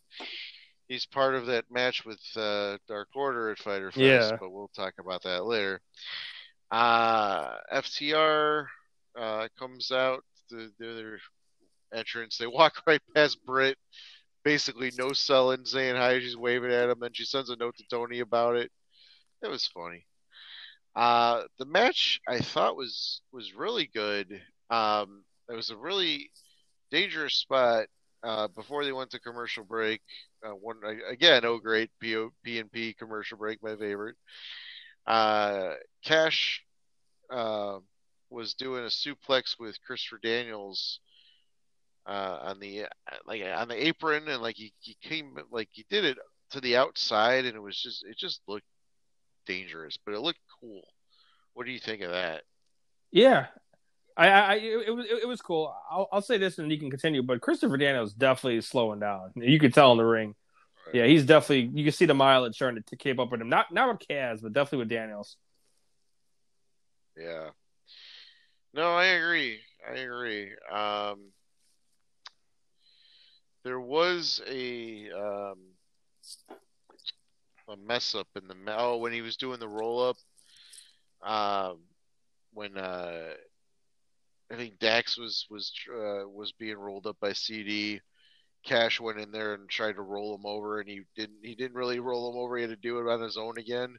he's 0.89 1.05
part 1.05 1.35
of 1.35 1.47
that 1.47 1.67
match 1.71 2.05
with 2.07 2.21
uh, 2.37 2.79
Dark 2.89 3.09
Order 3.15 3.51
at 3.51 3.59
Fyter 3.59 3.91
Fest. 3.91 4.01
Yeah. 4.01 4.37
But 4.41 4.51
we'll 4.51 4.71
talk 4.75 4.95
about 4.99 5.25
that 5.25 5.45
later. 5.45 5.83
Uh, 6.71 7.57
FTR 7.75 8.67
uh, 9.19 9.49
comes 9.59 9.93
out, 9.93 10.25
the, 10.49 10.73
their 10.79 11.19
entrance. 11.93 12.39
They 12.39 12.47
walk 12.47 12.75
right 12.87 13.01
past 13.15 13.39
Britt, 13.45 13.79
basically 14.45 14.93
no 14.99 15.13
selling, 15.13 15.65
saying 15.65 15.97
hi. 15.97 16.21
She's 16.21 16.37
waving 16.37 16.73
at 16.73 16.91
him, 16.91 17.03
and 17.03 17.17
she 17.17 17.25
sends 17.25 17.51
a 17.51 17.57
note 17.57 17.77
to 17.77 17.85
Tony 17.91 18.21
about 18.21 18.57
it. 18.57 18.71
It 19.43 19.49
was 19.49 19.67
funny. 19.67 20.07
Uh, 20.95 21.45
the 21.59 21.65
match 21.65 22.21
I 22.29 22.41
thought 22.41 22.77
was 22.77 23.23
was 23.33 23.55
really 23.55 23.91
good. 23.93 24.41
Um, 24.71 25.25
it 25.49 25.55
was 25.55 25.71
a 25.71 25.77
really 25.77 26.31
dangerous 26.91 27.35
spot 27.35 27.87
uh, 28.23 28.49
before 28.49 28.85
they 28.85 28.93
went 28.93 29.11
to 29.11 29.21
commercial 29.21 29.65
break. 29.65 30.01
Uh, 30.45 30.51
one 30.51 30.77
again, 31.09 31.45
oh 31.45 31.59
great 31.59 31.91
P 32.01 32.15
and 32.15 32.71
P 32.73 32.95
commercial 32.95 33.39
break, 33.39 33.63
my 33.63 33.77
favorite. 33.77 34.17
Uh, 35.07 35.75
Cash 36.05 36.63
uh, 37.31 37.79
was 38.31 38.55
doing 38.55 38.85
a 38.85 38.89
suplex 38.89 39.59
with 39.59 39.81
Christopher 39.83 40.21
Daniels 40.23 41.01
uh, 42.07 42.39
on 42.43 42.61
the 42.61 42.87
like 43.27 43.43
on 43.43 43.69
the 43.69 43.87
apron, 43.87 44.29
and 44.29 44.43
like 44.43 44.57
he, 44.57 44.73
he 44.81 44.97
came 45.03 45.37
like 45.51 45.69
he 45.73 45.85
did 45.89 46.05
it 46.05 46.19
to 46.51 46.61
the 46.61 46.77
outside, 46.77 47.45
and 47.45 47.57
it 47.57 47.63
was 47.63 47.81
just 47.81 48.05
it 48.05 48.17
just 48.17 48.41
looked 48.47 48.67
dangerous, 49.47 49.99
but 50.05 50.15
it 50.15 50.21
looked 50.21 50.41
cool. 50.61 50.83
What 51.55 51.67
do 51.67 51.73
you 51.73 51.79
think 51.79 52.03
of 52.03 52.11
that? 52.11 52.43
Yeah, 53.11 53.47
I, 54.17 54.29
I 54.29 54.55
it, 54.55 54.95
was 54.95 55.07
it 55.07 55.29
was 55.29 55.41
cool. 55.41 55.75
I'll, 55.91 56.09
I'll 56.13 56.23
say 56.23 56.39
this, 56.39 56.59
and 56.59 56.71
you 56.71 56.79
can 56.79 56.91
continue. 56.91 57.23
But 57.23 57.41
Christopher 57.41 57.77
Daniels 57.77 58.13
definitely 58.13 58.61
slowing 58.61 59.01
down. 59.01 59.33
You 59.37 59.59
could 59.59 59.75
tell 59.75 59.93
in 59.93 59.99
the 59.99 60.05
ring. 60.05 60.35
Right. 60.87 60.97
Yeah, 60.97 61.07
he's 61.07 61.25
definitely. 61.25 61.71
You 61.79 61.85
can 61.85 61.93
see 61.93 62.07
the 62.07 62.15
mileage 62.15 62.55
starting 62.55 62.83
to, 62.83 62.89
to 62.91 62.97
keep 62.97 63.19
up 63.19 63.31
with 63.31 63.41
him. 63.41 63.49
Not 63.49 63.73
not 63.73 63.89
with 63.89 64.07
Kaz, 64.09 64.43
but 64.43 64.53
definitely 64.53 64.79
with 64.79 64.89
Daniels. 64.89 65.37
Yeah. 67.17 67.51
No, 68.75 68.95
I 68.95 69.05
agree. 69.05 69.61
I 69.87 69.99
agree. 69.99 70.51
Um, 70.71 71.33
there 73.65 73.81
was 73.81 74.41
a 74.49 75.11
um, 75.11 75.59
a 77.69 77.77
mess 77.77 78.15
up 78.15 78.29
in 78.37 78.49
the 78.49 78.57
oh 78.77 78.99
when 78.99 79.13
he 79.13 79.23
was 79.23 79.37
doing 79.37 79.61
the 79.61 79.69
roll 79.69 80.03
up. 80.03 80.17
Um, 81.23 81.79
when 82.53 82.77
uh, 82.77 83.35
I 84.51 84.57
think 84.57 84.79
Dax 84.79 85.17
was 85.17 85.47
was 85.51 85.73
uh, 85.91 86.29
was 86.29 86.53
being 86.53 86.77
rolled 86.77 87.07
up 87.07 87.17
by 87.21 87.33
CD. 87.33 88.01
Cash 88.65 89.01
went 89.01 89.19
in 89.19 89.33
there 89.33 89.55
and 89.55 89.69
tried 89.69 89.97
to 89.97 90.03
roll 90.03 90.35
him 90.37 90.47
over, 90.47 90.81
and 90.81 90.89
he 90.89 91.03
didn't. 91.17 91.39
He 91.43 91.55
didn't 91.55 91.77
really 91.77 92.01
roll 92.01 92.31
him 92.31 92.39
over. 92.39 92.57
He 92.57 92.63
had 92.63 92.71
to 92.71 92.77
do 92.77 92.99
it 92.99 93.11
on 93.11 93.21
his 93.21 93.37
own 93.37 93.59
again. 93.59 93.97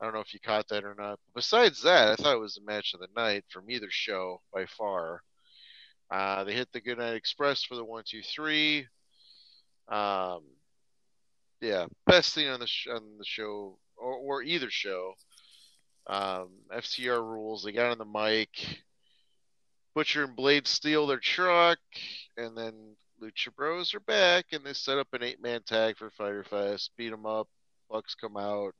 I 0.00 0.04
don't 0.04 0.14
know 0.14 0.20
if 0.20 0.34
you 0.34 0.40
caught 0.40 0.68
that 0.68 0.84
or 0.84 0.94
not. 0.94 1.18
Besides 1.34 1.82
that, 1.82 2.08
I 2.08 2.16
thought 2.16 2.34
it 2.34 2.40
was 2.40 2.54
the 2.54 2.64
match 2.64 2.92
of 2.94 3.00
the 3.00 3.08
night 3.16 3.44
from 3.48 3.70
either 3.70 3.88
show 3.90 4.42
by 4.52 4.66
far. 4.66 5.22
Uh, 6.10 6.44
they 6.44 6.52
hit 6.52 6.68
the 6.72 6.80
Goodnight 6.80 7.14
Express 7.14 7.64
for 7.64 7.74
the 7.74 7.84
one, 7.84 8.04
two, 8.06 8.22
three. 8.22 8.86
Um, 9.88 10.42
yeah, 11.60 11.86
best 12.06 12.34
thing 12.34 12.48
on 12.48 12.60
the 12.60 12.66
sh- 12.66 12.88
on 12.88 13.18
the 13.18 13.24
show 13.24 13.78
or, 13.96 14.14
or 14.14 14.42
either 14.42 14.70
show. 14.70 15.14
Um, 16.06 16.50
FTR 16.72 17.20
rules. 17.20 17.64
They 17.64 17.72
got 17.72 17.90
on 17.90 17.98
the 17.98 18.04
mic. 18.04 18.50
Butcher 19.94 20.24
and 20.24 20.36
Blade 20.36 20.66
steal 20.66 21.06
their 21.06 21.18
truck, 21.18 21.78
and 22.36 22.56
then 22.56 22.96
Lucha 23.22 23.54
Bros 23.56 23.94
are 23.94 24.00
back, 24.00 24.46
and 24.52 24.64
they 24.64 24.74
set 24.74 24.98
up 24.98 25.08
an 25.14 25.22
eight-man 25.22 25.62
tag 25.62 25.96
for 25.96 26.10
Fyter 26.10 26.44
Fest. 26.44 26.90
Beat 26.98 27.10
them 27.10 27.24
up. 27.24 27.48
Bucks 27.90 28.14
come 28.14 28.36
out, 28.36 28.74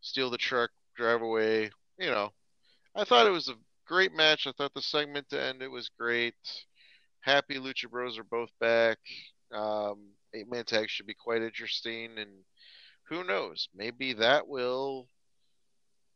steal 0.00 0.30
the 0.30 0.38
truck, 0.38 0.70
drive 0.96 1.22
away. 1.22 1.70
You 1.98 2.10
know, 2.10 2.30
I 2.94 3.04
thought 3.04 3.26
it 3.26 3.30
was 3.30 3.48
a 3.48 3.54
great 3.86 4.12
match. 4.14 4.46
I 4.46 4.52
thought 4.52 4.74
the 4.74 4.82
segment 4.82 5.28
to 5.30 5.42
end 5.42 5.62
it 5.62 5.70
was 5.70 5.90
great. 5.98 6.34
Happy 7.20 7.54
Lucha 7.54 7.90
Bros 7.90 8.18
are 8.18 8.24
both 8.24 8.50
back. 8.60 8.98
Um, 9.52 9.98
eight 10.34 10.50
man 10.50 10.64
tag 10.64 10.88
should 10.88 11.06
be 11.06 11.14
quite 11.14 11.42
interesting, 11.42 12.18
and 12.18 12.30
who 13.08 13.24
knows? 13.24 13.68
Maybe 13.74 14.14
that 14.14 14.48
will, 14.48 15.08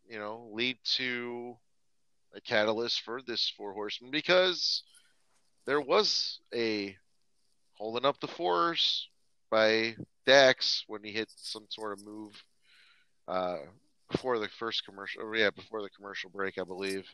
you 0.09 0.19
know, 0.19 0.49
lead 0.53 0.79
to 0.97 1.57
a 2.35 2.41
catalyst 2.41 3.03
for 3.03 3.21
this 3.27 3.53
four 3.57 3.73
horsemen 3.73 4.11
because 4.11 4.83
there 5.67 5.81
was 5.81 6.41
a 6.55 6.97
holding 7.75 8.07
up 8.07 8.21
the 8.21 8.29
force 8.29 9.09
by 9.51 9.95
Dax 10.25 10.85
when 10.87 11.03
he 11.05 11.13
hit 11.13 11.29
some 11.37 11.67
sort 11.71 11.93
of 11.93 12.05
move 12.05 12.33
uh, 13.29 13.59
before 14.11 14.39
the 14.39 14.49
first 14.49 14.85
commercial. 14.85 15.35
Yeah, 15.37 15.51
before 15.51 15.83
the 15.83 15.91
commercial 15.91 16.31
break, 16.31 16.59
I 16.59 16.65
believe. 16.65 17.07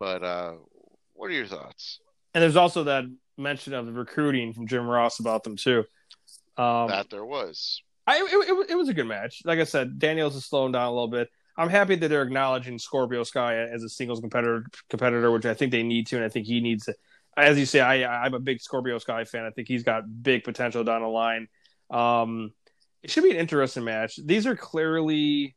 But 0.00 0.24
uh, 0.24 0.54
what 1.12 1.30
are 1.30 1.34
your 1.34 1.46
thoughts? 1.46 2.00
And 2.34 2.42
there's 2.42 2.56
also 2.56 2.84
that 2.84 3.04
mention 3.36 3.74
of 3.74 3.86
the 3.86 3.92
recruiting 3.92 4.52
from 4.52 4.66
Jim 4.66 4.86
Ross 4.86 5.20
about 5.20 5.44
them 5.44 5.56
too. 5.56 5.84
Um, 6.56 6.88
that 6.88 7.10
there 7.10 7.24
was. 7.24 7.82
I 8.06 8.16
it, 8.16 8.48
it, 8.48 8.70
it, 8.70 8.74
was 8.74 8.88
a 8.88 8.94
good 8.94 9.06
match. 9.06 9.42
Like 9.44 9.58
I 9.60 9.64
said, 9.64 9.98
Daniels 9.98 10.34
is 10.34 10.46
slowing 10.46 10.72
down 10.72 10.88
a 10.88 10.90
little 10.90 11.08
bit. 11.08 11.28
I'm 11.56 11.68
happy 11.68 11.94
that 11.96 12.08
they're 12.08 12.22
acknowledging 12.22 12.78
Scorpio 12.78 13.22
Sky 13.22 13.56
as 13.58 13.82
a 13.82 13.88
singles 13.88 14.20
competitor, 14.20 14.64
competitor, 14.88 15.30
which 15.30 15.44
I 15.44 15.54
think 15.54 15.72
they 15.72 15.82
need 15.82 16.06
to, 16.08 16.16
and 16.16 16.24
I 16.24 16.28
think 16.28 16.46
he 16.46 16.60
needs 16.60 16.86
to. 16.86 16.94
As 17.36 17.58
you 17.58 17.66
say, 17.66 17.80
I, 17.80 18.24
I'm 18.24 18.34
a 18.34 18.40
big 18.40 18.60
Scorpio 18.60 18.98
Sky 18.98 19.24
fan. 19.24 19.44
I 19.44 19.50
think 19.50 19.68
he's 19.68 19.82
got 19.82 20.04
big 20.22 20.44
potential 20.44 20.82
down 20.82 21.02
the 21.02 21.08
line. 21.08 21.48
Um, 21.90 22.52
it 23.02 23.10
should 23.10 23.24
be 23.24 23.30
an 23.30 23.36
interesting 23.36 23.84
match. 23.84 24.18
These 24.22 24.46
are 24.46 24.56
clearly. 24.56 25.54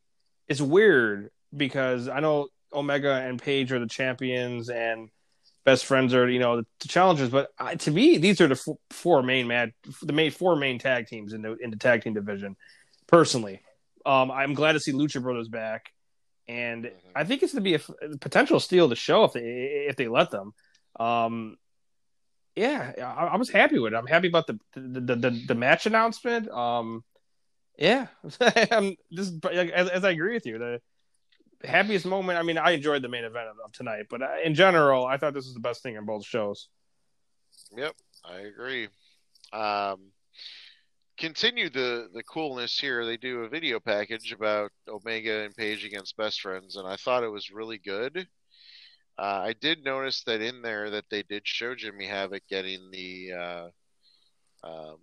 It's 0.48 0.61
weird 0.61 1.30
because 1.56 2.10
I 2.10 2.20
know 2.20 2.48
Omega 2.74 3.14
and 3.14 3.41
Page 3.41 3.72
are 3.72 3.80
the 3.80 3.88
champions, 3.88 4.70
and 4.70 5.10
best 5.64 5.86
friends 5.86 6.14
are 6.14 6.30
you 6.30 6.40
know 6.40 6.58
the, 6.58 6.66
the 6.82 6.88
challengers. 6.88 7.30
But 7.30 7.50
uh, 7.58 7.76
to 7.76 7.91
me, 7.91 8.18
these 8.18 8.41
are 8.41 8.48
the 8.48 8.62
f- 8.68 8.78
four 8.90 9.24
main 9.24 9.48
mad 9.48 9.72
the 10.02 10.14
main 10.14 10.32
four 10.32 10.56
main 10.56 10.80
tag 10.80 11.08
teams 11.08 11.34
in 11.34 11.41
the 11.41 11.56
in 11.58 11.70
the 11.70 11.78
tag 11.78 12.04
team 12.04 12.14
division. 12.14 12.56
Personally, 13.08 13.62
um, 14.06 14.32
I'm 14.32 14.54
glad 14.54 14.74
to 14.74 14.80
see 14.80 14.91
Lucha 14.91 15.22
Brothers 15.22 15.50
back, 15.50 15.91
and 16.48 16.86
mm-hmm. 16.86 17.10
I 17.16 17.24
think 17.24 17.44
it's 17.44 17.54
going 17.54 17.64
to 17.64 17.70
be 17.70 17.76
a, 17.76 18.14
a, 18.14 18.18
potential 18.18 18.60
steal 18.60 18.90
to 18.90 18.95
show 18.95 19.24
if 19.26 19.34
they 19.34 19.86
if 19.90 19.95
they 19.95 20.08
let 20.08 20.32
them. 20.32 20.54
Um, 21.00 21.58
yeah, 22.56 22.91
I, 22.98 23.28
I, 23.28 23.38
was 23.38 23.50
happy 23.50 23.80
with 23.80 23.94
it. 23.94 23.95
I'm 23.95 24.06
happy 24.06 24.28
about 24.28 24.48
the 24.48 24.60
the 24.76 25.00
the, 25.02 25.16
the, 25.16 25.44
the 25.48 25.56
match 25.56 25.86
announcement. 25.86 26.50
Um, 26.50 27.04
yeah, 27.78 28.08
I'm 28.72 28.95
just 29.12 29.44
as, 29.45 29.90
as 29.90 30.04
I 30.04 30.12
agree 30.12 30.34
with 30.34 30.45
you. 30.45 30.60
The 30.60 30.82
happiest 31.64 32.06
moment. 32.06 32.40
I 32.40 32.44
mean, 32.44 32.57
I 32.57 32.72
enjoyed 32.72 33.02
the 33.02 33.10
main 33.10 33.23
event 33.23 33.48
of, 33.64 33.72
tonight, 33.72 34.06
but 34.10 34.22
uh, 34.22 34.27
in 34.44 34.56
general, 34.56 35.06
I 35.06 35.18
thought 35.18 35.34
this 35.34 35.45
was 35.45 35.53
the 35.53 35.60
best 35.60 35.84
thing 35.84 35.95
in 35.95 36.06
both 36.06 36.26
shows. 36.26 36.69
Yep, 37.76 37.95
I 38.26 38.40
agree. 38.40 38.88
Um, 39.52 40.11
continue 41.18 41.69
the 41.69 42.10
the 42.14 42.23
coolness 42.23 42.80
here. 42.80 43.06
They 43.06 43.18
do 43.18 43.44
a 43.44 43.49
video 43.49 43.80
package 43.80 44.31
about 44.31 44.72
Omega 44.88 45.44
and 45.44 45.56
Page 45.56 45.85
against 45.85 46.18
Best 46.18 46.41
Friends, 46.41 46.76
and 46.76 46.88
I 46.88 46.98
thought 46.98 47.23
it 47.23 47.30
was 47.31 47.52
really 47.52 47.77
good. 47.77 48.27
Uh, 49.18 49.41
I 49.45 49.53
did 49.60 49.84
notice 49.84 50.23
that 50.23 50.41
in 50.41 50.61
there 50.64 50.90
that 50.90 51.06
they 51.11 51.23
did 51.23 51.48
show 51.48 51.76
Jimmy 51.76 52.07
Havoc 52.07 52.41
getting 52.49 52.90
the 52.91 53.31
uh, 53.31 53.68
um, 54.64 54.98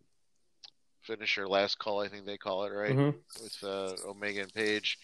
finisher 1.02 1.48
last 1.48 1.78
call. 1.78 2.00
I 2.00 2.08
think 2.08 2.26
they 2.26 2.36
call 2.36 2.64
it 2.64 2.70
right 2.70 2.96
mm-hmm. 2.96 3.42
with 3.42 3.56
uh, 3.62 4.08
Omega 4.08 4.42
and 4.42 4.52
Page 4.52 4.98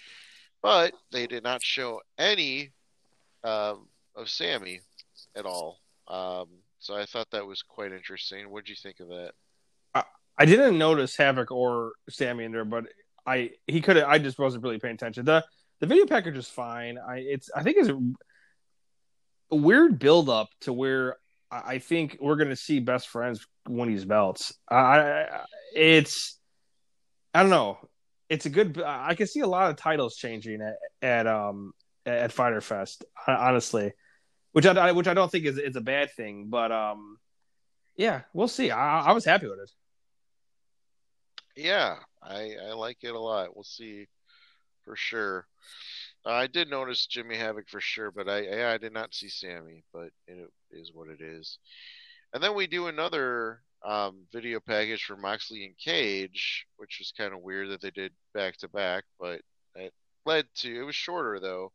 but 0.67 0.95
they 1.13 1.29
did 1.29 1.45
not 1.45 1.63
show 1.63 2.01
any 2.19 2.73
um, 3.45 3.87
of 4.17 4.29
Sammy 4.29 4.81
at 5.37 5.47
all. 5.47 5.79
Um, 6.09 6.49
so 6.81 6.97
I 6.97 7.07
thought 7.07 7.31
that 7.31 7.47
was 7.47 7.63
quite 7.63 7.93
interesting. 7.93 8.51
What 8.51 8.65
did 8.65 8.71
you 8.71 8.77
think 8.83 8.99
of 8.99 9.07
that? 9.07 9.31
I, 9.95 10.03
I 10.37 10.45
didn't 10.45 10.77
notice 10.77 11.17
Havoc 11.17 11.53
or 11.53 11.93
Sammy 12.11 12.43
in 12.43 12.51
there, 12.51 12.65
but 12.65 12.87
I 13.25 13.51
he 13.69 13.81
could 13.81 13.97
I 13.99 14.19
just 14.19 14.41
wasn't 14.41 14.65
really 14.65 14.81
paying 14.81 14.97
attention. 14.97 15.25
the 15.25 15.45
The 15.79 15.87
video 15.87 16.05
package 16.05 16.37
is 16.37 16.49
fine. 16.49 16.99
I 16.99 17.19
it's 17.19 17.49
I 17.55 17.63
think 17.63 17.77
it's 17.79 17.89
a, 17.89 18.01
a 19.53 19.57
weird 19.57 20.01
build 20.01 20.29
up 20.29 20.49
to 20.63 20.73
where 20.73 21.17
I 21.49 21.79
think 21.79 22.19
we're 22.21 22.35
going 22.35 22.49
to 22.49 22.57
see 22.57 22.81
best 22.81 23.07
friends 23.07 23.47
win 23.69 23.89
these 23.89 24.05
belts. 24.05 24.53
I, 24.69 25.27
it's 25.77 26.41
I 27.33 27.43
don't 27.43 27.51
know 27.51 27.79
it's 28.29 28.47
a 28.47 28.51
good. 28.51 28.83
I 28.85 29.15
can 29.15 29.27
see 29.27 29.41
a 29.41 29.47
lot 29.47 29.71
of 29.71 29.77
titles 29.77 30.17
changing 30.17 30.61
at 30.63 30.77
at 31.03 31.27
um 31.27 31.73
at 32.05 32.33
Fyter 32.33 32.61
Fest, 32.61 33.05
honestly, 33.27 33.93
which 34.53 34.67
I 34.67 34.93
which 34.93 35.09
I 35.09 35.15
don't 35.15 35.31
think 35.31 35.45
is 35.45 35.59
is 35.59 35.77
a 35.77 35.81
bad 35.81 36.13
thing. 36.13 36.47
But 36.49 36.73
um, 36.73 37.19
yeah, 37.97 38.23
we'll 38.33 38.49
see. 38.49 38.71
I, 38.71 39.01
I 39.07 39.13
was 39.13 39.25
happy 39.25 39.47
with 39.47 39.61
it. 39.61 39.71
Yeah, 41.57 41.97
I 42.23 42.57
I 42.69 42.73
like 42.73 42.99
it 43.03 43.15
a 43.15 43.19
lot. 43.19 43.55
We'll 43.55 43.65
see 43.65 44.07
for 44.85 44.97
sure. 44.97 45.47
Uh, 46.25 46.33
I 46.33 46.47
did 46.49 46.69
notice 46.69 47.07
Jimmy 47.07 47.37
Havoc 47.37 47.69
for 47.69 47.81
sure, 47.81 48.11
but 48.11 48.29
I 48.29 48.41
yeah, 48.41 48.73
I 48.73 48.79
did 48.79 48.93
not 48.93 49.15
see 49.15 49.29
Sammy. 49.29 49.85
But 49.93 50.11
it 50.27 50.51
is 50.71 50.91
what 50.93 51.09
it 51.09 51.21
is. 51.21 51.59
And 52.33 52.43
then 52.43 52.55
we 52.55 52.67
do 52.67 52.89
another 52.89 53.61
um, 53.87 54.27
video 54.33 54.59
package 54.61 55.05
for 55.05 55.17
Moxley 55.17 55.65
and 55.65 55.79
Cage, 55.79 56.67
which 56.77 56.97
was 56.99 57.13
kind 57.17 57.33
of 57.33 57.41
weird 57.41 57.71
that 57.71 57.81
they 57.81 57.91
did 57.93 58.13
back 58.35 58.57
to 58.59 58.69
back, 58.69 59.05
but 59.21 59.41
it 59.77 59.93
led 60.25 60.47
to 60.57 60.81
it 60.81 60.85
was 60.85 60.97
shorter 60.97 61.39
though. 61.39 61.73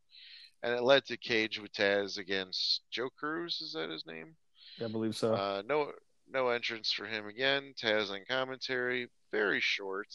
and 0.61 0.73
it 0.73 0.83
led 0.83 1.05
to 1.05 1.17
Cage 1.17 1.59
with 1.59 1.71
Taz 1.71 2.17
against 2.17 2.81
Joe 2.91 3.09
Cruz. 3.17 3.61
Is 3.61 3.73
that 3.73 3.89
his 3.89 4.05
name? 4.05 4.35
I 4.83 4.87
believe 4.87 5.15
so. 5.15 5.33
Uh, 5.33 5.61
no, 5.65 5.91
no 6.29 6.49
entrance 6.49 6.91
for 6.91 7.05
him 7.05 7.27
again. 7.27 7.73
Taz 7.81 8.11
on 8.11 8.21
commentary, 8.29 9.07
very 9.31 9.61
short. 9.61 10.07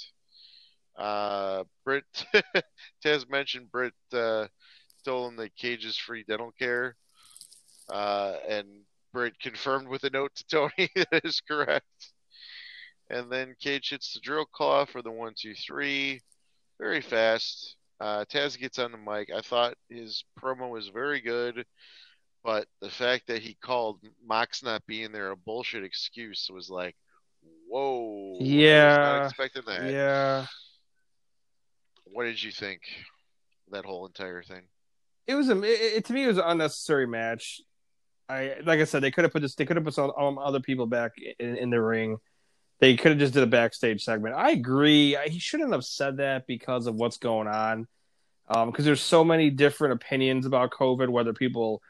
Uh, 0.97 1.64
Britt, 1.85 2.05
Taz 3.05 3.28
mentioned 3.28 3.70
Britt 3.70 3.94
uh, 4.12 4.47
told 5.05 5.32
him 5.32 5.36
that 5.36 5.56
Cage 5.56 5.85
is 5.85 5.97
free 5.97 6.24
dental 6.27 6.52
care, 6.59 6.97
uh, 7.90 8.35
and 8.48 8.66
Britt 9.16 9.40
confirmed 9.40 9.88
with 9.88 10.05
a 10.05 10.10
note 10.10 10.30
to 10.34 10.44
Tony 10.47 10.90
that 11.10 11.24
is 11.24 11.40
correct. 11.40 11.86
And 13.09 13.32
then 13.32 13.55
Cage 13.62 13.88
hits 13.88 14.12
the 14.12 14.20
drill 14.20 14.44
claw 14.44 14.84
for 14.84 15.01
the 15.01 15.10
one, 15.10 15.32
two, 15.40 15.55
three, 15.55 16.20
very 16.78 17.01
fast. 17.01 17.76
Uh, 17.98 18.26
Taz 18.30 18.59
gets 18.59 18.78
on 18.78 18.93
the 18.93 18.98
mic. 18.98 19.30
I 19.34 19.40
thought 19.40 19.72
his 19.88 20.22
promo 20.38 20.68
was 20.68 20.88
very 20.88 21.22
good, 21.22 21.64
but 22.44 22.66
the 22.82 22.90
fact 22.90 23.28
that 23.28 23.40
he 23.40 23.55
called 23.64 24.01
Mox 24.22 24.62
not 24.62 24.84
being 24.86 25.12
there 25.12 25.30
a 25.30 25.36
bullshit 25.36 25.82
excuse 25.82 26.51
was 26.52 26.68
like, 26.68 26.94
whoa. 27.70 28.34
I 28.38 28.43
was 28.43 28.48
Yeah. 28.51 28.97
not 28.97 29.24
expecting 29.28 29.62
that. 29.66 29.90
yeah. 29.90 30.47
What 32.05 32.24
did 32.24 32.43
you 32.43 32.52
think? 32.52 32.82
That 33.70 33.86
whole 33.86 34.05
entire 34.06 34.43
thing. 34.43 34.62
it 35.26 35.34
was 35.34 35.48
a 35.48 35.56
it, 35.62 35.64
it- 35.97 36.05
to 36.05 36.12
me 36.12 36.24
it 36.24 36.28
was 36.28 36.38
an 36.38 36.44
unnecessary 36.47 37.06
match. 37.06 37.62
I 38.28 38.57
like 38.65 38.81
I 38.81 38.85
said 38.85 39.03
they 39.03 39.11
could 39.11 39.24
have 39.24 39.32
put 39.32 39.43
this 39.43 39.55
they 39.55 39.65
could 39.65 39.77
have 39.77 39.85
put 39.85 39.94
some 39.94 40.11
um, 40.19 40.39
other 40.39 40.61
people 40.61 40.86
back 40.86 41.12
in, 41.39 41.57
in 41.57 41.70
the 41.70 41.81
ring. 41.81 42.19
They 42.78 42.97
could 42.97 43.12
have 43.12 43.19
just 43.19 43.35
did 43.35 43.43
a 43.43 43.47
backstage 43.47 44.05
segment. 44.05 44.35
I 44.35 44.51
agree. 44.51 45.16
I, 45.16 45.28
he 45.28 45.39
shouldn't 45.39 45.73
have 45.73 45.85
said 45.85 46.19
that 46.19 46.47
because 46.47 46.86
of 46.86 46.94
what's 46.94 47.16
going 47.16 47.48
on. 47.48 47.86
Um, 48.48 48.70
because 48.70 48.85
there's 48.85 49.01
so 49.01 49.24
many 49.24 49.51
different 49.51 49.94
opinions 49.94 50.47
about 50.47 50.70
COVID, 50.70 51.09
whether 51.09 51.32
people 51.32 51.82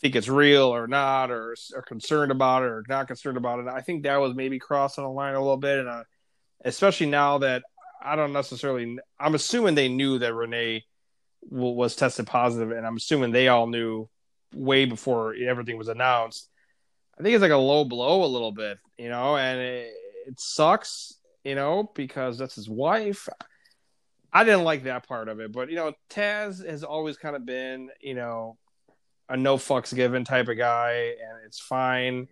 think 0.00 0.16
it's 0.16 0.28
real 0.28 0.64
or 0.64 0.86
not, 0.86 1.30
or 1.30 1.54
are 1.76 1.82
concerned 1.82 2.32
about 2.32 2.62
it 2.62 2.66
or 2.66 2.84
not 2.88 3.06
concerned 3.06 3.36
about 3.36 3.60
it. 3.60 3.68
I 3.68 3.82
think 3.82 4.02
that 4.02 4.16
was 4.16 4.34
maybe 4.34 4.58
crossing 4.58 5.04
the 5.04 5.10
line 5.10 5.34
a 5.34 5.40
little 5.40 5.58
bit, 5.58 5.80
and 5.80 5.88
uh, 5.88 6.04
especially 6.64 7.06
now 7.06 7.38
that 7.38 7.62
I 8.02 8.16
don't 8.16 8.32
necessarily. 8.32 8.98
I'm 9.18 9.34
assuming 9.34 9.74
they 9.74 9.88
knew 9.88 10.18
that 10.18 10.34
Renee 10.34 10.84
was 11.42 11.94
tested 11.94 12.26
positive, 12.26 12.72
and 12.72 12.86
I'm 12.86 12.96
assuming 12.96 13.30
they 13.30 13.48
all 13.48 13.66
knew 13.66 14.08
way 14.54 14.84
before 14.84 15.34
everything 15.34 15.78
was 15.78 15.88
announced. 15.88 16.48
I 17.18 17.22
think 17.22 17.34
it's 17.34 17.42
like 17.42 17.50
a 17.50 17.56
low 17.56 17.84
blow 17.84 18.24
a 18.24 18.26
little 18.26 18.52
bit, 18.52 18.78
you 18.98 19.08
know, 19.08 19.36
and 19.36 19.60
it, 19.60 19.92
it 20.26 20.40
sucks, 20.40 21.14
you 21.44 21.54
know, 21.54 21.90
because 21.94 22.38
that's 22.38 22.54
his 22.54 22.68
wife. 22.68 23.28
I 24.32 24.44
didn't 24.44 24.64
like 24.64 24.84
that 24.84 25.06
part 25.06 25.28
of 25.28 25.40
it, 25.40 25.52
but 25.52 25.68
you 25.68 25.76
know, 25.76 25.92
Taz 26.08 26.66
has 26.66 26.84
always 26.84 27.16
kind 27.18 27.36
of 27.36 27.44
been, 27.44 27.90
you 28.00 28.14
know, 28.14 28.56
a 29.28 29.36
no 29.36 29.56
fucks 29.56 29.94
given 29.94 30.24
type 30.24 30.48
of 30.48 30.56
guy, 30.56 31.14
and 31.22 31.44
it's 31.46 31.60
fine. 31.60 32.28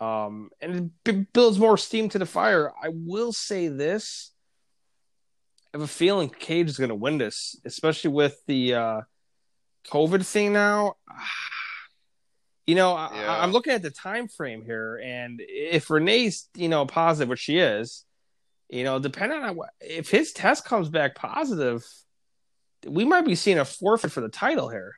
Um, 0.00 0.50
and 0.60 0.76
it 0.76 0.90
b- 1.04 1.26
builds 1.32 1.58
more 1.58 1.76
steam 1.76 2.08
to 2.10 2.18
the 2.18 2.26
fire. 2.26 2.72
I 2.82 2.90
will 2.92 3.32
say 3.32 3.68
this: 3.68 4.32
I 5.72 5.78
have 5.78 5.82
a 5.82 5.88
feeling 5.88 6.28
Cage 6.28 6.68
is 6.68 6.78
going 6.78 6.88
to 6.88 6.94
win 6.94 7.18
this, 7.18 7.56
especially 7.64 8.10
with 8.10 8.40
the 8.46 8.74
uh, 8.74 9.00
COVID 9.90 10.24
thing 10.26 10.52
now. 10.52 10.94
You 12.64 12.76
know, 12.76 12.92
I, 12.94 13.10
Yeah. 13.12 13.42
I'm 13.42 13.50
looking 13.50 13.72
at 13.72 13.82
the 13.82 13.90
time 13.90 14.28
frame 14.28 14.62
here, 14.64 15.00
and 15.04 15.40
if 15.44 15.90
Renee's, 15.90 16.48
you 16.54 16.68
know, 16.68 16.86
positive, 16.86 17.28
which 17.28 17.40
she 17.40 17.58
is, 17.58 18.04
you 18.68 18.84
know, 18.84 19.00
depending 19.00 19.42
on 19.42 19.56
what, 19.56 19.70
if 19.80 20.08
his 20.08 20.32
test 20.32 20.64
comes 20.64 20.88
back 20.88 21.16
positive, 21.16 21.84
we 22.86 23.04
might 23.04 23.24
be 23.26 23.34
seeing 23.34 23.58
a 23.58 23.64
forfeit 23.64 24.12
for 24.12 24.20
the 24.20 24.28
title 24.28 24.68
here, 24.68 24.94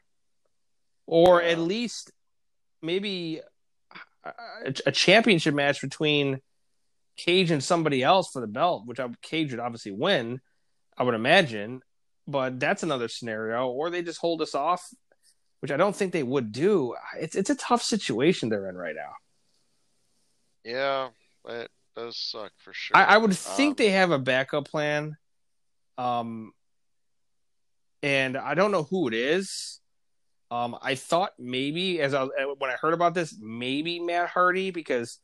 or 1.07 1.41
Yeah. 1.41 1.49
at 1.53 1.59
least 1.59 2.13
maybe 2.83 3.41
a, 4.25 4.75
a 4.85 4.93
championship 4.93 5.55
match 5.55 5.81
between 5.81 6.41
Cage 7.17 7.51
and 7.51 7.65
somebody 7.65 8.03
else 8.03 8.31
for 8.31 8.41
the 8.43 8.47
belt, 8.47 8.83
which 8.85 9.01
I, 9.01 9.09
Cage 9.23 9.53
would 9.53 9.61
obviously 9.61 9.93
win, 9.93 10.43
I 10.99 11.03
would 11.03 11.15
imagine. 11.15 11.81
But 12.27 12.59
that's 12.59 12.83
another 12.83 13.09
scenario, 13.09 13.69
or 13.69 13.91
they 13.91 14.03
just 14.03 14.21
hold 14.21 14.41
us 14.41 14.55
off, 14.55 14.89
which 15.61 15.71
I 15.71 15.77
don't 15.77 15.95
think 15.95 16.13
they 16.13 16.23
would 16.23 16.53
do. 16.53 16.95
It's 17.21 17.37
it's 17.37 17.51
a 17.51 17.55
tough 17.55 17.83
situation 17.83 18.49
they're 18.49 18.69
in 18.69 18.77
right 18.77 18.97
now. 18.97 19.13
Yeah, 20.65 21.09
that 21.45 21.69
does 21.95 22.17
suck 22.17 22.53
for 22.57 22.73
sure. 22.73 22.97
I, 22.97 23.05
I 23.05 23.17
would 23.19 23.35
think 23.37 23.73
Um, 23.73 23.77
they 23.77 23.91
have 23.91 24.11
a 24.11 24.19
backup 24.19 24.69
plan. 24.69 25.17
Um, 25.99 26.53
and 28.03 28.37
I 28.37 28.55
don't 28.55 28.73
know 28.73 28.83
who 28.83 29.09
it 29.09 29.15
is. 29.15 29.81
Um, 30.51 30.77
I 30.83 30.95
thought 30.95 31.33
maybe 31.39 32.01
as 32.01 32.15
I 32.15 32.25
when 32.25 32.71
I 32.71 32.77
heard 32.81 32.95
about 32.95 33.15
this, 33.15 33.37
maybe 33.41 33.99
Matt 34.01 34.29
Hardy 34.29 34.71
because 34.71 35.19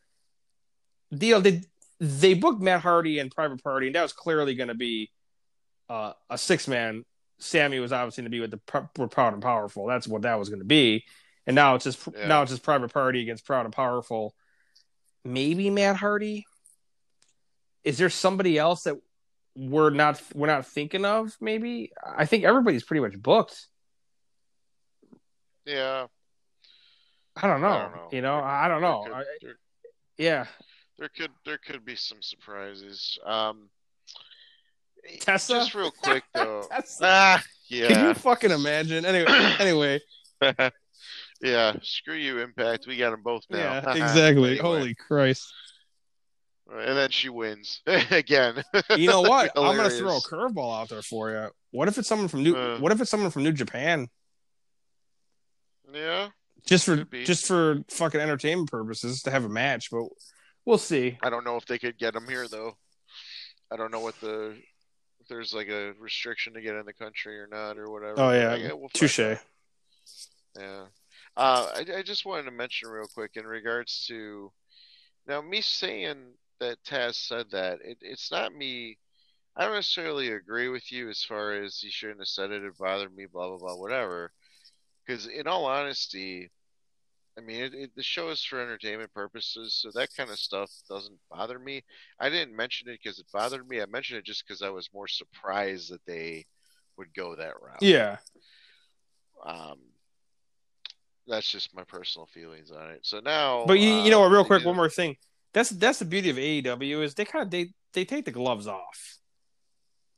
deal 1.15 1.41
they 1.41 1.63
they 1.99 2.35
booked 2.35 2.63
Matt 2.63 2.81
Hardy 2.81 3.19
and 3.19 3.31
Private 3.31 3.63
Party, 3.63 3.87
and 3.87 3.95
that 3.97 4.03
was 4.03 4.13
clearly 4.13 4.55
going 4.55 4.69
to 4.69 4.75
be 4.75 5.11
uh, 5.91 6.13
a 6.31 6.39
six 6.39 6.67
man. 6.69 7.05
Sammy 7.39 7.81
was 7.81 7.93
obviously 7.93 8.23
going 8.23 8.31
to 8.31 8.37
be 8.37 8.41
with 8.41 8.51
the 8.51 8.59
Pr- 8.59 9.07
Proud 9.07 9.33
and 9.33 9.43
Powerful. 9.43 9.87
That's 9.87 10.07
what 10.07 10.23
that 10.23 10.39
was 10.39 10.49
going 10.51 10.59
to 10.61 10.65
be, 10.67 11.05
and 11.47 11.55
now 11.55 11.75
it's 11.75 11.85
just 11.85 12.07
Yeah. 12.17 12.27
now 12.29 12.43
it's 12.43 12.51
just 12.53 12.63
Private 12.63 12.93
Party 12.93 13.23
against 13.23 13.45
Proud 13.47 13.65
and 13.65 13.75
Powerful. 13.75 14.35
Maybe 15.25 15.69
Matt 15.71 15.97
Hardy. 15.97 16.47
Is 17.83 17.97
there 17.99 18.11
somebody 18.11 18.59
else 18.59 18.83
that 18.83 18.97
we're 19.57 19.91
not 19.91 20.21
we're 20.35 20.47
not 20.47 20.67
thinking 20.67 21.05
of? 21.07 21.35
Maybe 21.41 21.93
I 22.07 22.27
think 22.27 22.45
everybody's 22.45 22.85
pretty 22.85 23.01
much 23.01 23.21
booked. 23.21 23.67
Yeah, 25.65 26.07
I 27.37 27.47
don't 27.47 27.61
know. 27.61 27.69
I 27.69 27.83
don't 27.83 27.93
know. 27.97 28.09
You 28.13 28.23
know, 28.23 28.35
I 28.37 28.69
don't 28.69 28.81
know. 28.83 29.05
There 29.05 29.15
could, 29.15 29.25
there, 29.43 29.57
yeah, 30.19 30.47
there 30.99 31.09
could 31.09 31.31
there 31.47 31.59
could 31.59 31.85
be 31.85 31.97
some 31.97 32.21
surprises. 32.21 33.19
Um, 33.25 33.71
Tessa. 35.21 35.55
just 35.55 35.75
real 35.75 35.91
quick 35.91 36.25
though. 36.35 36.65
Tessa. 36.71 37.05
ah, 37.05 37.43
Can 37.69 37.79
yeah, 37.79 38.09
you 38.09 38.15
fucking 38.15 38.51
imagine? 38.51 39.05
Anyway, 39.05 39.27
anyway, 39.59 40.01
yeah. 41.43 41.75
Screw 41.83 42.15
you, 42.15 42.39
Impact. 42.39 42.87
We 42.87 42.97
got 42.97 43.11
them 43.11 43.23
both 43.23 43.43
now. 43.51 43.59
yeah, 43.59 43.91
exactly. 43.95 44.59
Anyway. 44.59 44.63
Holy 44.63 44.95
Christ! 44.95 45.53
And 46.73 46.97
then 46.97 47.11
she 47.11 47.29
wins 47.29 47.81
again. 47.87 48.63
You 48.97 49.09
know 49.09 49.23
what? 49.23 49.51
I'm 49.57 49.77
gonna 49.77 49.91
throw 49.91 50.17
a 50.17 50.21
curveball 50.21 50.81
out 50.81 50.89
there 50.89 51.03
for 51.03 51.31
you. 51.31 51.49
What 51.73 51.89
if 51.89 51.99
it's 51.99 52.09
someone 52.09 52.29
from 52.29 52.43
New? 52.45 52.57
Uh. 52.57 52.79
what 52.79 52.93
if 52.93 53.01
it's 53.01 53.11
someone 53.11 53.31
from 53.31 53.43
New 53.43 53.53
Japan? 53.53 54.09
Yeah, 55.93 56.29
Just 56.67 56.85
for 56.85 57.05
just 57.05 57.47
for 57.47 57.81
fucking 57.91 58.21
entertainment 58.21 58.71
purposes 58.71 59.23
to 59.23 59.31
have 59.33 59.45
a 59.45 59.49
match, 59.49 59.91
but 59.91 60.05
we'll 60.65 60.79
see. 60.79 61.19
I 61.23 61.31
don't 61.31 61.45
know 61.45 61.57
if 61.57 61.67
they 61.67 61.79
could 61.81 61.99
get 61.99 62.15
them 62.15 62.29
here 62.29 62.47
though. 62.47 62.77
I 63.73 63.77
don't 63.77 63.91
know 63.91 63.99
what 63.99 64.15
the 64.21 64.51
if 64.51 64.59
there's 65.31 65.55
like 65.55 65.69
a 65.69 65.93
restriction 65.99 66.53
to 66.53 66.61
get 66.61 66.75
in 66.77 66.85
the 66.85 66.93
country 66.93 67.39
or 67.41 67.47
not 67.47 67.79
or 67.79 67.91
whatever. 67.91 68.21
Oh 68.21 68.33
yeah, 68.33 68.69
I- 68.71 68.75
we'll 68.75 68.91
touche. 68.91 69.19
Yeah. 69.19 69.37
Uh, 71.37 71.67
I, 71.77 71.85
I 71.99 72.03
just 72.03 72.27
wanted 72.27 72.43
to 72.45 72.51
mention 72.51 72.89
real 72.91 73.07
quick 73.07 73.33
in 73.37 73.47
regards 73.47 74.05
to 74.09 74.53
now 75.27 75.41
me 75.41 75.61
saying 75.63 76.17
that 76.59 76.83
Taz 76.85 77.15
said 77.15 77.47
that 77.53 77.79
it, 77.83 77.99
it's 78.03 78.31
not 78.31 78.53
me. 78.55 78.99
I 79.57 79.65
don't 79.65 79.75
necessarily 79.75 80.33
agree 80.33 80.69
with 80.69 80.91
you 80.93 81.09
as 81.09 81.23
far 81.23 81.53
as 81.55 81.79
he 81.79 81.89
shouldn't 81.91 82.19
have 82.21 82.29
said 82.29 82.51
it. 82.51 82.63
It 82.65 82.77
bothered 82.79 83.15
me. 83.17 83.27
Blah 83.33 83.49
blah 83.49 83.59
blah. 83.59 83.77
Whatever. 83.77 84.33
Because 85.07 85.27
in 85.27 85.47
all 85.47 85.67
honesty, 85.67 86.51
I 87.39 87.43
mean, 87.43 87.63
it, 87.63 87.75
it, 87.75 87.91
the 87.97 88.03
show 88.03 88.29
is 88.31 88.45
for 88.45 88.61
entertainment 88.61 89.13
purposes, 89.15 89.75
so 89.75 89.91
that 89.95 90.11
kind 90.17 90.31
of 90.31 90.39
stuff 90.39 90.71
doesn't 90.89 91.19
bother 91.31 91.59
me. 91.59 91.83
I 92.19 92.29
didn't 92.29 92.57
mention 92.57 92.89
it 92.89 92.99
because 93.03 93.19
it 93.19 93.27
bothered 93.33 93.69
me. 93.69 93.81
I 93.81 93.87
mentioned 93.87 94.19
it 94.19 94.25
just 94.25 94.47
because 94.47 94.63
I 94.63 94.71
was 94.71 94.91
more 94.93 95.09
surprised 95.09 95.91
that 95.93 96.05
they 96.07 96.47
would 96.99 97.15
go 97.15 97.37
that 97.37 97.55
route. 97.63 97.83
Yeah, 97.83 98.17
Um, 99.45 99.79
that's 101.27 101.51
just 101.51 101.75
my 101.75 101.85
personal 101.85 102.27
feelings 102.27 102.71
on 102.71 102.91
it. 102.91 103.01
So 103.03 103.21
now, 103.21 103.65
but 103.67 103.79
you, 103.79 103.89
you 103.89 104.11
know 104.11 104.21
what? 104.21 104.31
Real 104.31 104.45
quick, 104.45 104.65
one 104.65 104.77
more 104.77 104.91
thing. 104.91 105.17
That's 105.55 105.71
that's 105.71 106.01
the 106.01 106.05
beauty 106.05 106.31
of 106.31 106.37
AEW 106.37 107.03
is 107.03 107.15
they 107.15 107.25
kind 107.25 107.45
of 107.45 107.51
they 107.51 107.73
they 107.95 108.05
take 108.05 108.25
the 108.25 108.33
gloves 108.33 108.67
off. 108.67 109.17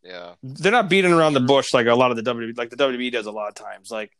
Yeah, 0.02 0.34
They're 0.42 0.72
not 0.72 0.88
beating 0.88 1.12
around 1.12 1.34
the 1.34 1.40
bush 1.40 1.72
like 1.72 1.86
a 1.86 1.94
lot 1.94 2.10
of 2.10 2.16
the 2.16 2.24
WWE 2.24 2.56
like 2.58 2.70
the 2.70 2.76
WWE 2.76 3.12
does 3.12 3.26
a 3.26 3.30
lot 3.30 3.48
of 3.48 3.54
times. 3.54 3.90
Like, 3.90 4.10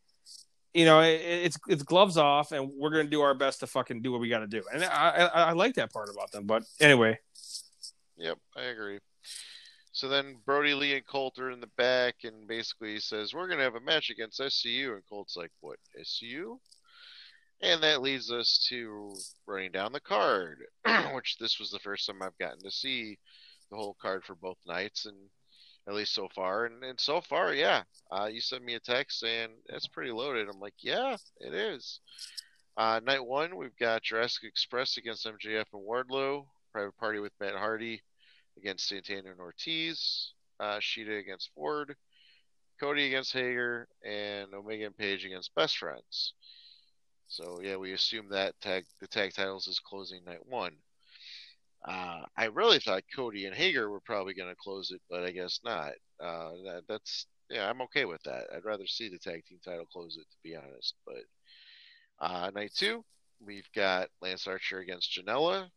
you 0.75 0.85
know, 0.85 1.01
it, 1.01 1.21
it's 1.21 1.59
it's 1.69 1.83
gloves 1.83 2.17
off, 2.17 2.53
and 2.53 2.71
we're 2.75 2.91
gonna 2.91 3.05
do 3.05 3.21
our 3.21 3.35
best 3.35 3.61
to 3.61 3.67
fucking 3.67 4.03
do 4.03 4.13
what 4.13 4.21
we 4.21 4.29
got 4.29 4.41
to 4.41 4.47
do. 4.47 4.63
And 4.73 4.85
I, 4.85 5.29
I 5.35 5.43
I 5.43 5.53
like 5.53 5.75
that 5.75 5.93
part 5.93 6.09
about 6.09 6.33
them. 6.33 6.47
But 6.47 6.63
anyway, 6.81 7.19
yep, 8.17 8.39
I 8.57 8.63
agree. 8.63 8.99
So 9.93 10.09
then 10.09 10.39
Brodie 10.47 10.75
Lee 10.75 10.97
and 10.97 11.07
Colt 11.07 11.39
are 11.39 11.51
in 11.51 11.61
the 11.61 11.71
back, 11.77 12.25
and 12.25 12.49
basically 12.49 12.99
says, 12.99 13.35
"We're 13.35 13.49
gonna 13.49 13.63
have 13.63 13.75
a 13.75 13.81
match 13.81 14.09
against 14.11 14.41
SCU," 14.41 14.95
and 14.95 15.03
Colt's 15.09 15.37
like, 15.37 15.51
"What 15.61 15.79
SCU?" 16.01 16.59
And 17.61 17.83
that 17.83 18.03
leads 18.03 18.33
us 18.33 18.67
to 18.71 19.15
running 19.47 19.71
down 19.71 19.93
the 19.93 20.01
card, 20.01 20.65
which 21.15 21.37
this 21.39 21.61
was 21.61 21.71
the 21.71 21.79
first 21.79 22.07
time 22.07 22.23
I've 22.23 22.39
gotten 22.39 22.61
to 22.63 22.71
see 22.71 23.19
the 23.71 23.77
whole 23.77 23.97
card 24.01 24.25
for 24.25 24.35
both 24.35 24.59
nights, 24.67 25.05
and 25.05 25.17
at 25.89 25.95
least 25.95 26.15
so 26.15 26.29
far. 26.35 26.67
And, 26.67 26.83
and 26.85 26.99
so 26.99 27.21
far, 27.21 27.53
yeah. 27.55 27.83
Uh, 28.11 28.27
you 28.27 28.41
sent 28.41 28.65
me 28.65 28.75
a 28.75 28.81
text 28.81 29.21
saying 29.21 29.49
that's 29.69 29.89
pretty 29.89 30.13
loaded. 30.13 30.49
I'm 30.49 30.61
like, 30.61 30.75
yeah, 30.81 31.17
it 31.41 31.55
is. 31.55 32.01
Uh, 32.77 33.01
night 33.05 33.25
one, 33.25 33.57
we've 33.57 33.77
got 33.79 34.03
Jurassic 34.03 34.45
Express 34.45 34.97
against 34.97 35.27
MJF 35.27 35.65
and 35.73 35.83
Wardlow. 35.87 36.47
Private 36.73 36.97
Party 36.97 37.19
with 37.19 37.33
Matt 37.39 37.55
Hardy 37.55 38.01
against 38.57 38.89
Santana 38.89 39.31
and 39.31 39.41
Ortiz. 39.41 40.33
Uh, 40.59 40.79
Shida 40.79 41.19
against 41.19 41.51
Ford. 41.55 41.95
Cody 42.81 43.07
against 43.07 43.33
Hager. 43.33 43.89
And 44.05 44.55
Omega 44.55 44.87
and 44.87 44.97
Page 44.97 45.25
against 45.25 45.55
Best 45.55 45.77
Friends. 45.79 46.33
So 47.29 47.61
yeah, 47.63 47.77
we 47.77 47.93
assume 47.93 48.29
that 48.31 48.61
tag 48.61 48.85
the 49.01 49.07
tag 49.07 49.33
titles 49.33 49.67
is 49.67 49.79
closing 49.79 50.23
night 50.25 50.45
one. 50.47 50.73
Uh, 51.87 52.23
I 52.37 52.45
really 52.47 52.79
thought 52.79 53.03
Cody 53.15 53.47
and 53.47 53.55
Hager 53.55 53.91
were 53.91 54.01
probably 54.01 54.35
going 54.35 54.51
to 54.51 54.57
close 54.57 54.91
it, 54.93 55.01
but 55.11 55.25
I 55.25 55.33
guess 55.33 55.61
not. 55.65 55.93
Uh, 56.21 56.51
that, 56.65 56.83
that's 56.89 57.27
yeah, 57.51 57.69
I'm 57.69 57.83
okay 57.83 58.05
with 58.05 58.23
that. 58.23 58.45
I'd 58.55 58.65
rather 58.65 58.87
see 58.87 59.09
the 59.09 59.19
tag 59.19 59.45
team 59.45 59.59
title 59.65 59.87
close 59.93 60.17
it, 60.17 60.27
to 60.31 60.37
be 60.43 60.57
honest. 60.57 60.95
But 61.05 61.25
uh, 62.21 62.51
night 62.55 62.73
two, 62.75 63.05
we've 63.45 63.69
got 63.75 64.09
Lance 64.21 64.47
Archer 64.47 64.79
against 64.79 65.11
Janela. 65.19 65.69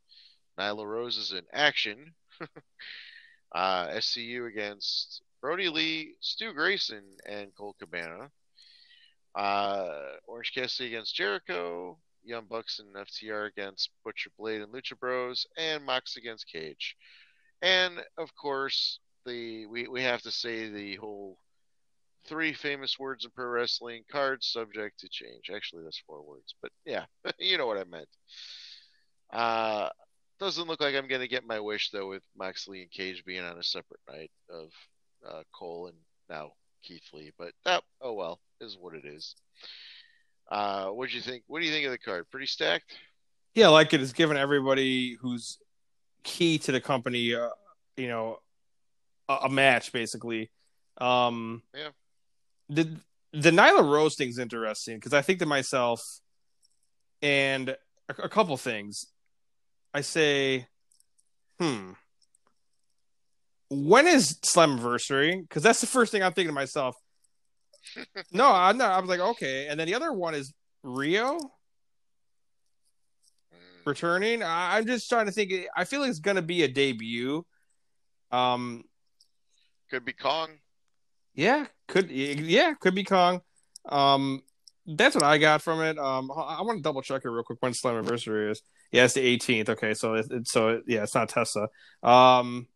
Nyla 0.60 0.86
Rose 0.86 1.18
is 1.18 1.32
in 1.34 1.44
action. 1.52 2.14
uh, 3.56 3.88
SCU 3.88 4.48
against 4.48 5.22
Brodie 5.42 5.70
Lee, 5.70 6.16
Stu 6.22 6.54
Grayson, 6.54 7.04
and 7.28 7.54
Colt 7.56 7.76
Cabana. 7.80 8.30
Uh, 9.36 9.90
Orange 10.28 10.54
Cassidy 10.54 10.90
against 10.90 11.16
Jericho. 11.16 11.98
Young 12.26 12.46
Bucks 12.50 12.80
and 12.80 12.96
FTR 12.96 13.48
against 13.48 13.90
Butcher 14.04 14.32
Blade 14.38 14.62
and 14.62 14.74
Lucha 14.74 14.98
Bros, 15.00 15.46
and 15.58 15.84
Mox 15.86 16.18
against 16.18 16.48
Cage. 16.48 16.96
And 17.62 18.04
of 18.18 18.36
course, 18.36 19.00
the 19.26 19.66
we, 19.68 19.88
we 19.88 20.02
have 20.04 20.22
to 20.24 20.32
say 20.32 20.70
the 20.70 20.96
whole 20.96 21.38
three 22.28 22.54
famous 22.54 22.98
words 23.00 23.26
in 23.26 23.32
pro 23.32 23.48
wrestling 23.48 24.04
cards 24.12 24.48
subject 24.48 25.00
to 25.00 25.10
change. 25.10 25.50
Actually, 25.54 25.84
that's 25.84 26.02
four 26.06 26.24
words, 26.24 26.56
but 26.62 26.72
yeah, 26.86 27.06
you 27.40 27.58
know 27.58 27.68
what 27.68 27.78
I 27.78 27.84
meant. 27.84 28.10
Uh, 29.32 29.90
doesn't 30.40 30.68
look 30.68 30.82
like 30.82 30.96
I'm 30.96 31.08
going 31.08 31.22
to 31.22 31.28
get 31.28 31.46
my 31.46 31.60
wish 31.60 31.92
though 31.92 32.10
with 32.10 32.24
Moxley 32.38 32.82
and 32.82 32.92
Cage 32.92 33.24
being 33.26 33.44
on 33.44 33.58
a 33.58 33.64
separate 33.64 34.02
night 34.12 34.32
of 34.50 34.70
uh, 35.28 35.44
Cole 35.54 35.88
and 35.88 35.98
now 36.30 36.52
Keith 36.84 37.08
Lee, 37.14 37.32
but 37.38 37.54
that 37.66 37.84
oh 38.02 38.14
well 38.14 38.40
is 38.62 38.78
what 38.80 38.94
it 38.96 39.06
is. 39.06 39.36
Uh, 40.50 40.88
what 40.88 41.10
do 41.10 41.16
you 41.16 41.22
think? 41.22 41.44
What 41.48 41.60
do 41.60 41.66
you 41.66 41.72
think 41.72 41.86
of 41.86 41.92
the 41.92 41.98
card? 41.98 42.30
Pretty 42.30 42.46
stacked. 42.46 42.94
Yeah, 43.54 43.70
like 43.70 43.94
it 43.94 44.02
is 44.02 44.14
given 44.14 44.38
everybody 44.38 45.18
who's 45.20 45.58
key 46.24 46.58
to 46.60 46.72
the 46.72 46.82
company, 46.82 47.34
uh, 47.34 47.50
you 47.96 48.08
know, 48.08 48.40
a, 49.30 49.34
a, 49.44 49.50
match 49.50 49.92
basically. 49.94 50.52
Um, 50.98 51.62
yeah. 51.74 51.90
The 52.70 52.98
the 53.32 53.52
Nyla 53.52 53.90
Rose 53.90 54.16
thing's 54.16 54.40
interesting 54.40 54.98
because 54.98 55.14
I 55.14 55.22
think 55.22 55.40
to 55.40 55.46
myself, 55.46 56.02
and 57.22 57.70
a, 57.70 57.78
a 58.24 58.30
couple 58.30 58.58
things. 58.58 59.06
I 59.94 60.02
say, 60.02 60.68
hmm, 61.60 61.92
when 63.70 64.08
is 64.08 64.38
Slammiversary? 64.42 65.42
Because 65.42 65.64
that's 65.64 65.80
the 65.80 65.88
first 65.88 66.12
thing 66.12 66.22
I'm 66.22 66.34
thinking 66.34 66.50
to 66.50 66.54
myself 66.54 66.98
no, 68.32 68.52
I'm 68.52 68.78
not. 68.78 68.92
I 68.92 69.00
was 69.00 69.10
like, 69.10 69.20
okay. 69.20 69.68
And 69.68 69.80
then 69.80 69.88
the 69.88 69.96
other 69.96 70.12
one 70.12 70.36
is 70.36 70.54
Riho 70.84 71.40
mm. 71.40 71.48
returning. 73.86 74.44
I'm 74.44 74.86
just 74.86 75.10
trying 75.10 75.26
to 75.26 75.32
think. 75.32 75.54
I 75.76 75.86
feel 75.86 76.02
like 76.02 76.10
it's 76.10 76.20
going 76.20 76.36
to 76.36 76.42
be 76.42 76.64
a 76.64 76.68
debut. 76.68 77.46
Um, 78.32 78.84
could 79.90 80.06
be 80.06 80.14
Kong. 80.14 80.50
Yeah, 81.34 81.66
could 81.88 82.10
yeah, 82.10 82.74
could 82.74 82.96
be 82.96 83.04
Kong. 83.04 83.42
Um, 83.88 84.42
that's 84.88 85.16
what 85.16 85.24
I 85.24 85.38
got 85.38 85.62
from 85.62 85.82
it. 85.82 85.98
Um, 85.98 86.32
I 86.32 86.62
want 86.62 86.78
to 86.78 86.84
double 86.84 87.02
check 87.02 87.24
it 87.26 87.30
real 87.30 87.44
quick 87.44 87.58
when 87.62 87.74
Slammiversary 87.74 88.52
is. 88.52 88.62
Yeah, 88.92 89.06
it's 89.06 89.16
the 89.16 89.38
18th. 89.38 89.70
Okay, 89.70 89.94
so 89.94 90.14
it's 90.14 90.52
so 90.52 90.82
yeah, 90.88 91.04
it's 91.04 91.16
not 91.16 91.30
Tessa. 91.30 91.68
Um, 92.04 92.68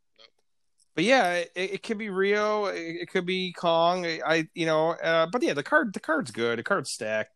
but 0.99 1.05
yeah, 1.05 1.31
it, 1.35 1.51
it 1.55 1.83
could 1.83 1.97
be 1.97 2.07
Riho, 2.07 2.75
it, 2.75 3.03
it, 3.03 3.09
could 3.09 3.25
be 3.25 3.53
Kong. 3.53 4.05
I 4.05 4.49
you 4.53 4.65
know, 4.65 4.89
uh, 4.89 5.27
but 5.31 5.41
yeah, 5.41 5.53
the 5.53 5.63
card 5.63 5.93
the 5.93 6.01
card's 6.01 6.29
good. 6.29 6.59
The 6.59 6.63
card's 6.63 6.91
stacked. 6.91 7.31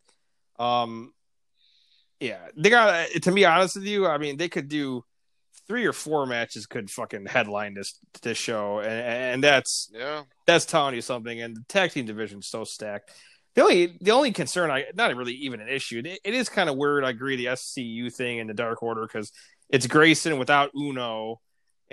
Um, 0.59 1.13
yeah, 2.19 2.49
they 2.57 2.69
got 2.69 3.07
to 3.07 3.31
be 3.31 3.45
honest 3.45 3.77
with 3.77 3.85
you. 3.85 4.05
I 4.05 4.17
mean, 4.17 4.35
they 4.35 4.49
could 4.49 4.67
do 4.67 5.05
three 5.65 5.85
or 5.85 5.93
four 5.93 6.25
matches 6.25 6.65
could 6.65 6.91
fucking 6.91 7.25
headline 7.25 7.73
this 7.73 7.97
this 8.21 8.37
show, 8.37 8.79
and, 8.79 8.91
and 8.91 9.43
that's 9.45 9.89
yeah, 9.93 10.23
that's 10.45 10.65
telling 10.65 10.93
you 10.93 11.01
something. 11.01 11.41
And 11.41 11.55
the 11.55 11.63
tag 11.69 11.91
team 11.91 12.05
division's 12.05 12.47
so 12.47 12.65
stacked. 12.65 13.11
The 13.55 13.61
only 13.61 13.97
the 14.01 14.11
only 14.11 14.33
concern, 14.33 14.71
I 14.71 14.87
not 14.93 15.15
really 15.15 15.35
even 15.35 15.61
an 15.61 15.69
issue. 15.69 16.01
It, 16.03 16.19
it 16.25 16.33
is 16.33 16.49
kind 16.49 16.69
of 16.69 16.75
weird. 16.75 17.05
I 17.05 17.11
agree 17.11 17.37
the 17.37 17.45
SCU 17.45 18.13
thing 18.13 18.41
and 18.41 18.49
the 18.49 18.53
Dark 18.53 18.83
Order 18.83 19.07
because 19.07 19.31
it's 19.69 19.87
Grayson 19.87 20.37
without 20.37 20.71
Uno 20.75 21.39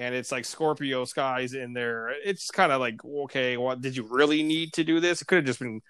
and 0.01 0.15
it's 0.15 0.33
like 0.33 0.47
Scorpio 0.47 1.05
Sky's 1.05 1.53
in 1.53 1.75
there. 1.75 2.09
It's 2.25 2.51
kind 2.51 2.73
of 2.73 2.81
like, 2.81 3.05
okay, 3.05 3.59
what 3.59 3.83
did 3.83 3.95
you 3.95 4.09
really 4.09 4.43
need 4.43 4.73
to 4.73 4.83
do 4.83 4.99
this? 4.99 5.21
It 5.21 5.27
could 5.27 5.37
have 5.37 5.45
just 5.45 5.61
been, 5.61 5.83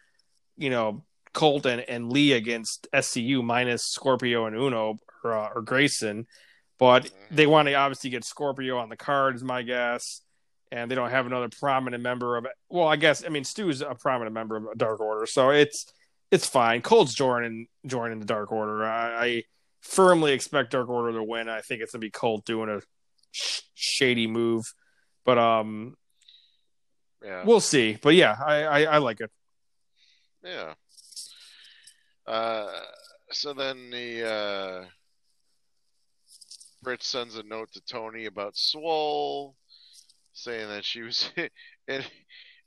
you 0.56 0.68
know, 0.68 1.04
Colt 1.32 1.64
and, 1.64 1.80
and 1.82 2.10
Lee 2.10 2.32
against 2.32 2.88
SCU 2.92 3.44
minus 3.44 3.84
Scorpio 3.84 4.46
and 4.46 4.56
Uno 4.56 4.96
or, 5.22 5.32
uh, 5.32 5.50
or 5.54 5.62
Grayson, 5.62 6.26
but 6.76 7.04
mm-hmm. 7.04 7.36
they 7.36 7.46
want 7.46 7.68
to 7.68 7.74
obviously 7.74 8.10
get 8.10 8.24
Scorpio 8.24 8.78
on 8.78 8.88
the 8.88 8.96
card, 8.96 9.36
is 9.36 9.44
my 9.44 9.62
guess. 9.62 10.22
And 10.72 10.90
they 10.90 10.96
don't 10.96 11.10
have 11.10 11.26
another 11.26 11.48
prominent 11.48 12.02
member 12.02 12.36
of 12.36 12.46
it. 12.46 12.52
Well, 12.68 12.88
I 12.88 12.96
guess 12.96 13.24
I 13.24 13.28
mean 13.28 13.44
Stu's 13.44 13.80
a 13.80 13.94
prominent 13.94 14.34
member 14.34 14.56
of 14.56 14.76
Dark 14.76 15.00
Order, 15.00 15.26
so 15.26 15.50
it's 15.50 15.86
it's 16.32 16.46
fine. 16.46 16.80
Colt's 16.82 17.14
joining 17.14 17.66
joining 17.86 18.20
the 18.20 18.26
Dark 18.26 18.52
Order. 18.52 18.84
I, 18.84 19.24
I 19.24 19.42
firmly 19.80 20.32
expect 20.32 20.70
Dark 20.70 20.88
Order 20.88 21.18
to 21.18 21.24
win. 21.24 21.48
I 21.48 21.60
think 21.60 21.82
it's 21.82 21.90
gonna 21.90 22.00
be 22.00 22.10
Colt 22.10 22.44
doing 22.44 22.68
a 22.68 22.80
shady 23.74 24.26
move, 24.26 24.64
but 25.24 25.38
um, 25.38 25.96
yeah, 27.22 27.44
we'll 27.44 27.60
see. 27.60 27.98
But 28.00 28.14
yeah, 28.14 28.36
I 28.44 28.62
I, 28.62 28.82
I 28.82 28.98
like 28.98 29.20
it. 29.20 29.30
Yeah. 30.42 30.74
Uh, 32.26 32.68
so 33.30 33.52
then 33.52 33.90
the 33.90 34.28
uh, 34.28 34.84
Britt 36.82 37.02
sends 37.02 37.36
a 37.36 37.42
note 37.42 37.72
to 37.72 37.80
Tony 37.82 38.26
about 38.26 38.56
Swole, 38.56 39.56
saying 40.32 40.68
that 40.68 40.84
she 40.84 41.02
was 41.02 41.30
in 41.88 42.02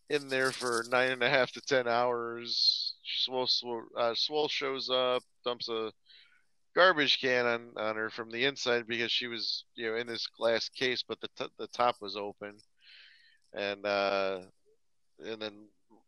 in 0.09 0.27
there 0.27 0.51
for 0.51 0.85
nine 0.89 1.11
and 1.11 1.23
a 1.23 1.29
half 1.29 1.51
to 1.53 1.61
ten 1.61 1.87
hours. 1.87 2.95
Swole, 3.05 3.47
Swole, 3.47 3.83
uh, 3.97 4.13
Swole 4.15 4.47
shows 4.47 4.89
up, 4.89 5.23
dumps 5.43 5.69
a 5.69 5.91
garbage 6.75 7.19
can 7.19 7.45
on, 7.45 7.69
on 7.77 7.95
her 7.95 8.09
from 8.09 8.29
the 8.29 8.45
inside 8.45 8.87
because 8.87 9.11
she 9.11 9.27
was 9.27 9.65
you 9.75 9.89
know 9.89 9.97
in 9.97 10.07
this 10.07 10.27
glass 10.27 10.69
case, 10.69 11.03
but 11.07 11.19
the 11.21 11.29
t- 11.37 11.53
the 11.57 11.67
top 11.67 11.95
was 12.01 12.15
open, 12.15 12.57
and 13.53 13.85
uh, 13.85 14.39
and 15.25 15.41
then 15.41 15.53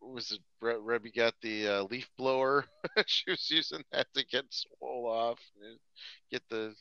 was 0.02 0.32
it 0.32 0.40
Re- 0.62 0.78
Rebby 0.80 1.12
got 1.12 1.34
the 1.42 1.68
uh, 1.68 1.84
leaf 1.84 2.10
blower? 2.18 2.66
she 3.06 3.32
was 3.32 3.50
using 3.50 3.84
that 3.92 4.08
to 4.16 4.26
get 4.26 4.46
swole 4.50 5.08
off, 5.08 5.40
and 5.64 5.78
get 6.32 6.44
the. 6.50 6.74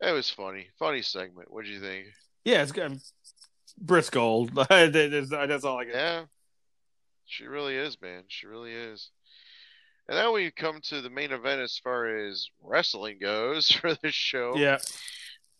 It 0.00 0.12
was 0.12 0.28
funny, 0.28 0.68
funny 0.78 1.00
segment. 1.00 1.50
What 1.50 1.64
do 1.64 1.70
you 1.70 1.80
think? 1.80 2.06
Yeah, 2.44 2.62
it's 2.62 2.72
good. 2.72 3.00
Gold. 4.10 4.54
that's 4.68 5.64
all 5.64 5.78
I 5.78 5.84
get. 5.84 5.94
Yeah, 5.94 6.24
she 7.24 7.46
really 7.46 7.76
is, 7.76 8.00
man. 8.00 8.24
She 8.28 8.46
really 8.46 8.72
is. 8.72 9.10
And 10.08 10.18
now 10.18 10.32
we 10.32 10.50
come 10.52 10.80
to 10.82 11.00
the 11.00 11.10
main 11.10 11.32
event 11.32 11.60
as 11.60 11.78
far 11.82 12.06
as 12.06 12.48
wrestling 12.62 13.18
goes 13.20 13.70
for 13.72 13.94
this 13.94 14.14
show. 14.14 14.54
Yeah. 14.56 14.78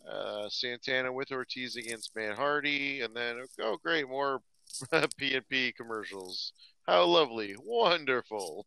Uh, 0.09 0.49
Santana 0.49 1.13
with 1.13 1.33
Ortiz 1.33 1.75
against 1.75 2.15
Matt 2.15 2.37
Hardy, 2.37 3.01
and 3.01 3.15
then 3.15 3.43
oh 3.61 3.77
great, 3.83 4.09
more 4.09 4.41
PNP 4.93 5.75
commercials. 5.75 6.53
How 6.87 7.05
lovely, 7.05 7.57
wonderful. 7.59 8.67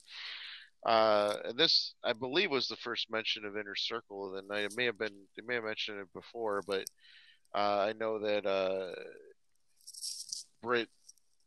uh, 0.86 1.34
and 1.44 1.58
this, 1.58 1.92
I 2.02 2.14
believe, 2.14 2.50
was 2.50 2.68
the 2.68 2.76
first 2.76 3.10
mention 3.10 3.44
of 3.44 3.58
Inner 3.58 3.76
Circle 3.76 4.28
of 4.28 4.32
the 4.32 4.54
night. 4.54 4.64
It 4.64 4.76
may 4.76 4.86
have 4.86 4.98
been, 4.98 5.12
they 5.36 5.42
may 5.46 5.56
have 5.56 5.64
mentioned 5.64 6.00
it 6.00 6.12
before, 6.14 6.62
but 6.66 6.84
uh, 7.54 7.80
I 7.88 7.92
know 7.92 8.18
that 8.20 8.46
uh, 8.46 8.94
Britt 10.62 10.88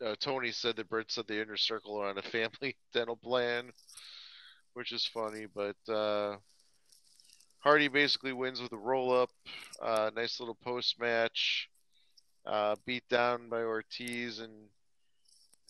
uh, 0.06 0.16
Tony 0.20 0.52
said 0.52 0.76
that 0.76 0.90
Britt 0.90 1.12
said 1.12 1.26
the 1.28 1.42
inner 1.42 1.58
circle 1.58 1.98
are 1.98 2.10
on 2.10 2.18
a 2.18 2.22
family 2.22 2.76
dental 2.94 3.18
plan, 3.18 3.72
which 4.74 4.92
is 4.92 5.06
funny. 5.06 5.46
But 5.54 5.92
uh, 5.92 6.38
Hardy 7.60 7.88
basically 7.88 8.34
wins 8.34 8.62
with 8.62 8.72
a 8.74 8.78
roll 8.78 9.14
up. 9.14 9.30
Uh, 9.82 10.12
nice 10.16 10.40
little 10.40 10.58
post 10.64 11.00
match. 11.00 11.70
Uh, 12.46 12.76
beat 12.86 13.08
down 13.10 13.50
by 13.50 13.62
Ortiz 13.62 14.40
and 14.40 14.70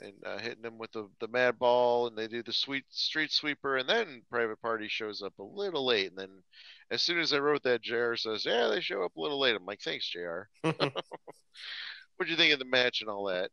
and 0.02 0.14
uh, 0.26 0.38
hitting 0.38 0.64
him 0.64 0.78
with 0.78 0.92
the, 0.94 1.10
the 1.20 1.28
mad 1.28 1.60
ball, 1.60 2.08
and 2.08 2.18
they 2.18 2.28
do 2.28 2.42
the 2.42 2.54
sweet 2.54 2.86
street 2.90 3.32
sweeper, 3.34 3.76
and 3.76 3.90
then 3.90 4.22
Private 4.30 4.62
Party 4.62 4.88
shows 4.88 5.22
up 5.22 5.34
a 5.40 5.44
little 5.44 5.86
late, 5.86 6.10
and 6.10 6.18
then 6.18 6.30
as 6.92 7.02
soon 7.02 7.20
as 7.20 7.34
I 7.34 7.40
wrote 7.40 7.64
that, 7.64 7.82
Jr. 7.82 8.16
says, 8.16 8.46
"Yeah, 8.46 8.68
they 8.68 8.82
show 8.82 9.04
up 9.04 9.16
a 9.16 9.22
little 9.22 9.40
late." 9.40 9.56
I'm 9.56 9.66
like, 9.66 9.82
"Thanks, 9.82 10.08
Jr." 10.10 10.44
what 12.20 12.26
do 12.26 12.32
you 12.32 12.38
think 12.38 12.52
of 12.52 12.60
the 12.60 12.66
match 12.66 13.00
and 13.00 13.10
all 13.10 13.26
that? 13.26 13.50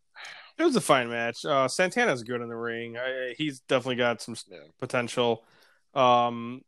It 0.59 0.65
was 0.65 0.75
a 0.75 0.81
fine 0.81 1.09
match. 1.09 1.45
Uh, 1.45 1.69
Santana's 1.69 2.25
good 2.25 2.41
in 2.41 2.49
the 2.49 2.57
ring. 2.57 2.97
I, 2.97 3.35
he's 3.39 3.61
definitely 3.61 3.97
got 3.97 4.21
some 4.21 4.35
yeah. 4.51 4.59
potential. 4.81 5.45
Um, 5.95 6.63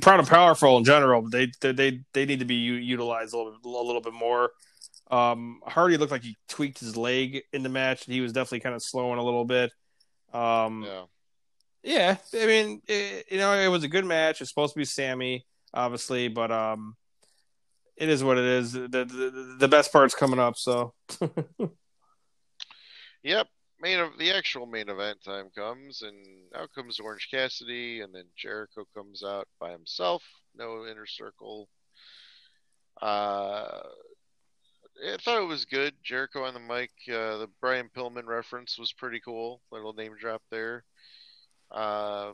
proud 0.00 0.20
and 0.20 0.28
powerful 0.28 0.78
in 0.78 0.84
general. 0.84 1.28
They 1.28 1.50
they 1.60 2.00
they 2.14 2.24
need 2.24 2.38
to 2.38 2.46
be 2.46 2.54
utilized 2.54 3.34
a 3.34 3.36
little 3.36 3.52
bit, 3.52 3.64
a 3.64 3.68
little 3.68 4.00
bit 4.00 4.14
more. 4.14 4.50
Um, 5.10 5.60
Hardy 5.66 5.98
looked 5.98 6.12
like 6.12 6.22
he 6.22 6.36
tweaked 6.48 6.80
his 6.80 6.96
leg 6.96 7.42
in 7.52 7.62
the 7.62 7.68
match. 7.68 8.06
He 8.06 8.22
was 8.22 8.32
definitely 8.32 8.60
kind 8.60 8.74
of 8.74 8.82
slowing 8.82 9.18
a 9.18 9.24
little 9.24 9.44
bit. 9.44 9.72
Um, 10.32 10.84
yeah. 10.86 11.02
Yeah, 11.82 12.16
I 12.34 12.46
mean, 12.46 12.82
it, 12.88 13.26
you 13.30 13.38
know, 13.38 13.52
it 13.52 13.68
was 13.68 13.84
a 13.84 13.88
good 13.88 14.04
match. 14.04 14.40
It's 14.40 14.50
supposed 14.50 14.72
to 14.72 14.78
be 14.78 14.84
Sammy, 14.84 15.46
obviously, 15.72 16.26
but 16.26 16.50
um, 16.50 16.96
it 17.96 18.08
is 18.08 18.22
what 18.22 18.38
it 18.38 18.44
is. 18.44 18.72
The 18.72 18.88
the, 18.88 19.56
the 19.58 19.68
best 19.68 19.92
part's 19.92 20.14
coming 20.14 20.38
up, 20.38 20.56
so. 20.56 20.94
yep, 23.22 23.48
main 23.80 23.98
of 23.98 24.18
the 24.18 24.32
actual 24.32 24.66
main 24.66 24.88
event 24.88 25.18
time 25.24 25.50
comes, 25.54 26.02
and 26.02 26.16
out 26.54 26.70
comes 26.74 27.00
Orange 27.00 27.28
Cassidy, 27.30 28.00
and 28.00 28.14
then 28.14 28.24
Jericho 28.36 28.84
comes 28.94 29.22
out 29.24 29.48
by 29.60 29.72
himself, 29.72 30.22
no 30.54 30.86
inner 30.86 31.06
circle. 31.06 31.68
Uh, 33.00 33.82
I 35.04 35.16
thought 35.20 35.42
it 35.42 35.46
was 35.46 35.66
good. 35.66 35.94
Jericho 36.02 36.44
on 36.44 36.54
the 36.54 36.60
mic. 36.60 36.90
Uh, 37.08 37.38
the 37.38 37.48
Brian 37.60 37.90
Pillman 37.94 38.26
reference 38.26 38.78
was 38.78 38.92
pretty 38.92 39.20
cool. 39.20 39.60
Little 39.70 39.92
name 39.92 40.14
drop 40.18 40.42
there. 40.50 40.84
Uh, 41.70 42.32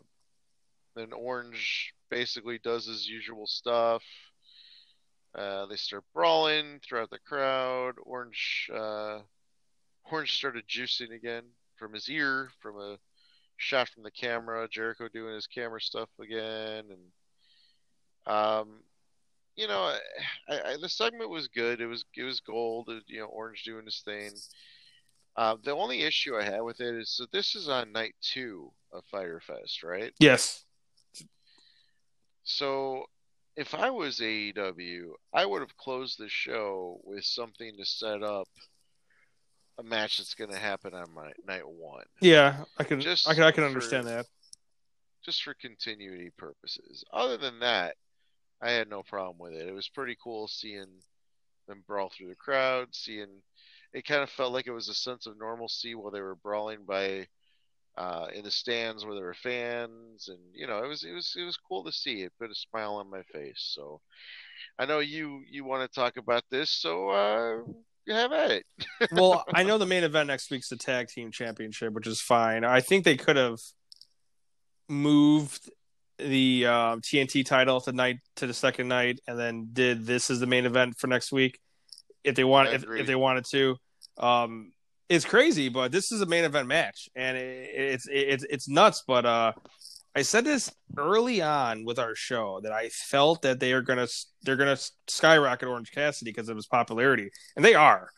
then 0.94 1.12
Orange 1.12 1.92
basically 2.10 2.58
does 2.58 2.86
his 2.86 3.08
usual 3.08 3.46
stuff. 3.46 4.02
Uh, 5.34 5.66
they 5.66 5.76
start 5.76 6.04
brawling 6.12 6.80
throughout 6.80 7.10
the 7.10 7.18
crowd. 7.18 7.94
Orange 8.02 8.68
uh, 8.74 9.20
Orange 10.10 10.34
started 10.36 10.68
juicing 10.68 11.14
again 11.14 11.44
from 11.76 11.94
his 11.94 12.08
ear, 12.08 12.50
from 12.60 12.78
a 12.78 12.98
shot 13.56 13.88
from 13.88 14.02
the 14.02 14.10
camera. 14.10 14.68
Jericho 14.70 15.08
doing 15.08 15.34
his 15.34 15.46
camera 15.46 15.80
stuff 15.80 16.10
again, 16.20 16.84
and 16.90 18.34
um, 18.34 18.80
you 19.56 19.68
know, 19.68 19.96
I, 20.48 20.60
I, 20.60 20.76
the 20.80 20.88
segment 20.88 21.30
was 21.30 21.48
good. 21.48 21.80
It 21.80 21.86
was 21.86 22.04
it 22.16 22.24
was 22.24 22.40
gold. 22.40 22.90
You 23.06 23.20
know, 23.20 23.26
Orange 23.26 23.62
doing 23.62 23.84
his 23.84 24.02
thing. 24.04 24.32
Uh, 25.34 25.56
the 25.64 25.74
only 25.74 26.02
issue 26.02 26.36
I 26.36 26.44
had 26.44 26.60
with 26.60 26.80
it 26.80 26.94
is 26.94 27.10
so 27.10 27.24
this 27.32 27.54
is 27.54 27.68
on 27.68 27.92
night 27.92 28.14
two 28.20 28.70
of 28.92 29.04
Fyter 29.10 29.40
Fest, 29.40 29.82
right? 29.82 30.12
Yes. 30.18 30.64
So 32.44 33.06
if 33.56 33.74
I 33.74 33.90
was 33.90 34.18
AEW, 34.18 35.12
I 35.32 35.44
would 35.44 35.60
have 35.60 35.76
closed 35.76 36.18
the 36.18 36.28
show 36.28 37.00
with 37.04 37.24
something 37.24 37.76
to 37.76 37.84
set 37.84 38.22
up 38.22 38.48
a 39.78 39.82
match 39.82 40.18
that's 40.18 40.34
going 40.34 40.50
to 40.50 40.58
happen 40.58 40.94
on 40.94 41.12
my 41.14 41.32
night 41.46 41.68
one. 41.68 42.04
Yeah, 42.20 42.64
I 42.78 42.84
can 42.84 43.00
just 43.00 43.28
I 43.28 43.34
can 43.34 43.42
I 43.42 43.50
can 43.50 43.64
understand 43.64 44.06
that. 44.06 44.26
Just 45.24 45.42
for 45.42 45.54
continuity 45.54 46.30
purposes. 46.36 47.04
Other 47.12 47.36
than 47.36 47.60
that, 47.60 47.96
I 48.60 48.70
had 48.72 48.88
no 48.88 49.02
problem 49.02 49.38
with 49.38 49.52
it. 49.52 49.68
It 49.68 49.74
was 49.74 49.88
pretty 49.88 50.16
cool 50.22 50.48
seeing 50.48 50.86
them 51.68 51.84
brawl 51.86 52.10
through 52.10 52.28
the 52.28 52.34
crowd, 52.34 52.88
seeing 52.92 53.42
it 53.92 54.06
kind 54.06 54.22
of 54.22 54.30
felt 54.30 54.52
like 54.52 54.66
it 54.66 54.72
was 54.72 54.88
a 54.88 54.94
sense 54.94 55.26
of 55.26 55.38
normalcy 55.38 55.94
while 55.94 56.10
they 56.10 56.20
were 56.20 56.34
brawling 56.34 56.84
by 56.86 57.26
uh, 57.96 58.26
in 58.34 58.44
the 58.44 58.50
stands 58.50 59.04
where 59.04 59.14
there 59.14 59.24
were 59.24 59.34
fans, 59.34 60.28
and 60.28 60.38
you 60.54 60.66
know, 60.66 60.82
it 60.82 60.88
was 60.88 61.04
it 61.04 61.12
was 61.12 61.34
it 61.38 61.44
was 61.44 61.56
cool 61.56 61.84
to 61.84 61.92
see. 61.92 62.22
It 62.22 62.32
put 62.40 62.50
a 62.50 62.54
smile 62.54 62.94
on 62.94 63.10
my 63.10 63.22
face. 63.32 63.72
So, 63.74 64.00
I 64.78 64.86
know 64.86 65.00
you 65.00 65.42
you 65.50 65.64
want 65.64 65.90
to 65.90 66.00
talk 66.00 66.16
about 66.16 66.44
this, 66.50 66.70
so 66.70 67.10
uh, 67.10 67.58
have 68.08 68.32
at 68.32 68.50
it. 68.50 68.66
well, 69.12 69.44
I 69.54 69.62
know 69.62 69.78
the 69.78 69.86
main 69.86 70.04
event 70.04 70.28
next 70.28 70.50
week's 70.50 70.68
the 70.68 70.76
tag 70.76 71.08
team 71.08 71.30
championship, 71.30 71.92
which 71.92 72.06
is 72.06 72.20
fine. 72.20 72.64
I 72.64 72.80
think 72.80 73.04
they 73.04 73.16
could 73.16 73.36
have 73.36 73.60
moved 74.88 75.70
the 76.18 76.66
uh, 76.66 76.96
TNT 76.96 77.44
title 77.44 77.80
to 77.82 77.92
night 77.92 78.18
to 78.36 78.46
the 78.46 78.54
second 78.54 78.88
night, 78.88 79.20
and 79.26 79.38
then 79.38 79.68
did 79.72 80.06
this 80.06 80.30
as 80.30 80.40
the 80.40 80.46
main 80.46 80.66
event 80.66 80.98
for 80.98 81.06
next 81.06 81.32
week 81.32 81.58
if 82.24 82.34
they 82.34 82.44
want 82.44 82.68
if, 82.70 82.84
if, 82.88 83.06
they 83.06 83.14
wanted 83.14 83.44
to. 83.50 83.76
Um, 84.18 84.72
it's 85.12 85.26
crazy, 85.26 85.68
but 85.68 85.92
this 85.92 86.10
is 86.10 86.22
a 86.22 86.26
main 86.26 86.44
event 86.44 86.68
match, 86.68 87.10
and 87.14 87.36
it, 87.36 87.70
it's 87.74 88.08
it's 88.10 88.44
it's 88.48 88.68
nuts. 88.68 89.02
But 89.06 89.26
uh, 89.26 89.52
I 90.16 90.22
said 90.22 90.44
this 90.44 90.72
early 90.96 91.42
on 91.42 91.84
with 91.84 91.98
our 91.98 92.14
show 92.14 92.60
that 92.62 92.72
I 92.72 92.88
felt 92.88 93.42
that 93.42 93.60
they 93.60 93.72
are 93.74 93.82
gonna 93.82 94.08
they're 94.42 94.56
gonna 94.56 94.78
skyrocket 95.08 95.68
Orange 95.68 95.92
Cassidy 95.92 96.30
because 96.30 96.48
of 96.48 96.56
his 96.56 96.66
popularity, 96.66 97.30
and 97.56 97.64
they 97.64 97.74
are. 97.74 98.08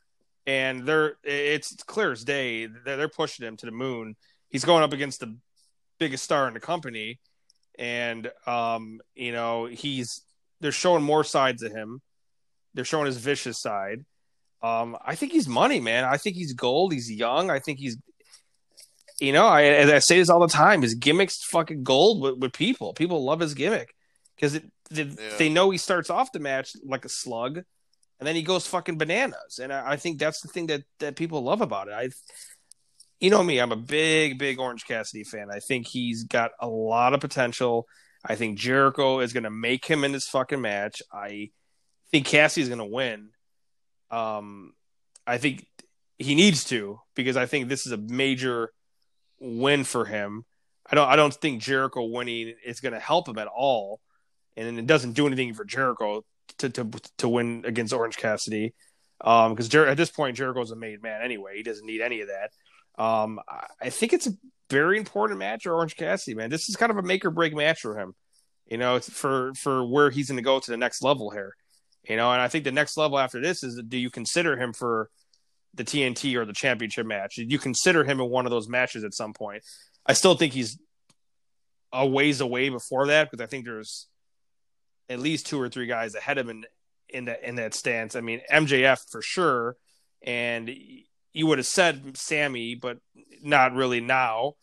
And 0.46 0.86
they're 0.86 1.14
it's 1.24 1.74
clear 1.84 2.12
as 2.12 2.22
day 2.22 2.66
they're, 2.66 2.96
they're 2.96 3.08
pushing 3.08 3.44
him 3.44 3.56
to 3.56 3.66
the 3.66 3.72
moon. 3.72 4.14
He's 4.50 4.64
going 4.64 4.84
up 4.84 4.92
against 4.92 5.18
the 5.18 5.36
biggest 5.98 6.22
star 6.22 6.46
in 6.46 6.54
the 6.54 6.60
company, 6.60 7.18
and 7.76 8.30
um, 8.46 9.00
you 9.16 9.32
know 9.32 9.64
he's 9.66 10.22
they're 10.60 10.70
showing 10.70 11.02
more 11.02 11.24
sides 11.24 11.64
of 11.64 11.72
him. 11.72 12.02
They're 12.74 12.84
showing 12.84 13.06
his 13.06 13.16
vicious 13.16 13.58
side. 13.58 14.04
Um, 14.64 14.96
I 15.04 15.14
think 15.14 15.32
he's 15.32 15.46
money, 15.46 15.78
man. 15.78 16.04
I 16.04 16.16
think 16.16 16.36
he's 16.36 16.54
gold. 16.54 16.94
He's 16.94 17.12
young. 17.12 17.50
I 17.50 17.58
think 17.58 17.78
he's, 17.78 17.98
you 19.20 19.34
know, 19.34 19.44
I, 19.46 19.94
I 19.94 19.98
say 19.98 20.16
this 20.16 20.30
all 20.30 20.40
the 20.40 20.48
time. 20.48 20.80
His 20.80 20.94
gimmick's 20.94 21.44
fucking 21.44 21.82
gold 21.84 22.22
with, 22.22 22.38
with 22.38 22.52
people. 22.54 22.94
People 22.94 23.22
love 23.22 23.40
his 23.40 23.52
gimmick 23.52 23.94
because 24.34 24.58
they, 24.90 25.02
yeah. 25.02 25.36
they 25.36 25.50
know 25.50 25.68
he 25.68 25.76
starts 25.76 26.08
off 26.08 26.32
the 26.32 26.40
match 26.40 26.70
like 26.82 27.04
a 27.04 27.10
slug, 27.10 27.58
and 28.18 28.26
then 28.26 28.34
he 28.34 28.42
goes 28.42 28.66
fucking 28.66 28.96
bananas. 28.96 29.60
And 29.62 29.70
I, 29.70 29.92
I 29.92 29.96
think 29.96 30.18
that's 30.18 30.40
the 30.40 30.48
thing 30.48 30.68
that 30.68 30.84
that 30.98 31.16
people 31.16 31.42
love 31.42 31.60
about 31.60 31.88
it. 31.88 31.92
I, 31.92 32.08
you 33.20 33.28
know 33.28 33.42
me, 33.42 33.58
I'm 33.58 33.72
a 33.72 33.76
big, 33.76 34.38
big 34.38 34.58
Orange 34.58 34.86
Cassidy 34.86 35.24
fan. 35.24 35.48
I 35.52 35.58
think 35.58 35.86
he's 35.86 36.24
got 36.24 36.52
a 36.58 36.68
lot 36.68 37.12
of 37.12 37.20
potential. 37.20 37.86
I 38.24 38.34
think 38.34 38.58
Jericho 38.58 39.20
is 39.20 39.34
going 39.34 39.44
to 39.44 39.50
make 39.50 39.84
him 39.84 40.04
in 40.04 40.12
this 40.12 40.26
fucking 40.26 40.62
match. 40.62 41.02
I 41.12 41.50
think 42.10 42.24
Cassidy's 42.24 42.70
going 42.70 42.78
to 42.78 42.86
win. 42.86 43.28
Um, 44.10 44.72
I 45.26 45.38
think 45.38 45.66
he 46.18 46.34
needs 46.34 46.64
to 46.64 47.00
because 47.14 47.36
I 47.36 47.46
think 47.46 47.68
this 47.68 47.86
is 47.86 47.92
a 47.92 47.96
major 47.96 48.70
win 49.40 49.84
for 49.84 50.04
him. 50.04 50.44
I 50.90 50.94
don't 50.94 51.08
I 51.08 51.16
don't 51.16 51.34
think 51.34 51.62
Jericho 51.62 52.04
winning 52.04 52.54
is 52.64 52.80
going 52.80 52.92
to 52.92 53.00
help 53.00 53.28
him 53.28 53.38
at 53.38 53.46
all, 53.46 54.00
and 54.56 54.78
it 54.78 54.86
doesn't 54.86 55.12
do 55.12 55.26
anything 55.26 55.54
for 55.54 55.64
Jericho 55.64 56.24
to 56.58 56.68
to 56.70 56.90
to 57.18 57.28
win 57.28 57.64
against 57.66 57.92
Orange 57.92 58.16
Cassidy. 58.16 58.74
Um, 59.20 59.52
because 59.52 59.68
Jer- 59.68 59.86
at 59.86 59.96
this 59.96 60.10
point 60.10 60.36
Jericho's 60.36 60.70
a 60.70 60.76
made 60.76 61.02
man 61.02 61.22
anyway. 61.22 61.56
He 61.56 61.62
doesn't 61.62 61.86
need 61.86 62.00
any 62.00 62.20
of 62.20 62.28
that. 62.28 62.50
Um, 63.02 63.40
I, 63.48 63.66
I 63.82 63.90
think 63.90 64.12
it's 64.12 64.26
a 64.26 64.32
very 64.70 64.98
important 64.98 65.38
match 65.38 65.62
for 65.62 65.74
Orange 65.74 65.96
Cassidy, 65.96 66.34
man. 66.34 66.50
This 66.50 66.68
is 66.68 66.76
kind 66.76 66.90
of 66.90 66.98
a 66.98 67.02
make 67.02 67.24
or 67.24 67.30
break 67.30 67.54
match 67.54 67.80
for 67.80 67.98
him. 67.98 68.14
You 68.66 68.78
know, 68.78 68.96
it's 68.96 69.10
for 69.10 69.52
for 69.54 69.86
where 69.86 70.10
he's 70.10 70.28
going 70.28 70.36
to 70.36 70.42
go 70.42 70.58
to 70.58 70.70
the 70.70 70.76
next 70.76 71.02
level 71.02 71.30
here. 71.30 71.54
You 72.08 72.16
know, 72.16 72.32
and 72.32 72.40
I 72.40 72.48
think 72.48 72.64
the 72.64 72.72
next 72.72 72.96
level 72.96 73.18
after 73.18 73.40
this 73.40 73.62
is 73.62 73.80
do 73.88 73.96
you 73.96 74.10
consider 74.10 74.56
him 74.56 74.72
for 74.72 75.08
the 75.72 75.84
TNT 75.84 76.36
or 76.36 76.44
the 76.44 76.52
championship 76.52 77.06
match? 77.06 77.36
Do 77.36 77.44
you 77.44 77.58
consider 77.58 78.04
him 78.04 78.20
in 78.20 78.28
one 78.28 78.46
of 78.46 78.50
those 78.50 78.68
matches 78.68 79.04
at 79.04 79.14
some 79.14 79.32
point? 79.32 79.62
I 80.06 80.12
still 80.12 80.34
think 80.34 80.52
he's 80.52 80.78
a 81.92 82.06
ways 82.06 82.40
away 82.40 82.68
before 82.68 83.06
that 83.06 83.30
because 83.30 83.42
I 83.42 83.46
think 83.46 83.64
there's 83.64 84.06
at 85.08 85.18
least 85.18 85.46
two 85.46 85.60
or 85.60 85.68
three 85.68 85.86
guys 85.86 86.14
ahead 86.14 86.38
of 86.38 86.48
him 86.48 86.64
in, 86.64 86.66
in 87.08 87.24
that 87.26 87.42
in 87.42 87.54
that 87.56 87.74
stance. 87.74 88.16
I 88.16 88.20
mean, 88.20 88.40
MJF 88.52 89.10
for 89.10 89.22
sure, 89.22 89.76
and 90.22 90.70
you 91.32 91.46
would 91.46 91.58
have 91.58 91.66
said 91.66 92.16
Sammy, 92.16 92.74
but 92.74 92.98
not 93.42 93.74
really 93.74 94.00
now, 94.00 94.54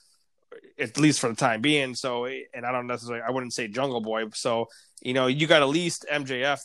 at 0.79 0.97
least 0.97 1.19
for 1.19 1.29
the 1.29 1.35
time 1.35 1.61
being. 1.61 1.95
So, 1.95 2.25
and 2.25 2.65
I 2.65 2.71
don't 2.71 2.87
necessarily, 2.87 3.23
I 3.27 3.31
wouldn't 3.31 3.53
say 3.53 3.67
Jungle 3.67 4.01
Boy. 4.01 4.23
So, 4.33 4.67
you 5.01 5.13
know, 5.13 5.27
you 5.27 5.47
got 5.47 5.61
at 5.61 5.69
least 5.69 6.05
MJF 6.11 6.61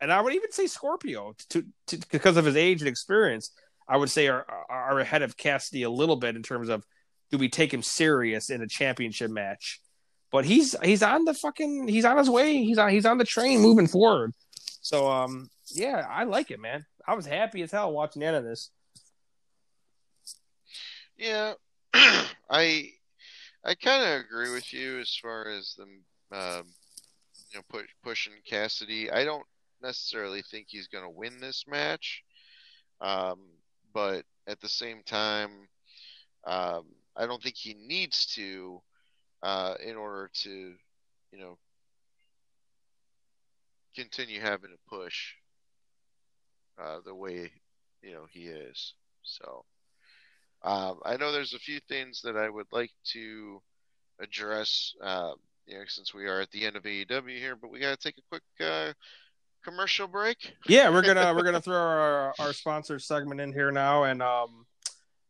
and 0.00 0.12
I 0.12 0.20
would 0.20 0.34
even 0.34 0.52
say 0.52 0.66
Scorpio 0.66 1.34
to, 1.50 1.64
to, 1.88 1.98
because 2.10 2.36
of 2.36 2.44
his 2.44 2.56
age 2.56 2.80
and 2.80 2.88
experience. 2.88 3.50
I 3.88 3.96
would 3.96 4.10
say 4.10 4.28
are 4.28 4.44
are 4.68 5.00
ahead 5.00 5.22
of 5.22 5.36
Cassidy 5.36 5.82
a 5.82 5.90
little 5.90 6.16
bit 6.16 6.36
in 6.36 6.42
terms 6.42 6.68
of 6.68 6.84
do 7.30 7.38
we 7.38 7.48
take 7.48 7.72
him 7.72 7.82
serious 7.82 8.50
in 8.50 8.62
a 8.62 8.68
championship 8.68 9.30
match? 9.30 9.80
But 10.30 10.44
he's 10.44 10.76
he's 10.82 11.02
on 11.02 11.24
the 11.24 11.32
fucking 11.32 11.88
he's 11.88 12.04
on 12.04 12.18
his 12.18 12.28
way. 12.28 12.58
He's 12.58 12.78
on 12.78 12.90
he's 12.90 13.06
on 13.06 13.18
the 13.18 13.24
train 13.24 13.60
moving 13.60 13.86
forward. 13.86 14.34
So 14.82 15.10
um 15.10 15.48
yeah, 15.70 16.06
I 16.08 16.24
like 16.24 16.50
it, 16.50 16.60
man. 16.60 16.84
I 17.06 17.14
was 17.14 17.26
happy 17.26 17.62
as 17.62 17.70
hell 17.70 17.92
watching 17.92 18.20
the 18.20 18.26
end 18.26 18.36
of 18.36 18.44
this. 18.44 18.70
Yeah, 21.16 21.54
I 21.94 22.90
I 23.64 23.74
kind 23.74 24.02
of 24.02 24.20
agree 24.20 24.52
with 24.52 24.72
you 24.72 25.00
as 25.00 25.18
far 25.20 25.48
as 25.48 25.74
the 25.76 25.84
um, 26.36 26.66
you 27.50 27.58
know 27.58 27.62
push, 27.68 27.86
pushing 28.04 28.34
Cassidy. 28.46 29.10
I 29.10 29.24
don't 29.24 29.44
necessarily 29.82 30.42
think 30.42 30.66
he's 30.68 30.88
going 30.88 31.04
to 31.04 31.10
win 31.10 31.38
this 31.40 31.64
match, 31.68 32.22
um, 33.00 33.38
but 33.92 34.24
at 34.46 34.60
the 34.60 34.68
same 34.68 35.02
time, 35.04 35.68
um, 36.46 36.84
I 37.16 37.26
don't 37.26 37.42
think 37.42 37.56
he 37.56 37.74
needs 37.74 38.26
to 38.34 38.80
uh, 39.42 39.74
in 39.84 39.96
order 39.96 40.30
to, 40.42 40.50
you 41.32 41.38
know, 41.38 41.58
continue 43.94 44.40
having 44.40 44.70
to 44.70 44.78
push 44.88 45.34
uh, 46.80 46.98
the 47.04 47.14
way 47.14 47.50
you 48.02 48.12
know 48.12 48.26
he 48.30 48.46
is. 48.46 48.94
So 49.22 49.64
um, 50.62 51.00
I 51.04 51.16
know 51.16 51.32
there's 51.32 51.54
a 51.54 51.58
few 51.58 51.80
things 51.88 52.22
that 52.22 52.36
I 52.36 52.48
would 52.48 52.68
like 52.72 52.92
to 53.12 53.60
address. 54.20 54.94
Uh, 55.02 55.32
you 55.66 55.78
know, 55.78 55.84
since 55.86 56.14
we 56.14 56.26
are 56.26 56.40
at 56.40 56.50
the 56.50 56.64
end 56.64 56.76
of 56.76 56.84
AEW 56.84 57.38
here, 57.38 57.56
but 57.56 57.70
we 57.70 57.78
got 57.78 57.90
to 57.90 58.08
take 58.08 58.16
a 58.18 58.28
quick 58.28 58.42
uh, 58.60 58.92
commercial 59.68 60.06
break. 60.06 60.54
Yeah, 60.66 60.88
we're 60.88 61.02
gonna 61.02 61.34
we're 61.36 61.42
gonna 61.42 61.60
throw 61.60 61.76
our 61.76 62.34
our 62.38 62.52
sponsor 62.52 62.98
segment 62.98 63.40
in 63.40 63.52
here 63.52 63.70
now, 63.70 64.04
and 64.04 64.22
um, 64.22 64.66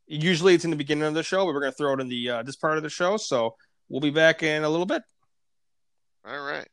usually 0.07 0.55
it's 0.55 0.65
in 0.65 0.71
the 0.71 0.77
beginning 0.77 1.05
of 1.05 1.15
the 1.15 1.23
show, 1.23 1.45
but 1.45 1.55
we're 1.55 1.61
gonna 1.61 1.73
throw 1.73 1.95
it 1.95 2.01
in 2.01 2.09
the 2.09 2.31
uh, 2.31 2.43
this 2.43 2.57
part 2.57 2.77
of 2.77 2.83
the 2.83 2.91
show. 2.91 3.17
So 3.17 3.57
we'll 3.89 4.01
be 4.01 4.11
back 4.11 4.43
in 4.43 4.65
a 4.65 4.69
little 4.69 4.87
bit. 4.87 5.03
All 6.27 6.41
right. 6.41 6.67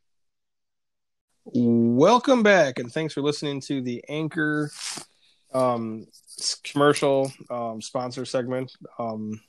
Welcome 1.46 2.44
back, 2.44 2.80
and 2.80 2.92
thanks 2.92 3.14
for 3.14 3.22
listening 3.22 3.62
to 3.62 3.82
the 3.82 4.04
Anchor 4.10 4.72
um, 5.54 6.08
commercial 6.64 7.32
um, 7.50 7.82
sponsor 7.82 8.26
segment. 8.26 8.74
Um, 9.00 9.40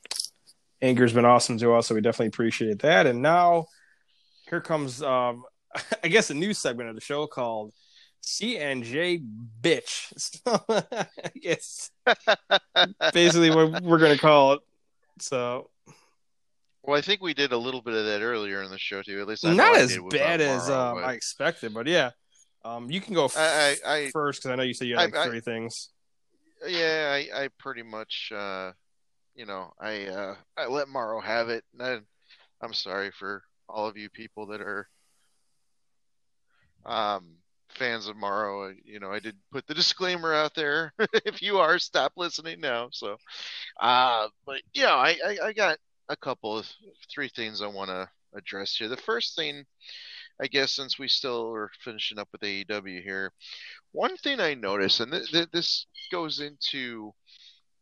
Anchor's 0.81 1.13
been 1.13 1.25
awesome 1.25 1.59
to 1.59 1.75
us, 1.75 1.87
so 1.87 1.95
we 1.95 2.03
definitely 2.03 2.29
appreciate 2.29 2.81
that. 2.81 3.07
And 3.07 3.23
now 3.23 3.67
here 4.49 4.61
comes, 4.61 5.03
um, 5.03 5.45
I 6.05 6.09
guess, 6.09 6.31
a 6.31 6.35
new 6.35 6.53
segment 6.53 6.91
of 6.91 6.95
the 6.95 7.01
show 7.01 7.27
called 7.27 7.73
CNJ 8.23 9.25
Bitch. 9.61 10.13
So 10.17 10.65
I 10.69 11.31
guess 11.41 11.91
basically 13.13 13.51
what 13.51 13.83
we're 13.83 13.99
going 13.99 14.15
to 14.15 14.21
call 14.21 14.55
it. 14.55 14.61
So. 15.21 15.71
Well, 16.83 16.97
I 16.97 17.01
think 17.01 17.21
we 17.21 17.35
did 17.35 17.53
a 17.53 17.59
little 17.59 17.83
bit 17.83 17.95
of 17.95 18.05
that 18.05 18.23
earlier 18.23 18.63
in 18.63 18.71
the 18.71 18.79
show 18.79 19.03
too. 19.03 19.21
At 19.21 19.27
least 19.27 19.45
I 19.45 19.55
not 19.55 19.77
as 19.77 19.99
bad 20.11 20.41
as 20.41 20.71
um, 20.71 20.99
I 20.99 21.15
expected, 21.15 21.75
but 21.75 21.87
yeah. 21.87 22.11
Um, 22.65 22.91
you 22.91 23.01
can 23.01 23.15
go 23.15 23.27
f- 23.27 23.37
I, 23.37 23.77
I, 23.87 24.11
first 24.13 24.41
because 24.41 24.53
I 24.53 24.57
know 24.57 24.63
you 24.63 24.75
said 24.75 24.89
you 24.89 24.97
had 24.97 25.13
like 25.13 25.17
I, 25.17 25.29
three 25.29 25.41
things. 25.41 25.91
Yeah, 26.67 27.11
I, 27.13 27.45
I 27.45 27.49
pretty 27.59 27.83
much, 27.83 28.33
uh, 28.35 28.73
you 29.35 29.47
know, 29.47 29.73
I 29.81 30.07
uh, 30.07 30.35
I 30.57 30.67
let 30.67 30.89
Mauro 30.89 31.21
have 31.21 31.49
it. 31.49 31.65
And 31.73 31.83
I, 31.83 31.99
I'm 32.65 32.73
sorry 32.73 33.11
for 33.11 33.43
all 33.69 33.87
of 33.87 33.97
you 33.97 34.09
people 34.11 34.47
that 34.47 34.61
are 34.61 34.89
um, 36.85 37.37
fans 37.77 38.09
of 38.09 38.17
Mauro. 38.17 38.73
You 38.85 39.01
know, 39.01 39.13
I 39.13 39.21
did 39.21 39.37
put 39.53 39.67
the 39.67 39.75
disclaimer 39.75 40.35
out 40.35 40.55
there. 40.55 40.93
if 41.27 41.43
you 41.43 41.59
are, 41.59 41.79
stop 41.79 42.13
listening 42.17 42.61
now. 42.61 42.89
So, 42.93 43.17
uh, 43.81 44.29
but 44.47 44.63
yeah, 44.75 44.95
I, 44.95 45.17
I, 45.27 45.39
I 45.47 45.53
got 45.53 45.79
a 46.09 46.17
couple 46.17 46.59
of 46.59 46.69
three 47.13 47.29
things 47.29 47.63
I 47.63 47.67
want 47.69 47.91
to 47.91 48.09
address 48.37 48.77
here. 48.77 48.89
The 48.89 48.97
first 48.97 49.37
thing, 49.37 49.65
I 50.43 50.47
guess, 50.47 50.73
since 50.73 50.99
we 50.99 51.09
still 51.09 51.53
are 51.55 51.71
finishing 51.85 52.19
up 52.19 52.29
with 52.33 52.43
AEW 52.43 53.03
here, 53.03 53.33
one 53.93 54.17
thing 54.19 54.41
I 54.41 54.55
noticed, 54.55 55.01
and 55.01 55.13
th- 55.13 55.31
th- 55.31 55.49
this 55.53 55.87
goes 56.13 56.41
into 56.41 57.13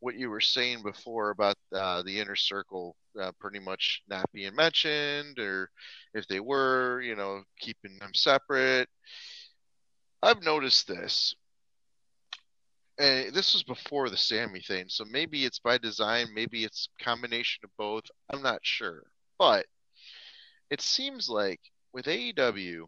what 0.00 0.16
you 0.16 0.28
were 0.30 0.40
saying 0.40 0.82
before 0.82 1.30
about 1.30 1.56
uh, 1.74 2.02
the 2.02 2.20
inner 2.20 2.36
circle 2.36 2.94
uh, 3.20 3.32
pretty 3.40 3.58
much 3.58 4.02
not 4.08 4.30
being 4.32 4.54
mentioned, 4.54 5.38
or 5.38 5.70
if 6.14 6.26
they 6.28 6.40
were, 6.40 7.00
you 7.02 7.16
know, 7.16 7.42
keeping 7.58 7.98
them 7.98 8.12
separate. 8.14 8.88
I've 10.24 10.42
noticed 10.42 10.88
this, 10.88 11.34
and 12.98 13.34
this 13.34 13.52
was 13.52 13.62
before 13.62 14.08
the 14.08 14.16
Sammy 14.16 14.62
thing, 14.62 14.86
so 14.88 15.04
maybe 15.04 15.44
it's 15.44 15.58
by 15.58 15.76
design, 15.76 16.28
maybe 16.32 16.64
it's 16.64 16.88
combination 16.98 17.60
of 17.62 17.70
both. 17.76 18.04
I'm 18.32 18.40
not 18.40 18.60
sure, 18.62 19.02
but 19.38 19.66
it 20.70 20.80
seems 20.80 21.28
like 21.28 21.60
with 21.92 22.06
AEW, 22.06 22.86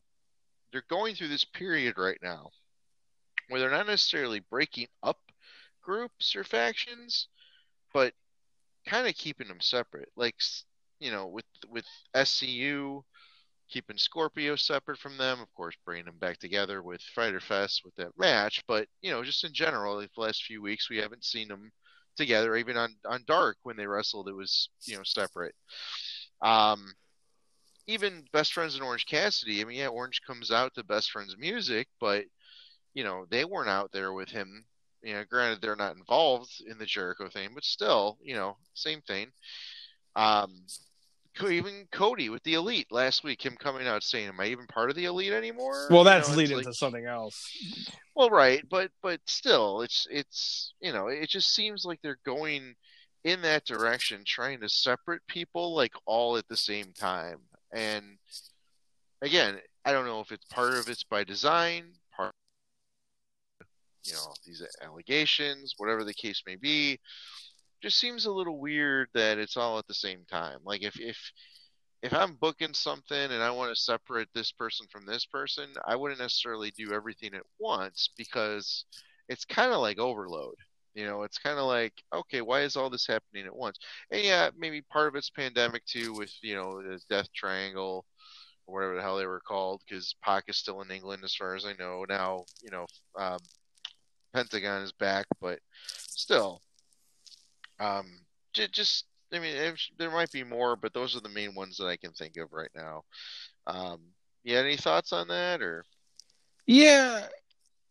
they're 0.72 0.84
going 0.88 1.14
through 1.14 1.28
this 1.28 1.44
period 1.44 1.98
right 1.98 2.18
now 2.22 2.48
where 3.48 3.60
they're 3.60 3.70
not 3.70 3.86
necessarily 3.86 4.40
breaking 4.50 4.88
up 5.02 5.18
groups 5.82 6.34
or 6.34 6.42
factions, 6.42 7.28
but 7.92 8.14
kind 8.86 9.06
of 9.06 9.14
keeping 9.14 9.48
them 9.48 9.60
separate. 9.60 10.08
Like 10.16 10.36
you 11.00 11.10
know, 11.10 11.26
with 11.26 11.44
with 11.68 11.84
SCU 12.14 13.02
keeping 13.68 13.98
Scorpio 13.98 14.56
separate 14.56 14.98
from 14.98 15.16
them, 15.16 15.40
of 15.40 15.52
course, 15.54 15.74
bringing 15.84 16.06
them 16.06 16.18
back 16.18 16.38
together 16.38 16.82
with 16.82 17.00
Fyter 17.14 17.40
Fest 17.40 17.82
with 17.84 17.94
that 17.96 18.18
match. 18.18 18.62
But 18.66 18.88
you 19.02 19.10
know, 19.10 19.22
just 19.24 19.44
in 19.44 19.52
general, 19.52 19.98
the 19.98 20.08
last 20.16 20.44
few 20.44 20.62
weeks 20.62 20.90
we 20.90 20.98
haven't 20.98 21.24
seen 21.24 21.48
them 21.48 21.70
together. 22.16 22.56
Even 22.56 22.76
on 22.76 22.94
on 23.08 23.24
Dark 23.26 23.56
when 23.62 23.76
they 23.76 23.86
wrestled, 23.86 24.28
it 24.28 24.36
was 24.36 24.70
you 24.84 24.96
know 24.96 25.02
separate. 25.04 25.54
Um, 26.42 26.94
even 27.86 28.24
Best 28.32 28.52
Friends 28.52 28.74
and 28.74 28.84
Orange 28.84 29.06
Cassidy. 29.06 29.60
I 29.60 29.64
mean, 29.64 29.78
yeah, 29.78 29.88
Orange 29.88 30.20
comes 30.26 30.50
out 30.50 30.74
to 30.74 30.84
Best 30.84 31.10
Friends 31.10 31.36
music, 31.38 31.88
but 32.00 32.24
you 32.94 33.04
know 33.04 33.26
they 33.30 33.44
weren't 33.44 33.68
out 33.68 33.92
there 33.92 34.12
with 34.12 34.28
him 34.28 34.64
you 35.06 35.12
know, 35.14 35.24
granted 35.30 35.62
they're 35.62 35.76
not 35.76 35.96
involved 35.96 36.62
in 36.66 36.78
the 36.78 36.84
Jericho 36.84 37.28
thing, 37.28 37.50
but 37.54 37.64
still, 37.64 38.18
you 38.20 38.34
know, 38.34 38.56
same 38.74 39.00
thing. 39.02 39.28
Um, 40.16 40.64
even 41.44 41.86
Cody 41.92 42.28
with 42.28 42.42
the 42.42 42.54
Elite 42.54 42.90
last 42.90 43.24
week, 43.24 43.44
him 43.44 43.56
coming 43.58 43.86
out 43.86 44.02
saying, 44.02 44.28
"Am 44.28 44.40
I 44.40 44.46
even 44.46 44.66
part 44.66 44.90
of 44.90 44.96
the 44.96 45.04
Elite 45.04 45.32
anymore?" 45.32 45.88
Well, 45.90 46.04
that's 46.04 46.28
you 46.28 46.34
know, 46.34 46.38
leading 46.38 46.56
like, 46.58 46.66
to 46.66 46.74
something 46.74 47.06
else. 47.06 47.50
Well, 48.14 48.30
right, 48.30 48.62
but 48.68 48.90
but 49.02 49.20
still, 49.26 49.82
it's 49.82 50.06
it's 50.10 50.74
you 50.80 50.92
know, 50.92 51.08
it 51.08 51.28
just 51.28 51.54
seems 51.54 51.84
like 51.84 52.00
they're 52.02 52.18
going 52.24 52.74
in 53.24 53.42
that 53.42 53.64
direction, 53.64 54.22
trying 54.24 54.60
to 54.60 54.68
separate 54.68 55.20
people 55.28 55.74
like 55.74 55.92
all 56.06 56.36
at 56.36 56.46
the 56.48 56.56
same 56.56 56.92
time. 56.98 57.38
And 57.72 58.18
again, 59.20 59.58
I 59.84 59.92
don't 59.92 60.06
know 60.06 60.20
if 60.20 60.32
it's 60.32 60.44
part 60.46 60.74
of 60.74 60.88
it's 60.88 61.04
by 61.04 61.24
design, 61.24 61.92
part 62.16 62.32
you 64.04 64.12
know 64.12 64.32
these 64.46 64.62
allegations, 64.82 65.74
whatever 65.76 66.04
the 66.04 66.14
case 66.14 66.42
may 66.46 66.56
be. 66.56 66.98
Just 67.86 68.00
seems 68.00 68.26
a 68.26 68.32
little 68.32 68.58
weird 68.58 69.06
that 69.14 69.38
it's 69.38 69.56
all 69.56 69.78
at 69.78 69.86
the 69.86 69.94
same 69.94 70.24
time. 70.28 70.58
Like 70.64 70.82
if 70.82 70.98
if 70.98 71.16
if 72.02 72.12
I'm 72.12 72.34
booking 72.34 72.74
something 72.74 73.16
and 73.16 73.40
I 73.40 73.52
want 73.52 73.72
to 73.72 73.80
separate 73.80 74.26
this 74.34 74.50
person 74.50 74.88
from 74.90 75.06
this 75.06 75.24
person, 75.24 75.68
I 75.86 75.94
wouldn't 75.94 76.18
necessarily 76.18 76.72
do 76.76 76.92
everything 76.92 77.32
at 77.34 77.44
once 77.60 78.10
because 78.18 78.86
it's 79.28 79.44
kind 79.44 79.72
of 79.72 79.78
like 79.78 80.00
overload. 80.00 80.56
You 80.94 81.06
know, 81.06 81.22
it's 81.22 81.38
kind 81.38 81.60
of 81.60 81.66
like, 81.66 81.92
okay, 82.12 82.40
why 82.40 82.62
is 82.62 82.74
all 82.74 82.90
this 82.90 83.06
happening 83.06 83.46
at 83.46 83.54
once? 83.54 83.78
And 84.10 84.20
yeah, 84.20 84.50
maybe 84.58 84.82
part 84.82 85.06
of 85.06 85.14
it's 85.14 85.30
pandemic 85.30 85.84
too, 85.86 86.12
with 86.12 86.32
you 86.42 86.56
know 86.56 86.82
the 86.82 87.00
Death 87.08 87.28
Triangle 87.36 88.04
or 88.66 88.74
whatever 88.74 88.96
the 88.96 89.02
hell 89.02 89.16
they 89.16 89.26
were 89.26 89.42
called, 89.46 89.80
because 89.88 90.16
Pac 90.24 90.46
is 90.48 90.56
still 90.56 90.80
in 90.80 90.90
England 90.90 91.22
as 91.22 91.36
far 91.36 91.54
as 91.54 91.64
I 91.64 91.74
know. 91.78 92.04
Now, 92.08 92.46
you 92.64 92.70
know, 92.72 92.86
um, 93.16 93.38
Pentagon 94.34 94.82
is 94.82 94.90
back, 94.90 95.26
but 95.40 95.60
still, 95.86 96.62
um, 97.80 98.06
j- 98.52 98.68
just 98.72 99.06
I 99.32 99.38
mean, 99.38 99.74
there 99.98 100.10
might 100.10 100.30
be 100.30 100.44
more, 100.44 100.76
but 100.76 100.94
those 100.94 101.16
are 101.16 101.20
the 101.20 101.28
main 101.28 101.54
ones 101.54 101.76
that 101.78 101.86
I 101.86 101.96
can 101.96 102.12
think 102.12 102.36
of 102.36 102.52
right 102.52 102.70
now. 102.74 103.02
Um, 103.66 104.00
you 104.44 104.56
any 104.56 104.76
thoughts 104.76 105.12
on 105.12 105.28
that, 105.28 105.60
or? 105.60 105.84
Yeah, 106.66 107.26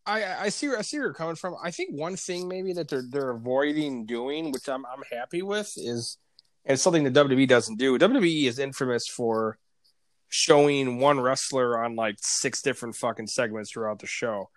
I 0.06 0.44
I 0.44 0.48
see 0.48 0.68
I 0.68 0.82
see 0.82 0.98
where 0.98 1.06
you're 1.06 1.14
coming 1.14 1.36
from. 1.36 1.56
I 1.62 1.70
think 1.70 1.90
one 1.94 2.16
thing 2.16 2.48
maybe 2.48 2.72
that 2.74 2.88
they're 2.88 3.04
they're 3.08 3.30
avoiding 3.30 4.06
doing, 4.06 4.52
which 4.52 4.68
I'm 4.68 4.84
I'm 4.86 5.02
happy 5.10 5.42
with, 5.42 5.72
is 5.76 6.18
and 6.64 6.78
something 6.78 7.04
that 7.04 7.14
WWE 7.14 7.46
doesn't 7.46 7.78
do. 7.78 7.98
WWE 7.98 8.46
is 8.46 8.58
infamous 8.58 9.06
for 9.06 9.58
showing 10.28 10.98
one 10.98 11.20
wrestler 11.20 11.82
on 11.82 11.94
like 11.96 12.16
six 12.20 12.62
different 12.62 12.96
fucking 12.96 13.28
segments 13.28 13.70
throughout 13.70 14.00
the 14.00 14.06
show. 14.06 14.50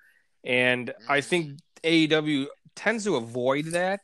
And 0.44 0.94
I 1.08 1.22
think 1.22 1.60
AEW 1.84 2.48
tends 2.76 3.04
to 3.04 3.16
avoid 3.18 3.66
that, 3.66 4.00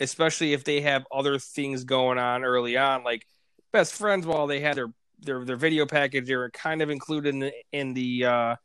especially 0.00 0.52
if 0.52 0.64
they 0.64 0.80
have 0.80 1.06
other 1.12 1.38
things 1.38 1.84
going 1.84 2.18
on 2.18 2.44
early 2.44 2.76
on, 2.76 3.04
like 3.04 3.26
best 3.72 3.94
friends. 3.94 4.26
While 4.26 4.46
they 4.46 4.60
had 4.60 4.76
their 4.76 4.88
their 5.20 5.44
their 5.44 5.56
video 5.56 5.86
package, 5.86 6.26
they 6.26 6.36
were 6.36 6.50
kind 6.50 6.82
of 6.82 6.90
included 6.90 7.34
in 7.34 7.40
the 7.40 7.52
in 7.72 7.94
the 7.94 8.24
uh, 8.24 8.56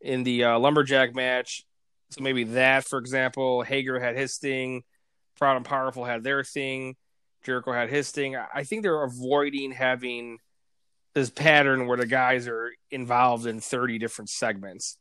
in 0.00 0.24
the 0.24 0.44
uh, 0.44 0.58
lumberjack 0.58 1.14
match. 1.14 1.64
So 2.10 2.22
maybe 2.22 2.44
that, 2.44 2.84
for 2.84 2.98
example, 2.98 3.62
Hager 3.62 3.98
had 3.98 4.16
his 4.16 4.36
thing, 4.36 4.82
Proud 5.36 5.56
and 5.56 5.64
Powerful 5.64 6.04
had 6.04 6.22
their 6.22 6.44
thing, 6.44 6.96
Jericho 7.44 7.72
had 7.72 7.90
his 7.90 8.10
thing. 8.10 8.36
I 8.36 8.64
think 8.64 8.82
they're 8.82 9.02
avoiding 9.02 9.72
having 9.72 10.38
this 11.14 11.30
pattern 11.30 11.86
where 11.86 11.96
the 11.96 12.06
guys 12.06 12.48
are 12.48 12.72
involved 12.90 13.46
in 13.46 13.60
30 13.60 13.98
different 13.98 14.28
segments. 14.28 14.98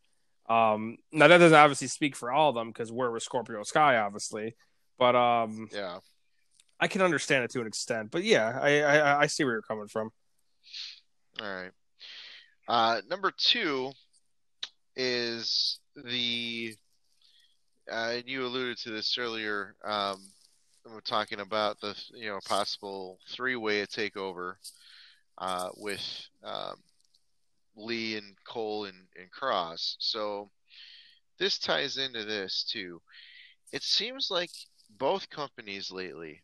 Um, 0.48 0.98
now 1.12 1.28
that 1.28 1.38
doesn't 1.38 1.58
obviously 1.58 1.88
speak 1.88 2.16
for 2.16 2.32
all 2.32 2.50
of 2.50 2.56
them 2.56 2.70
because 2.70 2.92
we're 2.92 3.12
with 3.12 3.24
Scorpio 3.24 3.64
Sky, 3.64 3.98
obviously, 3.98 4.56
but 4.98 5.16
um, 5.16 5.70
yeah, 5.72 6.00
I 6.80 6.88
can 6.88 7.02
understand 7.02 7.44
it 7.44 7.52
to 7.52 7.62
an 7.62 7.68
extent. 7.68 8.12
But 8.12 8.24
yeah, 8.24 8.60
I 8.62 8.82
I, 8.82 9.20
I 9.22 9.28
see 9.28 9.44
where 9.44 9.54
you're 9.54 9.62
coming 9.62 9.88
from. 9.88 10.12
All 11.42 11.54
right. 11.54 11.72
Uh, 12.68 13.02
number 13.10 13.32
two 13.36 13.92
is 14.96 15.80
the 15.96 16.76
uh, 17.92 18.18
you 18.26 18.46
alluded 18.46 18.78
to 18.78 18.92
this 18.92 19.18
earlier. 19.18 19.76
Um, 19.84 20.22
we're 20.86 21.02
talking 21.02 21.40
about 21.40 21.80
the 21.82 21.96
you 22.14 22.30
know 22.30 22.40
possible 22.46 23.20
three 23.30 23.56
way 23.56 23.86
takeover 23.86 24.56
uh, 25.38 25.70
with 25.78 26.02
um, 26.44 26.76
Lee 27.76 28.18
and 28.18 28.36
Cole 28.48 28.86
and, 28.86 28.98
and 29.20 29.32
Kross. 29.32 29.96
So 30.00 30.50
this 31.40 31.58
ties 31.58 31.98
into 31.98 32.26
this 32.26 32.64
too. 32.64 33.02
it 33.72 33.84
seems 33.84 34.30
like 34.30 34.52
both 34.98 35.30
companies 35.30 35.92
lately 35.92 36.42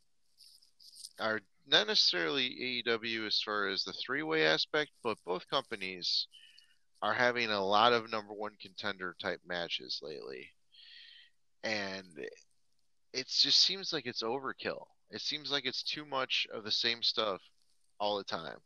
are 1.20 1.42
not 1.68 1.88
necessarily 1.88 2.84
AEW 2.88 3.28
as 3.28 3.42
far 3.42 3.68
as 3.68 3.84
the 3.84 3.94
three 3.94 4.24
way 4.24 4.46
aspect, 4.46 4.92
but 5.04 5.18
both 5.26 5.50
companies 5.50 6.28
are 7.02 7.14
having 7.14 7.50
a 7.50 7.64
lot 7.64 7.94
of 7.94 8.12
number 8.12 8.34
one 8.34 8.56
contender 8.62 9.16
type 9.22 9.40
matches 9.46 10.00
lately. 10.02 10.50
And 11.64 12.08
it 13.14 13.28
just 13.28 13.62
seems 13.62 13.94
like 13.94 14.06
it's 14.06 14.24
overkill. 14.24 14.86
It 15.12 15.22
seems 15.22 15.52
like 15.52 15.66
it's 15.66 15.84
too 15.84 16.06
much 16.06 16.48
of 16.54 16.64
the 16.64 16.72
same 16.72 17.02
stuff 17.04 17.42
all 18.00 18.18
the 18.18 18.24
time. 18.24 18.58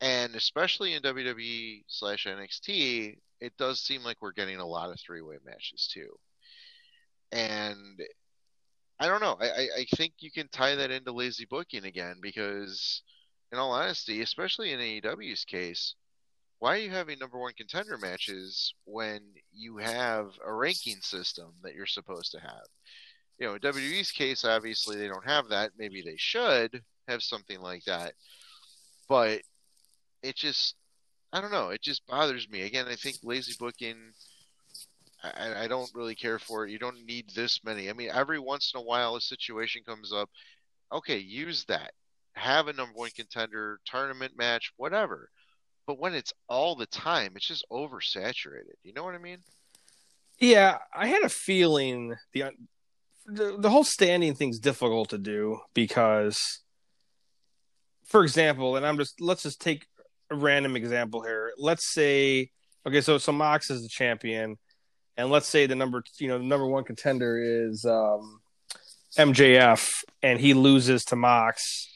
And 0.00 0.34
especially 0.34 0.94
in 0.94 1.02
WWE 1.02 1.84
slash 1.86 2.26
NXT, 2.26 3.16
it 3.40 3.52
does 3.58 3.80
seem 3.80 4.02
like 4.02 4.16
we're 4.20 4.32
getting 4.32 4.58
a 4.58 4.66
lot 4.66 4.90
of 4.90 4.98
three 5.00 5.20
way 5.20 5.36
matches 5.44 5.88
too. 5.92 6.08
And 7.32 8.00
I 9.00 9.08
don't 9.08 9.22
know. 9.22 9.38
I, 9.40 9.68
I 9.78 9.84
think 9.96 10.12
you 10.18 10.30
can 10.30 10.48
tie 10.48 10.74
that 10.74 10.90
into 10.90 11.10
lazy 11.10 11.46
booking 11.48 11.86
again 11.86 12.16
because, 12.20 13.02
in 13.50 13.58
all 13.58 13.72
honesty, 13.72 14.20
especially 14.20 14.72
in 14.72 14.78
AEW's 14.78 15.44
case, 15.46 15.94
why 16.58 16.74
are 16.74 16.80
you 16.80 16.90
having 16.90 17.18
number 17.18 17.38
one 17.38 17.54
contender 17.54 17.96
matches 17.96 18.74
when 18.84 19.22
you 19.52 19.78
have 19.78 20.32
a 20.46 20.52
ranking 20.52 20.98
system 21.00 21.54
that 21.62 21.74
you're 21.74 21.86
supposed 21.86 22.32
to 22.32 22.40
have? 22.40 22.66
You 23.38 23.46
know, 23.46 23.54
in 23.54 23.60
WWE's 23.60 24.12
case, 24.12 24.44
obviously 24.44 24.98
they 24.98 25.08
don't 25.08 25.26
have 25.26 25.48
that. 25.48 25.72
Maybe 25.78 26.02
they 26.02 26.16
should 26.18 26.82
have 27.08 27.22
something 27.22 27.58
like 27.62 27.84
that. 27.84 28.12
But 29.08 29.40
it 30.22 30.36
just, 30.36 30.74
I 31.32 31.40
don't 31.40 31.50
know. 31.50 31.70
It 31.70 31.80
just 31.80 32.06
bothers 32.06 32.50
me. 32.50 32.62
Again, 32.62 32.86
I 32.86 32.96
think 32.96 33.16
lazy 33.22 33.54
booking 33.58 33.96
I, 35.22 35.64
I 35.64 35.68
don't 35.68 35.90
really 35.94 36.14
care 36.14 36.38
for 36.38 36.66
it. 36.66 36.70
You 36.70 36.78
don't 36.78 37.04
need 37.04 37.30
this 37.34 37.60
many. 37.64 37.90
I 37.90 37.92
mean, 37.92 38.10
every 38.12 38.38
once 38.38 38.72
in 38.74 38.80
a 38.80 38.84
while 38.84 39.16
a 39.16 39.20
situation 39.20 39.82
comes 39.86 40.12
up. 40.12 40.30
Okay, 40.92 41.18
use 41.18 41.64
that. 41.66 41.92
Have 42.34 42.68
a 42.68 42.72
number 42.72 42.94
one 42.94 43.10
contender 43.10 43.80
tournament 43.84 44.32
match, 44.36 44.72
whatever. 44.76 45.28
But 45.86 45.98
when 45.98 46.14
it's 46.14 46.32
all 46.48 46.74
the 46.74 46.86
time, 46.86 47.32
it's 47.36 47.46
just 47.46 47.66
oversaturated. 47.70 48.76
You 48.82 48.92
know 48.92 49.04
what 49.04 49.14
I 49.14 49.18
mean? 49.18 49.38
Yeah, 50.38 50.78
I 50.94 51.06
had 51.06 51.22
a 51.22 51.28
feeling 51.28 52.16
the 52.32 52.44
the, 53.26 53.56
the 53.58 53.70
whole 53.70 53.84
standing 53.84 54.34
thing's 54.34 54.58
difficult 54.58 55.10
to 55.10 55.18
do 55.18 55.60
because, 55.74 56.62
for 58.06 58.22
example, 58.22 58.76
and 58.76 58.86
I'm 58.86 58.96
just 58.96 59.20
let's 59.20 59.42
just 59.42 59.60
take 59.60 59.86
a 60.30 60.34
random 60.34 60.76
example 60.76 61.22
here. 61.22 61.52
Let's 61.58 61.92
say, 61.92 62.50
okay, 62.86 63.02
so 63.02 63.18
so 63.18 63.32
Mox 63.32 63.70
is 63.70 63.82
the 63.82 63.88
champion 63.88 64.56
and 65.20 65.30
let's 65.30 65.46
say 65.46 65.66
the 65.66 65.76
number 65.76 66.02
you 66.18 66.28
know 66.28 66.38
the 66.38 66.44
number 66.44 66.66
one 66.66 66.84
contender 66.84 67.38
is 67.38 67.84
um, 67.84 68.40
MJF, 69.16 70.02
and 70.22 70.40
he 70.40 70.54
loses 70.54 71.04
to 71.06 71.16
Mox, 71.16 71.88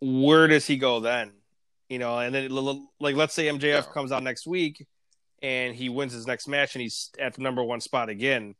where 0.00 0.46
does 0.46 0.66
he 0.66 0.76
go 0.76 1.00
then? 1.00 1.32
You 1.88 1.98
know, 1.98 2.18
and 2.18 2.34
then 2.34 2.50
like 3.00 3.16
let's 3.16 3.34
say 3.34 3.46
MJF 3.46 3.62
yeah. 3.62 3.82
comes 3.82 4.12
out 4.12 4.22
next 4.22 4.46
week 4.46 4.86
and 5.42 5.74
he 5.74 5.88
wins 5.88 6.12
his 6.12 6.26
next 6.26 6.48
match 6.48 6.74
and 6.74 6.82
he's 6.82 7.10
at 7.18 7.34
the 7.34 7.42
number 7.42 7.62
one 7.62 7.80
spot 7.80 8.08
again 8.08 8.54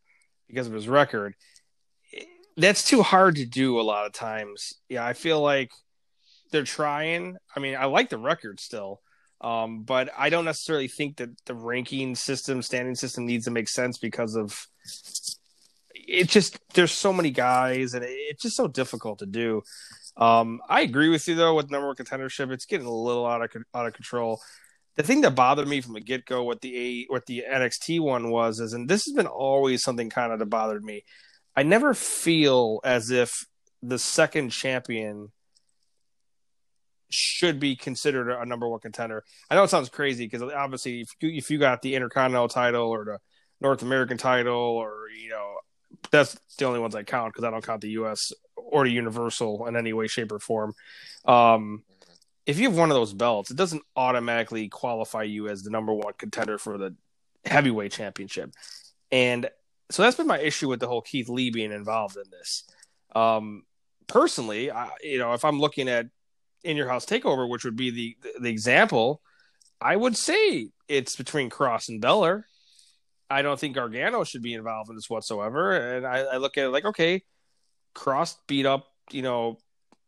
because 0.46 0.66
of 0.66 0.72
his 0.72 0.88
record. 0.88 1.34
That's 2.56 2.82
too 2.82 3.02
hard 3.02 3.36
to 3.36 3.46
do 3.46 3.80
a 3.80 3.82
lot 3.82 4.06
of 4.06 4.12
times. 4.12 4.74
Yeah, 4.88 5.04
I 5.04 5.12
feel 5.12 5.40
like 5.40 5.70
they're 6.50 6.64
trying. 6.64 7.36
I 7.54 7.60
mean, 7.60 7.76
I 7.76 7.84
like 7.84 8.08
the 8.08 8.18
record 8.18 8.60
still, 8.60 9.00
um, 9.40 9.82
but 9.82 10.10
I 10.16 10.30
don't 10.30 10.44
necessarily 10.44 10.88
think 10.88 11.16
that 11.16 11.30
the 11.46 11.54
ranking 11.54 12.14
system, 12.14 12.62
standing 12.62 12.94
system 12.94 13.26
needs 13.26 13.44
to 13.44 13.50
make 13.50 13.68
sense 13.68 13.98
because 13.98 14.34
of 14.34 14.66
it 15.94 16.28
just 16.28 16.58
there's 16.74 16.92
so 16.92 17.12
many 17.12 17.30
guys 17.30 17.94
and 17.94 18.04
it's 18.06 18.42
just 18.42 18.56
so 18.56 18.66
difficult 18.66 19.20
to 19.20 19.26
do. 19.26 19.62
Um, 20.16 20.60
I 20.68 20.80
agree 20.80 21.08
with 21.08 21.28
you 21.28 21.34
though 21.36 21.54
with 21.54 21.70
number 21.70 21.86
one 21.86 21.96
contendership. 21.96 22.50
It's 22.50 22.66
getting 22.66 22.86
a 22.86 22.92
little 22.92 23.26
out 23.26 23.42
of 23.42 23.62
out 23.74 23.86
of 23.86 23.92
control. 23.92 24.40
The 24.96 25.04
thing 25.04 25.20
that 25.20 25.36
bothered 25.36 25.68
me 25.68 25.80
from 25.80 25.94
the 25.94 26.00
get 26.00 26.24
go 26.24 26.42
with 26.42 26.60
the 26.60 26.76
A 26.76 27.06
with 27.08 27.26
the 27.26 27.44
NXT 27.48 28.00
one 28.00 28.30
was 28.30 28.58
is, 28.58 28.72
and 28.72 28.88
this 28.88 29.04
has 29.04 29.14
been 29.14 29.28
always 29.28 29.84
something 29.84 30.10
kind 30.10 30.32
of 30.32 30.40
that 30.40 30.46
bothered 30.46 30.82
me. 30.82 31.04
I 31.54 31.62
never 31.62 31.94
feel 31.94 32.80
as 32.82 33.10
if 33.10 33.46
the 33.80 33.98
second 33.98 34.50
champion 34.50 35.30
should 37.10 37.58
be 37.58 37.76
considered 37.76 38.30
a 38.30 38.44
number 38.44 38.68
one 38.68 38.80
contender. 38.80 39.24
I 39.50 39.54
know 39.54 39.62
it 39.62 39.70
sounds 39.70 39.88
crazy 39.88 40.26
because 40.26 40.42
obviously 40.42 41.00
if 41.02 41.14
you, 41.20 41.30
if 41.30 41.50
you 41.50 41.58
got 41.58 41.82
the 41.82 41.94
Intercontinental 41.94 42.48
title 42.48 42.88
or 42.88 43.04
the 43.04 43.18
North 43.60 43.82
American 43.82 44.18
title 44.18 44.54
or 44.54 45.08
you 45.22 45.30
know 45.30 45.54
that's 46.10 46.38
the 46.58 46.64
only 46.66 46.80
ones 46.80 46.94
I 46.94 47.02
count 47.02 47.32
because 47.32 47.44
I 47.44 47.50
don't 47.50 47.64
count 47.64 47.80
the 47.80 47.90
U.S. 47.90 48.32
or 48.56 48.84
the 48.84 48.90
Universal 48.90 49.66
in 49.66 49.76
any 49.76 49.92
way, 49.92 50.06
shape, 50.06 50.32
or 50.32 50.38
form. 50.38 50.74
Um, 51.24 51.82
if 52.46 52.58
you 52.58 52.68
have 52.68 52.78
one 52.78 52.90
of 52.90 52.94
those 52.94 53.12
belts, 53.12 53.50
it 53.50 53.56
doesn't 53.56 53.82
automatically 53.96 54.68
qualify 54.68 55.24
you 55.24 55.48
as 55.48 55.62
the 55.62 55.70
number 55.70 55.92
one 55.92 56.14
contender 56.16 56.58
for 56.58 56.78
the 56.78 56.94
heavyweight 57.44 57.92
championship. 57.92 58.52
And 59.10 59.48
so 59.90 60.02
that's 60.02 60.16
been 60.16 60.26
my 60.26 60.38
issue 60.38 60.68
with 60.68 60.80
the 60.80 60.88
whole 60.88 61.02
Keith 61.02 61.28
Lee 61.28 61.50
being 61.50 61.72
involved 61.72 62.16
in 62.16 62.30
this. 62.30 62.64
Um, 63.14 63.64
personally, 64.06 64.70
I, 64.70 64.90
you 65.02 65.18
know, 65.18 65.32
if 65.32 65.44
I'm 65.44 65.60
looking 65.60 65.88
at 65.88 66.06
in 66.64 66.76
your 66.76 66.88
house 66.88 67.06
takeover, 67.06 67.48
which 67.48 67.64
would 67.64 67.76
be 67.76 67.90
the, 67.90 68.16
the 68.40 68.50
example, 68.50 69.20
I 69.80 69.94
would 69.96 70.16
say 70.16 70.68
it's 70.88 71.16
between 71.16 71.50
Kross 71.50 71.88
and 71.88 72.00
Balor. 72.00 72.46
I 73.30 73.42
don't 73.42 73.60
think 73.60 73.74
Gargano 73.74 74.24
should 74.24 74.42
be 74.42 74.54
involved 74.54 74.90
in 74.90 74.96
this 74.96 75.10
whatsoever. 75.10 75.72
And 75.72 76.06
I, 76.06 76.20
I 76.20 76.36
look 76.38 76.56
at 76.56 76.64
it 76.64 76.70
like, 76.70 76.86
okay, 76.86 77.22
Kross 77.94 78.34
beat 78.46 78.66
up, 78.66 78.86
you 79.10 79.22
know, 79.22 79.58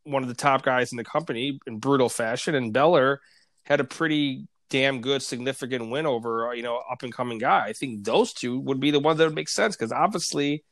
one 0.04 0.22
of 0.22 0.28
the 0.28 0.34
top 0.34 0.62
guys 0.62 0.92
in 0.92 0.96
the 0.96 1.04
company 1.04 1.60
in 1.66 1.78
brutal 1.78 2.08
fashion, 2.08 2.54
and 2.54 2.72
Balor 2.72 3.20
had 3.64 3.80
a 3.80 3.84
pretty 3.84 4.48
damn 4.70 5.00
good, 5.00 5.22
significant 5.22 5.90
win 5.90 6.06
over, 6.06 6.48
uh, 6.48 6.52
you 6.52 6.62
know, 6.62 6.82
up 6.90 7.02
and 7.02 7.12
coming 7.12 7.38
guy. 7.38 7.66
I 7.66 7.72
think 7.72 8.04
those 8.04 8.32
two 8.32 8.58
would 8.60 8.80
be 8.80 8.90
the 8.90 9.00
ones 9.00 9.18
that 9.18 9.26
would 9.26 9.34
make 9.34 9.48
sense 9.48 9.76
because 9.76 9.92
obviously 9.92 10.64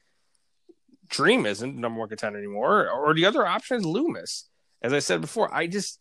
Dream 1.08 1.46
isn't 1.46 1.76
number 1.76 2.00
one 2.00 2.08
contender 2.08 2.38
anymore, 2.38 2.88
or 2.90 3.14
the 3.14 3.26
other 3.26 3.46
option 3.46 3.78
is 3.78 3.84
Lumis 3.84 4.44
as 4.82 4.92
I 4.92 4.98
said 5.00 5.20
before, 5.20 5.52
I 5.52 5.66
just 5.66 6.00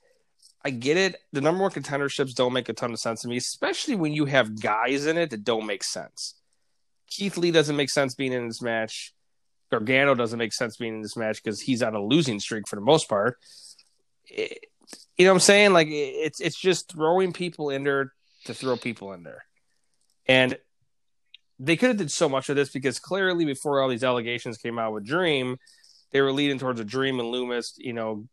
I 0.63 0.69
get 0.69 0.97
it. 0.97 1.15
The 1.31 1.41
number 1.41 1.61
one 1.61 1.71
contenderships 1.71 2.33
don't 2.33 2.53
make 2.53 2.69
a 2.69 2.73
ton 2.73 2.91
of 2.91 2.99
sense 2.99 3.21
to 3.21 3.27
me, 3.27 3.37
especially 3.37 3.95
when 3.95 4.13
you 4.13 4.25
have 4.25 4.61
guys 4.61 5.05
in 5.05 5.17
it 5.17 5.29
that 5.29 5.43
don't 5.43 5.65
make 5.65 5.83
sense. 5.83 6.35
Keith 7.09 7.37
Lee 7.37 7.51
doesn't 7.51 7.75
make 7.75 7.89
sense 7.89 8.15
being 8.15 8.33
in 8.33 8.47
this 8.47 8.61
match. 8.61 9.13
Gargano 9.71 10.15
doesn't 10.15 10.39
make 10.39 10.53
sense 10.53 10.77
being 10.77 10.95
in 10.95 11.01
this 11.01 11.17
match 11.17 11.43
because 11.43 11.61
he's 11.61 11.83
on 11.83 11.95
a 11.95 12.03
losing 12.03 12.39
streak 12.39 12.67
for 12.67 12.75
the 12.75 12.81
most 12.81 13.09
part. 13.09 13.37
It, 14.25 14.65
you 15.17 15.25
know 15.25 15.31
what 15.31 15.37
I'm 15.37 15.41
saying? 15.41 15.73
Like 15.73 15.87
it's 15.89 16.39
it's 16.39 16.59
just 16.59 16.91
throwing 16.91 17.33
people 17.33 17.69
in 17.69 17.83
there 17.83 18.13
to 18.45 18.53
throw 18.53 18.77
people 18.77 19.13
in 19.13 19.23
there, 19.23 19.45
and 20.27 20.57
they 21.59 21.75
could 21.75 21.89
have 21.89 21.97
did 21.97 22.11
so 22.11 22.29
much 22.29 22.49
of 22.49 22.55
this 22.55 22.69
because 22.69 22.99
clearly 22.99 23.45
before 23.45 23.81
all 23.81 23.89
these 23.89 24.03
allegations 24.03 24.57
came 24.57 24.77
out 24.77 24.93
with 24.93 25.05
Dream, 25.05 25.57
they 26.11 26.21
were 26.21 26.31
leading 26.31 26.59
towards 26.59 26.79
a 26.79 26.85
Dream 26.85 27.19
and 27.19 27.33
Lumis, 27.33 27.73
you 27.77 27.93
know, 27.93 28.27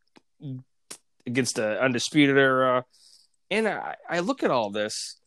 against 1.26 1.56
the 1.56 1.80
undisputed 1.80 2.36
era. 2.36 2.84
And 3.50 3.68
I, 3.68 3.96
I 4.08 4.20
look 4.20 4.42
at 4.42 4.50
all 4.50 4.70
this 4.70 5.18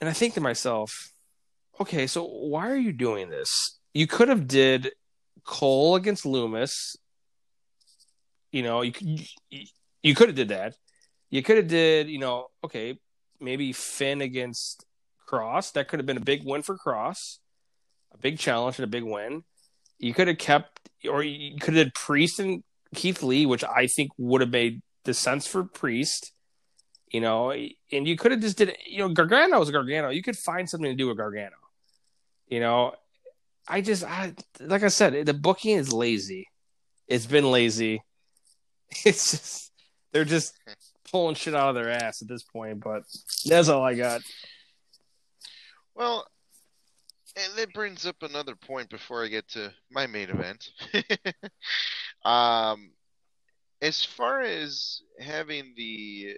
and 0.00 0.08
I 0.08 0.12
think 0.12 0.34
to 0.34 0.40
myself, 0.40 1.12
okay, 1.80 2.06
so 2.06 2.24
why 2.24 2.70
are 2.70 2.76
you 2.76 2.92
doing 2.92 3.30
this? 3.30 3.78
You 3.94 4.06
could 4.06 4.28
have 4.28 4.46
did 4.46 4.92
Cole 5.44 5.96
against 5.96 6.24
Lumis. 6.24 6.96
You 8.52 8.62
know, 8.62 8.82
you 8.82 8.92
could 8.92 9.08
you, 9.50 9.66
you 10.02 10.14
could 10.14 10.28
have 10.28 10.36
did 10.36 10.48
that. 10.48 10.74
You 11.30 11.42
could 11.42 11.56
have 11.56 11.68
did, 11.68 12.08
you 12.08 12.18
know, 12.18 12.46
okay, 12.64 12.98
maybe 13.40 13.72
Finn 13.72 14.20
against 14.20 14.84
Kross. 15.28 15.72
That 15.72 15.88
could 15.88 15.98
have 15.98 16.06
been 16.06 16.16
a 16.16 16.20
big 16.20 16.44
win 16.44 16.62
for 16.62 16.78
Kross, 16.78 17.38
A 18.12 18.18
big 18.18 18.38
challenge 18.38 18.78
and 18.78 18.84
a 18.84 18.88
big 18.88 19.02
win. 19.02 19.42
You 19.98 20.14
could 20.14 20.28
have 20.28 20.38
kept 20.38 20.88
or 21.08 21.22
you 21.22 21.58
could 21.58 21.74
have 21.74 21.86
did 21.86 21.94
Priest 21.94 22.38
and 22.38 22.62
Keith 22.94 23.22
Lee, 23.22 23.46
which 23.46 23.64
I 23.64 23.86
think 23.86 24.10
would 24.18 24.40
have 24.40 24.50
made 24.50 24.82
the 25.04 25.14
sense 25.14 25.46
for 25.46 25.64
Priest. 25.64 26.32
You 27.10 27.22
know, 27.22 27.50
and 27.50 28.06
you 28.06 28.16
could 28.16 28.32
have 28.32 28.40
just 28.40 28.58
did 28.58 28.76
you 28.86 28.98
know 28.98 29.08
Gargano 29.08 29.58
was 29.58 29.70
Gargano. 29.70 30.10
You 30.10 30.22
could 30.22 30.36
find 30.36 30.68
something 30.68 30.90
to 30.90 30.96
do 30.96 31.08
with 31.08 31.16
Gargano. 31.16 31.56
You 32.48 32.60
know, 32.60 32.92
I 33.66 33.80
just 33.80 34.04
I 34.04 34.34
like 34.60 34.82
I 34.82 34.88
said, 34.88 35.24
the 35.24 35.34
booking 35.34 35.76
is 35.76 35.92
lazy. 35.92 36.48
It's 37.06 37.26
been 37.26 37.50
lazy. 37.50 38.02
It's 39.04 39.32
just 39.32 39.72
they're 40.12 40.24
just 40.24 40.54
pulling 41.10 41.34
shit 41.34 41.54
out 41.54 41.68
of 41.68 41.74
their 41.74 41.90
ass 41.90 42.22
at 42.22 42.28
this 42.28 42.42
point. 42.42 42.80
But 42.80 43.02
that's 43.44 43.68
all 43.68 43.82
I 43.82 43.94
got. 43.94 44.22
Well, 45.94 46.26
and 47.36 47.52
that 47.56 47.74
brings 47.74 48.06
up 48.06 48.16
another 48.22 48.54
point 48.54 48.88
before 48.88 49.24
I 49.24 49.28
get 49.28 49.46
to 49.48 49.72
my 49.90 50.06
main 50.06 50.30
event. 50.30 50.70
Um, 52.24 52.90
as 53.80 54.04
far 54.04 54.42
as 54.42 55.02
having 55.20 55.74
the 55.76 56.36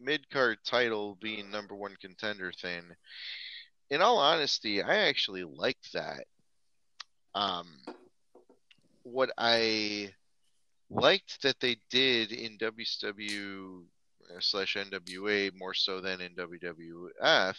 mid 0.00 0.28
card 0.30 0.58
title 0.64 1.16
being 1.20 1.50
number 1.50 1.74
one 1.74 1.96
contender 2.00 2.52
thing, 2.52 2.82
in 3.90 4.02
all 4.02 4.18
honesty, 4.18 4.82
I 4.82 5.08
actually 5.08 5.44
like 5.44 5.78
that. 5.92 6.24
Um, 7.34 7.66
what 9.02 9.30
I 9.38 10.12
liked 10.90 11.42
that 11.42 11.58
they 11.60 11.76
did 11.90 12.32
in 12.32 12.58
WCW 12.58 13.84
slash 14.40 14.76
NWA 14.76 15.52
more 15.58 15.74
so 15.74 16.00
than 16.00 16.20
in 16.20 16.34
WWF 16.34 17.56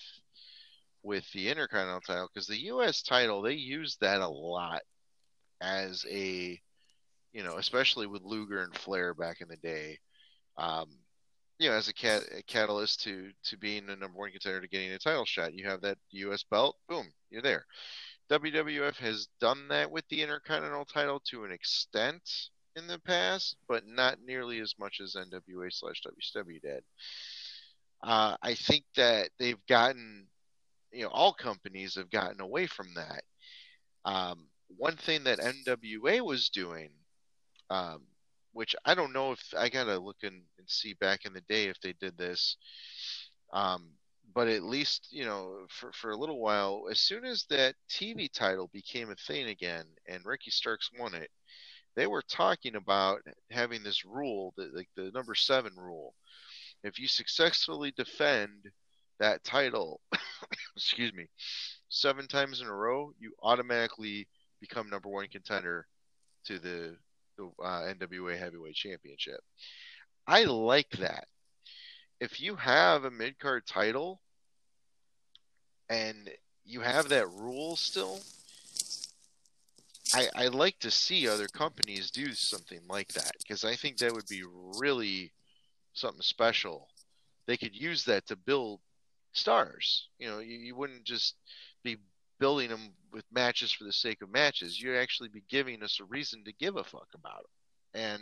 with 1.03 1.29
the 1.33 1.49
Intercontinental 1.49 2.01
title 2.01 2.29
because 2.33 2.47
the 2.47 2.65
U.S. 2.65 3.01
title 3.01 3.41
they 3.41 3.53
used 3.53 3.99
that 4.01 4.21
a 4.21 4.27
lot 4.27 4.81
as 5.61 6.05
a 6.09 6.59
you 7.33 7.43
know 7.43 7.57
especially 7.57 8.07
with 8.07 8.23
Luger 8.23 8.63
and 8.63 8.75
Flair 8.75 9.13
back 9.13 9.41
in 9.41 9.47
the 9.47 9.57
day. 9.57 9.99
Um, 10.57 10.87
you 11.59 11.69
know, 11.69 11.75
as 11.75 11.87
a, 11.87 11.93
cat, 11.93 12.23
a 12.35 12.41
catalyst 12.43 13.03
to 13.03 13.29
to 13.45 13.57
being 13.57 13.85
the 13.85 13.95
number 13.95 14.17
one 14.17 14.31
contender 14.31 14.61
to 14.61 14.67
getting 14.67 14.91
a 14.91 14.99
title 14.99 15.25
shot, 15.25 15.53
you 15.53 15.65
have 15.65 15.81
that 15.81 15.97
U.S. 16.11 16.43
belt, 16.43 16.77
boom, 16.89 17.07
you're 17.29 17.41
there. 17.41 17.65
WWF 18.29 18.95
has 18.97 19.27
done 19.39 19.67
that 19.67 19.89
with 19.89 20.07
the 20.09 20.21
Intercontinental 20.21 20.85
title 20.85 21.21
to 21.29 21.43
an 21.43 21.51
extent 21.51 22.21
in 22.75 22.87
the 22.87 22.99
past, 22.99 23.57
but 23.67 23.85
not 23.85 24.17
nearly 24.25 24.59
as 24.59 24.73
much 24.79 24.99
as 25.01 25.15
NWA 25.15 25.71
slash 25.71 26.01
WCW 26.01 26.61
did. 26.61 26.83
Uh, 28.01 28.35
I 28.41 28.55
think 28.55 28.83
that 28.95 29.29
they've 29.39 29.63
gotten, 29.67 30.27
you 30.91 31.03
know, 31.03 31.09
all 31.09 31.33
companies 31.33 31.95
have 31.95 32.09
gotten 32.09 32.41
away 32.41 32.67
from 32.67 32.87
that. 32.95 33.23
Um, 34.05 34.47
one 34.67 34.97
thing 34.97 35.23
that 35.25 35.39
NWA 35.39 36.21
was 36.21 36.49
doing, 36.49 36.89
um, 37.69 38.01
which 38.53 38.75
I 38.85 38.95
don't 38.95 39.13
know 39.13 39.31
if 39.31 39.41
I 39.57 39.69
gotta 39.69 39.97
look 39.99 40.17
and, 40.23 40.41
and, 40.57 40.69
see 40.69 40.93
back 40.93 41.25
in 41.25 41.33
the 41.33 41.41
day 41.41 41.65
if 41.67 41.79
they 41.81 41.93
did 41.93 42.17
this, 42.17 42.57
um, 43.51 43.89
but 44.33 44.47
at 44.47 44.63
least 44.63 45.07
you 45.11 45.25
know 45.25 45.65
for 45.69 45.91
for 45.93 46.11
a 46.11 46.17
little 46.17 46.39
while, 46.39 46.87
as 46.89 46.99
soon 47.01 47.25
as 47.25 47.45
that 47.49 47.75
TV 47.89 48.31
title 48.31 48.69
became 48.73 49.11
a 49.11 49.15
thing 49.15 49.47
again 49.47 49.85
and 50.07 50.25
Ricky 50.25 50.51
Starks 50.51 50.89
won 50.97 51.13
it, 51.15 51.29
they 51.95 52.07
were 52.07 52.23
talking 52.23 52.75
about 52.75 53.21
having 53.51 53.83
this 53.83 54.05
rule, 54.05 54.53
that, 54.57 54.75
like 54.75 54.89
the 54.95 55.11
number 55.13 55.35
seven 55.35 55.73
rule. 55.77 56.15
If 56.83 56.99
you 56.99 57.07
successfully 57.07 57.93
defend 57.95 58.71
that 59.19 59.43
title, 59.43 60.01
excuse 60.75 61.13
me, 61.13 61.27
seven 61.89 62.27
times 62.27 62.61
in 62.61 62.67
a 62.67 62.73
row, 62.73 63.11
you 63.19 63.33
automatically 63.41 64.27
become 64.59 64.89
number 64.89 65.09
one 65.09 65.27
contender 65.27 65.87
to 66.45 66.59
the, 66.59 66.95
the 66.97 66.97
uh, 67.39 67.93
NWA 67.93 68.37
Heavyweight 68.37 68.75
Championship. 68.75 69.39
I 70.27 70.43
like 70.43 70.89
that. 70.99 71.27
If 72.19 72.39
you 72.39 72.55
have 72.55 73.03
a 73.03 73.11
mid 73.11 73.39
card 73.39 73.65
title 73.67 74.21
and 75.89 76.29
you 76.63 76.79
have 76.79 77.09
that 77.09 77.29
rule 77.29 77.75
still, 77.75 78.21
I, 80.13 80.29
I 80.35 80.47
like 80.47 80.79
to 80.79 80.91
see 80.91 81.27
other 81.27 81.47
companies 81.47 82.11
do 82.11 82.33
something 82.33 82.79
like 82.87 83.11
that 83.13 83.31
because 83.39 83.65
I 83.65 83.75
think 83.75 83.97
that 83.97 84.13
would 84.13 84.27
be 84.27 84.43
really 84.77 85.33
something 85.93 86.21
special. 86.21 86.87
They 87.47 87.57
could 87.57 87.75
use 87.75 88.05
that 88.05 88.27
to 88.27 88.35
build 88.35 88.79
stars. 89.33 90.07
You 90.19 90.29
know, 90.29 90.39
you, 90.39 90.57
you 90.57 90.75
wouldn't 90.75 91.03
just 91.03 91.35
be 91.83 91.97
building 92.43 92.67
them 92.67 92.89
with 93.13 93.23
matches 93.31 93.71
for 93.71 93.85
the 93.85 93.93
sake 93.93 94.21
of 94.21 94.29
matches. 94.29 94.77
You'd 94.77 94.97
actually 94.97 95.29
be 95.29 95.45
giving 95.49 95.81
us 95.81 96.01
a 96.01 96.03
reason 96.03 96.43
to 96.43 96.51
give 96.51 96.75
a 96.75 96.83
fuck 96.83 97.07
about 97.15 97.45
them. 97.93 98.03
And 98.03 98.21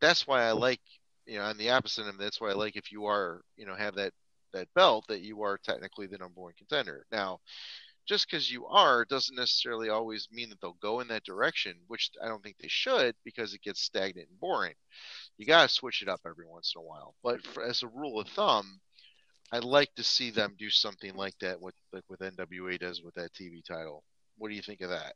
that's 0.00 0.28
why 0.28 0.44
I 0.44 0.52
like, 0.52 0.78
you 1.26 1.36
know, 1.38 1.42
on 1.42 1.58
the 1.58 1.70
opposite 1.70 2.06
of 2.06 2.18
that's 2.18 2.40
why 2.40 2.50
I 2.50 2.52
like 2.52 2.76
if 2.76 2.92
you 2.92 3.06
are, 3.06 3.40
you 3.56 3.66
know, 3.66 3.74
have 3.74 3.96
that 3.96 4.12
that 4.52 4.72
belt 4.76 5.06
that 5.08 5.22
you 5.22 5.42
are 5.42 5.58
technically 5.58 6.06
the 6.06 6.18
number 6.18 6.40
one 6.40 6.52
contender. 6.56 7.04
Now, 7.10 7.40
just 8.06 8.30
because 8.30 8.48
you 8.48 8.66
are 8.66 9.04
doesn't 9.04 9.36
necessarily 9.36 9.88
always 9.88 10.28
mean 10.30 10.48
that 10.50 10.60
they'll 10.60 10.76
go 10.80 11.00
in 11.00 11.08
that 11.08 11.24
direction, 11.24 11.74
which 11.88 12.12
I 12.22 12.28
don't 12.28 12.44
think 12.44 12.58
they 12.58 12.68
should 12.68 13.16
because 13.24 13.54
it 13.54 13.62
gets 13.62 13.82
stagnant 13.82 14.28
and 14.28 14.38
boring. 14.38 14.74
You 15.36 15.46
got 15.46 15.68
to 15.68 15.74
switch 15.74 16.00
it 16.00 16.08
up 16.08 16.20
every 16.24 16.46
once 16.46 16.74
in 16.76 16.80
a 16.80 16.84
while. 16.84 17.16
But 17.24 17.44
for, 17.44 17.64
as 17.64 17.82
a 17.82 17.88
rule 17.88 18.20
of 18.20 18.28
thumb, 18.28 18.80
I'd 19.52 19.64
like 19.64 19.92
to 19.96 20.02
see 20.02 20.30
them 20.30 20.54
do 20.58 20.70
something 20.70 21.14
like 21.14 21.34
that 21.40 21.60
with 21.60 21.74
like 21.92 22.04
with 22.08 22.20
NWA 22.20 22.78
does 22.78 23.02
with 23.02 23.14
that 23.14 23.32
TV 23.32 23.64
title. 23.64 24.04
What 24.38 24.48
do 24.48 24.54
you 24.54 24.62
think 24.62 24.80
of 24.80 24.90
that? 24.90 25.14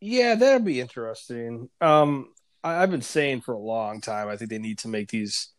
Yeah, 0.00 0.34
that'd 0.34 0.64
be 0.64 0.80
interesting. 0.80 1.68
Um, 1.80 2.32
I, 2.64 2.74
have 2.74 2.90
been 2.90 3.02
saying 3.02 3.42
for 3.42 3.52
a 3.52 3.58
long 3.58 4.00
time, 4.00 4.28
I 4.28 4.36
think 4.36 4.50
they 4.50 4.58
need 4.58 4.78
to 4.78 4.88
make 4.88 5.10
these 5.10 5.50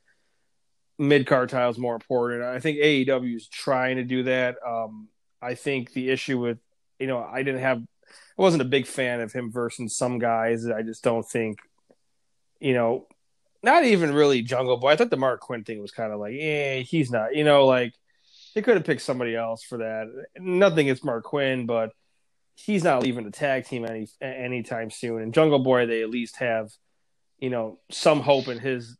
mid 0.98 1.28
card 1.28 1.50
titles 1.50 1.78
more 1.78 1.94
important. 1.94 2.44
I 2.44 2.60
think 2.60 2.80
AEW 2.80 3.36
is 3.36 3.48
trying 3.48 3.98
to 3.98 4.04
do 4.04 4.24
that. 4.24 4.56
Um, 4.66 5.10
I 5.42 5.56
think 5.56 5.94
the 5.94 6.10
issue 6.10 6.40
with 6.40 6.60
you 7.00 7.08
know 7.08 7.20
I 7.20 7.44
didn't 7.44 7.62
have 7.62 7.84
I 8.38 8.42
wasn't 8.42 8.62
a 8.62 8.66
big 8.66 8.88
fan 8.88 9.22
of 9.22 9.34
him 9.34 9.52
versus 9.52 9.96
some 9.96 10.18
guys. 10.18 10.66
I 10.68 10.82
just 10.82 11.04
don't 11.04 11.28
think 11.28 11.60
you 12.60 12.74
know 12.74 13.08
not 13.64 13.86
even 13.86 14.14
really 14.14 14.42
Jungle 14.42 14.78
Boy. 14.78 14.90
I 14.92 14.96
thought 14.96 15.10
the 15.10 15.18
Mark 15.18 15.42
Quinn 15.42 15.64
thing 15.64 15.82
was 15.82 15.92
kind 15.92 16.12
of 16.12 16.20
like, 16.20 16.36
eh, 16.38 16.82
he's 16.82 17.12
not. 17.12 17.36
You 17.36 17.44
know, 17.44 17.66
like 17.66 17.94
they 18.56 18.62
could 18.62 18.76
have 18.76 18.86
picked 18.86 19.02
somebody 19.02 19.36
else 19.36 19.64
for 19.64 19.80
that. 19.80 20.08
Nothing 20.38 20.88
against 20.88 21.06
Mark 21.06 21.24
Quinn, 21.24 21.66
but 21.66 21.92
he's 22.56 22.84
not 22.84 23.04
leaving 23.04 23.26
the 23.26 23.32
tag 23.32 23.66
team 23.66 23.86
any 23.86 24.08
anytime 24.22 24.90
soon. 24.90 25.22
And 25.22 25.34
Jungle 25.34 25.60
Boy, 25.60 25.86
they 25.86 26.02
at 26.02 26.10
least 26.10 26.38
have, 26.38 26.72
you 27.40 27.50
know, 27.50 27.80
some 27.90 28.22
hope 28.22 28.48
in 28.48 28.60
his 28.60 28.98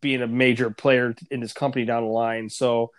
being 0.00 0.22
a 0.22 0.26
major 0.26 0.70
player 0.70 1.14
in 1.30 1.40
this 1.40 1.52
company 1.52 1.84
down 1.84 2.04
the 2.04 2.10
line. 2.10 2.50
So 2.50 2.92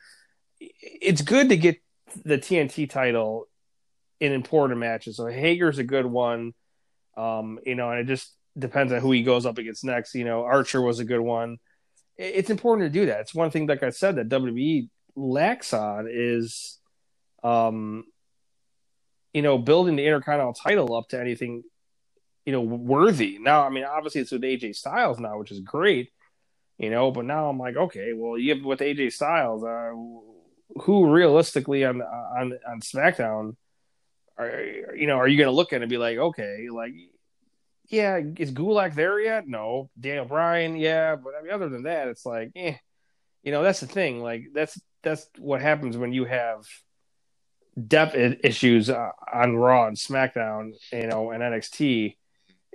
it's 0.60 1.22
good 1.22 1.49
to 1.49 1.57
get 1.57 1.81
the 2.23 2.38
TNT 2.38 2.89
title 2.89 3.47
in 4.19 4.31
important 4.31 4.80
matches. 4.80 5.18
So 5.18 5.27
Hager's 5.27 5.80
a 5.80 5.84
good 5.84 6.05
one. 6.05 6.53
Um, 7.15 7.60
you 7.65 7.76
know, 7.76 7.91
and 7.91 7.99
it 7.99 8.07
just 8.07 8.31
depends 8.57 8.93
on 8.93 8.99
who 8.99 9.11
he 9.11 9.23
goes 9.23 9.45
up 9.45 9.57
against 9.57 9.84
next. 9.84 10.15
You 10.15 10.25
know, 10.25 10.43
Archer 10.43 10.81
was 10.81 10.99
a 10.99 11.05
good 11.05 11.19
one. 11.19 11.57
It's 12.17 12.49
important 12.49 12.91
to 12.91 12.99
do 12.99 13.07
that. 13.07 13.21
It's 13.21 13.34
one 13.34 13.49
thing, 13.49 13.65
like 13.67 13.84
I 13.84 13.89
said, 13.89 14.17
that 14.17 14.30
WWE 14.30 14.89
lacks 15.15 15.73
on 15.73 16.07
is, 16.11 16.77
um, 17.43 18.05
you 19.34 19.41
know, 19.41 19.57
building 19.57 19.95
the 19.95 20.05
Intercontinental 20.05 20.53
title 20.53 20.95
up 20.95 21.09
to 21.09 21.19
anything, 21.19 21.63
you 22.45 22.53
know, 22.53 22.61
worthy. 22.61 23.39
Now, 23.39 23.65
I 23.65 23.69
mean, 23.69 23.84
obviously 23.84 24.21
it's 24.21 24.31
with 24.31 24.43
AJ 24.43 24.75
Styles 24.75 25.19
now, 25.19 25.39
which 25.39 25.51
is 25.51 25.59
great, 25.59 26.11
you 26.77 26.91
know, 26.91 27.09
but 27.09 27.25
now 27.25 27.49
I'm 27.49 27.57
like, 27.57 27.75
okay, 27.75 28.13
well, 28.13 28.38
you 28.38 28.53
have 28.53 28.63
with 28.63 28.80
AJ 28.80 29.13
Styles, 29.13 29.63
uh, 29.63 29.93
who 30.81 31.11
realistically 31.11 31.84
on 31.85 32.01
on 32.01 32.57
on 32.67 32.80
SmackDown 32.81 33.55
are 34.38 34.95
you 34.95 35.07
know 35.07 35.17
are 35.17 35.27
you 35.27 35.38
going 35.38 35.47
to 35.47 35.55
look 35.55 35.73
at 35.73 35.77
it 35.77 35.84
and 35.84 35.89
be 35.89 35.97
like 35.97 36.17
okay 36.17 36.67
like 36.71 36.93
yeah 37.89 38.19
is 38.38 38.51
Gulak 38.51 38.95
there 38.95 39.19
yet? 39.19 39.47
No, 39.47 39.89
Daniel 39.99 40.26
Bryan, 40.26 40.76
yeah, 40.76 41.15
but 41.15 41.34
I 41.38 41.41
mean 41.41 41.51
other 41.51 41.69
than 41.69 41.84
that, 41.84 42.07
it's 42.07 42.26
like 42.26 42.51
eh, 42.55 42.76
you 43.43 43.51
know 43.51 43.64
that's 43.64 43.80
the 43.80 43.88
thing. 43.88 44.22
Like 44.22 44.47
that's 44.53 44.80
that's 45.03 45.27
what 45.38 45.61
happens 45.61 45.97
when 45.97 46.14
you 46.14 46.26
have 46.26 46.65
depth 47.88 48.15
issues 48.15 48.89
uh, 48.89 49.10
on 49.34 49.55
Raw 49.55 49.88
and 49.88 49.97
SmackDown, 49.97 50.73
you 50.91 51.07
know, 51.07 51.31
and 51.31 51.41
NXT. 51.43 52.18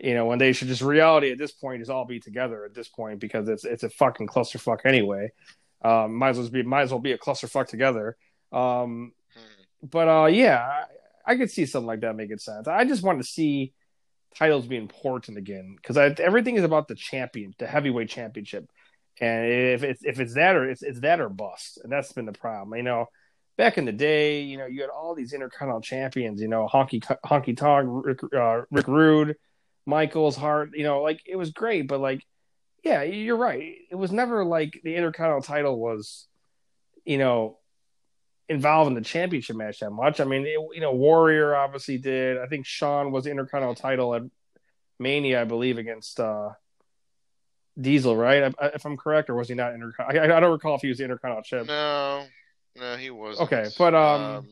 You 0.00 0.14
know, 0.14 0.26
when 0.26 0.38
they 0.38 0.52
should 0.52 0.68
just 0.68 0.82
reality 0.82 1.32
at 1.32 1.38
this 1.38 1.50
point 1.50 1.82
is 1.82 1.90
all 1.90 2.04
be 2.04 2.20
together 2.20 2.64
at 2.64 2.74
this 2.74 2.88
point 2.88 3.18
because 3.18 3.48
it's 3.48 3.64
it's 3.64 3.82
a 3.82 3.90
fucking 3.90 4.28
clusterfuck 4.28 4.80
anyway. 4.84 5.32
Um, 5.82 6.14
might 6.14 6.30
as 6.30 6.38
well 6.38 6.48
be 6.50 6.62
might 6.62 6.82
as 6.82 6.90
well 6.92 7.00
be 7.00 7.12
a 7.12 7.18
clusterfuck 7.18 7.66
together. 7.66 8.16
Um, 8.52 9.12
hmm. 9.34 9.86
but 9.88 10.08
uh, 10.08 10.26
yeah, 10.26 10.84
I, 11.26 11.32
I, 11.32 11.36
could 11.36 11.50
see 11.50 11.66
something 11.66 11.86
like 11.86 12.00
that 12.00 12.16
making 12.16 12.38
sense. 12.38 12.66
I 12.66 12.84
just 12.84 13.02
want 13.02 13.20
to 13.20 13.28
see 13.28 13.72
titles 14.36 14.66
be 14.66 14.76
important 14.76 15.38
again 15.38 15.76
because 15.76 15.96
everything 15.96 16.56
is 16.56 16.64
about 16.64 16.88
the 16.88 16.94
champion, 16.94 17.54
the 17.58 17.66
heavyweight 17.66 18.08
championship, 18.08 18.68
and 19.20 19.46
if 19.46 19.82
it's 19.82 20.04
if 20.04 20.20
it's 20.20 20.34
that 20.34 20.56
or 20.56 20.68
it's 20.68 20.82
it's 20.82 21.00
that 21.00 21.20
or 21.20 21.28
bust, 21.28 21.78
and 21.82 21.90
that's 21.90 22.12
been 22.12 22.26
the 22.26 22.32
problem. 22.32 22.76
You 22.76 22.84
know, 22.84 23.06
back 23.56 23.78
in 23.78 23.84
the 23.84 23.92
day, 23.92 24.42
you 24.42 24.58
know, 24.58 24.66
you 24.66 24.80
had 24.82 24.90
all 24.90 25.14
these 25.14 25.32
intercontinental 25.32 25.80
champions. 25.80 26.40
You 26.40 26.48
know, 26.48 26.68
Honky 26.72 27.02
Honky 27.24 27.56
Tonk, 27.56 27.88
Rick, 27.90 28.20
uh, 28.34 28.62
Rick 28.70 28.88
Rude, 28.88 29.36
Michaels 29.86 30.36
Hart. 30.36 30.70
You 30.74 30.84
know, 30.84 31.02
like 31.02 31.20
it 31.26 31.36
was 31.36 31.50
great, 31.50 31.88
but 31.88 32.00
like 32.00 32.24
yeah, 32.84 33.02
you're 33.02 33.36
right. 33.36 33.74
It 33.90 33.96
was 33.96 34.12
never 34.12 34.44
like 34.44 34.80
the 34.84 34.94
Intercontinental 34.94 35.42
title 35.42 35.78
was, 35.78 36.26
you 37.04 37.18
know, 37.18 37.58
involved 38.48 38.88
in 38.88 38.94
the 38.94 39.00
championship 39.00 39.56
match 39.56 39.80
that 39.80 39.90
much. 39.90 40.20
I 40.20 40.24
mean, 40.24 40.42
it, 40.42 40.58
you 40.74 40.80
know, 40.80 40.92
Warrior 40.92 41.54
obviously 41.54 41.98
did. 41.98 42.38
I 42.38 42.46
think 42.46 42.66
Shawn 42.66 43.12
was 43.12 43.24
the 43.24 43.30
Intercontinental 43.30 43.74
title 43.74 44.14
at 44.14 44.22
Mania, 44.98 45.42
I 45.42 45.44
believe, 45.44 45.78
against 45.78 46.18
uh, 46.18 46.50
Diesel, 47.80 48.16
right? 48.16 48.54
I, 48.58 48.66
if 48.66 48.84
I'm 48.84 48.96
correct, 48.96 49.30
or 49.30 49.34
was 49.34 49.48
he 49.48 49.54
not 49.54 49.74
Intercontinental? 49.74 50.32
I, 50.32 50.36
I, 50.36 50.40
don't 50.40 50.52
recall 50.52 50.76
if 50.76 50.82
he 50.82 50.88
was 50.88 50.98
the 50.98 51.04
Intercontinental 51.04 51.42
champ. 51.42 51.68
No, 51.68 52.24
no, 52.76 52.96
he 52.96 53.10
was 53.10 53.40
Okay, 53.40 53.66
but 53.78 53.94
um, 53.94 54.22
um 54.22 54.48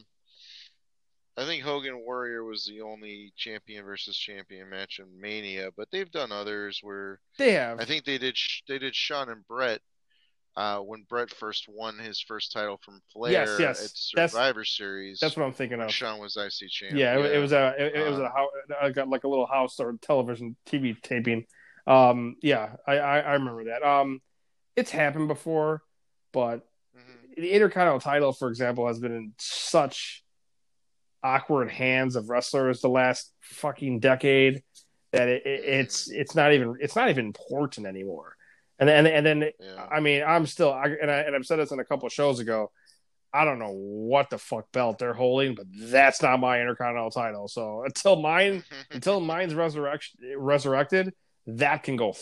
I 1.39 1.45
think 1.45 1.63
Hogan 1.63 1.99
Warrior 1.99 2.45
was 2.45 2.65
the 2.65 2.81
only 2.81 3.33
champion 3.37 3.85
versus 3.85 4.17
champion 4.17 4.71
match 4.71 5.01
in 5.01 5.21
Mania, 5.21 5.69
but 5.77 5.89
they've 5.91 6.11
done 6.11 6.33
others 6.33 6.81
where 6.83 7.21
they 7.37 7.53
have. 7.53 7.79
I 7.79 7.85
think 7.85 8.05
they 8.05 8.17
did 8.17 8.39
they 8.69 8.79
did 8.79 8.95
Shawn 8.95 9.29
and 9.29 9.47
Bret 9.47 9.83
uh, 10.57 10.79
when 10.79 11.03
Bret 11.09 11.31
first 11.31 11.67
won 11.69 11.99
his 11.99 12.21
first 12.21 12.53
title 12.53 12.79
from 12.83 13.01
Flair 13.13 13.33
Yes, 13.33 13.57
yes. 13.61 13.85
at 13.85 13.91
Survivor 14.31 14.65
Series. 14.65 15.19
That's 15.21 15.37
what 15.37 15.45
I'm 15.45 15.53
thinking 15.53 15.81
of. 15.81 15.93
Shawn 15.93 16.19
was 16.19 16.37
IC 16.37 16.71
champion. 16.71 16.99
Yeah, 16.99 17.19
it, 17.19 17.37
it 17.37 17.39
was 17.39 17.53
a 17.53 17.75
it, 17.79 17.97
it 17.97 18.09
was 18.11 18.19
a 18.19 18.29
house. 18.29 18.49
I 18.81 18.91
got 18.91 19.09
like 19.09 19.25
a 19.25 19.29
little 19.29 19.47
house 19.47 19.79
or 19.81 19.97
television 20.01 20.57
TV 20.67 21.01
taping. 21.03 21.45
Um, 21.87 22.37
yeah, 22.43 22.77
I, 22.87 22.99
I 22.99 23.19
I 23.19 23.33
remember 23.35 23.65
that. 23.65 23.83
Um, 23.83 24.21
it's 24.77 24.91
happened 24.91 25.29
before, 25.29 25.83
but 26.33 26.67
Mhm. 26.97 27.37
the 27.37 27.51
Intercontinental 27.53 28.01
title, 28.01 28.33
for 28.33 28.49
example, 28.49 28.87
has 28.87 28.99
been 28.99 29.13
in 29.13 29.35
such 29.39 30.25
awkward 31.23 31.71
hands 31.71 32.17
of 32.17 32.29
wrestlers 32.31 32.81
the 32.81 32.89
last 32.89 33.33
fucking 33.41 34.01
decade 34.01 34.63
that 35.13 35.29
it, 35.29 35.45
it, 35.47 35.65
it's 35.65 36.11
it's 36.11 36.35
not 36.35 36.53
even 36.53 36.77
it's 36.81 36.97
not 36.97 37.11
even 37.11 37.27
important 37.27 37.87
anymore. 37.87 38.37
And 38.79 38.89
then 38.89 39.07
and 39.07 39.25
then 39.25 39.51
Yeah. 39.59 39.87
I 39.91 40.01
mean 40.01 40.23
I'm 40.27 40.47
still 40.47 40.73
I, 40.73 40.85
and 41.01 41.11
I 41.11 41.19
and 41.21 41.35
I've 41.35 41.47
said 41.47 41.59
this 41.59 41.73
in 41.73 41.81
a 41.81 41.85
couple 41.85 42.07
of 42.07 42.13
shows 42.13 42.41
ago. 42.41 42.71
I 43.33 43.45
don't 43.45 43.59
know 43.59 43.73
what 43.73 44.31
the 44.31 44.39
fuck 44.39 44.71
belt 44.73 44.99
they're 44.99 45.13
holding, 45.13 45.55
but 45.55 45.67
that's 45.79 46.23
not 46.23 46.41
my 46.41 46.61
Intercontinental 46.61 47.11
title. 47.11 47.49
So 47.49 47.85
until 47.85 48.17
mine 48.17 48.65
until 48.91 49.21
mine's 49.21 49.55
resurrection 49.55 50.19
resurrected, 50.37 51.15
that 51.47 51.83
can 51.83 51.97
go 51.97 52.13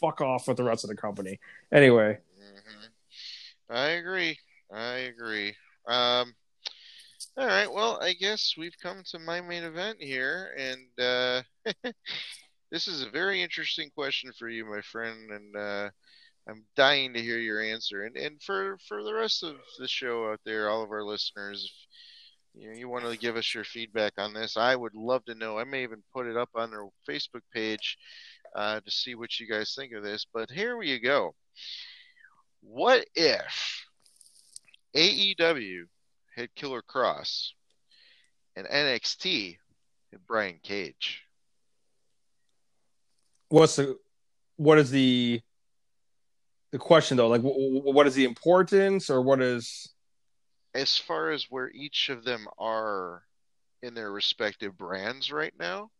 fuck 0.00 0.20
off 0.20 0.48
with 0.48 0.56
the 0.56 0.64
rest 0.64 0.84
of 0.84 0.90
the 0.90 0.96
company. 0.96 1.38
Anyway, 1.70 2.18
Mhm. 2.40 2.88
I 3.70 3.86
agree. 3.90 4.38
I 4.72 4.94
agree. 5.10 5.54
Um, 5.86 6.34
all 7.36 7.46
right. 7.46 7.72
Well, 7.72 7.98
I 8.02 8.12
guess 8.14 8.54
we've 8.58 8.76
come 8.82 9.02
to 9.10 9.18
my 9.18 9.40
main 9.40 9.62
event 9.62 9.98
here, 10.02 10.54
and 10.58 10.98
uh, 10.98 11.42
this 12.72 12.88
is 12.88 13.02
a 13.02 13.10
very 13.10 13.42
interesting 13.42 13.90
question 13.94 14.32
for 14.38 14.48
you, 14.48 14.64
my 14.64 14.80
friend, 14.80 15.30
and 15.30 15.54
uh, 15.54 15.90
I'm 16.48 16.64
dying 16.74 17.12
to 17.12 17.20
hear 17.20 17.38
your 17.38 17.60
answer. 17.60 18.04
And 18.04 18.16
and 18.16 18.42
for 18.42 18.78
for 18.88 19.04
the 19.04 19.12
rest 19.12 19.42
of 19.42 19.56
the 19.78 19.86
show 19.86 20.32
out 20.32 20.40
there, 20.46 20.70
all 20.70 20.82
of 20.82 20.90
our 20.90 21.04
listeners, 21.04 21.70
if 22.54 22.62
you 22.62 22.70
know, 22.70 22.76
you 22.76 22.88
want 22.88 23.04
to 23.04 23.18
give 23.18 23.36
us 23.36 23.54
your 23.54 23.64
feedback 23.64 24.14
on 24.16 24.32
this, 24.32 24.56
I 24.56 24.74
would 24.74 24.94
love 24.94 25.22
to 25.26 25.34
know. 25.34 25.58
I 25.58 25.64
may 25.64 25.82
even 25.82 26.02
put 26.14 26.26
it 26.26 26.38
up 26.38 26.48
on 26.54 26.72
our 26.72 26.88
Facebook 27.08 27.42
page 27.52 27.98
uh, 28.56 28.80
to 28.80 28.90
see 28.90 29.14
what 29.16 29.38
you 29.38 29.46
guys 29.46 29.74
think 29.74 29.92
of 29.92 30.02
this. 30.02 30.26
But 30.32 30.50
here 30.50 30.78
we 30.78 30.98
go. 30.98 31.34
What 32.62 33.04
if 33.14 33.84
AEW 34.96 35.82
had 36.34 36.54
Killer 36.54 36.82
Kross 36.82 37.50
and 38.56 38.66
NXT 38.66 39.58
had 40.10 40.26
Brian 40.26 40.58
Cage? 40.62 41.22
What's 43.52 43.76
the 43.76 43.98
what 44.56 44.78
is 44.78 44.90
the 44.90 45.38
the 46.70 46.78
question 46.78 47.18
though? 47.18 47.28
Like, 47.28 47.42
wh- 47.42 47.84
what 47.84 48.06
is 48.06 48.14
the 48.14 48.24
importance, 48.24 49.10
or 49.10 49.20
what 49.20 49.42
is? 49.42 49.92
As 50.74 50.96
far 50.96 51.30
as 51.30 51.48
where 51.50 51.68
each 51.68 52.08
of 52.08 52.24
them 52.24 52.46
are 52.58 53.24
in 53.82 53.92
their 53.92 54.10
respective 54.10 54.78
brands 54.78 55.30
right 55.30 55.52
now, 55.58 55.90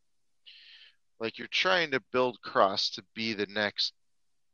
like 1.21 1.39
you're 1.39 1.47
trying 1.49 1.91
to 1.91 2.01
build 2.11 2.39
Kross 2.43 2.95
to 2.95 3.05
be 3.15 3.35
the 3.35 3.47
next 3.51 3.93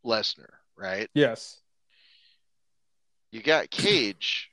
Lesnar, 0.04 0.54
right? 0.76 1.08
Yes. 1.14 1.60
You 3.30 3.44
got 3.44 3.70
Cage 3.70 4.50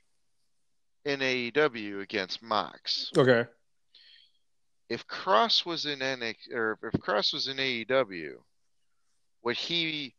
in 1.04 1.18
AEW 1.18 2.00
against 2.00 2.44
Mox. 2.44 3.10
Okay. 3.18 3.48
If 4.88 5.06
Kross 5.06 5.66
was 5.66 5.86
in 5.86 5.98
NX 5.98 6.52
or 6.52 6.78
if 6.82 7.00
Kross 7.00 7.32
was 7.32 7.48
in 7.48 7.56
AEW, 7.56 8.34
would 9.42 9.56
he 9.56 10.14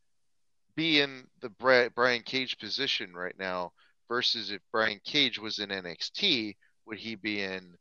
be 0.76 1.02
in 1.02 1.26
the 1.42 1.50
Bri- 1.50 1.90
Brian 1.90 2.22
Cage 2.24 2.58
position 2.58 3.14
right 3.14 3.38
now? 3.38 3.72
Versus 4.10 4.52
if 4.52 4.62
Brian 4.72 5.02
Cage 5.04 5.38
was 5.38 5.60
in 5.60 5.68
NXT, 5.68 6.56
would 6.86 6.98
he 6.98 7.16
be 7.16 7.42
in 7.42 7.76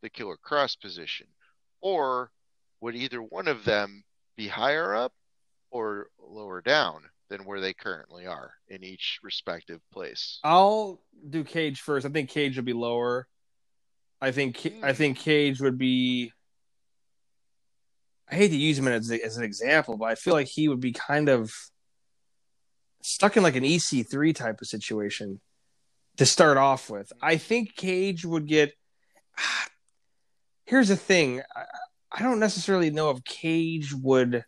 the 0.00 0.08
Killer 0.08 0.36
Kross 0.36 0.80
position? 0.80 1.26
Or 1.80 2.30
would 2.80 2.94
either 2.94 3.20
one 3.20 3.48
of 3.48 3.64
them 3.64 4.04
be 4.36 4.46
higher 4.46 4.94
up 4.94 5.12
or 5.72 6.08
lower 6.20 6.60
down 6.60 7.02
than 7.28 7.44
where 7.44 7.60
they 7.60 7.74
currently 7.74 8.26
are 8.26 8.52
in 8.68 8.84
each 8.84 9.18
respective 9.24 9.80
place? 9.92 10.38
I'll 10.44 11.00
do 11.30 11.42
Cage 11.42 11.80
first. 11.80 12.06
I 12.06 12.10
think 12.10 12.30
Cage 12.30 12.54
would 12.54 12.64
be 12.64 12.72
lower. 12.72 13.26
I 14.20 14.30
think 14.30 14.66
I 14.82 14.90
hmm. 14.90 14.96
think 14.96 15.18
Cage 15.18 15.60
would 15.60 15.78
be. 15.78 16.32
I 18.28 18.34
hate 18.34 18.48
to 18.48 18.56
use 18.56 18.78
him 18.78 18.88
as, 18.88 19.10
as 19.10 19.36
an 19.36 19.44
example, 19.44 19.96
but 19.96 20.06
I 20.06 20.16
feel 20.16 20.34
like 20.34 20.48
he 20.48 20.66
would 20.66 20.80
be 20.80 20.90
kind 20.90 21.28
of 21.28 21.52
stuck 23.00 23.36
in 23.36 23.44
like 23.44 23.54
an 23.54 23.62
EC3 23.62 24.34
type 24.34 24.60
of 24.60 24.66
situation 24.66 25.40
to 26.16 26.26
start 26.26 26.56
off 26.56 26.90
with. 26.90 27.12
I 27.22 27.36
think 27.36 27.76
Cage 27.76 28.24
would 28.24 28.46
get. 28.46 28.72
Here's 30.64 30.88
the 30.88 30.96
thing: 30.96 31.42
I, 31.54 31.64
I 32.10 32.22
don't 32.22 32.40
necessarily 32.40 32.90
know 32.90 33.10
if 33.10 33.22
Cage 33.24 33.92
would. 33.94 34.44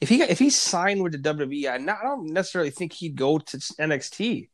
If 0.00 0.08
he 0.08 0.22
if 0.22 0.38
he 0.38 0.50
signed 0.50 1.02
with 1.02 1.12
the 1.12 1.18
WWE, 1.18 1.72
I, 1.72 1.78
not, 1.78 1.98
I 2.00 2.04
don't 2.04 2.32
necessarily 2.32 2.70
think 2.70 2.92
he'd 2.92 3.16
go 3.16 3.38
to 3.38 3.56
NXT. 3.56 4.48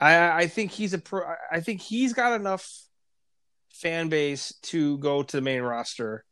I 0.00 0.42
I 0.42 0.46
think 0.46 0.70
he's 0.70 0.94
a 0.94 0.98
pro. 0.98 1.22
I 1.50 1.60
think 1.60 1.80
he's 1.80 2.12
got 2.12 2.38
enough 2.38 2.68
fan 3.74 4.08
base 4.08 4.54
to 4.62 4.98
go 4.98 5.22
to 5.22 5.36
the 5.36 5.42
main 5.42 5.62
roster, 5.62 6.24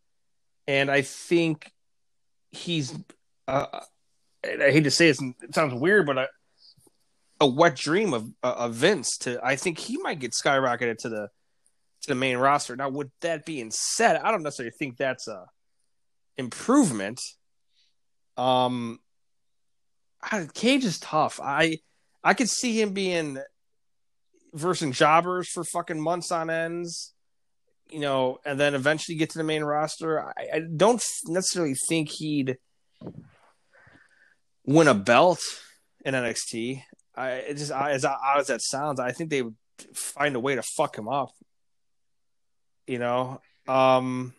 and 0.66 0.90
I 0.90 1.02
think 1.02 1.70
he's. 2.50 2.96
Uh, 3.46 3.80
I 4.44 4.70
hate 4.70 4.84
to 4.84 4.90
say 4.90 5.08
it, 5.08 5.18
it 5.42 5.54
sounds 5.54 5.74
weird, 5.74 6.06
but 6.06 6.28
a, 7.40 7.46
wet 7.46 7.76
dream 7.76 8.14
of 8.14 8.28
uh, 8.42 8.54
of 8.58 8.74
Vince. 8.74 9.18
To 9.18 9.40
I 9.44 9.56
think 9.56 9.78
he 9.78 9.96
might 9.98 10.20
get 10.20 10.32
skyrocketed 10.32 10.98
to 10.98 11.08
the 11.08 11.28
to 12.02 12.08
the 12.08 12.14
main 12.14 12.36
roster. 12.38 12.76
Now, 12.76 12.88
with 12.88 13.10
that 13.20 13.44
being 13.44 13.70
said, 13.70 14.16
I 14.16 14.30
don't 14.30 14.42
necessarily 14.42 14.74
think 14.78 14.96
that's 14.96 15.28
a 15.28 15.46
improvement. 16.36 17.20
Um, 18.36 18.98
Cage 20.54 20.84
is 20.84 20.98
tough. 20.98 21.40
I 21.42 21.78
I 22.22 22.34
could 22.34 22.48
see 22.48 22.80
him 22.80 22.92
being 22.92 23.38
versing 24.54 24.92
jobbers 24.92 25.48
for 25.48 25.64
fucking 25.64 26.00
months 26.00 26.30
on 26.30 26.50
ends, 26.50 27.11
you 27.92 28.00
know, 28.00 28.38
and 28.44 28.58
then 28.58 28.74
eventually 28.74 29.16
get 29.16 29.30
to 29.30 29.38
the 29.38 29.44
main 29.44 29.62
roster. 29.62 30.20
I, 30.20 30.48
I 30.54 30.60
don't 30.74 31.02
necessarily 31.26 31.74
think 31.88 32.10
he'd 32.10 32.56
win 34.64 34.88
a 34.88 34.94
belt 34.94 35.40
in 36.04 36.14
NXT. 36.14 36.82
I 37.14 37.30
it 37.30 37.56
just 37.56 37.72
I, 37.72 37.92
as 37.92 38.04
odd 38.04 38.38
as 38.38 38.46
that 38.46 38.62
sounds, 38.62 38.98
I 38.98 39.12
think 39.12 39.30
they 39.30 39.42
would 39.42 39.56
find 39.94 40.34
a 40.34 40.40
way 40.40 40.54
to 40.54 40.62
fuck 40.62 40.96
him 40.96 41.08
up. 41.08 41.30
You 42.86 42.98
know, 42.98 43.40
um, 43.68 44.34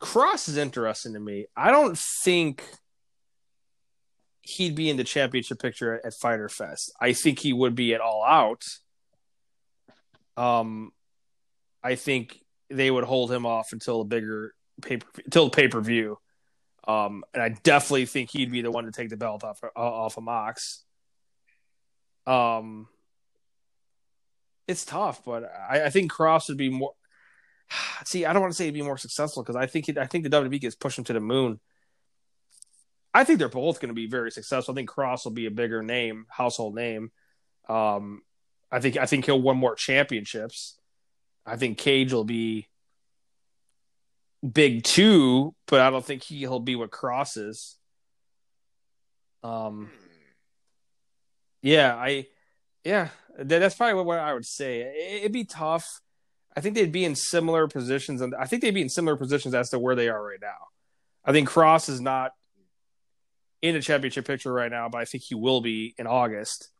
Kross 0.00 0.48
is 0.48 0.56
interesting 0.56 1.14
to 1.14 1.20
me. 1.20 1.46
I 1.56 1.70
don't 1.70 1.98
think 2.24 2.64
he'd 4.42 4.74
be 4.74 4.88
in 4.88 4.96
the 4.96 5.04
championship 5.04 5.60
picture 5.60 5.94
at, 5.94 6.06
at 6.06 6.14
Fyter 6.14 6.48
Fest. 6.48 6.92
I 7.00 7.12
think 7.12 7.40
he 7.40 7.52
would 7.52 7.74
be 7.74 7.94
at 7.94 8.00
All 8.00 8.24
Out. 8.24 8.62
Um, 10.36 10.92
I 11.82 11.94
think 11.94 12.38
they 12.68 12.90
would 12.90 13.04
hold 13.04 13.32
him 13.32 13.46
off 13.46 13.72
until 13.72 14.00
a 14.00 14.04
bigger 14.04 14.54
paper 14.80 15.06
until 15.24 15.50
pay 15.50 15.68
per 15.68 15.80
view. 15.80 16.18
Um, 16.86 17.24
and 17.34 17.42
I 17.42 17.50
definitely 17.50 18.06
think 18.06 18.30
he'd 18.30 18.50
be 18.50 18.62
the 18.62 18.70
one 18.70 18.84
to 18.84 18.92
take 18.92 19.10
the 19.10 19.16
belt 19.16 19.44
off 19.44 19.60
off 19.76 20.16
of 20.16 20.22
Mox. 20.22 20.84
Um, 22.26 22.88
it's 24.66 24.84
tough, 24.84 25.24
but 25.24 25.44
I, 25.44 25.84
I 25.84 25.90
think 25.90 26.12
Kross 26.12 26.48
would 26.48 26.58
be 26.58 26.70
more. 26.70 26.92
See, 28.04 28.24
I 28.24 28.32
don't 28.32 28.42
want 28.42 28.52
to 28.52 28.56
say 28.56 28.66
he'd 28.66 28.74
be 28.74 28.82
more 28.82 28.98
successful 28.98 29.42
because 29.42 29.56
I 29.56 29.66
think 29.66 29.86
he, 29.86 29.98
I 29.98 30.06
think 30.06 30.24
the 30.24 30.30
WWE 30.30 30.60
gets 30.60 30.74
pushed 30.74 30.98
him 30.98 31.04
to 31.04 31.12
the 31.12 31.20
moon. 31.20 31.60
I 33.12 33.24
think 33.24 33.38
they're 33.38 33.48
both 33.48 33.80
going 33.80 33.88
to 33.88 33.94
be 33.94 34.06
very 34.06 34.30
successful. 34.30 34.72
I 34.72 34.76
think 34.76 34.88
Kross 34.88 35.24
will 35.24 35.32
be 35.32 35.46
a 35.46 35.50
bigger 35.50 35.82
name, 35.82 36.26
household 36.28 36.76
name. 36.76 37.10
Um, 37.68 38.22
I 38.70 38.80
think 38.80 38.96
I 38.96 39.06
think 39.06 39.26
he'll 39.26 39.42
win 39.42 39.56
more 39.56 39.74
championships. 39.74 40.78
I 41.46 41.56
think 41.56 41.78
Cage 41.78 42.12
will 42.12 42.24
be 42.24 42.68
big 44.48 44.84
too, 44.84 45.54
but 45.66 45.80
I 45.80 45.90
don't 45.90 46.04
think 46.04 46.22
he, 46.22 46.38
he'll 46.38 46.60
be 46.60 46.76
what 46.76 46.90
Kross 46.90 47.36
is. 47.36 47.76
Um, 49.42 49.90
yeah, 51.62 51.94
I, 51.94 52.26
yeah, 52.84 53.08
that, 53.38 53.58
that's 53.58 53.74
probably 53.74 54.02
what, 54.02 54.18
I 54.18 54.34
would 54.34 54.46
say. 54.46 54.80
It, 54.80 55.20
it'd 55.20 55.32
be 55.32 55.44
tough. 55.44 55.86
I 56.56 56.60
think 56.60 56.74
they'd 56.74 56.92
be 56.92 57.04
in 57.04 57.14
similar 57.14 57.68
positions, 57.68 58.20
and 58.20 58.34
I 58.34 58.46
think 58.46 58.62
they'd 58.62 58.74
be 58.74 58.82
in 58.82 58.88
similar 58.88 59.16
positions 59.16 59.54
as 59.54 59.70
to 59.70 59.78
where 59.78 59.94
they 59.94 60.08
are 60.08 60.22
right 60.22 60.40
now. 60.40 60.68
I 61.24 61.32
think 61.32 61.48
Kross 61.48 61.88
is 61.88 62.00
not 62.00 62.32
in 63.62 63.74
the 63.74 63.80
championship 63.80 64.26
picture 64.26 64.52
right 64.52 64.70
now, 64.70 64.88
but 64.88 64.98
I 64.98 65.04
think 65.04 65.24
he 65.26 65.34
will 65.34 65.60
be 65.60 65.94
in 65.98 66.06
August. 66.06 66.70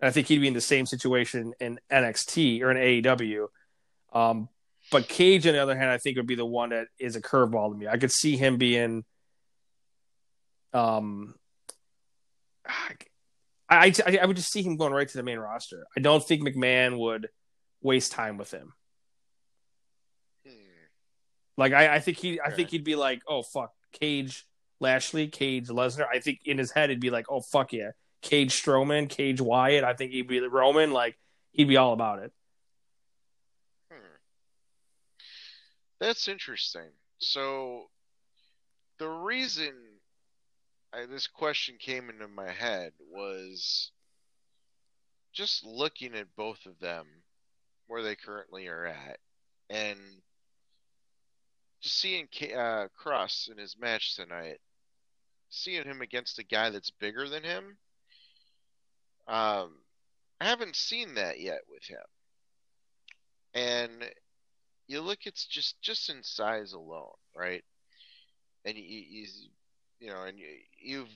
And 0.00 0.08
I 0.08 0.12
think 0.12 0.26
he'd 0.26 0.38
be 0.38 0.48
in 0.48 0.54
the 0.54 0.60
same 0.60 0.86
situation 0.86 1.54
in 1.60 1.78
NXT 1.90 2.60
or 2.62 2.70
in 2.70 2.76
AEW. 2.76 3.46
Um, 4.16 4.48
but 4.90 5.08
Cage, 5.08 5.46
on 5.46 5.52
the 5.52 5.62
other 5.62 5.76
hand, 5.76 5.90
I 5.90 5.98
think 5.98 6.16
would 6.16 6.26
be 6.26 6.36
the 6.36 6.46
one 6.46 6.70
that 6.70 6.86
is 6.98 7.16
a 7.16 7.20
curveball 7.20 7.72
to 7.72 7.76
me. 7.76 7.86
I 7.86 7.98
could 7.98 8.12
see 8.12 8.36
him 8.36 8.56
being, 8.56 9.04
um, 10.72 11.34
I, 13.68 13.92
I, 14.06 14.18
I 14.22 14.24
would 14.24 14.36
just 14.36 14.52
see 14.52 14.62
him 14.62 14.76
going 14.76 14.92
right 14.92 15.08
to 15.08 15.16
the 15.16 15.22
main 15.22 15.38
roster. 15.38 15.86
I 15.96 16.00
don't 16.00 16.26
think 16.26 16.42
McMahon 16.42 16.98
would 16.98 17.28
waste 17.82 18.12
time 18.12 18.38
with 18.38 18.50
him. 18.52 18.72
Hmm. 20.46 20.52
Like 21.58 21.72
I, 21.74 21.96
I 21.96 22.00
think 22.00 22.16
he 22.16 22.40
I 22.40 22.50
think 22.50 22.70
he'd 22.70 22.84
be 22.84 22.96
like, 22.96 23.22
oh 23.28 23.42
fuck, 23.42 23.72
Cage 23.92 24.46
Lashley, 24.80 25.26
Cage 25.26 25.68
Lesnar. 25.68 26.06
I 26.10 26.20
think 26.20 26.40
in 26.44 26.58
his 26.58 26.70
head 26.70 26.90
he'd 26.90 27.00
be 27.00 27.10
like, 27.10 27.26
oh 27.28 27.40
fuck 27.40 27.72
yeah, 27.72 27.90
Cage 28.22 28.52
Strowman, 28.52 29.10
Cage 29.10 29.40
Wyatt. 29.40 29.84
I 29.84 29.94
think 29.94 30.12
he'd 30.12 30.28
be 30.28 30.38
the 30.38 30.48
Roman. 30.48 30.92
Like 30.92 31.18
he'd 31.52 31.68
be 31.68 31.76
all 31.76 31.92
about 31.92 32.20
it. 32.20 32.32
That's 36.00 36.28
interesting. 36.28 36.90
So, 37.18 37.86
the 38.98 39.08
reason 39.08 39.72
I, 40.92 41.06
this 41.06 41.26
question 41.26 41.76
came 41.78 42.10
into 42.10 42.28
my 42.28 42.50
head 42.50 42.92
was 43.10 43.90
just 45.32 45.64
looking 45.64 46.14
at 46.14 46.34
both 46.36 46.64
of 46.66 46.78
them, 46.80 47.06
where 47.86 48.02
they 48.02 48.16
currently 48.16 48.66
are 48.68 48.86
at, 48.86 49.18
and 49.68 49.98
just 51.82 51.98
seeing 51.98 52.28
uh, 52.54 52.88
Kross 52.98 53.50
in 53.50 53.58
his 53.58 53.76
match 53.78 54.16
tonight, 54.16 54.60
seeing 55.50 55.84
him 55.84 56.00
against 56.00 56.38
a 56.38 56.44
guy 56.44 56.70
that's 56.70 56.90
bigger 56.90 57.28
than 57.28 57.42
him. 57.42 57.76
Um, 59.28 59.72
I 60.40 60.46
haven't 60.46 60.76
seen 60.76 61.14
that 61.14 61.40
yet 61.40 61.60
with 61.68 61.84
him, 61.84 61.98
and 63.54 64.10
you 64.86 65.00
look 65.00 65.26
it's 65.26 65.46
just 65.46 65.80
just 65.82 66.10
in 66.10 66.22
size 66.22 66.72
alone, 66.72 67.14
right? 67.34 67.64
And 68.64 68.76
you, 68.76 68.84
you, 68.84 69.26
you 70.00 70.08
know, 70.08 70.22
and 70.22 70.38
you, 70.38 70.46
you've 70.78 71.08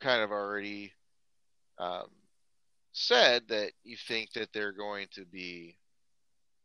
kind 0.00 0.22
of 0.22 0.30
already 0.30 0.92
um, 1.78 2.08
said 2.92 3.42
that 3.48 3.72
you 3.84 3.96
think 3.96 4.32
that 4.32 4.52
they're 4.52 4.72
going 4.72 5.08
to 5.14 5.24
be 5.24 5.76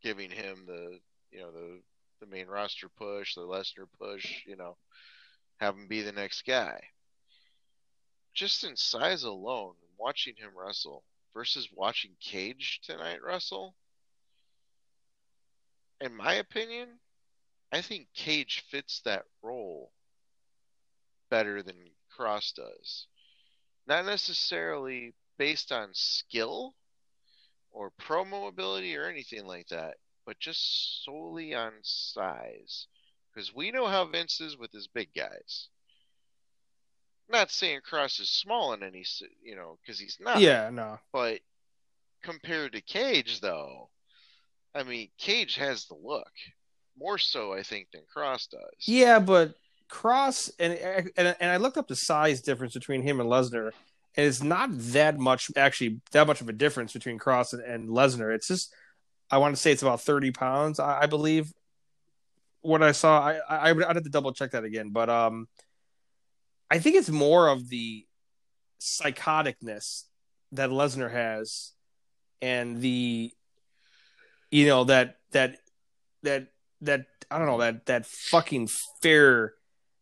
giving 0.02 0.30
him 0.30 0.64
the, 0.66 1.00
you 1.32 1.40
know, 1.40 1.52
the 1.52 1.82
the 2.20 2.26
main 2.28 2.48
roster 2.48 2.90
push, 2.90 3.36
the 3.36 3.42
Lesnar 3.42 3.88
push, 4.00 4.44
you 4.46 4.56
know, 4.56 4.76
have 5.58 5.76
him 5.76 5.88
be 5.88 6.02
the 6.02 6.12
next 6.12 6.44
guy. 6.46 6.80
Just 8.34 8.64
in 8.64 8.76
size 8.76 9.24
alone, 9.24 9.74
watching 10.00 10.36
him 10.36 10.52
wrestle 10.56 11.04
versus 11.34 11.70
watching 11.74 12.12
Cage 12.20 12.82
tonight 12.84 13.20
wrestle, 13.24 13.76
in 16.02 16.16
my 16.16 16.36
opinion, 16.36 17.00
I 17.72 17.82
think 17.82 18.08
Cage 18.14 18.64
fits 18.70 19.02
that 19.06 19.26
role 19.42 19.92
better 21.30 21.62
than 21.62 21.76
Kross 22.18 22.54
does. 22.54 23.08
Not 23.88 24.06
necessarily 24.06 25.14
based 25.38 25.72
on 25.72 25.90
skill 25.94 26.76
or 27.72 27.92
promo 28.02 28.48
ability 28.48 28.96
or 28.96 29.06
anything 29.06 29.46
like 29.46 29.68
that, 29.68 29.96
but 30.26 30.40
just 30.40 31.04
solely 31.04 31.54
on 31.54 31.74
size. 31.82 32.88
Because 33.34 33.54
we 33.54 33.72
know 33.72 33.88
how 33.88 34.06
Vince 34.06 34.42
is 34.42 34.58
with 34.58 34.72
his 34.72 34.88
big 34.88 35.10
guys. 35.16 35.70
Not 37.30 37.52
saying 37.52 37.82
Kross 37.90 38.20
is 38.20 38.30
small 38.30 38.74
in 38.74 38.84
any, 38.84 39.04
you 39.44 39.56
know, 39.56 39.78
because 39.82 40.00
he's 40.00 40.18
not. 40.20 40.40
Yeah, 40.40 40.70
no. 40.70 41.00
But 41.12 41.42
compared 42.24 42.72
to 42.74 42.82
Cage, 42.82 43.42
though, 43.42 43.90
I 44.78 44.84
mean, 44.84 45.10
Cage 45.18 45.56
has 45.56 45.86
the 45.86 45.96
look 45.96 46.32
more 47.00 47.18
so, 47.18 47.54
I 47.54 47.64
think, 47.64 47.88
than 47.92 48.02
Kross 48.16 48.50
does. 48.50 48.88
Yeah, 48.88 49.20
but 49.20 49.56
Kross 49.90 50.52
and 50.60 50.74
and 50.74 51.36
and 51.40 51.52
I 51.52 51.58
looked 51.58 51.78
up 51.78 51.88
the 51.88 51.96
size 51.96 52.42
difference 52.42 52.74
between 52.74 53.02
him 53.02 53.20
and 53.20 53.30
Lesnar, 53.30 53.72
and 54.16 54.26
it's 54.26 54.44
not 54.44 54.70
that 54.72 55.18
much 55.18 55.50
actually 55.56 56.02
that 56.12 56.28
much 56.28 56.42
of 56.42 56.50
a 56.50 56.54
difference 56.54 56.94
between 56.94 57.20
Kross 57.20 57.54
and, 57.54 57.64
and 57.64 57.90
Lesnar. 57.90 58.34
It's 58.34 58.48
just 58.48 58.74
I 59.32 59.38
want 59.38 59.56
to 59.56 59.62
say 59.62 59.72
it's 59.72 59.82
about 59.82 60.02
thirty 60.02 60.32
pounds, 60.32 60.80
I, 60.80 61.02
I 61.02 61.06
believe. 61.06 61.52
What 62.62 62.84
I 62.84 62.92
saw, 62.92 63.20
I, 63.22 63.40
I 63.50 63.70
I'd 63.70 63.96
have 63.96 64.04
to 64.04 64.10
double 64.10 64.34
check 64.34 64.52
that 64.52 64.66
again, 64.66 64.90
but 64.90 65.10
um, 65.10 65.48
I 66.70 66.80
think 66.80 66.98
it's 66.98 67.10
more 67.10 67.48
of 67.48 67.70
the 67.70 68.06
psychoticness 68.82 70.04
that 70.52 70.70
Lesnar 70.70 71.12
has, 71.12 71.72
and 72.42 72.82
the 72.82 73.32
you 74.52 74.68
know 74.68 74.86
that 74.86 75.18
that 75.32 75.58
that 76.24 76.48
that 76.82 77.06
I 77.30 77.38
don't 77.38 77.48
know 77.48 77.60
that 77.60 77.86
that 77.88 78.06
fucking 78.06 78.70
fear 79.02 79.54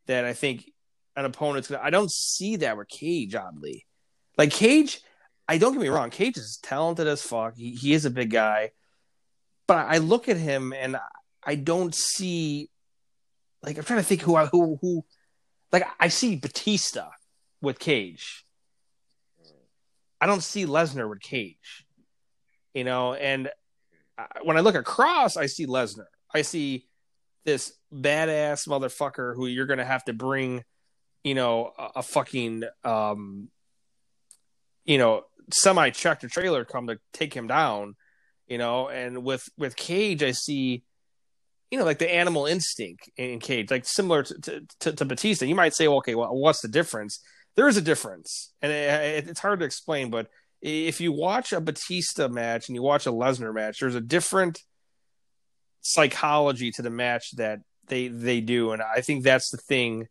that 0.07 0.26
I 0.26 0.34
think 0.34 0.72
an 1.15 1.26
opponent's 1.26 1.67
gonna. 1.67 1.81
I 1.84 1.89
don't 1.89 2.11
see 2.11 2.57
that 2.57 2.77
with 2.77 2.88
Cage 2.88 3.35
oddly. 3.35 3.85
Like 4.38 4.51
Cage, 4.51 5.01
I 5.47 5.57
don't 5.57 5.73
get 5.73 5.81
me 5.81 5.89
wrong. 5.89 6.09
Cage 6.09 6.38
is 6.38 6.59
talented 6.61 7.07
as 7.07 7.22
fuck. 7.22 7.55
He 7.55 7.72
he 7.72 7.93
is 7.93 8.05
a 8.05 8.09
big 8.09 8.31
guy, 8.31 8.72
but 9.67 9.88
I 9.88 9.97
look 9.97 10.30
at 10.30 10.38
him 10.38 10.73
and 10.73 10.97
I 11.43 11.55
don't 11.55 11.95
see. 11.95 12.69
Like 13.63 13.77
I'm 13.77 13.84
trying 13.84 13.99
to 13.99 14.05
think 14.05 14.22
who 14.22 14.35
I 14.35 14.45
who 14.45 14.77
who, 14.81 15.05
like 15.72 15.88
I 15.99 16.09
see 16.09 16.35
Batista 16.35 17.09
with 17.61 17.80
Cage. 17.80 18.45
I 20.22 20.27
don't 20.27 20.43
see 20.43 20.65
Lesnar 20.65 21.09
with 21.09 21.22
Cage. 21.22 21.85
You 22.73 22.84
know, 22.84 23.13
and 23.13 23.49
when 24.44 24.58
I 24.58 24.62
look 24.62 24.76
across, 24.76 25.38
I 25.38 25.46
see 25.48 25.66
Lesnar. 25.66 26.06
I 26.34 26.42
see 26.42 26.86
this 27.44 27.74
badass 27.94 28.68
motherfucker 28.68 29.36
who 29.36 29.48
you're 29.48 29.66
gonna 29.66 29.86
have 29.86 30.04
to 30.06 30.14
bring, 30.14 30.64
you 31.24 31.36
know, 31.36 31.72
a, 31.78 31.90
a 31.98 32.04
fucking 32.04 32.64
um, 32.84 33.50
you 34.86 34.98
know, 34.98 35.24
semi 35.52 35.90
tractor 35.90 36.30
trailer 36.30 36.64
come 36.64 36.88
to 36.88 37.00
take 37.12 37.34
him 37.34 37.48
down, 37.48 37.96
you 38.48 38.58
know. 38.58 38.88
And 38.88 39.24
with 39.24 39.44
with 39.58 39.76
Cage, 39.76 40.24
I 40.24 40.32
see, 40.32 40.84
you 41.72 41.80
know, 41.80 41.86
like 41.86 42.00
the 42.00 42.14
animal 42.14 42.46
instinct 42.46 43.10
in 43.18 43.40
Cage, 43.40 43.72
like 43.72 43.86
similar 43.86 44.24
to 44.24 44.40
to, 44.42 44.68
to, 44.82 44.94
to 44.94 45.06
Batista. 45.06 45.46
You 45.46 45.56
might 45.56 45.74
say, 45.74 45.88
well, 45.88 45.98
okay, 45.98 46.16
well, 46.16 46.34
what's 46.36 46.62
the 46.62 46.68
difference? 46.68 47.20
There 47.56 47.68
is 47.68 47.78
a 47.78 47.82
difference, 47.82 48.54
and 48.62 48.72
it, 48.72 49.28
it's 49.30 49.40
hard 49.40 49.60
to 49.60 49.66
explain, 49.66 50.10
but 50.10 50.28
if 50.61 50.99
you 51.02 51.11
watch 51.11 51.53
a 51.53 51.61
Batista 51.61 52.27
match 52.27 52.68
and 52.68 52.76
you 52.76 52.82
watch 52.82 53.06
a 53.06 53.11
Lesnar 53.11 53.53
match, 53.53 53.80
there's 53.80 53.95
a 53.95 54.02
different 54.02 54.60
psychology 55.82 56.72
to 56.72 56.82
the 56.82 56.90
match 56.90 57.32
that 57.36 57.60
they 57.88 58.07
they 58.07 58.41
do, 58.41 58.72
and 58.72 58.82
I 58.82 59.02
think 59.02 59.23
that's 59.23 59.49
the 59.52 59.57
thing 59.57 60.07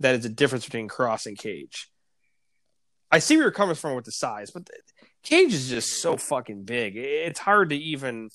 that 0.00 0.14
is 0.14 0.22
the 0.22 0.28
difference 0.28 0.64
between 0.64 0.88
Kross 0.88 1.26
and 1.26 1.38
Cage. 1.38 1.88
I 3.10 3.18
see 3.20 3.36
where 3.36 3.44
you're 3.44 3.52
coming 3.52 3.76
from 3.76 3.94
with 3.94 4.04
the 4.04 4.12
size, 4.12 4.50
but 4.50 4.66
the, 4.66 4.72
Cage 5.22 5.52
is 5.52 5.68
just 5.68 6.00
so 6.00 6.16
fucking 6.16 6.64
big. 6.64 6.96
It's 6.96 7.40
hard 7.40 7.70
to 7.70 7.76
even, 7.76 8.30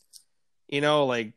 you 0.68 0.82
know, 0.82 1.06
like 1.06 1.34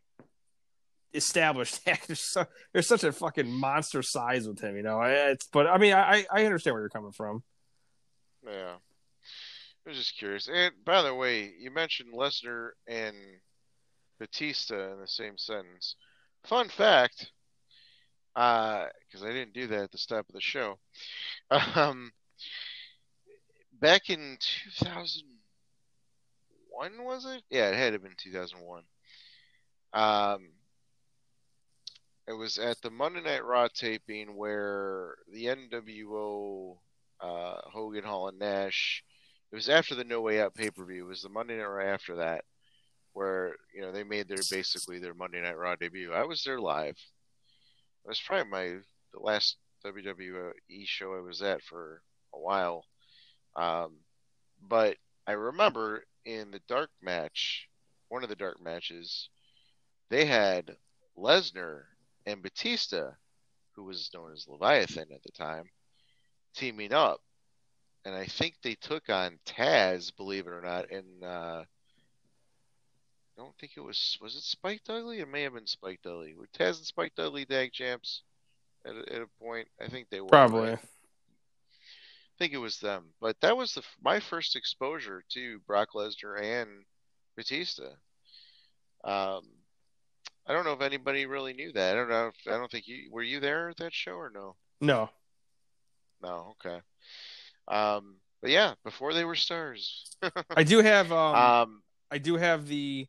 establish 1.12 1.72
that. 1.84 2.00
There's, 2.06 2.32
so, 2.32 2.46
there's 2.72 2.88
such 2.88 3.04
a 3.04 3.12
fucking 3.12 3.50
monster 3.50 4.02
size 4.02 4.48
with 4.48 4.60
him, 4.60 4.76
you 4.76 4.82
know. 4.82 5.00
It's 5.02 5.46
but 5.46 5.66
I 5.66 5.78
mean, 5.78 5.92
I 5.92 6.26
I 6.32 6.44
understand 6.44 6.74
where 6.74 6.82
you're 6.82 6.90
coming 6.90 7.12
from. 7.12 7.42
Yeah. 8.44 8.74
I 9.86 9.90
was 9.90 9.98
just 9.98 10.16
curious. 10.16 10.48
And 10.48 10.72
by 10.84 11.02
the 11.02 11.14
way, 11.14 11.52
you 11.58 11.70
mentioned 11.70 12.14
Lesnar 12.14 12.70
and 12.86 13.16
Batista 14.18 14.92
in 14.92 15.00
the 15.00 15.08
same 15.08 15.36
sentence. 15.36 15.96
Fun 16.44 16.68
fact, 16.68 17.32
because 18.34 19.22
I 19.22 19.28
didn't 19.28 19.52
do 19.52 19.66
that 19.68 19.84
at 19.84 19.92
the 19.92 19.98
start 19.98 20.26
of 20.28 20.34
the 20.34 20.40
show. 20.40 20.78
Um, 21.76 22.12
back 23.72 24.08
in 24.08 24.38
2001, 24.40 27.04
was 27.04 27.26
it? 27.26 27.42
Yeah, 27.50 27.68
it 27.68 27.76
had 27.76 27.88
to 27.88 27.92
have 27.92 28.02
been 28.02 28.16
2001. 28.18 28.82
Um, 29.92 30.48
it 32.26 32.32
was 32.32 32.58
at 32.58 32.80
the 32.80 32.90
Monday 32.90 33.20
Night 33.20 33.44
Raw 33.44 33.68
taping 33.68 34.36
where 34.36 35.16
the 35.30 35.46
NWO, 35.46 36.78
uh, 37.20 37.60
Hogan, 37.70 38.04
Hall, 38.04 38.28
and 38.28 38.38
Nash. 38.38 39.04
It 39.54 39.58
was 39.58 39.68
after 39.68 39.94
the 39.94 40.02
No 40.02 40.20
Way 40.20 40.40
Out 40.40 40.56
pay 40.56 40.68
per 40.68 40.84
view. 40.84 41.04
It 41.04 41.08
was 41.08 41.22
the 41.22 41.28
Monday 41.28 41.56
Night 41.56 41.66
Raw 41.66 41.84
after 41.84 42.16
that, 42.16 42.44
where 43.12 43.54
you 43.72 43.82
know 43.82 43.92
they 43.92 44.02
made 44.02 44.26
their 44.26 44.42
basically 44.50 44.98
their 44.98 45.14
Monday 45.14 45.40
Night 45.40 45.56
Raw 45.56 45.76
debut. 45.76 46.12
I 46.12 46.24
was 46.24 46.42
there 46.42 46.58
live. 46.58 46.96
It 48.04 48.08
was 48.08 48.20
probably 48.20 48.50
my 48.50 48.64
the 49.12 49.20
last 49.20 49.58
WWE 49.86 50.54
show 50.86 51.14
I 51.14 51.20
was 51.20 51.40
at 51.40 51.62
for 51.62 52.02
a 52.34 52.40
while. 52.40 52.84
Um, 53.54 53.98
but 54.60 54.96
I 55.24 55.34
remember 55.34 56.02
in 56.24 56.50
the 56.50 56.60
dark 56.66 56.90
match, 57.00 57.68
one 58.08 58.24
of 58.24 58.30
the 58.30 58.34
dark 58.34 58.60
matches, 58.60 59.28
they 60.10 60.24
had 60.24 60.76
Lesnar 61.16 61.82
and 62.26 62.42
Batista, 62.42 63.12
who 63.76 63.84
was 63.84 64.10
known 64.12 64.32
as 64.32 64.48
Leviathan 64.48 65.12
at 65.14 65.22
the 65.22 65.30
time, 65.30 65.70
teaming 66.56 66.92
up. 66.92 67.20
And 68.04 68.14
I 68.14 68.26
think 68.26 68.56
they 68.62 68.74
took 68.74 69.08
on 69.08 69.38
Taz, 69.46 70.14
believe 70.14 70.46
it 70.46 70.52
or 70.52 70.60
not, 70.60 70.90
and 70.90 71.24
uh, 71.24 71.64
I 73.36 73.40
don't 73.40 73.56
think 73.58 73.72
it 73.76 73.80
was 73.80 74.18
was 74.20 74.36
it 74.36 74.42
Spike 74.42 74.82
Dudley? 74.84 75.20
It 75.20 75.28
may 75.28 75.42
have 75.42 75.54
been 75.54 75.66
Spike 75.66 76.00
Dudley. 76.02 76.34
Were 76.34 76.48
Taz 76.56 76.76
and 76.76 76.86
Spike 76.86 77.14
Dudley 77.16 77.44
tag 77.46 77.72
champs 77.72 78.22
at 78.84 78.94
a, 78.94 79.14
at 79.14 79.22
a 79.22 79.42
point? 79.42 79.68
I 79.80 79.88
think 79.88 80.08
they 80.10 80.20
were. 80.20 80.28
Probably. 80.28 80.70
right? 80.70 80.78
I 80.78 82.36
think 82.38 82.52
it 82.52 82.58
was 82.58 82.78
them, 82.78 83.06
but 83.20 83.40
that 83.40 83.56
was 83.56 83.74
the 83.74 83.82
my 84.02 84.20
first 84.20 84.56
exposure 84.56 85.22
to 85.30 85.60
Brock 85.66 85.90
Lesnar 85.94 86.42
and 86.42 86.68
Batista. 87.36 87.90
Um, 89.04 89.44
I 90.46 90.52
don't 90.52 90.64
know 90.64 90.72
if 90.72 90.80
anybody 90.80 91.26
really 91.26 91.54
knew 91.54 91.72
that. 91.72 91.94
I 91.94 91.96
don't 91.96 92.08
know. 92.08 92.28
If, 92.28 92.52
I 92.52 92.56
don't 92.56 92.70
think 92.70 92.86
you 92.86 93.08
were 93.10 93.22
you 93.22 93.40
there 93.40 93.70
at 93.70 93.76
that 93.78 93.94
show 93.94 94.12
or 94.12 94.30
no. 94.34 94.56
No. 94.80 95.10
No. 96.22 96.54
Okay. 96.64 96.80
Um, 97.68 98.16
but 98.42 98.50
yeah, 98.50 98.74
before 98.84 99.14
they 99.14 99.24
were 99.24 99.34
stars. 99.34 100.14
I 100.56 100.64
do 100.64 100.78
have 100.82 101.10
um, 101.12 101.34
um, 101.34 101.82
I 102.10 102.18
do 102.18 102.36
have 102.36 102.66
the 102.66 103.06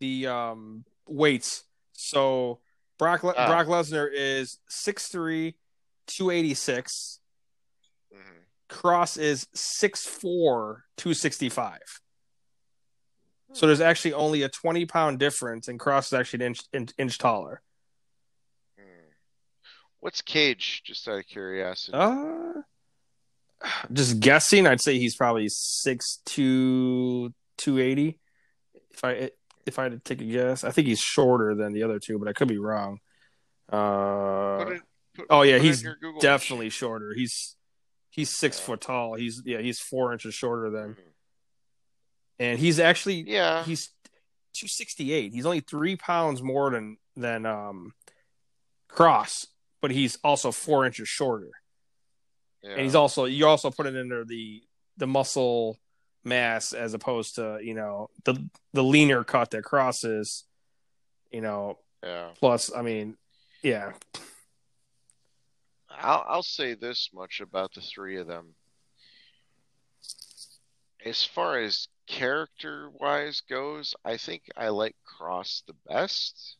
the 0.00 0.26
um 0.26 0.84
weights. 1.06 1.64
So 1.92 2.60
Brock 2.98 3.22
Le- 3.24 3.34
Ah. 3.36 3.46
Brock 3.46 3.66
Lesnar 3.66 4.08
is 4.12 4.58
6'3", 4.70 5.54
286. 6.06 7.20
mhm. 8.12 8.20
Kross 8.68 9.18
is 9.18 9.46
6'4", 9.54 10.82
265. 10.96 11.78
So 13.54 13.66
there's 13.66 13.80
actually 13.80 14.12
only 14.12 14.42
a 14.42 14.48
20 14.48 14.84
pound 14.86 15.18
difference, 15.18 15.68
and 15.68 15.80
Kross 15.80 16.08
is 16.08 16.12
actually 16.12 16.44
an 16.44 16.50
inch, 16.50 16.60
inch, 16.72 16.92
inch 16.98 17.18
taller. 17.18 17.62
Hmm. 18.78 18.84
What's 20.00 20.20
Cage? 20.22 20.82
Just 20.84 21.08
out 21.08 21.18
of 21.20 21.26
curiosity. 21.26 21.96
Uh, 21.96 22.62
just 23.92 24.20
guessing, 24.20 24.66
I'd 24.66 24.80
say 24.80 24.98
he's 24.98 25.16
probably 25.16 25.46
6'2", 25.46 27.32
280. 27.56 28.18
If 28.92 29.04
I 29.04 29.30
if 29.66 29.78
I 29.78 29.82
had 29.84 29.92
to 29.92 29.98
take 29.98 30.20
a 30.20 30.24
guess, 30.30 30.64
I 30.64 30.70
think 30.70 30.86
he's 30.86 31.00
shorter 31.00 31.54
than 31.54 31.72
the 31.72 31.82
other 31.82 31.98
two, 31.98 32.18
but 32.18 32.26
I 32.28 32.32
could 32.32 32.48
be 32.48 32.58
wrong. 32.58 32.98
Uh, 33.70 34.64
Put 34.64 34.72
it- 34.72 34.82
put- 35.14 35.26
oh 35.30 35.42
yeah, 35.42 35.58
he's 35.58 35.80
in 35.80 35.86
your 35.86 35.96
Google 35.96 36.20
definitely 36.20 36.70
shorter. 36.70 37.12
He's 37.14 37.54
he's 38.10 38.30
six 38.30 38.58
Yeah. 38.58 38.64
foot 38.66 38.80
tall. 38.80 39.14
He's 39.14 39.42
yeah, 39.44 39.58
he's 39.60 39.78
four 39.78 40.12
inches 40.12 40.34
shorter 40.34 40.70
than, 40.70 40.94
Mhm. 40.94 41.12
and 42.38 42.58
he's 42.58 42.80
actually 42.80 43.20
Yeah. 43.28 43.62
he's 43.64 43.90
268 44.54 45.32
he's 45.34 45.44
only 45.46 45.60
three 45.60 45.94
pounds 45.96 46.42
more 46.42 46.70
than 46.70 46.96
than 47.14 47.44
um 47.46 47.92
Kross 48.88 49.46
but 49.80 49.90
he's 49.92 50.16
also 50.24 50.50
four 50.50 50.84
inches 50.86 51.08
shorter 51.08 51.50
yeah. 52.62 52.72
and 52.72 52.82
he's 52.82 52.94
also 52.94 53.24
you're 53.24 53.48
also 53.48 53.70
put 53.70 53.86
it 53.86 53.96
under 53.96 54.24
the 54.24 54.62
the 54.96 55.06
muscle 55.06 55.78
mass 56.24 56.72
as 56.72 56.94
opposed 56.94 57.36
to 57.36 57.58
you 57.62 57.74
know 57.74 58.08
the 58.24 58.48
the 58.72 58.82
leaner 58.82 59.24
cut 59.24 59.50
that 59.50 59.64
crosses, 59.64 60.44
you 61.30 61.40
know 61.40 61.78
yeah. 62.02 62.28
plus 62.38 62.70
i 62.74 62.82
mean 62.82 63.16
yeah 63.62 63.92
I'll 66.00 66.24
I'll 66.28 66.42
say 66.42 66.74
this 66.74 67.10
much 67.12 67.40
about 67.40 67.74
the 67.74 67.80
three 67.80 68.18
of 68.18 68.26
them. 68.26 68.54
As 71.04 71.24
far 71.24 71.58
as 71.58 71.88
character 72.06 72.90
wise 72.90 73.42
goes, 73.48 73.94
I 74.04 74.16
think 74.16 74.42
I 74.56 74.68
like 74.68 74.96
Kross 75.06 75.62
the 75.66 75.74
best. 75.86 76.56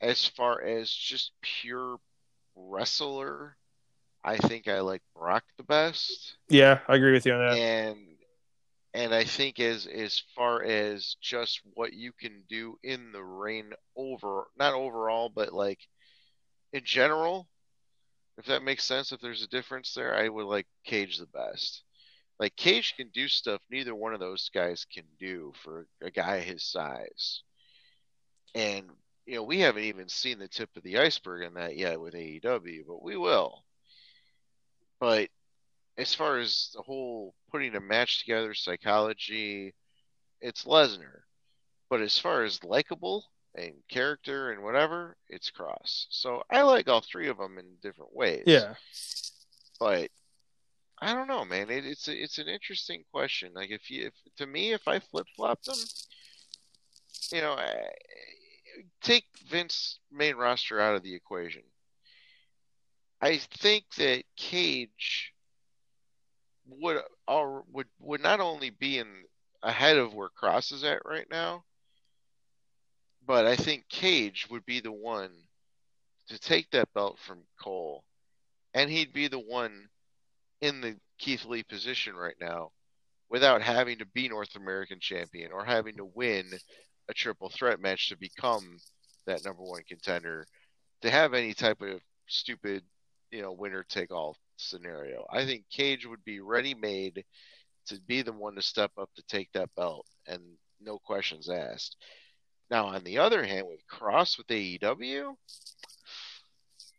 As 0.00 0.26
far 0.26 0.62
as 0.62 0.90
just 0.90 1.32
pure 1.42 1.98
wrestler, 2.54 3.56
I 4.26 4.36
think 4.38 4.66
I 4.66 4.80
like 4.80 5.02
Brock 5.14 5.44
the 5.56 5.62
best. 5.62 6.36
yeah 6.48 6.80
i 6.88 6.96
agree 6.96 7.12
with 7.12 7.24
you 7.24 7.32
on 7.32 7.38
that. 7.38 7.56
And 7.56 7.98
and 8.92 9.14
I 9.14 9.24
think 9.24 9.60
as 9.60 9.86
as 9.86 10.22
far 10.34 10.64
as 10.64 11.16
just 11.20 11.60
what 11.74 11.92
you 11.92 12.12
can 12.12 12.42
do 12.48 12.78
in 12.82 13.12
the 13.12 13.22
ring 13.22 13.70
over 13.94 14.48
not 14.58 14.74
overall 14.74 15.28
but 15.28 15.52
like 15.52 15.80
in 16.72 16.82
general 16.84 17.46
if 18.38 18.46
that 18.46 18.62
makes 18.62 18.84
sense 18.84 19.12
if 19.12 19.20
there's 19.20 19.42
a 19.42 19.48
difference 19.48 19.94
there 19.94 20.14
I 20.16 20.28
would 20.28 20.46
like 20.46 20.66
Cage 20.84 21.18
the 21.18 21.26
best. 21.26 21.82
Like 22.40 22.56
Cage 22.56 22.94
can 22.96 23.10
do 23.14 23.28
stuff 23.28 23.60
neither 23.70 23.94
one 23.94 24.12
of 24.12 24.20
those 24.20 24.50
guys 24.52 24.86
can 24.92 25.04
do 25.20 25.52
for 25.62 25.86
a 26.02 26.10
guy 26.10 26.40
his 26.40 26.64
size. 26.64 27.42
And 28.54 28.90
you 29.26 29.36
know 29.36 29.44
we 29.44 29.60
haven't 29.60 29.84
even 29.84 30.08
seen 30.08 30.38
the 30.38 30.48
tip 30.48 30.70
of 30.76 30.82
the 30.82 30.98
iceberg 30.98 31.44
in 31.44 31.54
that 31.54 31.76
yet 31.76 32.00
with 32.00 32.14
AEW 32.14 32.86
but 32.86 33.02
we 33.02 33.16
will 33.16 33.65
but 35.00 35.28
as 35.98 36.14
far 36.14 36.38
as 36.38 36.70
the 36.74 36.82
whole 36.82 37.34
putting 37.50 37.74
a 37.74 37.80
match 37.80 38.20
together, 38.20 38.54
psychology, 38.54 39.74
it's 40.40 40.64
Lesnar. 40.64 41.20
But 41.88 42.00
as 42.00 42.18
far 42.18 42.44
as 42.44 42.62
likable 42.64 43.24
and 43.54 43.74
character 43.88 44.50
and 44.50 44.62
whatever, 44.62 45.16
it's 45.28 45.50
Kross. 45.50 46.06
So 46.10 46.42
I 46.50 46.62
like 46.62 46.88
all 46.88 47.00
three 47.00 47.28
of 47.28 47.38
them 47.38 47.58
in 47.58 47.66
different 47.80 48.14
ways. 48.14 48.42
yeah 48.46 48.74
But 49.78 50.10
I 51.00 51.14
don't 51.14 51.28
know, 51.28 51.44
man. 51.44 51.70
It, 51.70 51.86
it's 51.86 52.08
a, 52.08 52.22
it's 52.22 52.38
an 52.38 52.48
interesting 52.48 53.04
question. 53.12 53.52
Like 53.54 53.70
if 53.70 53.90
you, 53.90 54.06
if, 54.06 54.14
to 54.38 54.46
me, 54.46 54.72
if 54.72 54.88
I 54.88 54.98
flip 54.98 55.26
flop 55.36 55.62
them, 55.62 55.76
you 57.30 57.40
know, 57.40 57.52
I, 57.52 57.72
take 59.02 59.24
Vince 59.48 60.00
main 60.10 60.36
roster 60.36 60.80
out 60.80 60.96
of 60.96 61.02
the 61.02 61.14
equation. 61.14 61.62
I 63.20 63.38
think 63.38 63.84
that 63.96 64.24
Cage 64.36 65.32
would 66.68 67.00
or 67.26 67.64
would 67.72 67.86
would 68.00 68.20
not 68.20 68.40
only 68.40 68.70
be 68.70 68.98
in 68.98 69.06
ahead 69.62 69.96
of 69.96 70.14
where 70.14 70.28
Kross 70.28 70.72
is 70.72 70.84
at 70.84 71.04
right 71.04 71.26
now, 71.30 71.64
but 73.26 73.46
I 73.46 73.56
think 73.56 73.88
Cage 73.88 74.48
would 74.50 74.64
be 74.66 74.80
the 74.80 74.92
one 74.92 75.30
to 76.28 76.38
take 76.38 76.70
that 76.70 76.92
belt 76.92 77.18
from 77.18 77.44
Cole, 77.60 78.04
and 78.74 78.90
he'd 78.90 79.12
be 79.12 79.28
the 79.28 79.38
one 79.38 79.88
in 80.60 80.80
the 80.80 80.96
Keith 81.18 81.44
Lee 81.44 81.62
position 81.62 82.14
right 82.14 82.36
now 82.40 82.70
without 83.28 83.62
having 83.62 83.98
to 83.98 84.06
be 84.06 84.28
North 84.28 84.54
American 84.56 85.00
champion 85.00 85.52
or 85.52 85.64
having 85.64 85.96
to 85.96 86.04
win 86.04 86.50
a 87.08 87.14
triple 87.14 87.48
threat 87.48 87.80
match 87.80 88.08
to 88.08 88.16
become 88.16 88.78
that 89.26 89.44
number 89.44 89.62
one 89.62 89.82
contender. 89.88 90.46
To 91.02 91.10
have 91.10 91.34
any 91.34 91.52
type 91.52 91.80
of 91.82 92.00
stupid, 92.26 92.82
you 93.30 93.42
know, 93.42 93.52
winner 93.52 93.84
take 93.88 94.10
all 94.10 94.36
scenario. 94.56 95.26
I 95.30 95.44
think 95.44 95.64
Cage 95.70 96.06
would 96.06 96.24
be 96.24 96.40
ready 96.40 96.74
made 96.74 97.24
to 97.86 98.00
be 98.06 98.22
the 98.22 98.32
one 98.32 98.54
to 98.56 98.62
step 98.62 98.92
up 98.98 99.10
to 99.16 99.22
take 99.28 99.50
that 99.52 99.74
belt 99.76 100.06
and 100.26 100.42
no 100.80 100.98
questions 100.98 101.48
asked. 101.48 101.96
Now, 102.70 102.86
on 102.86 103.04
the 103.04 103.18
other 103.18 103.44
hand, 103.44 103.66
with 103.68 103.86
Kross 103.88 104.36
with 104.38 104.48
AEW, 104.48 105.34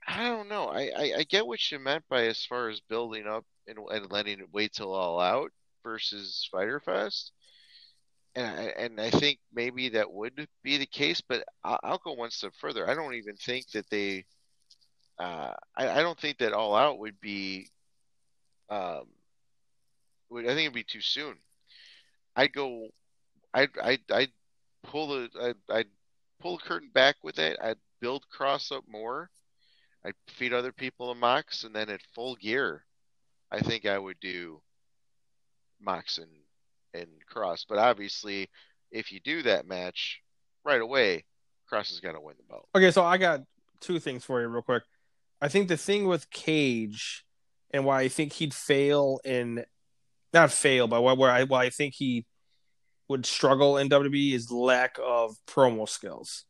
I 0.07 0.29
don't 0.29 0.47
know. 0.47 0.69
I, 0.69 0.91
I, 0.97 1.13
I 1.17 1.23
get 1.23 1.45
what 1.45 1.71
you 1.71 1.79
meant 1.79 2.03
by 2.09 2.25
as 2.27 2.45
far 2.45 2.69
as 2.69 2.79
building 2.79 3.27
up 3.27 3.43
and, 3.67 3.77
and 3.91 4.09
letting 4.09 4.39
it 4.39 4.53
wait 4.53 4.71
till 4.73 4.93
all 4.93 5.19
out 5.19 5.51
versus 5.83 6.47
Fyter 6.51 6.79
Fest. 6.79 7.33
And 8.35 8.47
I, 8.47 8.63
and 8.77 9.01
I 9.01 9.09
think 9.09 9.39
maybe 9.53 9.89
that 9.89 10.11
would 10.11 10.47
be 10.63 10.77
the 10.77 10.85
case, 10.85 11.21
but 11.21 11.43
I'll, 11.63 11.79
I'll 11.83 12.01
go 12.03 12.13
one 12.13 12.31
step 12.31 12.53
further. 12.59 12.89
I 12.89 12.93
don't 12.93 13.15
even 13.15 13.35
think 13.35 13.69
that 13.71 13.89
they, 13.89 14.25
uh, 15.19 15.53
I, 15.75 15.89
I 15.89 16.01
don't 16.01 16.19
think 16.19 16.39
that 16.39 16.53
all 16.53 16.75
out 16.75 16.99
would 16.99 17.19
be, 17.19 17.67
um, 18.69 19.03
would, 20.29 20.45
I 20.45 20.49
think 20.49 20.61
it'd 20.61 20.73
be 20.73 20.83
too 20.83 21.01
soon. 21.01 21.35
I'd 22.35 22.53
go, 22.53 22.89
I'd, 23.53 23.69
I'd, 23.81 24.01
I'd 24.11 24.31
pull 24.83 25.07
the, 25.07 25.29
I'd, 25.41 25.75
I'd 25.75 25.87
pull 26.39 26.57
the 26.57 26.63
curtain 26.63 26.89
back 26.93 27.15
with 27.23 27.39
it. 27.39 27.57
I'd 27.61 27.77
build 27.99 28.25
Kross 28.31 28.71
up 28.71 28.83
more. 28.87 29.29
I'd 30.05 30.13
feed 30.27 30.53
other 30.53 30.71
people 30.71 31.11
a 31.11 31.15
Mox, 31.15 31.63
and 31.63 31.75
then 31.75 31.89
at 31.89 32.01
full 32.13 32.35
gear, 32.35 32.85
I 33.51 33.59
think 33.59 33.85
I 33.85 33.97
would 33.97 34.19
do 34.19 34.61
Mox 35.81 36.19
and, 36.19 36.29
and 36.93 37.07
Kross. 37.33 37.65
But 37.67 37.79
obviously, 37.79 38.49
if 38.91 39.11
you 39.11 39.19
do 39.19 39.41
that 39.43 39.67
match 39.67 40.21
right 40.63 40.81
away, 40.81 41.25
Kross 41.71 41.91
is 41.91 41.99
going 41.99 42.15
to 42.15 42.21
win 42.21 42.35
the 42.37 42.43
belt. 42.43 42.67
Okay, 42.75 42.91
so 42.91 43.03
I 43.03 43.17
got 43.17 43.41
two 43.81 43.99
things 43.99 44.23
for 44.23 44.41
you 44.41 44.47
real 44.47 44.61
quick. 44.61 44.83
I 45.41 45.47
think 45.47 45.67
the 45.67 45.77
thing 45.77 46.07
with 46.07 46.29
Cage 46.29 47.25
and 47.71 47.85
why 47.85 48.01
I 48.01 48.07
think 48.07 48.33
he'd 48.33 48.53
fail 48.53 49.19
in 49.23 49.65
not 50.33 50.51
fail, 50.51 50.87
but 50.87 51.01
where, 51.01 51.15
where 51.15 51.31
I 51.31 51.43
why 51.43 51.65
I 51.65 51.69
think 51.69 51.93
he 51.95 52.25
would 53.07 53.25
struggle 53.25 53.77
in 53.77 53.89
WWE 53.89 54.33
is 54.33 54.51
lack 54.51 54.97
of 55.03 55.35
promo 55.47 55.87
skills. 55.87 56.45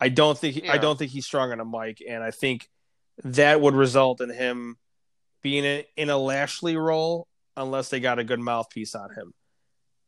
I 0.00 0.08
don't 0.08 0.36
think 0.36 0.68
I 0.68 0.78
don't 0.78 0.98
think 0.98 1.12
he's 1.12 1.26
strong 1.26 1.52
on 1.52 1.60
a 1.60 1.64
mic, 1.64 2.02
and 2.06 2.22
I 2.22 2.30
think 2.30 2.68
that 3.22 3.60
would 3.60 3.74
result 3.74 4.20
in 4.20 4.30
him 4.30 4.76
being 5.42 5.64
in, 5.64 5.84
in 5.96 6.10
a 6.10 6.18
Lashley 6.18 6.76
role 6.76 7.28
unless 7.56 7.88
they 7.88 8.00
got 8.00 8.18
a 8.18 8.24
good 8.24 8.40
mouthpiece 8.40 8.94
on 8.94 9.10
him, 9.14 9.32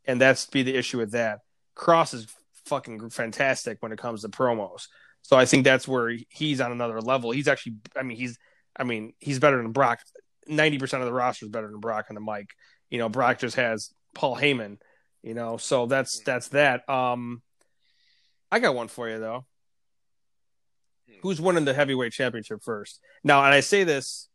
and 0.05 0.21
that's 0.21 0.47
be 0.47 0.63
the 0.63 0.77
issue 0.77 0.99
with 0.99 1.13
that. 1.13 1.41
Kross 1.77 2.13
is 2.13 2.27
fucking 2.65 3.11
fantastic 3.11 3.79
when 3.81 3.93
it 3.93 3.99
comes 3.99 4.23
to 4.23 4.29
promos. 4.29 4.89
So 5.27 5.37
I 5.37 5.45
think 5.45 5.65
that's 5.65 5.89
where 5.89 6.17
he's 6.29 6.61
on 6.61 6.71
another 6.71 7.01
level. 7.01 7.33
He's 7.33 7.49
actually, 7.49 7.79
I 7.97 8.05
mean, 8.05 8.17
he's, 8.17 8.39
I 8.77 8.85
mean, 8.85 9.13
he's 9.19 9.41
better 9.41 9.61
than 9.61 9.73
Brock. 9.73 9.99
Ninety 10.47 10.79
percent 10.79 11.03
of 11.03 11.09
the 11.09 11.13
roster 11.13 11.47
is 11.47 11.51
better 11.51 11.69
than 11.69 11.81
Brock 11.81 12.07
on 12.09 12.15
the 12.15 12.21
mic. 12.21 12.51
You 12.91 12.99
know, 12.99 13.09
Brock 13.09 13.41
just 13.41 13.57
has 13.57 13.91
Paul 14.15 14.37
Heyman. 14.37 14.79
You 15.25 15.35
know, 15.35 15.57
so 15.57 15.87
that's 15.87 16.21
that's 16.21 16.51
that. 16.51 16.89
Um, 16.89 17.43
I 18.53 18.61
got 18.61 18.77
one 18.77 18.87
for 18.87 19.09
you 19.09 19.19
though. 19.19 19.47
Who's 21.23 21.41
winning 21.41 21.65
the 21.65 21.75
heavyweight 21.75 22.13
championship 22.13 22.63
first? 22.63 23.01
Now, 23.25 23.45
and 23.45 23.53
I 23.53 23.59
say 23.61 23.83
this 23.83 24.29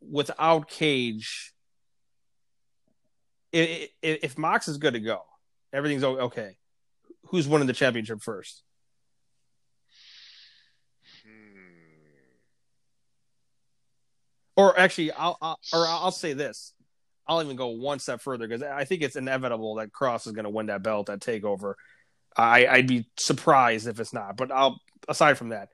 without 0.00 0.68
Cage, 0.68 1.52
if, 3.52 3.90
if 4.02 4.36
Mox 4.36 4.66
is 4.66 4.78
good 4.78 4.94
to 4.94 5.00
go, 5.00 5.22
everything's 5.72 6.02
okay. 6.02 6.56
Who's 7.26 7.46
winning 7.46 7.68
the 7.68 7.72
championship 7.72 8.22
first? 8.22 8.64
Or 14.56 14.78
actually, 14.78 15.12
I'll, 15.12 15.36
I'll 15.42 15.58
or 15.72 15.86
I'll 15.86 16.10
say 16.12 16.32
this. 16.32 16.72
I'll 17.26 17.42
even 17.42 17.56
go 17.56 17.68
one 17.68 17.98
step 17.98 18.20
further 18.20 18.46
because 18.46 18.62
I 18.62 18.84
think 18.84 19.02
it's 19.02 19.16
inevitable 19.16 19.76
that 19.76 19.92
Kross 19.92 20.26
is 20.26 20.32
going 20.32 20.44
to 20.44 20.50
win 20.50 20.66
that 20.66 20.82
belt 20.82 21.08
at 21.08 21.20
Takeover. 21.20 21.74
I, 22.36 22.66
I'd 22.66 22.86
be 22.86 23.06
surprised 23.16 23.86
if 23.88 23.98
it's 23.98 24.12
not. 24.12 24.36
But 24.36 24.52
I'll 24.52 24.80
aside 25.08 25.38
from 25.38 25.50
that, 25.50 25.70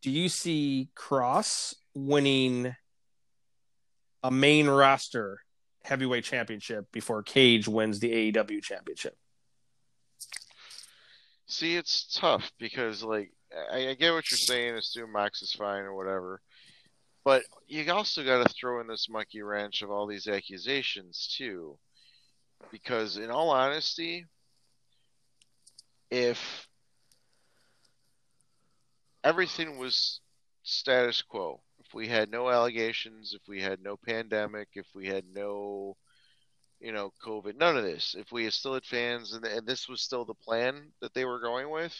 do 0.00 0.10
you 0.10 0.28
see 0.28 0.88
Kross 0.96 1.74
winning 1.94 2.74
a 4.22 4.30
main 4.30 4.66
roster 4.68 5.40
heavyweight 5.84 6.24
championship 6.24 6.86
before 6.92 7.22
Cage 7.22 7.68
wins 7.68 7.98
the 8.00 8.32
AEW 8.32 8.62
championship? 8.62 9.16
See, 11.46 11.76
it's 11.76 12.18
tough 12.18 12.50
because 12.58 13.02
like 13.02 13.30
I, 13.72 13.90
I 13.90 13.94
get 13.94 14.12
what 14.12 14.30
you're 14.30 14.38
saying. 14.38 14.74
Assume 14.74 15.12
Mox 15.12 15.42
is 15.42 15.52
fine 15.52 15.82
or 15.82 15.94
whatever, 15.94 16.40
but 17.24 17.42
you 17.66 17.90
also 17.92 18.24
got 18.24 18.46
to 18.46 18.54
throw 18.54 18.80
in 18.80 18.86
this 18.86 19.08
monkey 19.08 19.42
wrench 19.42 19.82
of 19.82 19.90
all 19.90 20.06
these 20.06 20.26
accusations 20.26 21.34
too, 21.36 21.78
because 22.70 23.16
in 23.16 23.30
all 23.30 23.50
honesty, 23.50 24.26
if 26.10 26.68
everything 29.24 29.78
was 29.78 30.20
status 30.62 31.22
quo, 31.22 31.60
if 31.84 31.94
we 31.94 32.08
had 32.08 32.30
no 32.30 32.48
allegations, 32.48 33.34
if 33.34 33.42
we 33.48 33.60
had 33.60 33.80
no 33.82 33.96
pandemic, 33.96 34.68
if 34.74 34.86
we 34.94 35.06
had 35.06 35.24
no, 35.32 35.96
you 36.80 36.92
know, 36.92 37.12
COVID, 37.24 37.56
none 37.56 37.76
of 37.76 37.84
this, 37.84 38.14
if 38.18 38.32
we 38.32 38.50
still 38.50 38.74
had 38.74 38.84
fans 38.84 39.32
and, 39.32 39.44
and 39.44 39.66
this 39.66 39.88
was 39.88 40.02
still 40.02 40.24
the 40.24 40.34
plan 40.34 40.90
that 41.00 41.14
they 41.14 41.24
were 41.24 41.40
going 41.40 41.70
with, 41.70 41.94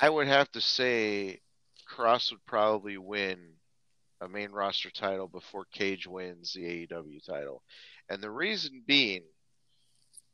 I 0.00 0.08
would 0.08 0.26
have 0.26 0.50
to 0.52 0.60
say 0.60 1.40
Kross 1.90 2.30
would 2.30 2.44
probably 2.46 2.98
win 2.98 3.38
a 4.20 4.28
main 4.28 4.52
roster 4.52 4.90
title 4.90 5.28
before 5.28 5.64
Cage 5.72 6.06
wins 6.06 6.52
the 6.52 6.86
AEW 6.86 7.24
title. 7.24 7.62
And 8.08 8.22
the 8.22 8.30
reason 8.30 8.82
being 8.86 9.22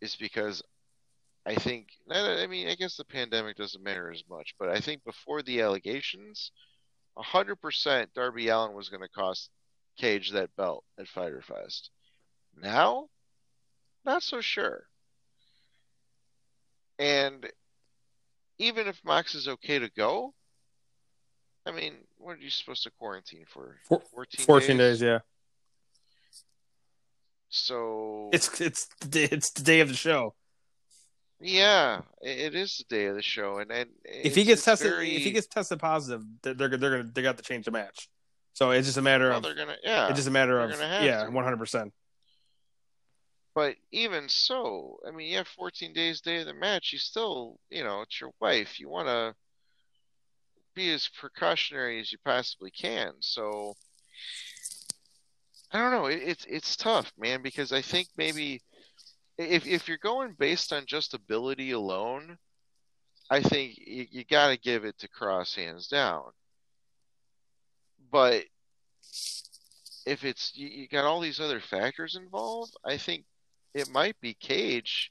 is 0.01 0.17
because 0.17 0.63
I 1.47 1.55
think, 1.55 1.89
I 2.11 2.47
mean, 2.49 2.69
I 2.69 2.75
guess 2.75 2.97
the 2.97 3.05
pandemic 3.05 3.57
doesn't 3.57 3.83
matter 3.83 4.11
as 4.11 4.25
much, 4.29 4.55
but 4.59 4.69
I 4.69 4.81
think 4.81 5.05
before 5.05 5.43
the 5.43 5.61
allegations, 5.61 6.51
100% 7.17 8.07
Darby 8.15 8.49
Allin 8.49 8.75
was 8.75 8.89
going 8.89 9.03
to 9.03 9.09
cost 9.09 9.51
Cage 9.97 10.33
that 10.33 10.55
belt 10.57 10.85
at 10.99 11.09
Fyter 11.09 11.43
Fest. 11.43 11.91
Now, 12.61 13.09
not 14.05 14.23
so 14.23 14.41
sure. 14.41 14.87
And 16.99 17.49
even 18.59 18.89
if 18.89 19.05
Mox 19.05 19.35
is 19.35 19.49
okay 19.49 19.79
to 19.79 19.91
go, 19.91 20.35
I 21.67 21.73
mean, 21.73 21.95
what 22.19 22.39
are 22.39 22.41
you 22.41 22.51
supposed 22.51 22.85
to 22.85 22.91
quarantine 22.99 23.45
for? 23.47 23.77
14, 23.89 24.45
14 24.45 24.77
days? 24.77 25.01
days, 25.01 25.03
yeah. 25.03 25.19
So 27.49 28.31
it's 28.33 28.61
it's 28.61 28.89
it's 29.13 29.51
the 29.51 29.63
day 29.63 29.81
of 29.81 29.89
the 29.89 29.95
show. 29.95 30.35
Yeah, 31.41 32.01
it 32.23 32.55
is 32.55 32.79
the 32.79 32.97
day 32.97 33.07
of 33.07 33.15
the 33.15 33.23
show, 33.23 33.59
and, 33.59 33.71
and 33.71 33.91
if 34.05 34.35
he 34.35 34.45
gets 34.45 34.65
tested, 34.65 34.91
very... 34.91 35.15
if 35.17 35.23
he 35.23 35.33
gets 35.33 35.47
tested 35.47 35.79
positive, 35.79 36.23
they're 36.43 36.55
they're, 36.55 36.69
they're 36.69 36.91
gonna 36.99 37.11
they 37.13 37.23
got 37.23 37.37
to 37.37 37.43
change 37.43 37.67
the 37.67 37.71
match. 37.71 38.09
So 38.55 38.71
it's 38.71 38.87
just 38.87 38.97
a 38.97 39.03
matter 39.03 39.29
well, 39.29 39.39
of 39.39 39.43
they're 39.43 39.55
gonna 39.55 39.77
yeah, 39.83 40.09
it's 40.09 40.17
just 40.17 40.29
a 40.29 40.31
matter 40.31 40.59
of 40.61 40.71
yeah, 40.71 41.29
one 41.29 41.45
hundred 41.45 41.59
percent. 41.59 41.93
But 43.55 43.77
even 43.91 44.29
so, 44.29 44.99
I 45.09 45.11
mean, 45.13 45.31
you 45.31 45.39
have 45.39 45.49
14 45.49 45.95
days 45.95 46.21
day 46.21 46.41
of 46.41 46.47
the 46.47 46.53
match. 46.53 46.93
You 46.93 46.99
still, 46.99 47.59
you 47.71 47.85
know, 47.85 48.03
it's 48.03 48.21
your 48.21 48.31
wife. 48.39 48.79
You 48.79 48.91
want 48.91 49.09
to 49.09 49.35
be 50.77 50.93
as 50.93 51.09
precautionary 51.09 51.99
as 51.99 52.13
you 52.13 52.19
possibly 52.25 52.71
can. 52.71 53.15
So 53.19 53.75
I 55.73 55.81
don't 55.81 55.91
know. 55.91 56.07
It, 56.07 56.23
it's 56.23 56.47
it's 56.49 56.77
tough, 56.77 57.13
man, 57.19 57.43
because 57.43 57.73
I 57.73 57.83
think 57.83 58.09
maybe 58.17 58.63
if 59.37 59.67
if 59.67 59.89
you're 59.89 59.99
going 59.99 60.37
based 60.39 60.73
on 60.73 60.87
just 60.87 61.15
ability 61.15 61.73
alone, 61.73 62.39
I 63.29 63.41
think 63.41 63.77
you, 63.79 64.07
you 64.11 64.25
got 64.25 64.51
to 64.51 64.57
give 64.57 64.85
it 64.85 64.99
to 64.99 65.09
Kross 65.09 65.57
hands 65.57 65.89
down. 65.89 66.23
But 68.13 68.45
if 70.07 70.25
it's 70.25 70.53
you, 70.55 70.69
you 70.69 70.89
got 70.89 71.05
all 71.05 71.21
these 71.21 71.41
other 71.41 71.61
factors 71.61 72.17
involved, 72.17 72.77
I 72.85 72.97
think 72.97 73.25
it 73.75 73.91
might 73.91 74.19
be 74.21 74.35
Cage 74.35 75.11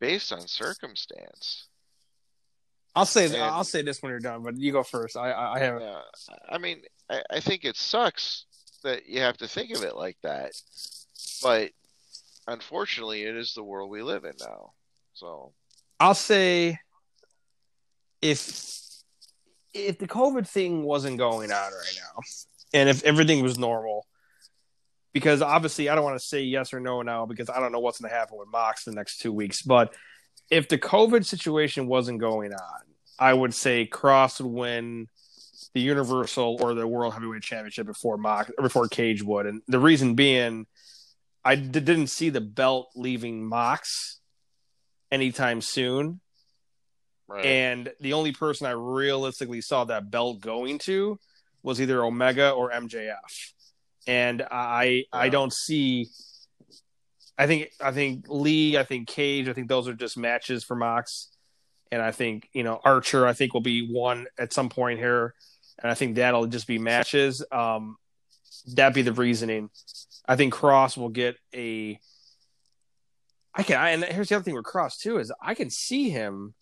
based 0.00 0.32
on 0.32 0.48
circumstance. 0.48 1.68
I'll 2.96 3.04
say 3.04 3.26
and, 3.26 3.36
I'll 3.36 3.62
say 3.62 3.82
this 3.82 4.02
when 4.02 4.10
you're 4.10 4.20
done, 4.20 4.42
but 4.42 4.58
you 4.58 4.72
go 4.72 4.82
first. 4.82 5.16
I 5.18 5.30
I, 5.30 5.54
I 5.54 5.58
have. 5.60 5.80
Yeah, 5.80 6.00
I 6.48 6.56
mean, 6.56 6.80
I, 7.10 7.22
I 7.30 7.40
think 7.40 7.64
it 7.64 7.76
sucks 7.76 8.46
that 8.84 9.06
you 9.06 9.20
have 9.20 9.36
to 9.38 9.48
think 9.48 9.70
of 9.76 9.84
it 9.84 9.94
like 9.94 10.16
that, 10.22 10.52
but 11.42 11.70
unfortunately, 12.48 13.24
it 13.24 13.36
is 13.36 13.52
the 13.52 13.62
world 13.62 13.90
we 13.90 14.02
live 14.02 14.24
in 14.24 14.32
now. 14.40 14.72
So 15.12 15.52
I'll 16.00 16.14
say 16.14 16.78
if 18.22 18.80
if 19.74 19.98
the 19.98 20.08
COVID 20.08 20.48
thing 20.48 20.82
wasn't 20.82 21.18
going 21.18 21.52
on 21.52 21.72
right 21.72 21.98
now, 21.98 22.22
and 22.72 22.88
if 22.88 23.04
everything 23.04 23.42
was 23.42 23.58
normal, 23.58 24.06
because 25.12 25.42
obviously 25.42 25.90
I 25.90 25.94
don't 25.94 26.04
want 26.04 26.18
to 26.18 26.26
say 26.26 26.42
yes 26.42 26.72
or 26.72 26.80
no 26.80 27.02
now 27.02 27.26
because 27.26 27.50
I 27.50 27.60
don't 27.60 27.72
know 27.72 27.80
what's 27.80 28.00
going 28.00 28.10
to 28.10 28.16
happen 28.16 28.38
with 28.38 28.48
Mox 28.48 28.86
in 28.86 28.92
the 28.92 28.96
next 28.96 29.18
two 29.18 29.32
weeks. 29.32 29.60
But 29.62 29.94
if 30.50 30.68
the 30.68 30.78
COVID 30.78 31.24
situation 31.24 31.86
wasn't 31.86 32.20
going 32.20 32.52
on, 32.52 32.80
I 33.18 33.32
would 33.32 33.54
say 33.54 33.86
Kross 33.86 34.40
would 34.40 34.50
win 34.50 35.08
the 35.74 35.80
Universal 35.80 36.58
or 36.60 36.74
the 36.74 36.86
World 36.86 37.14
Heavyweight 37.14 37.42
Championship 37.42 37.86
before 37.86 38.16
Mox 38.16 38.50
before 38.60 38.88
Cage 38.88 39.22
would, 39.22 39.46
and 39.46 39.62
the 39.68 39.78
reason 39.78 40.14
being 40.14 40.66
I 41.44 41.54
d- 41.54 41.80
didn't 41.80 42.08
see 42.08 42.30
the 42.30 42.40
belt 42.40 42.90
leaving 42.96 43.46
Mox 43.46 44.20
anytime 45.12 45.60
soon. 45.60 46.20
Right. 47.28 47.44
And 47.44 47.92
the 48.00 48.12
only 48.12 48.32
person 48.32 48.66
I 48.66 48.72
realistically 48.72 49.60
saw 49.60 49.84
that 49.84 50.10
belt 50.10 50.40
going 50.40 50.78
to 50.80 51.18
was 51.62 51.80
either 51.80 52.04
Omega 52.04 52.50
or 52.50 52.70
MJF. 52.70 53.52
And 54.06 54.42
I 54.50 54.84
yeah. 54.84 55.02
I 55.12 55.28
don't 55.28 55.52
see 55.52 56.08
I 57.38 57.46
think 57.46 57.70
I 57.80 57.92
think 57.92 58.26
Lee, 58.28 58.76
I 58.76 58.84
think 58.84 59.08
Cage, 59.08 59.48
I 59.48 59.52
think 59.52 59.68
those 59.68 59.88
are 59.88 59.94
just 59.94 60.16
matches 60.16 60.64
for 60.64 60.74
Mox. 60.74 61.28
And 61.92 62.02
I 62.02 62.10
think, 62.10 62.48
you 62.52 62.62
know, 62.62 62.80
Archer 62.84 63.26
I 63.26 63.32
think 63.32 63.54
will 63.54 63.60
be 63.60 63.92
one 63.92 64.26
at 64.38 64.52
some 64.52 64.68
point 64.68 64.98
here. 64.98 65.34
And 65.78 65.90
I 65.90 65.94
think 65.94 66.16
that'll 66.16 66.46
just 66.46 66.66
be 66.66 66.78
matches. 66.78 67.44
Um 67.52 67.96
that 68.74 68.94
be 68.94 69.02
the 69.02 69.12
reasoning. 69.12 69.70
I 70.26 70.36
think 70.36 70.54
Kross 70.54 70.96
will 70.96 71.08
get 71.08 71.36
a. 71.54 71.98
I 73.54 73.62
can, 73.62 73.76
I, 73.76 73.90
and 73.90 74.04
here's 74.04 74.28
the 74.28 74.36
other 74.36 74.44
thing 74.44 74.54
with 74.54 74.64
Kross 74.64 74.98
too 74.98 75.18
is 75.18 75.32
I 75.40 75.54
can 75.54 75.70
see 75.70 76.10
him 76.10 76.54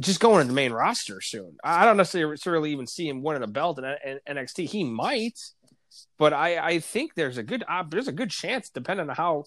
just 0.00 0.20
going 0.20 0.42
to 0.42 0.48
the 0.48 0.54
main 0.54 0.72
roster 0.72 1.20
soon. 1.20 1.56
I 1.62 1.84
don't 1.84 1.98
necessarily 1.98 2.72
even 2.72 2.86
see 2.86 3.06
him 3.06 3.22
winning 3.22 3.42
a 3.42 3.46
belt 3.46 3.78
in, 3.78 3.84
in 3.84 4.36
NXT. 4.36 4.66
He 4.66 4.84
might, 4.84 5.38
but 6.18 6.32
I, 6.32 6.58
I 6.58 6.78
think 6.78 7.14
there's 7.14 7.38
a 7.38 7.42
good 7.42 7.64
uh, 7.68 7.84
there's 7.88 8.08
a 8.08 8.12
good 8.12 8.30
chance, 8.30 8.70
depending 8.70 9.08
on 9.08 9.16
how 9.16 9.44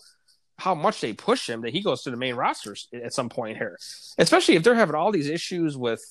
how 0.57 0.73
much 0.73 1.01
they 1.01 1.13
push 1.13 1.49
him, 1.49 1.61
that 1.61 1.73
he 1.73 1.81
goes 1.81 2.03
to 2.03 2.11
the 2.11 2.17
main 2.17 2.35
roster 2.35 2.75
at 2.93 3.13
some 3.13 3.29
point 3.29 3.57
here. 3.57 3.77
Especially 4.17 4.55
if 4.55 4.63
they're 4.63 4.75
having 4.75 4.95
all 4.95 5.11
these 5.11 5.29
issues 5.29 5.77
with 5.77 6.01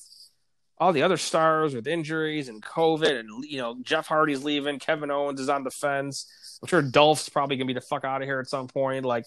all 0.77 0.91
the 0.91 1.03
other 1.03 1.17
stars 1.17 1.73
with 1.73 1.87
injuries 1.87 2.49
and 2.49 2.61
COVID, 2.61 3.19
and 3.19 3.29
you 3.45 3.57
know 3.57 3.77
Jeff 3.81 4.07
Hardy's 4.07 4.43
leaving, 4.43 4.79
Kevin 4.79 5.11
Owens 5.11 5.39
is 5.39 5.49
on 5.49 5.63
the 5.63 5.71
fence. 5.71 6.59
I'm 6.61 6.67
sure 6.67 6.81
Dolph's 6.81 7.29
probably 7.29 7.57
gonna 7.57 7.67
be 7.67 7.73
the 7.73 7.81
fuck 7.81 8.03
out 8.03 8.21
of 8.21 8.27
here 8.27 8.39
at 8.39 8.47
some 8.47 8.67
point. 8.67 9.05
Like, 9.05 9.25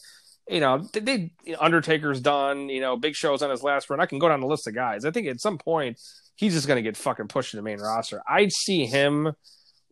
you 0.49 0.61
know, 0.61 0.89
they, 0.93 1.01
they 1.45 1.55
Undertaker's 1.59 2.21
done. 2.21 2.69
You 2.69 2.81
know, 2.81 2.97
Big 2.97 3.15
Show's 3.15 3.43
on 3.43 3.51
his 3.51 3.63
last 3.63 3.91
run. 3.91 4.01
I 4.01 4.07
can 4.07 4.19
go 4.19 4.29
down 4.29 4.41
the 4.41 4.47
list 4.47 4.67
of 4.67 4.75
guys. 4.75 5.05
I 5.05 5.11
think 5.11 5.27
at 5.27 5.41
some 5.41 5.59
point 5.59 6.01
he's 6.37 6.55
just 6.55 6.69
gonna 6.69 6.83
get 6.83 6.97
fucking 6.97 7.29
pushed 7.29 7.53
to 7.53 7.57
the 7.57 7.63
main 7.63 7.81
roster. 7.81 8.23
I'd 8.29 8.53
see 8.53 8.87
him 8.87 9.33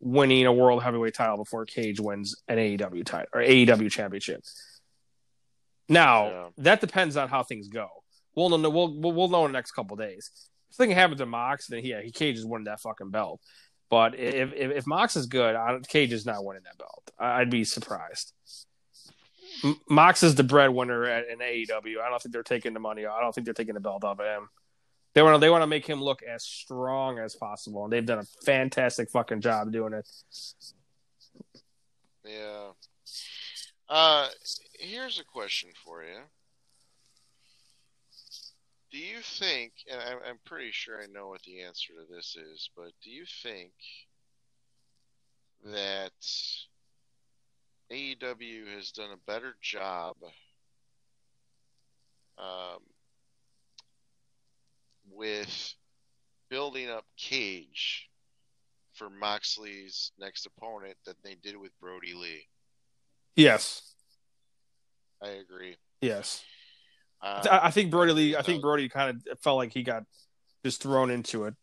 winning 0.01 0.47
a 0.47 0.53
world 0.53 0.83
heavyweight 0.83 1.15
title 1.15 1.37
before 1.37 1.65
Cage 1.65 2.01
wins 2.01 2.37
an 2.49 2.59
AEW 2.59 3.05
title 3.05 3.29
or 3.33 3.41
AEW 3.41 3.91
championship. 3.91 4.43
Now 5.89 6.29
yeah. 6.29 6.49
that 6.59 6.81
depends 6.81 7.17
on 7.17 7.29
how 7.29 7.43
things 7.43 7.69
go. 7.69 7.89
We'll 8.35 8.57
know. 8.57 8.71
We'll 8.71 8.93
we'll 9.01 9.29
know 9.29 9.47
in 9.47 9.53
the 9.53 9.59
next 9.59 9.73
couple 9.73 9.97
days 9.97 10.31
If 10.69 10.77
something 10.77 10.95
happens 10.95 11.21
to 11.21 11.27
Mox, 11.27 11.69
then 11.69 11.85
yeah, 11.85 12.03
he 12.03 12.11
Cage 12.11 12.37
is 12.37 12.45
winning 12.45 12.65
that 12.65 12.81
fucking 12.81 13.11
belt. 13.11 13.41
But 13.89 14.19
if 14.19 14.53
if, 14.53 14.71
if 14.73 14.87
Mox 14.87 15.17
is 15.17 15.27
good, 15.27 15.57
Cage 15.89 16.13
is 16.13 16.27
not 16.27 16.45
winning 16.45 16.63
that 16.65 16.79
belt. 16.79 17.11
I'd 17.19 17.51
be 17.51 17.65
surprised. 17.65 18.33
Mox 19.89 20.23
is 20.23 20.35
the 20.35 20.45
breadwinner 20.45 21.05
at 21.05 21.29
an 21.31 21.39
AEW. 21.39 22.01
I 22.01 22.11
don't 22.11 22.21
think 22.21 22.33
they're 22.33 22.43
taking 22.43 22.75
the 22.75 22.81
money. 22.81 23.07
I 23.07 23.21
don't 23.21 23.35
think 23.35 23.47
they're 23.47 23.55
taking 23.55 23.75
the 23.75 23.81
belt 23.81 24.05
off 24.05 24.21
of 24.21 24.27
him. 24.27 24.49
They 25.17 25.23
want 25.23 25.35
to 25.37 25.41
they 25.41 25.49
want 25.49 25.63
to 25.63 25.67
make 25.67 25.87
him 25.87 26.03
look 26.03 26.23
as 26.23 26.45
strong 26.45 27.19
as 27.19 27.35
possible, 27.35 27.85
and 27.85 27.91
they've 27.91 28.05
done 28.05 28.19
a 28.19 28.45
fantastic 28.45 29.11
fucking 29.11 29.41
job 29.41 29.73
doing 29.73 29.95
it. 29.95 30.07
Yeah. 32.23 32.73
Uh, 33.89 34.29
here's 34.79 35.19
a 35.19 35.25
question 35.25 35.71
for 35.83 36.03
you. 36.03 36.19
Do 38.93 38.99
you 38.99 39.21
think, 39.23 39.73
and 39.91 39.99
I'm, 39.99 40.19
I'm 40.29 40.39
pretty 40.45 40.71
sure 40.71 41.01
I 41.03 41.07
know 41.07 41.29
what 41.29 41.41
the 41.45 41.63
answer 41.63 41.95
to 41.95 42.15
this 42.15 42.37
is, 42.37 42.69
but 42.77 42.91
do 43.03 43.11
you 43.11 43.25
think 43.43 43.73
that 45.65 46.13
AEW 47.91 48.67
has 48.77 48.91
done 48.91 49.13
a 49.13 49.31
better 49.31 49.57
job 49.63 50.17
um, 52.37 52.81
with 55.11 55.75
building 56.49 56.89
up 56.91 57.05
Cage 57.17 58.09
for 58.95 59.11
Moxley's 59.11 60.13
next 60.19 60.47
opponent 60.47 60.97
than 61.05 61.15
they 61.23 61.35
did 61.35 61.57
with 61.57 61.73
Brodie 61.81 62.15
Lee? 62.15 62.47
Yes, 63.35 63.95
I 65.23 65.29
agree. 65.29 65.77
yes. 66.01 66.43
Uh, 67.23 67.47
I 67.51 67.67
I 67.67 67.71
think 67.71 67.91
Brodie 67.91 68.13
Lee. 68.13 68.37
I 68.37 68.43
think 68.43 68.63
Brodie 68.63 68.89
kind 68.89 69.23
of 69.31 69.41
felt 69.41 69.57
like 69.57 69.73
he 69.73 69.83
got 69.83 70.05
just 70.65 70.83
thrown 70.83 71.11
into 71.11 71.45
it. 71.45 71.55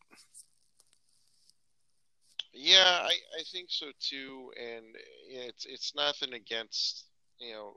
Yeah, 2.53 2.99
I, 3.01 3.13
I 3.39 3.43
think 3.51 3.69
so 3.69 3.87
too, 3.99 4.51
and 4.59 4.85
it's 5.27 5.65
it's 5.65 5.93
nothing 5.95 6.33
against 6.33 7.05
you 7.39 7.53
know 7.53 7.75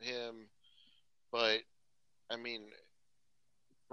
him, 0.00 0.48
but 1.30 1.60
I 2.30 2.36
mean 2.36 2.62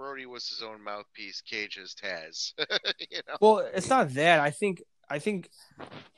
Brodie 0.02 0.26
was 0.26 0.48
his 0.48 0.62
own 0.62 0.82
mouthpiece. 0.82 1.40
Cage 1.42 1.76
is 1.76 1.94
Taz, 1.94 2.54
you 2.98 3.20
know. 3.28 3.36
Well, 3.40 3.58
it's 3.72 3.88
not 3.88 4.12
that. 4.14 4.40
I 4.40 4.50
think 4.50 4.82
I 5.08 5.20
think 5.20 5.48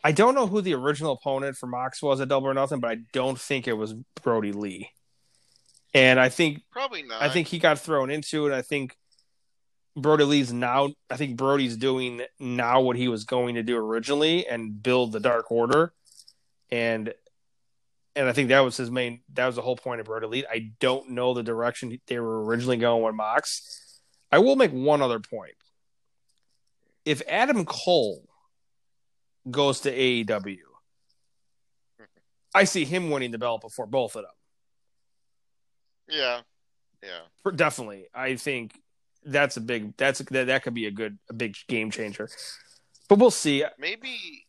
I 0.03 0.11
don't 0.11 0.35
know 0.35 0.47
who 0.47 0.63
the 0.63 0.73
original 0.73 1.13
opponent 1.13 1.59
for 1.59 1.67
Mox 1.67 2.03
was 2.03 2.19
at 2.23 2.29
Double 2.29 2.47
or 2.47 2.55
Nothing, 2.55 2.81
but 2.81 2.91
I 2.91 2.97
don't 3.13 3.39
think 3.39 3.69
it 3.69 3.75
was 3.75 3.93
Brodie 4.23 4.53
Lee. 4.53 4.89
And 5.93 6.19
I 6.19 6.31
think 6.31 6.63
Probably 6.73 7.03
not. 7.03 7.21
I 7.21 7.29
think 7.29 7.49
he 7.49 7.59
got 7.59 7.79
thrown 7.79 8.11
into 8.11 8.47
it. 8.47 8.55
I 8.55 8.63
think 8.63 8.97
Brodie 9.95 10.25
Lee's 10.25 10.51
now. 10.51 10.89
I 11.11 11.19
think 11.19 11.37
Brodie's 11.37 11.77
doing 11.77 12.23
now 12.41 12.81
what 12.81 12.97
he 12.97 13.09
was 13.09 13.25
going 13.25 13.57
to 13.57 13.63
do 13.63 13.77
originally 13.77 14.47
and 14.47 14.83
build 14.83 15.13
the 15.13 15.21
Dark 15.21 15.51
Order, 15.51 15.93
and 16.71 17.13
and 18.17 18.29
I 18.29 18.33
think 18.33 18.49
that 18.49 18.61
was 18.61 18.77
his 18.77 18.91
main. 18.91 19.21
That 19.33 19.47
was 19.47 19.57
the 19.57 19.63
whole 19.63 19.77
point 19.77 20.01
of 20.01 20.07
Brodie 20.07 20.27
Lee. 20.27 20.45
I 20.51 20.73
don't 20.81 21.11
know 21.11 21.35
the 21.35 21.43
direction 21.43 21.99
they 22.07 22.19
were 22.19 22.45
originally 22.45 22.77
going 22.77 23.03
with 23.03 23.15
Mox. 23.15 24.01
I 24.31 24.39
will 24.39 24.57
make 24.57 24.73
one 24.73 25.03
other 25.03 25.21
point. 25.21 25.55
If 27.05 27.23
Adam 27.29 27.65
Cole 27.65 28.25
goes 29.51 29.81
to 29.81 29.93
AEW, 29.97 30.57
I 32.55 32.65
see 32.65 32.85
him 32.85 33.11
winning 33.11 33.31
the 33.33 33.39
belt 33.39 33.61
before 33.61 33.87
both 33.87 34.17
of 34.17 34.23
them. 34.23 34.31
yeah, 36.09 36.41
yeah. 37.03 37.21
For- 37.43 37.53
definitely 37.53 38.07
i 38.15 38.37
think 38.37 38.79
that's 39.25 39.57
a 39.57 39.61
big 39.61 39.97
that's 39.97 40.21
that, 40.21 40.47
that 40.47 40.63
could 40.63 40.73
be 40.75 40.87
a 40.87 40.91
good 40.91 41.19
a 41.29 41.33
big 41.35 41.55
game 41.69 41.91
changer 41.91 42.29
but 43.09 43.19
we'll 43.19 43.31
see 43.31 43.65
Maybe 43.79 44.44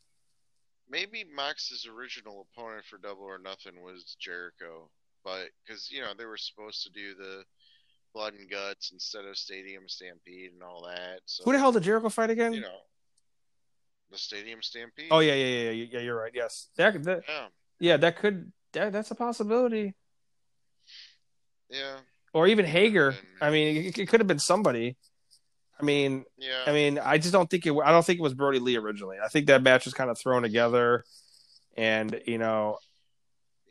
maybe 0.90 1.26
Mox's 1.36 1.88
original 1.88 2.48
opponent 2.53 2.86
for 2.86 2.98
Double 2.98 3.24
or 3.24 3.38
Nothing 3.38 3.82
was 3.84 4.16
Jericho, 4.20 4.90
but 5.24 5.49
because 5.66 5.90
you 5.91 6.02
know 6.02 6.14
they 6.18 6.26
were 6.26 6.38
supposed 6.38 6.84
to 6.84 6.90
do 6.91 7.16
the 7.16 7.44
blood 8.14 8.34
and 8.34 8.49
guts 8.49 8.91
instead 8.91 9.26
of 9.26 9.38
Stadium 9.38 9.84
Stampede 9.88 10.52
and 10.53 10.64
all 10.64 10.86
that. 10.88 11.20
So 11.26 11.44
who 11.44 11.52
the 11.52 11.60
hell 11.60 11.72
did 11.72 11.84
jericho 11.84 12.10
fight 12.10 12.30
again? 12.30 12.53
You 12.53 12.62
know 12.62 12.80
the 14.12 14.18
Stadium 14.18 14.62
Stampede. 14.62 15.07
oh 15.12 15.20
yeah 15.20 15.34
yeah 15.34 15.45
yeah 15.45 15.72
yeah 15.72 15.88
yeah 15.94 15.99
you're 15.99 16.16
right 16.18 16.32
yes. 16.34 16.70
That, 16.78 17.03
that 17.03 17.24
yeah, 17.28 17.48
yeah 17.80 17.98
that 17.98 18.18
could 18.18 18.52
that, 18.74 18.94
that's 18.94 19.12
a 19.12 19.16
possibility. 19.16 19.95
Yeah, 21.70 21.98
or 22.34 22.48
even 22.48 22.66
hager. 22.66 23.10
And- 23.10 23.18
i 23.41 23.49
mean 23.49 23.86
it, 23.86 23.98
it 23.98 24.07
could 24.07 24.20
have 24.20 24.28
been 24.28 24.40
somebody 24.40 24.95
i 25.80 25.84
mean 25.84 26.26
yeah. 26.38 26.64
i 26.65 26.72
mean 26.72 26.99
i 26.99 27.18
just 27.18 27.34
don't 27.34 27.49
think 27.49 27.65
it 27.65 27.73
i 27.84 27.91
don't 27.91 28.06
think 28.06 28.19
it 28.19 28.23
was 28.23 28.34
brodie 28.34 28.60
lee 28.60 28.77
originally 28.77 29.18
i 29.23 29.27
think 29.27 29.47
that 29.47 29.61
match 29.61 29.85
was 29.85 29.93
kind 29.93 30.10
of 30.10 30.18
thrown 30.18 30.41
together 30.41 31.03
and 31.77 32.22
you 32.26 32.38
know 32.38 32.77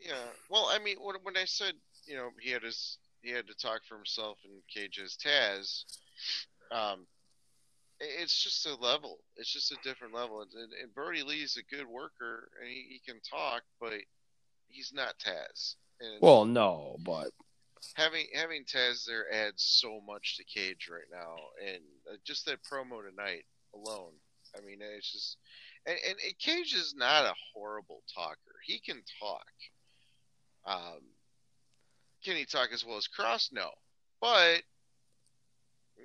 Yeah. 0.01 0.13
Well, 0.49 0.69
I 0.71 0.79
mean, 0.79 0.97
when, 1.01 1.15
when 1.23 1.37
I 1.37 1.45
said 1.45 1.73
you 2.05 2.15
know 2.15 2.29
he 2.39 2.51
had 2.51 2.63
his 2.63 2.97
he 3.21 3.31
had 3.31 3.47
to 3.47 3.55
talk 3.55 3.81
for 3.87 3.95
himself 3.95 4.37
and 4.45 4.61
Cage's 4.71 5.17
Taz, 5.17 5.83
um, 6.71 7.07
it's 7.99 8.43
just 8.43 8.67
a 8.67 8.75
level. 8.75 9.19
It's 9.35 9.51
just 9.51 9.71
a 9.71 9.77
different 9.83 10.13
level. 10.13 10.41
And, 10.41 10.51
and, 10.53 10.73
and 10.73 10.93
Brodie 10.93 11.23
Lee's 11.23 11.57
a 11.57 11.75
good 11.75 11.87
worker 11.87 12.49
and 12.61 12.69
he, 12.69 12.85
he 12.89 13.01
can 13.05 13.19
talk, 13.21 13.63
but 13.79 13.93
he's 14.67 14.93
not 14.93 15.15
Taz. 15.17 15.75
And 15.99 16.21
well 16.21 16.45
no 16.45 16.97
but 17.05 17.29
having 17.95 18.27
having 18.33 18.65
Taz 18.65 19.05
there 19.05 19.31
adds 19.33 19.63
so 19.63 20.01
much 20.05 20.37
to 20.37 20.43
Cage 20.43 20.89
right 20.91 21.09
now, 21.11 21.35
and 21.65 21.81
just 22.25 22.45
that 22.45 22.59
promo 22.63 23.07
tonight 23.07 23.43
alone. 23.73 24.13
I 24.57 24.61
mean, 24.65 24.79
it's 24.81 25.11
just 25.11 25.37
and, 25.85 25.97
and, 26.07 26.17
Cage 26.39 26.73
is 26.73 26.95
not 26.97 27.25
a 27.25 27.33
horrible 27.53 28.01
talker. 28.13 28.37
He 28.65 28.79
can 28.79 29.01
talk. 29.19 29.45
Um, 30.65 31.01
can 32.23 32.35
he 32.35 32.45
talk 32.45 32.69
as 32.73 32.83
well 32.85 32.97
as 32.97 33.07
Kross? 33.07 33.51
No, 33.51 33.69
but 34.21 34.61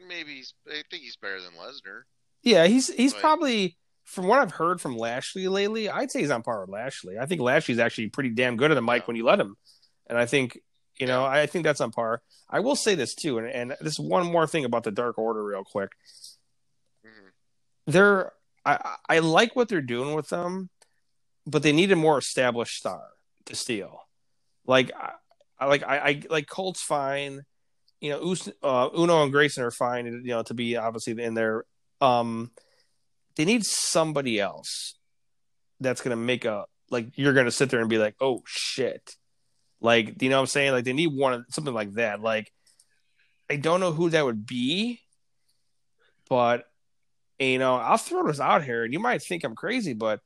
maybe 0.07 0.35
he's. 0.37 0.55
I 0.69 0.83
think 0.91 1.03
he's 1.03 1.17
better 1.17 1.41
than 1.41 1.53
Lesnar. 1.53 2.03
Yeah, 2.43 2.67
he's 2.67 2.93
he's 2.93 3.13
But- 3.13 3.21
probably 3.23 3.77
from 4.05 4.27
what 4.27 4.41
I've 4.41 4.53
heard 4.53 4.81
from 4.81 4.97
Lashley 4.97 5.47
lately. 5.49 5.89
I'd 5.89 6.11
say 6.11 6.21
he's 6.21 6.31
on 6.31 6.43
par 6.43 6.61
with 6.61 6.71
Lashley. 6.71 7.19
I 7.19 7.27
think 7.27 7.41
Lashley's 7.41 7.79
actually 7.79 8.09
pretty 8.09 8.31
damn 8.31 8.57
good 8.57 8.71
at 8.71 8.75
the 8.75 8.83
mic 8.83 9.03
Yeah. 9.03 9.07
when 9.07 9.17
you 9.17 9.25
let 9.25 9.41
him, 9.41 9.57
and 10.09 10.19
I 10.19 10.27
think 10.27 10.59
you 11.01 11.07
know 11.07 11.25
I 11.25 11.47
think 11.47 11.65
that's 11.65 11.81
on 11.81 11.91
par. 11.91 12.23
I 12.49 12.61
will 12.61 12.77
say 12.77 12.95
this 12.95 13.15
too, 13.15 13.39
and, 13.39 13.49
and 13.49 13.71
this 13.81 13.95
is 13.95 14.01
one 14.01 14.27
more 14.27 14.47
thing 14.47 14.65
about 14.65 14.85
the 14.85 14.91
Dark 14.91 15.19
Order, 15.19 15.43
real 15.43 15.65
quick. 15.65 15.91
Mhm. 17.05 17.31
They're 17.87 18.33
I 18.65 18.97
I 19.09 19.19
like 19.21 19.57
what 19.57 19.69
they're 19.69 19.81
doing 19.81 20.15
with 20.15 20.29
them, 20.29 20.69
but 21.47 21.63
they 21.63 21.73
need 21.73 21.91
a 21.91 21.97
more 21.97 22.19
established 22.19 22.77
star 22.77 23.03
to 23.47 23.57
steal. 23.57 24.01
Like 24.67 24.93
I, 25.59 25.67
like 25.67 25.83
I, 25.83 25.99
I 25.99 26.23
like 26.29 26.47
Colt's 26.49 26.83
fine. 26.83 27.43
You 28.01 28.11
know, 28.11 28.33
Us, 28.33 28.49
uh, 28.63 28.89
Uno 28.97 29.23
and 29.23 29.33
Grayson 29.33 29.63
are 29.65 29.71
fine. 29.71 30.07
You 30.07 30.23
know, 30.23 30.43
to 30.45 30.55
be 30.55 30.77
obviously 30.77 31.23
in 31.23 31.35
there. 31.35 31.65
Um, 32.01 32.51
they 33.37 33.45
need 33.45 33.65
somebody 33.65 34.41
else 34.41 34.95
that's 35.81 36.03
gonna 36.03 36.17
make 36.17 36.45
a 36.45 36.65
like 36.91 37.17
you're 37.17 37.33
gonna 37.33 37.51
sit 37.51 37.71
there 37.71 37.81
and 37.81 37.89
be 37.89 37.99
like, 37.99 38.17
oh 38.21 38.43
shit, 38.47 39.17
like 39.81 40.19
do 40.19 40.27
you 40.27 40.31
know 40.31 40.37
what 40.37 40.43
I'm 40.43 40.47
saying? 40.47 40.73
Like 40.73 40.85
they 40.85 40.93
need 40.93 41.15
one 41.15 41.45
something 41.51 41.75
like 41.75 41.95
that. 41.95 42.21
Like 42.21 42.53
I 43.51 43.57
don't 43.57 43.81
know 43.81 43.93
who 43.93 44.11
that 44.11 44.25
would 44.25 44.47
be, 44.47 45.01
but 46.29 46.65
you 47.39 47.59
know 47.59 47.77
I'll 47.77 47.97
throw 47.97 48.27
this 48.27 48.41
out 48.41 48.65
here, 48.65 48.85
and 48.85 48.93
you 48.93 49.01
might 49.01 49.23
think 49.23 49.45
I'm 49.45 49.55
crazy, 49.55 49.95
but 49.95 50.21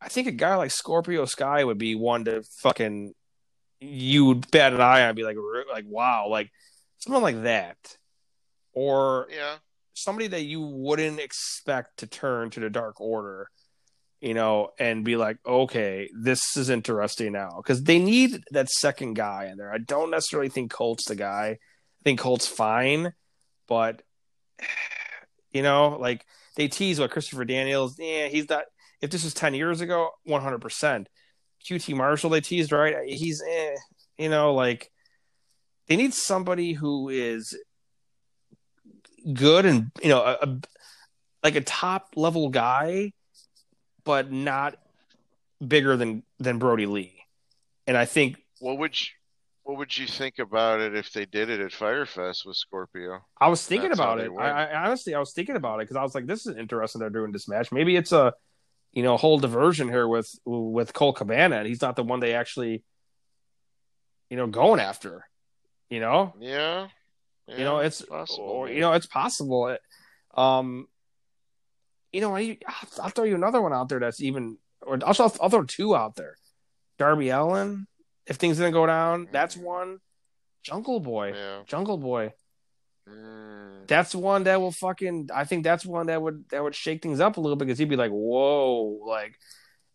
I 0.00 0.08
think 0.08 0.28
a 0.28 0.32
guy 0.32 0.54
like 0.56 0.70
Scorpio 0.70 1.24
Sky 1.24 1.64
would 1.64 1.78
be 1.78 1.94
one 1.94 2.24
to 2.24 2.42
fucking 2.60 3.14
you 3.80 4.24
would 4.26 4.50
bat 4.50 4.72
an 4.72 4.80
eye 4.80 5.02
on, 5.02 5.08
and 5.08 5.16
be 5.16 5.24
like, 5.24 5.36
like 5.70 5.84
wow, 5.86 6.28
like 6.28 6.50
someone 6.98 7.22
like 7.22 7.42
that, 7.42 7.96
or 8.72 9.26
Yeah, 9.30 9.56
somebody 9.94 10.28
that 10.28 10.42
you 10.42 10.60
wouldn't 10.60 11.18
expect 11.18 11.98
to 11.98 12.06
turn 12.06 12.50
to 12.50 12.60
the 12.60 12.70
Dark 12.70 13.00
Order, 13.00 13.48
you 14.26 14.34
know, 14.34 14.70
and 14.76 15.04
be 15.04 15.14
like, 15.14 15.38
okay, 15.46 16.10
this 16.12 16.56
is 16.56 16.68
interesting 16.68 17.30
now 17.30 17.52
because 17.58 17.84
they 17.84 18.00
need 18.00 18.42
that 18.50 18.68
second 18.68 19.14
guy 19.14 19.46
in 19.52 19.56
there. 19.56 19.72
I 19.72 19.78
don't 19.78 20.10
necessarily 20.10 20.48
think 20.48 20.72
Colt's 20.72 21.04
the 21.04 21.14
guy. 21.14 21.58
I 21.60 22.02
think 22.02 22.18
Colt's 22.18 22.48
fine, 22.48 23.12
but 23.68 24.02
you 25.52 25.62
know, 25.62 25.96
like 26.00 26.26
they 26.56 26.66
tease 26.66 26.98
what 26.98 27.12
Christopher 27.12 27.44
Daniels. 27.44 27.94
Yeah, 28.00 28.26
he's 28.26 28.48
not. 28.48 28.64
If 29.00 29.10
this 29.10 29.22
was 29.22 29.32
ten 29.32 29.54
years 29.54 29.80
ago, 29.80 30.10
one 30.24 30.42
hundred 30.42 30.60
percent. 30.60 31.08
QT 31.64 31.94
Marshall, 31.94 32.30
they 32.30 32.40
teased 32.40 32.72
right. 32.72 32.96
He's, 33.06 33.40
eh, 33.48 33.76
you 34.18 34.28
know, 34.28 34.54
like 34.54 34.90
they 35.86 35.94
need 35.94 36.14
somebody 36.14 36.72
who 36.72 37.10
is 37.10 37.56
good 39.32 39.66
and 39.66 39.92
you 40.02 40.08
know 40.08 40.20
a, 40.20 40.32
a 40.42 40.60
like 41.44 41.54
a 41.54 41.60
top 41.60 42.14
level 42.16 42.48
guy, 42.48 43.12
but 44.06 44.32
not 44.32 44.76
bigger 45.66 45.96
than 45.96 46.22
than 46.38 46.58
Brodie 46.58 46.86
Lee. 46.86 47.18
And 47.86 47.96
I 47.96 48.06
think 48.06 48.38
what 48.60 48.78
would 48.78 48.98
you 48.98 49.08
what 49.64 49.78
would 49.78 49.98
you 49.98 50.06
think 50.06 50.38
about 50.38 50.80
it 50.80 50.94
if 50.94 51.12
they 51.12 51.26
did 51.26 51.50
it 51.50 51.60
at 51.60 51.72
Fyter 51.72 52.06
Fest 52.06 52.46
with 52.46 52.56
Scorpio? 52.56 53.20
I 53.38 53.48
was 53.48 53.66
thinking 53.66 53.90
That's 53.90 54.00
about 54.00 54.20
it. 54.20 54.30
I, 54.38 54.64
I 54.64 54.84
honestly 54.86 55.14
I 55.14 55.18
was 55.18 55.32
thinking 55.34 55.56
about 55.56 55.80
it 55.80 55.84
because 55.84 55.96
I 55.96 56.02
was 56.02 56.14
like, 56.14 56.26
this 56.26 56.46
is 56.46 56.56
interesting. 56.56 57.00
They're 57.00 57.10
doing 57.10 57.32
this 57.32 57.48
match. 57.48 57.72
Maybe 57.72 57.96
it's 57.96 58.12
a 58.12 58.32
you 58.92 59.02
know 59.02 59.18
whole 59.18 59.38
diversion 59.38 59.88
here 59.88 60.08
with 60.08 60.32
with 60.46 60.94
Colt 60.94 61.16
Cabana, 61.16 61.56
and 61.56 61.66
he's 61.66 61.82
not 61.82 61.96
the 61.96 62.04
one 62.04 62.20
they 62.20 62.34
actually 62.34 62.84
you 64.30 64.36
know 64.36 64.46
going 64.46 64.80
after. 64.80 65.26
You 65.90 66.00
know, 66.00 66.34
Yeah, 66.40 66.88
you 67.46 67.64
know, 67.64 67.78
it's 67.78 68.02
possible. 68.02 68.44
Or, 68.44 68.68
you 68.68 68.80
know, 68.80 68.92
it's 68.92 69.06
possible. 69.06 69.76
Um, 70.34 70.88
you 72.12 72.20
know, 72.20 72.36
I, 72.36 72.58
I'll 73.00 73.10
throw 73.10 73.24
you 73.24 73.34
another 73.34 73.60
one 73.60 73.72
out 73.72 73.88
there 73.88 74.00
that's 74.00 74.20
even, 74.20 74.58
or 74.80 74.98
I'll, 75.04 75.34
I'll 75.40 75.50
throw 75.50 75.64
two 75.64 75.94
out 75.96 76.16
there. 76.16 76.36
Darby 76.98 77.28
Allin, 77.30 77.86
if 78.26 78.36
things 78.36 78.56
didn't 78.56 78.72
go 78.72 78.86
down, 78.86 79.28
that's 79.30 79.56
mm. 79.56 79.62
one. 79.62 79.98
Jungle 80.62 81.00
Boy, 81.00 81.32
yeah. 81.34 81.62
Jungle 81.66 81.98
Boy. 81.98 82.32
Mm. 83.08 83.86
That's 83.86 84.14
one 84.14 84.44
that 84.44 84.60
will 84.60 84.72
fucking. 84.72 85.28
I 85.32 85.44
think 85.44 85.62
that's 85.62 85.86
one 85.86 86.06
that 86.06 86.20
would 86.20 86.48
that 86.50 86.62
would 86.62 86.74
shake 86.74 87.02
things 87.02 87.20
up 87.20 87.36
a 87.36 87.40
little 87.40 87.56
bit 87.56 87.66
because 87.66 87.78
he'd 87.78 87.88
be 87.88 87.96
like, 87.96 88.10
"Whoa!" 88.10 88.98
Like, 89.06 89.38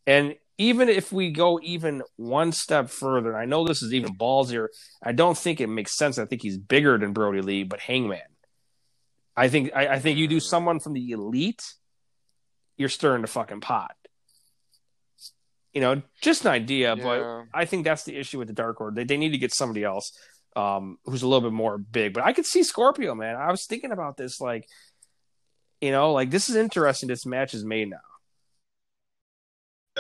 and 0.07 0.35
even 0.57 0.89
if 0.89 1.11
we 1.11 1.31
go 1.31 1.59
even 1.61 2.03
one 2.15 2.51
step 2.51 2.89
further, 2.89 3.35
I 3.35 3.45
know 3.45 3.65
this 3.65 3.81
is 3.81 3.93
even 3.93 4.15
ballsier. 4.15 4.67
I 5.03 5.11
don't 5.11 5.37
think 5.37 5.59
it 5.59 5.67
makes 5.67 5.97
sense. 5.97 6.17
I 6.17 6.25
think 6.25 6.41
he's 6.41 6.57
bigger 6.57 6.97
than 6.97 7.13
Brodie 7.13 7.41
Lee, 7.41 7.63
but 7.63 7.79
Hangman. 7.79 8.21
I 9.35 9.49
think 9.49 9.71
I, 9.75 9.87
I 9.87 9.99
think 9.99 10.17
you 10.17 10.27
do 10.27 10.39
someone 10.39 10.79
from 10.79 10.93
the 10.93 11.11
elite, 11.11 11.63
you're 12.81 12.89
stirring 12.89 13.21
the 13.21 13.27
fucking 13.27 13.61
pot. 13.61 13.95
You 15.73 15.79
know, 15.79 16.01
just 16.21 16.43
an 16.43 16.51
idea, 16.51 16.95
yeah. 16.95 17.03
but 17.03 17.45
I 17.53 17.63
think 17.63 17.85
that's 17.85 18.03
the 18.03 18.17
issue 18.17 18.39
with 18.39 18.49
the 18.49 18.53
Dark 18.53 18.81
Order. 18.81 18.93
They, 18.93 19.05
they 19.05 19.17
need 19.17 19.31
to 19.31 19.37
get 19.37 19.53
somebody 19.53 19.85
else 19.85 20.11
um, 20.55 20.97
who's 21.05 21.21
a 21.21 21.27
little 21.27 21.49
bit 21.49 21.55
more 21.55 21.77
big. 21.77 22.13
But 22.13 22.23
I 22.25 22.33
could 22.33 22.45
see 22.45 22.63
Scorpio, 22.63 23.15
man. 23.15 23.37
I 23.37 23.51
was 23.51 23.65
thinking 23.65 23.93
about 23.93 24.17
this, 24.17 24.41
like, 24.41 24.67
you 25.79 25.91
know, 25.91 26.11
like 26.11 26.29
this 26.29 26.49
is 26.49 26.57
interesting. 26.57 27.07
This 27.07 27.25
match 27.25 27.53
is 27.53 27.63
made 27.63 27.89
now. 27.89 27.97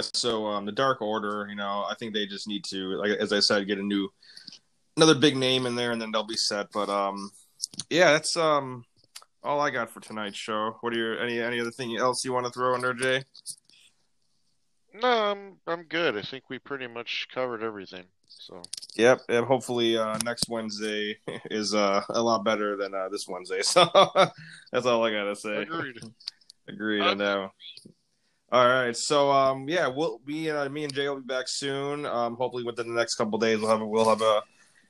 So 0.01 0.45
um, 0.47 0.65
the 0.65 0.71
Dark 0.71 1.01
Order, 1.01 1.47
you 1.49 1.55
know, 1.55 1.85
I 1.89 1.95
think 1.99 2.13
they 2.13 2.25
just 2.25 2.47
need 2.47 2.63
to, 2.65 2.97
like 2.97 3.11
as 3.19 3.31
I 3.31 3.39
said, 3.39 3.67
get 3.67 3.77
a 3.77 3.83
new, 3.83 4.09
another 4.97 5.15
big 5.15 5.37
name 5.37 5.65
in 5.65 5.75
there, 5.75 5.91
and 5.91 6.01
then 6.01 6.11
they'll 6.11 6.23
be 6.23 6.37
set. 6.37 6.67
But 6.73 6.89
um, 6.89 7.29
yeah, 7.89 8.11
that's 8.11 8.35
um, 8.37 8.85
all 9.43 9.59
I 9.59 9.69
got 9.69 9.89
for 9.89 9.99
tonight's 9.99 10.37
show. 10.37 10.77
What 10.81 10.93
are 10.93 10.97
your 10.97 11.19
any 11.19 11.39
any 11.39 11.59
other 11.59 11.71
thing 11.71 11.97
else 11.97 12.23
you 12.23 12.33
want 12.33 12.45
to 12.45 12.51
throw 12.51 12.75
in 12.75 12.81
there, 12.81 12.93
Jay? 12.93 13.23
No, 14.93 15.07
I'm 15.07 15.57
I'm 15.67 15.83
good. 15.83 16.17
I 16.17 16.21
think 16.21 16.49
we 16.49 16.59
pretty 16.59 16.87
much 16.87 17.27
covered 17.33 17.63
everything. 17.63 18.05
So 18.27 18.61
yep, 18.95 19.21
and 19.29 19.45
hopefully 19.45 19.97
uh, 19.97 20.17
next 20.25 20.49
Wednesday 20.49 21.17
is 21.45 21.73
uh, 21.73 22.01
a 22.09 22.21
lot 22.21 22.43
better 22.43 22.75
than 22.75 22.93
uh, 22.93 23.09
this 23.09 23.27
Wednesday. 23.27 23.61
So 23.63 23.85
that's 24.71 24.85
all 24.85 25.03
I 25.05 25.11
gotta 25.11 25.35
say. 25.35 25.61
Agreed. 25.63 25.99
Agreed 26.67 27.01
on 27.01 27.17
that. 27.17 27.49
All 28.53 28.67
right, 28.67 28.95
so 28.95 29.31
um, 29.31 29.67
yeah, 29.69 29.87
we'll 29.87 30.19
be 30.25 30.51
uh, 30.51 30.67
me 30.69 30.83
and 30.83 30.93
Jay 30.93 31.07
will 31.07 31.21
be 31.21 31.25
back 31.25 31.45
soon. 31.47 32.05
Um, 32.05 32.35
hopefully 32.35 32.63
within 32.63 32.87
the 32.87 32.99
next 32.99 33.15
couple 33.15 33.39
days 33.39 33.59
we'll 33.59 33.69
have 33.69 33.81
a, 33.81 33.85
we'll 33.85 34.09
have 34.09 34.21
a 34.21 34.41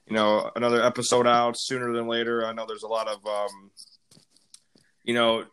you 0.07 0.15
know 0.15 0.49
another 0.56 0.84
episode 0.84 1.28
out 1.28 1.57
sooner 1.57 1.94
than 1.94 2.07
later. 2.07 2.45
I 2.45 2.53
know 2.53 2.65
there's 2.68 2.84
a 2.84 2.88
lot 2.88 3.07
of 3.07 3.23
um, 3.26 3.72
you 5.03 5.14
know 5.14 5.44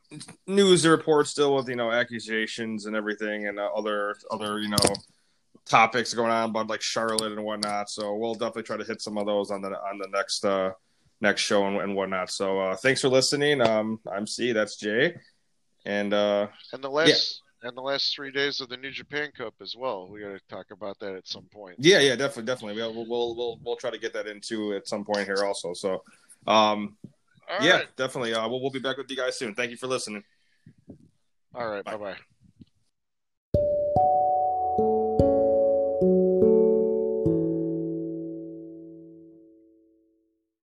news 0.47 0.87
reports 0.87 1.31
still 1.31 1.55
with 1.57 1.69
you 1.69 1.77
know 1.77 1.91
accusations 1.91 2.87
and 2.87 2.95
everything 2.95 3.47
and 3.47 3.59
uh, 3.59 3.69
other 3.75 4.15
other 4.31 4.61
you 4.61 4.69
know 4.69 4.77
topics 5.69 6.15
going 6.15 6.31
on 6.31 6.51
about 6.51 6.69
like 6.69 6.83
Charlotte 6.83 7.33
and 7.33 7.45
whatnot. 7.45 7.91
So 7.91 8.15
we'll 8.15 8.35
definitely 8.35 8.65
try 8.65 8.77
to 8.77 8.85
hit 8.85 9.01
some 9.01 9.19
of 9.19 9.27
those 9.27 9.51
on 9.51 9.61
the 9.61 9.69
on 9.69 9.99
the 9.99 10.09
next 10.13 10.45
uh 10.45 10.73
next 11.21 11.43
show 11.43 11.67
and, 11.67 11.81
and 11.81 11.95
whatnot. 11.95 12.31
So 12.31 12.61
uh 12.61 12.77
thanks 12.77 13.01
for 13.01 13.09
listening. 13.09 13.61
Um 13.61 14.01
I'm 14.11 14.27
C, 14.27 14.53
that's 14.53 14.77
Jay. 14.77 15.15
And 15.85 16.13
uh 16.13 16.49
and 16.73 16.83
the 16.83 16.91
last 16.91 17.43
yeah. 17.63 17.69
and 17.69 17.77
the 17.77 17.83
last 17.83 18.15
three 18.15 18.31
days 18.31 18.61
of 18.61 18.69
the 18.69 18.77
New 18.77 18.91
Japan 18.91 19.31
Cup 19.37 19.55
as 19.61 19.75
well. 19.77 20.09
We 20.09 20.21
got 20.21 20.33
to 20.33 20.41
talk 20.49 20.67
about 20.71 20.99
that 21.01 21.15
at 21.15 21.27
some 21.27 21.45
point. 21.45 21.77
Yeah, 21.79 22.01
yeah, 22.01 22.17
definitely, 22.17 22.45
definitely. 22.45 22.81
We'll 22.81 23.07
we'll 23.07 23.37
we'll 23.37 23.61
we'll 23.63 23.77
try 23.77 23.91
to 23.91 23.99
get 23.99 24.13
that 24.15 24.27
into 24.27 24.75
at 24.75 24.89
some 24.89 25.05
point 25.05 25.27
here 25.27 25.45
also. 25.45 25.73
So, 25.75 26.03
um, 26.47 26.97
All 27.51 27.65
yeah, 27.65 27.77
right. 27.77 27.97
definitely. 27.97 28.35
Uh, 28.35 28.49
we'll 28.49 28.61
we'll 28.61 28.71
be 28.71 28.79
back 28.79 28.97
with 28.97 29.11
you 29.11 29.17
guys 29.17 29.39
soon. 29.39 29.55
Thank 29.55 29.71
you 29.71 29.77
for 29.77 29.87
listening. 29.87 30.25
All 31.55 31.69
right, 31.69 31.85
bye 31.85 31.97
bye. 31.97 32.17